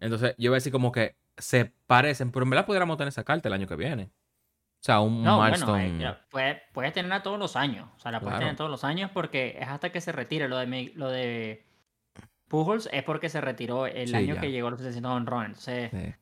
Entonces, 0.00 0.34
yo 0.38 0.50
voy 0.50 0.56
a 0.56 0.58
decir 0.58 0.72
como 0.72 0.90
que 0.92 1.16
se 1.36 1.72
parecen, 1.86 2.30
pero 2.32 2.44
en 2.44 2.50
verdad 2.50 2.66
pudiéramos 2.66 2.96
tener 2.96 3.08
esa 3.08 3.24
carta 3.24 3.48
el 3.48 3.54
año 3.54 3.66
que 3.66 3.76
viene. 3.76 4.10
O 4.82 4.84
sea, 4.84 4.98
un 4.98 5.22
No, 5.22 5.36
bueno, 5.36 5.52
milestone. 5.52 5.86
eh, 5.86 5.90
mira, 5.90 6.26
puedes, 6.28 6.60
puedes 6.72 6.92
tenerla 6.92 7.22
todos 7.22 7.38
los 7.38 7.54
años. 7.54 7.88
O 7.94 8.00
sea, 8.00 8.10
la 8.10 8.18
puedes 8.18 8.32
Claro. 8.32 8.46
tener 8.46 8.56
todos 8.56 8.68
los 8.70 8.82
años 8.82 9.12
porque 9.14 9.56
es 9.60 9.68
hasta 9.68 9.92
que 9.92 10.00
se 10.00 10.10
retire. 10.10 10.48
Lo 10.48 10.58
de, 10.58 10.66
mi- 10.66 10.88
lo 10.96 11.08
de 11.08 11.64
Pujols 12.48 12.88
es 12.92 13.04
porque 13.04 13.28
se 13.28 13.40
retiró 13.40 13.86
el 13.86 14.08
Sí, 14.08 14.14
año 14.16 14.34
ya. 14.34 14.40
que 14.40 14.50
llegó 14.50 14.66
a 14.66 14.70
los 14.72 14.80
700 14.80 15.12
honrones. 15.12 15.50
Entonces, 15.68 15.90
Sí. 15.92 16.14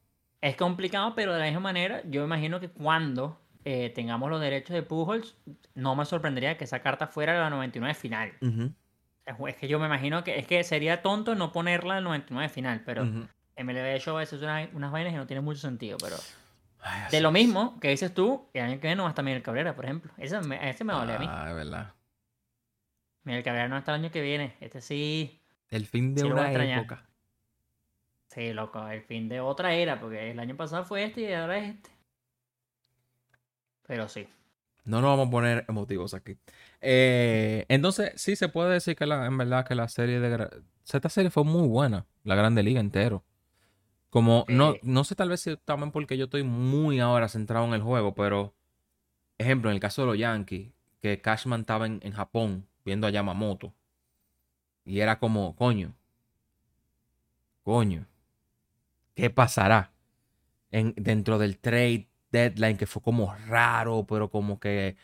es 0.43 0.57
complicado, 0.57 1.15
pero 1.15 1.33
de 1.33 1.39
la 1.39 1.47
misma 1.47 1.61
manera, 1.61 2.03
yo 2.05 2.23
imagino 2.23 2.61
que 2.61 2.69
cuando 2.69 3.41
eh, 3.65 3.91
tengamos 3.95 4.29
los 4.31 4.41
derechos 4.43 4.75
de 4.75 4.83
Pujols, 4.83 5.37
no 5.75 5.95
me 5.97 6.05
sorprendería 6.05 6.57
que 6.59 6.65
esa 6.65 6.81
carta 6.81 7.07
fuera 7.07 7.39
la 7.39 7.49
99 7.51 7.95
final. 7.95 8.33
Es, 9.27 9.37
es 9.49 9.57
que 9.57 9.69
yo 9.69 9.79
me 9.79 9.87
imagino 9.87 10.23
que 10.23 10.39
es 10.39 10.47
que 10.47 10.63
sería 10.65 11.01
tonto 11.03 11.35
no 11.35 11.51
ponerla 11.53 11.99
en 11.99 12.05
99 12.05 12.49
final, 12.51 12.83
pero 12.85 13.05
ujú. 13.05 13.27
MLB 13.57 13.99
Show 14.01 14.17
a 14.17 14.21
veces 14.21 14.41
unas, 14.43 14.69
unas 14.75 14.91
vainas 14.93 15.13
que 15.13 15.19
no 15.19 15.27
tienen 15.27 15.45
mucho 15.45 15.61
sentido, 15.61 15.97
pero... 15.99 16.17
Ay, 16.83 17.03
De 17.11 17.21
lo 17.21 17.31
mismo 17.33 17.79
que 17.81 17.89
dices 17.89 18.13
tú, 18.15 18.49
el 18.55 18.63
año 18.63 18.75
que 18.77 18.83
viene 18.83 18.97
no 18.97 19.03
va 19.05 19.11
a 19.11 19.13
estar 19.13 19.25
Miguel 19.25 19.43
Cabrera, 19.43 19.75
por 19.77 19.85
ejemplo. 19.85 20.13
Ese 20.17 20.41
me, 20.41 20.69
ese 20.71 20.85
me 20.85 20.93
vale 20.95 21.15
a 21.15 21.19
mí. 21.19 21.27
Ah, 21.29 21.47
es 21.51 21.55
verdad. 21.55 21.95
Miguel 23.25 23.43
Cabrera 23.43 23.69
no 23.69 23.77
está 23.79 23.95
el 23.95 24.03
año 24.03 24.11
que 24.11 24.23
viene. 24.23 24.57
Este 24.61 24.81
sí, 24.81 25.41
El 25.69 25.87
fin 25.87 26.15
de 26.15 26.23
Sí 26.23 26.27
una 26.27 26.51
época. 26.53 27.07
sí, 28.29 28.53
loco, 28.53 28.87
el 28.89 29.03
fin 29.03 29.29
de 29.29 29.41
otra 29.41 29.75
era, 29.75 30.01
porque 30.01 30.31
el 30.31 30.39
año 30.41 30.57
pasado 30.57 30.85
fue 30.85 31.05
este 31.05 31.23
y 31.23 31.33
ahora 31.33 31.59
es 31.59 31.75
este. 31.75 31.91
Pero 33.87 34.09
sí. 34.09 34.29
No 34.85 35.01
nos 35.01 35.11
vamos 35.11 35.29
a 35.29 35.31
poner 35.31 35.65
emotivos 35.69 36.15
aquí. 36.15 36.39
Eh, 36.81 37.67
entonces, 37.69 38.13
sí 38.17 38.37
se 38.37 38.49
puede 38.49 38.73
decir 38.73 38.97
que 38.97 39.07
la, 39.07 39.27
en 39.27 39.37
verdad 39.37 39.67
que 39.67 39.75
la 39.75 39.89
serie 39.89 40.21
de... 40.21 40.49
Esta 40.93 41.09
serie 41.09 41.31
fue 41.31 41.45
muy 41.45 41.69
buena, 41.69 42.07
la 42.25 42.35
Grande 42.35 42.63
Liga 42.63 42.81
entero. 42.81 43.25
Como, 44.11 44.45
no, 44.49 44.75
no 44.83 45.05
sé 45.05 45.15
tal 45.15 45.29
vez 45.29 45.41
si 45.41 45.57
también 45.59 45.93
porque 45.93 46.19
yo 46.19 46.25
estoy 46.25 46.43
muy 46.43 47.01
ahora 47.01 47.29
centrado 47.29 47.67
en 47.67 47.75
el 47.75 47.83
juego, 47.83 48.15
pero, 48.15 48.55
ejemplo, 49.39 49.71
en 49.71 49.77
el 49.77 49.81
caso 49.81 50.03
de 50.03 50.09
los 50.09 50.19
Yankees, 50.19 50.73
que 51.03 51.21
Cashman 51.23 51.63
estaba 51.63 51.87
en, 51.87 52.01
en 52.03 52.13
Japón 52.13 52.69
viendo 52.85 53.07
a 53.07 53.11
Yamamoto. 53.11 53.75
Y 54.85 55.01
era 55.01 55.19
como, 55.19 55.57
coño, 55.57 55.95
coño, 57.65 58.07
¿qué 59.15 59.31
pasará? 59.31 59.93
En, 60.73 60.95
dentro 60.97 61.39
del 61.39 61.59
trade 61.61 62.09
deadline 62.33 62.79
que 62.79 62.87
fue 62.87 63.03
como 63.03 63.35
raro, 63.49 64.07
pero 64.09 64.31
como 64.31 64.61
que 64.61 64.97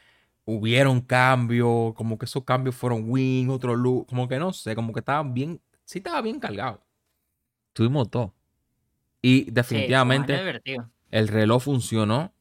hubieron 0.47 1.03
cambios, 1.03 1.95
como 1.95 2.19
que 2.19 2.27
esos 2.27 2.45
cambios 2.45 2.77
fueron 2.77 3.05
win, 3.11 3.51
otro 3.51 3.77
lose, 3.77 4.07
como 4.09 4.29
que 4.29 4.39
no 4.41 4.53
sé, 4.55 4.77
como 4.77 4.95
que 4.95 5.01
estaban 5.01 5.35
bien, 5.35 5.63
sí 5.87 6.01
estaba 6.01 6.23
bien 6.23 6.41
cargado. 6.41 6.85
Tuvimos 7.75 8.11
todo. 8.11 8.36
Y 9.23 9.51
definitivamente 9.51 10.63
el 11.11 11.29
reloj 11.29 11.63
funcionó, 11.63 12.33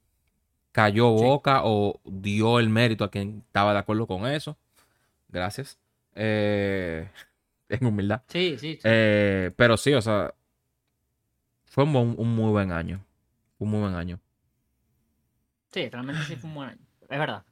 cayó 0.72 1.18
Sí. 1.18 1.24
boca 1.24 1.62
o 1.64 2.00
dio 2.04 2.60
el 2.60 2.70
mérito 2.70 3.04
a 3.04 3.12
quien 3.12 3.44
estaba 3.48 3.74
de 3.74 3.80
acuerdo 3.80 4.08
con 4.08 4.28
eso. 4.28 4.58
Gracias. 5.30 5.80
Eh, 6.16 7.10
en 7.70 7.86
humildad. 7.86 8.22
Sí, 8.28 8.58
sí. 8.60 8.76
sí. 8.76 8.80
Eh, 8.84 9.52
pero 9.56 9.78
sí, 9.78 9.94
o 9.94 10.02
sea, 10.02 10.34
fue 11.66 11.84
un, 11.84 12.16
muy 12.36 12.52
buen 12.52 12.72
año. 12.72 13.04
Un 13.58 13.70
muy 13.70 13.82
buen 13.82 13.96
año. 13.96 14.20
Sí, 15.72 15.90
realmente 15.90 16.24
sí 16.24 16.36
fue 16.36 16.50
un 16.50 16.56
buen 16.56 16.70
año. 16.70 16.82
Es 17.10 17.20
verdad. 17.20 17.44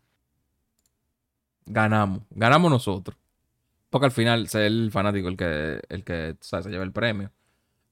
Ganamos. 1.66 2.22
Ganamos 2.30 2.72
nosotros. 2.72 3.18
Porque 3.90 4.06
al 4.06 4.12
final 4.12 4.44
es 4.46 4.56
el 4.56 4.92
fanático 4.92 5.28
el 5.28 5.38
que, 5.38 5.82
el 5.90 6.04
que 6.04 6.32
o 6.40 6.44
sea, 6.44 6.62
se 6.62 6.70
lleva 6.70 6.84
el 6.84 6.92
premio. 6.92 7.32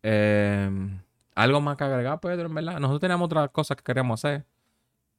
Eh, 0.03 0.69
algo 1.35 1.61
más 1.61 1.77
que 1.77 1.83
agregar, 1.83 2.19
Pedro, 2.19 2.47
en 2.47 2.55
verdad. 2.55 2.79
Nosotros 2.79 3.01
teníamos 3.01 3.25
otras 3.25 3.49
cosas 3.51 3.77
que 3.77 3.83
queríamos 3.83 4.19
hacer. 4.23 4.45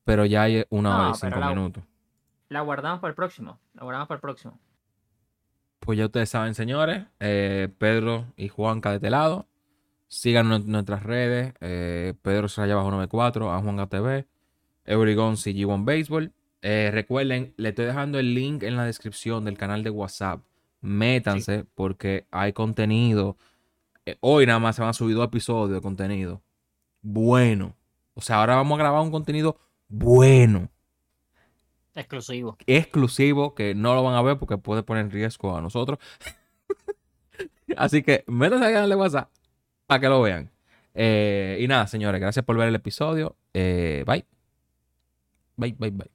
Pero 0.05 0.25
ya 0.27 0.43
hay 0.43 0.65
una 0.71 0.95
hora 0.97 1.05
No, 1.09 1.11
y 1.11 1.15
cinco 1.15 1.39
la- 1.39 1.49
minutos. 1.49 1.85
La 2.49 2.61
guardamos 2.61 3.01
para 3.01 3.11
el 3.11 3.15
próximo. 3.15 3.59
La 3.75 3.85
guardamos 3.85 4.09
para 4.09 4.17
el 4.17 4.21
próximo. 4.21 4.59
Pues 5.79 5.99
ya 5.99 6.07
ustedes 6.07 6.29
saben, 6.29 6.55
señores. 6.55 7.07
eh, 7.21 7.69
Pedro 7.79 8.27
y 8.37 8.49
Juanca 8.49 8.91
de 8.91 8.97
este 8.97 9.11
lado. 9.11 9.47
En 10.25 10.71
nuestras 10.71 11.03
redes. 11.03 11.55
eh, 11.61 12.15
Pedro 12.23 12.47
Raya 12.55 12.75
bajo 12.75 12.91
94, 12.91 13.51
a 13.53 13.61
Juanca 13.63 13.87
TV, 13.87 14.27
Eurigon 14.85 15.37
CG1 15.37 15.85
Baseball. 15.87 16.33
Eh, 16.61 16.91
recuerden, 16.93 17.55
le 17.57 17.71
estoy 17.71 17.87
dejando 17.87 18.19
el 18.19 18.35
link 18.35 18.63
en 18.63 18.77
la 18.77 18.85
descripción 18.85 19.45
del 19.45 19.57
canal 19.57 19.83
de 19.83 19.91
WhatsApp. 19.91 20.43
Métanse 20.83 21.65
porque 21.75 22.27
hay 22.31 22.53
contenido. 22.53 23.37
Eh, 24.07 24.17
hoy 24.21 24.47
nada 24.47 24.59
más 24.59 24.77
se 24.77 24.83
van 24.83 24.91
a 24.91 24.95
subir 24.95 25.15
dos 25.17 25.27
episodios 25.27 25.71
de 25.71 25.81
contenido. 25.81 26.43
Bueno. 27.03 27.77
O 28.15 28.21
sea, 28.21 28.41
ahora 28.41 28.57
vamos 28.57 28.77
a 28.77 28.83
grabar 28.83 29.03
un 29.03 29.11
contenido 29.11 29.59
bueno 29.89 30.71
Exclusivo. 31.95 32.57
exclusivo 32.67 33.55
que 33.55 33.75
no 33.75 33.95
lo 33.95 34.03
van 34.03 34.15
a 34.15 34.23
ver 34.23 34.39
porque 34.39 34.57
puede 34.59 34.83
poner 34.83 35.05
en 35.05 35.11
riesgo 35.11 35.57
a 35.57 35.61
nosotros. 35.61 35.99
Así 37.77 38.03
que 38.03 38.25
métanse 38.27 38.67
al 38.67 38.73
canal 38.73 38.89
de 38.91 38.97
WhatsApp 38.97 39.31
para 39.87 40.01
que 40.01 40.09
lo 40.09 40.23
vean. 40.23 40.51
Eh, 40.95 41.59
y 41.61 41.69
nada, 41.69 41.87
señores, 41.87 42.21
gracias 42.21 42.45
por 42.45 42.57
ver 42.57 42.69
el 42.69 42.75
episodio. 42.75 43.37
Eh, 43.55 44.05
bye. 44.07 44.25
Bye, 45.57 45.75
bye, 45.79 45.91
bye. 45.91 46.12